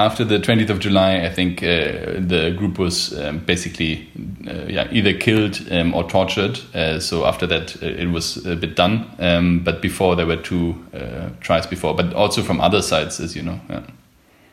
after 0.00 0.24
the 0.24 0.38
20th 0.38 0.70
of 0.70 0.78
July, 0.78 1.24
I 1.26 1.30
think 1.30 1.62
uh, 1.62 2.16
the 2.18 2.54
group 2.56 2.78
was 2.78 3.18
um, 3.18 3.40
basically 3.40 4.08
uh, 4.48 4.64
yeah, 4.66 4.88
either 4.90 5.12
killed 5.12 5.60
um, 5.70 5.94
or 5.94 6.08
tortured. 6.08 6.58
Uh, 6.74 6.98
so 6.98 7.26
after 7.26 7.46
that, 7.46 7.82
uh, 7.82 7.86
it 7.86 8.10
was 8.10 8.44
a 8.46 8.56
bit 8.56 8.74
done. 8.74 9.10
Um, 9.18 9.60
but 9.62 9.82
before, 9.82 10.16
there 10.16 10.26
were 10.26 10.36
two 10.36 10.74
uh, 10.94 11.28
tries 11.40 11.66
before, 11.66 11.94
but 11.94 12.14
also 12.14 12.42
from 12.42 12.60
other 12.60 12.80
sides, 12.82 13.20
as 13.20 13.36
you 13.36 13.42
know. 13.42 13.60
Yeah. 13.68 13.82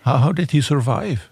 How, 0.01 0.17
how 0.17 0.31
did 0.31 0.51
he 0.51 0.61
survive? 0.61 1.29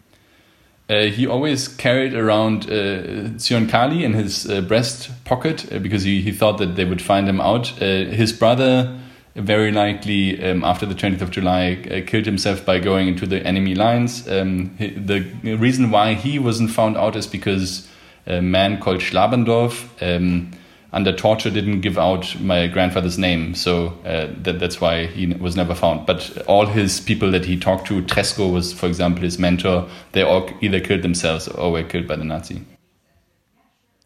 Uh, 0.87 1.05
he 1.05 1.27
always 1.27 1.67
carried 1.67 2.13
around 2.13 2.69
uh, 2.69 3.29
Kali 3.69 4.03
in 4.03 4.13
his 4.13 4.45
breast 4.67 5.09
pocket 5.25 5.65
because 5.81 6.03
he, 6.03 6.21
he 6.21 6.31
thought 6.31 6.59
that 6.59 6.75
they 6.75 6.85
would 6.85 7.01
find 7.01 7.27
him 7.27 7.41
out. 7.41 7.67
his 7.67 8.31
brother 8.31 8.97
very 9.35 9.71
likely 9.71 10.41
um, 10.43 10.63
after 10.63 10.85
the 10.85 10.95
20th 10.95 11.21
of 11.21 11.29
July 11.29 11.77
uh, 11.91 12.01
killed 12.07 12.25
himself 12.25 12.65
by 12.65 12.79
going 12.79 13.07
into 13.07 13.25
the 13.25 13.45
enemy 13.45 13.75
lines. 13.75 14.27
Um, 14.29 14.75
he, 14.77 14.89
the 14.91 15.21
reason 15.57 15.91
why 15.91 16.13
he 16.13 16.39
wasn't 16.39 16.71
found 16.71 16.95
out 16.95 17.15
is 17.15 17.27
because 17.27 17.87
a 18.25 18.41
man 18.41 18.79
called 18.79 18.99
Schlabrendorff 18.99 19.89
um, 20.01 20.51
under 20.93 21.11
torture 21.11 21.49
didn't 21.49 21.81
give 21.81 21.97
out 21.97 22.39
my 22.39 22.67
grandfather's 22.67 23.17
name, 23.17 23.53
so 23.53 23.87
uh, 24.05 24.33
that, 24.43 24.59
that's 24.59 24.79
why 24.79 25.07
he 25.07 25.27
was 25.27 25.57
never 25.57 25.75
found. 25.75 26.05
But 26.05 26.41
all 26.47 26.67
his 26.67 27.01
people 27.01 27.29
that 27.31 27.43
he 27.43 27.59
talked 27.59 27.87
to, 27.87 28.01
Tresckow 28.03 28.53
was, 28.53 28.71
for 28.71 28.85
example, 28.85 29.23
his 29.23 29.37
mentor, 29.37 29.89
they 30.13 30.21
all 30.21 30.49
either 30.61 30.79
killed 30.79 31.01
themselves 31.01 31.49
or 31.49 31.73
were 31.73 31.83
killed 31.83 32.07
by 32.07 32.15
the 32.15 32.23
Nazi. 32.23 32.63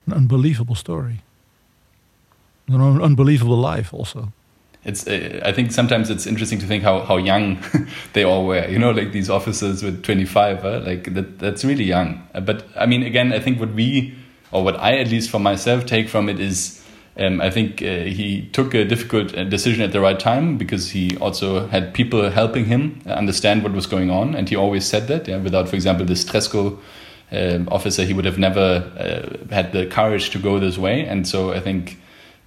An 0.07 0.14
unbelievable 0.14 0.73
story. 0.73 1.22
An 2.68 2.81
unbelievable 2.81 3.57
life, 3.57 3.93
also 3.93 4.34
it's 4.84 5.07
uh, 5.07 5.41
I 5.43 5.51
think 5.51 5.72
sometimes 5.72 6.10
it's 6.10 6.26
interesting 6.26 6.60
to 6.60 6.65
think 6.65 6.84
how 6.84 7.01
how 7.01 7.18
young 7.18 7.60
they 8.14 8.23
all 8.23 8.45
were. 8.45 8.68
You 8.68 8.80
know, 8.80 8.91
like 8.91 9.11
these 9.11 9.30
officers 9.30 9.84
with 9.84 10.03
25, 10.03 10.65
uh, 10.65 10.80
like 10.85 11.14
that 11.14 11.39
that's 11.39 11.65
really 11.65 11.84
young. 11.84 12.27
Uh, 12.34 12.39
but 12.39 12.65
I 12.76 12.85
mean, 12.85 13.03
again, 13.03 13.34
I 13.34 13.39
think 13.39 13.60
what 13.60 13.73
we 13.73 14.15
or 14.51 14.64
what 14.64 14.80
I 14.80 14.97
at 14.97 15.10
least 15.10 15.30
for 15.30 15.39
myself 15.39 15.85
take 15.85 16.10
from 16.10 16.30
it 16.30 16.39
is. 16.39 16.77
Um, 17.18 17.41
I 17.41 17.49
think 17.49 17.81
uh, 17.81 18.03
he 18.03 18.47
took 18.53 18.73
a 18.73 18.85
difficult 18.85 19.38
uh, 19.38 19.43
decision 19.43 19.84
at 19.84 19.91
the 19.91 19.99
right 19.99 20.18
time 20.18 20.57
because 20.57 20.91
he 20.91 21.18
also 21.18 21.68
had 21.68 21.93
people 21.93 22.30
helping 22.30 22.64
him 22.64 23.01
understand 23.07 23.61
what 23.61 23.73
was 23.73 23.88
going 23.88 24.10
on, 24.10 24.35
and 24.35 24.47
he 24.47 24.56
always 24.56 24.85
said 24.85 25.10
that. 25.10 25.27
Yeah, 25.27 25.39
without, 25.39 25.68
for 25.68 25.76
example, 25.76 26.06
this 26.06 26.23
Tresckow 26.23 26.80
um, 27.31 27.68
officer, 27.69 28.06
he 28.06 28.14
would 28.14 28.23
have 28.23 28.38
never 28.38 28.89
uh, 28.97 29.53
had 29.53 29.73
the 29.73 29.85
courage 29.88 30.30
to 30.30 30.39
go 30.39 30.60
this 30.60 30.77
way. 30.77 31.06
And 31.06 31.27
so 31.27 31.51
I 31.51 31.60
think 31.60 31.97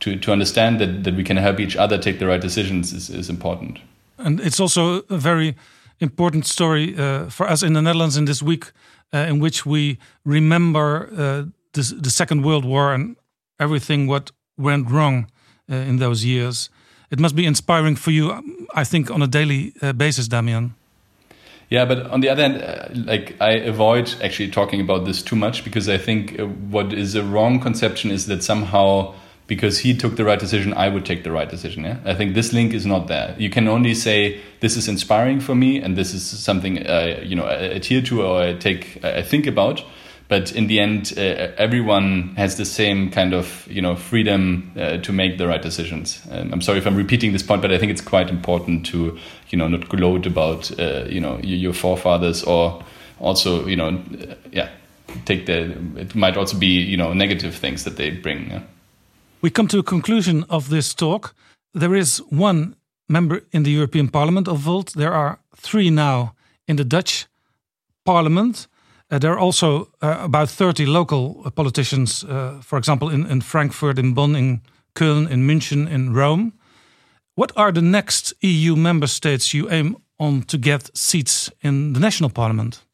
to, 0.02 0.16
to 0.16 0.32
understand 0.32 0.80
that, 0.80 1.04
that 1.04 1.14
we 1.14 1.22
can 1.22 1.36
help 1.36 1.60
each 1.60 1.76
other 1.76 1.96
take 1.96 2.18
the 2.18 2.26
right 2.26 2.40
decisions 2.40 2.92
is, 2.92 3.08
is 3.08 3.30
important. 3.30 3.78
And 4.18 4.40
it's 4.40 4.58
also 4.60 5.02
a 5.08 5.16
very 5.16 5.54
important 6.00 6.46
story 6.46 6.96
uh, 6.96 7.30
for 7.30 7.48
us 7.48 7.62
in 7.62 7.72
the 7.72 7.82
Netherlands 7.82 8.16
in 8.16 8.24
this 8.24 8.42
week, 8.42 8.72
uh, 9.14 9.18
in 9.18 9.38
which 9.38 9.64
we 9.64 9.98
remember 10.24 11.08
uh, 11.16 11.44
this, 11.72 11.90
the 11.90 12.10
Second 12.10 12.42
World 12.42 12.64
War 12.64 12.92
and 12.92 13.16
everything 13.60 14.08
what 14.08 14.32
went 14.58 14.90
wrong 14.90 15.30
uh, 15.70 15.76
in 15.76 15.98
those 15.98 16.24
years. 16.24 16.68
It 17.10 17.20
must 17.20 17.36
be 17.36 17.46
inspiring 17.46 17.94
for 17.94 18.10
you, 18.10 18.66
I 18.74 18.84
think, 18.84 19.10
on 19.10 19.22
a 19.22 19.28
daily 19.28 19.72
uh, 19.82 19.92
basis, 19.92 20.26
Damian. 20.26 20.74
Yeah, 21.70 21.84
but 21.84 22.10
on 22.10 22.20
the 22.20 22.28
other 22.28 22.42
hand, 22.42 22.62
uh, 22.62 22.88
like 23.06 23.36
I 23.40 23.52
avoid 23.52 24.14
actually 24.20 24.50
talking 24.50 24.80
about 24.80 25.04
this 25.04 25.22
too 25.22 25.36
much 25.36 25.62
because 25.62 25.88
I 25.88 25.96
think 25.96 26.40
what 26.70 26.92
is 26.92 27.14
a 27.14 27.22
wrong 27.22 27.60
conception 27.60 28.10
is 28.10 28.26
that 28.26 28.42
somehow 28.42 29.14
because 29.54 29.80
he 29.80 29.94
took 29.94 30.16
the 30.16 30.24
right 30.24 30.40
decision, 30.40 30.72
I 30.72 30.88
would 30.88 31.04
take 31.04 31.24
the 31.24 31.30
right 31.30 31.46
decision. 31.46 31.84
Yeah, 31.84 31.98
I 32.06 32.14
think 32.14 32.32
this 32.32 32.54
link 32.54 32.72
is 32.72 32.86
not 32.86 33.06
there. 33.08 33.36
You 33.38 33.50
can 33.50 33.68
only 33.68 33.92
say 33.92 34.40
this 34.60 34.78
is 34.78 34.88
inspiring 34.88 35.40
for 35.40 35.54
me, 35.54 35.78
and 35.78 35.94
this 35.94 36.14
is 36.14 36.22
something 36.24 36.86
uh, 36.86 37.20
you 37.22 37.36
know 37.36 37.44
I 37.44 37.56
adhere 37.78 38.00
to 38.00 38.22
or 38.22 38.42
I 38.42 38.54
take 38.54 39.04
I 39.04 39.20
think 39.20 39.46
about. 39.46 39.84
But 40.28 40.52
in 40.52 40.68
the 40.68 40.80
end, 40.80 41.12
uh, 41.18 41.52
everyone 41.58 42.34
has 42.38 42.56
the 42.56 42.64
same 42.64 43.10
kind 43.10 43.34
of 43.34 43.68
you 43.70 43.82
know 43.82 43.94
freedom 43.94 44.72
uh, 44.74 44.96
to 44.96 45.12
make 45.12 45.36
the 45.36 45.46
right 45.46 45.60
decisions. 45.60 46.22
Um, 46.30 46.50
I'm 46.50 46.62
sorry 46.62 46.78
if 46.78 46.86
I'm 46.86 46.96
repeating 46.96 47.32
this 47.32 47.42
point, 47.42 47.60
but 47.60 47.70
I 47.70 47.76
think 47.76 47.92
it's 47.92 48.00
quite 48.00 48.30
important 48.30 48.86
to 48.86 49.18
you 49.50 49.58
know 49.58 49.68
not 49.68 49.86
gloat 49.90 50.24
about 50.24 50.70
uh, 50.80 51.04
you 51.10 51.20
know 51.20 51.38
your 51.42 51.74
forefathers 51.74 52.42
or 52.42 52.82
also 53.20 53.66
you 53.66 53.76
know 53.76 53.88
uh, 53.88 54.34
yeah 54.50 54.70
take 55.26 55.44
the 55.44 55.76
it 56.00 56.14
might 56.14 56.38
also 56.38 56.56
be 56.56 56.80
you 56.80 56.96
know 56.96 57.12
negative 57.12 57.54
things 57.54 57.84
that 57.84 57.96
they 57.96 58.08
bring. 58.08 58.50
Yeah? 58.50 58.62
We 59.42 59.50
come 59.50 59.66
to 59.68 59.78
a 59.78 59.82
conclusion 59.82 60.44
of 60.48 60.68
this 60.68 60.94
talk. 60.94 61.34
There 61.74 61.96
is 61.96 62.22
one 62.30 62.76
member 63.08 63.42
in 63.50 63.64
the 63.64 63.72
European 63.72 64.08
Parliament 64.08 64.46
of 64.48 64.60
Volt. 64.60 64.92
There 64.92 65.12
are 65.12 65.40
three 65.56 65.90
now 65.90 66.34
in 66.68 66.76
the 66.76 66.84
Dutch 66.84 67.26
Parliament. 68.04 68.68
Uh, 69.10 69.18
there 69.18 69.32
are 69.32 69.40
also 69.40 69.88
uh, 70.00 70.18
about 70.22 70.48
30 70.48 70.86
local 70.86 71.42
uh, 71.44 71.50
politicians, 71.50 72.22
uh, 72.24 72.60
for 72.62 72.78
example, 72.78 73.10
in, 73.10 73.26
in 73.26 73.40
Frankfurt, 73.40 73.98
in 73.98 74.14
Bonn, 74.14 74.36
in 74.36 74.60
Köln, 74.94 75.28
in 75.28 75.44
München, 75.44 75.90
in 75.90 76.14
Rome. 76.14 76.52
What 77.34 77.52
are 77.56 77.72
the 77.72 77.82
next 77.82 78.34
EU 78.42 78.76
member 78.76 79.08
states 79.08 79.52
you 79.52 79.68
aim 79.70 79.96
on 80.18 80.42
to 80.42 80.56
get 80.56 80.96
seats 80.96 81.50
in 81.60 81.94
the 81.94 82.00
national 82.00 82.30
parliament? 82.30 82.84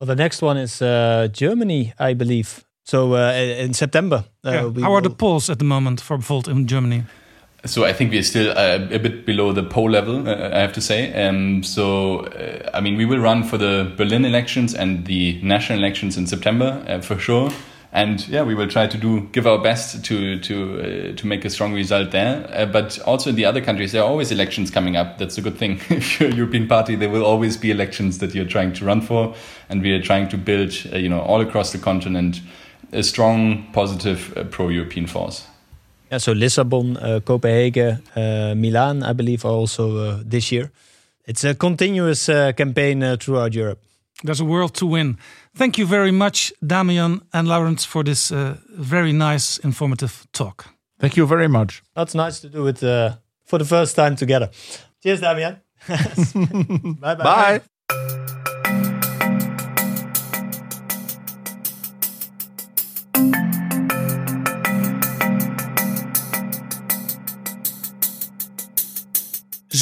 Well, 0.00 0.06
the 0.06 0.16
next 0.16 0.40
one 0.40 0.56
is 0.56 0.80
uh, 0.80 1.28
Germany, 1.30 1.92
I 1.98 2.14
believe. 2.14 2.64
So 2.84 3.14
uh, 3.14 3.32
in 3.32 3.74
September, 3.74 4.24
uh, 4.44 4.70
yeah. 4.74 4.82
how 4.82 4.92
are 4.94 5.00
the 5.00 5.10
polls 5.10 5.48
at 5.48 5.58
the 5.58 5.64
moment 5.64 6.00
for 6.00 6.16
Volt 6.16 6.48
in 6.48 6.66
Germany? 6.66 7.04
So 7.64 7.84
I 7.84 7.92
think 7.92 8.10
we're 8.10 8.24
still 8.24 8.50
uh, 8.50 8.88
a 8.90 8.98
bit 8.98 9.24
below 9.24 9.52
the 9.52 9.62
poll 9.62 9.88
level, 9.88 10.28
uh, 10.28 10.50
I 10.52 10.58
have 10.58 10.72
to 10.72 10.80
say. 10.80 11.12
Um, 11.14 11.62
so 11.62 12.26
uh, 12.26 12.70
I 12.74 12.80
mean, 12.80 12.96
we 12.96 13.04
will 13.04 13.20
run 13.20 13.44
for 13.44 13.56
the 13.56 13.92
Berlin 13.96 14.24
elections 14.24 14.74
and 14.74 15.06
the 15.06 15.40
national 15.42 15.78
elections 15.78 16.16
in 16.16 16.26
September 16.26 16.84
uh, 16.88 17.00
for 17.00 17.16
sure. 17.18 17.52
And 17.92 18.26
yeah, 18.26 18.42
we 18.42 18.54
will 18.56 18.68
try 18.68 18.88
to 18.88 18.98
do 18.98 19.28
give 19.32 19.46
our 19.46 19.58
best 19.58 20.02
to 20.06 20.40
to 20.40 21.12
to 21.12 21.26
make 21.26 21.44
a 21.44 21.50
strong 21.50 21.74
result 21.74 22.10
there. 22.10 22.66
but 22.72 22.98
also 23.00 23.30
in 23.30 23.36
the 23.36 23.44
other 23.44 23.60
countries, 23.60 23.92
there 23.92 24.02
are 24.02 24.08
always 24.08 24.32
elections 24.32 24.70
coming 24.70 24.96
up. 24.96 25.18
That's 25.18 25.36
a 25.36 25.42
good 25.42 25.58
thing. 25.58 25.72
if 25.90 26.18
you're 26.18 26.30
a 26.30 26.34
European 26.34 26.66
party, 26.66 26.96
there 26.96 27.10
will 27.10 27.24
always 27.24 27.58
be 27.58 27.70
elections 27.70 28.18
that 28.18 28.34
you're 28.34 28.46
trying 28.46 28.72
to 28.72 28.86
run 28.86 29.02
for, 29.02 29.34
and 29.68 29.82
we 29.82 29.92
are 29.92 30.00
trying 30.00 30.28
to 30.30 30.38
build, 30.38 30.72
you 30.86 31.10
know, 31.10 31.20
all 31.20 31.42
across 31.42 31.72
the 31.72 31.78
continent 31.78 32.40
a 32.92 33.02
strong, 33.02 33.66
positive 33.72 34.36
uh, 34.36 34.44
pro-European 34.44 35.06
force. 35.06 35.44
Yeah, 36.10 36.18
so 36.18 36.32
Lisbon, 36.32 36.96
uh, 36.98 37.20
Copenhagen, 37.24 38.02
uh, 38.14 38.54
Milan, 38.54 39.02
I 39.02 39.14
believe, 39.14 39.44
are 39.46 39.52
also 39.52 39.96
uh, 39.96 40.22
this 40.24 40.52
year. 40.52 40.70
It's 41.26 41.44
a 41.44 41.54
continuous 41.54 42.28
uh, 42.28 42.52
campaign 42.52 43.02
uh, 43.02 43.16
throughout 43.18 43.54
Europe. 43.54 43.80
There's 44.22 44.40
a 44.40 44.44
world 44.44 44.74
to 44.74 44.86
win. 44.86 45.16
Thank 45.54 45.78
you 45.78 45.86
very 45.86 46.12
much, 46.12 46.52
Damian 46.64 47.22
and 47.32 47.48
Laurens, 47.48 47.84
for 47.84 48.04
this 48.04 48.30
very 48.70 49.12
nice, 49.12 49.58
informative 49.58 50.26
talk. 50.32 50.66
Thank 51.00 51.16
you 51.16 51.26
very 51.26 51.48
much. 51.48 51.82
That's 51.94 52.14
nice 52.14 52.40
to 52.40 52.48
do 52.48 52.66
it 52.68 52.78
for 53.44 53.58
the 53.58 53.64
first 53.64 53.96
time 53.96 54.14
together. 54.14 54.50
Cheers, 55.02 55.20
Damian. 55.20 55.56
bye. 57.00 57.14
bye. 57.14 57.60
Bye. 57.88 58.18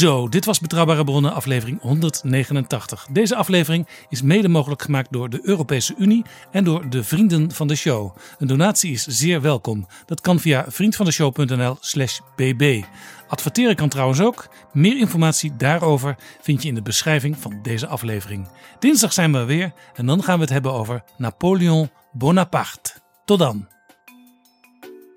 Zo, 0.00 0.28
dit 0.28 0.44
was 0.44 0.60
Betrouwbare 0.60 1.04
Bronnen, 1.04 1.32
aflevering 1.32 1.80
189. 1.80 3.06
Deze 3.12 3.36
aflevering 3.36 3.88
is 4.08 4.22
mede 4.22 4.48
mogelijk 4.48 4.82
gemaakt 4.82 5.12
door 5.12 5.30
de 5.30 5.40
Europese 5.42 5.94
Unie 5.98 6.24
en 6.50 6.64
door 6.64 6.90
de 6.90 7.04
vrienden 7.04 7.52
van 7.52 7.68
de 7.68 7.74
show. 7.74 8.16
Een 8.38 8.46
donatie 8.46 8.92
is 8.92 9.06
zeer 9.06 9.40
welkom. 9.40 9.86
Dat 10.06 10.20
kan 10.20 10.40
via 10.40 10.64
vriendvandeshow.nl/slash 10.68 12.18
bb. 12.36 12.82
Adverteren 13.28 13.76
kan 13.76 13.88
trouwens 13.88 14.20
ook. 14.20 14.48
Meer 14.72 14.98
informatie 14.98 15.56
daarover 15.56 16.16
vind 16.40 16.62
je 16.62 16.68
in 16.68 16.74
de 16.74 16.82
beschrijving 16.82 17.38
van 17.38 17.58
deze 17.62 17.86
aflevering. 17.86 18.48
Dinsdag 18.78 19.12
zijn 19.12 19.32
we 19.32 19.44
weer 19.44 19.72
en 19.94 20.06
dan 20.06 20.22
gaan 20.22 20.36
we 20.36 20.42
het 20.42 20.52
hebben 20.52 20.72
over 20.72 21.02
Napoleon 21.16 21.90
Bonaparte. 22.12 22.92
Tot 23.24 23.38
dan. 23.38 23.79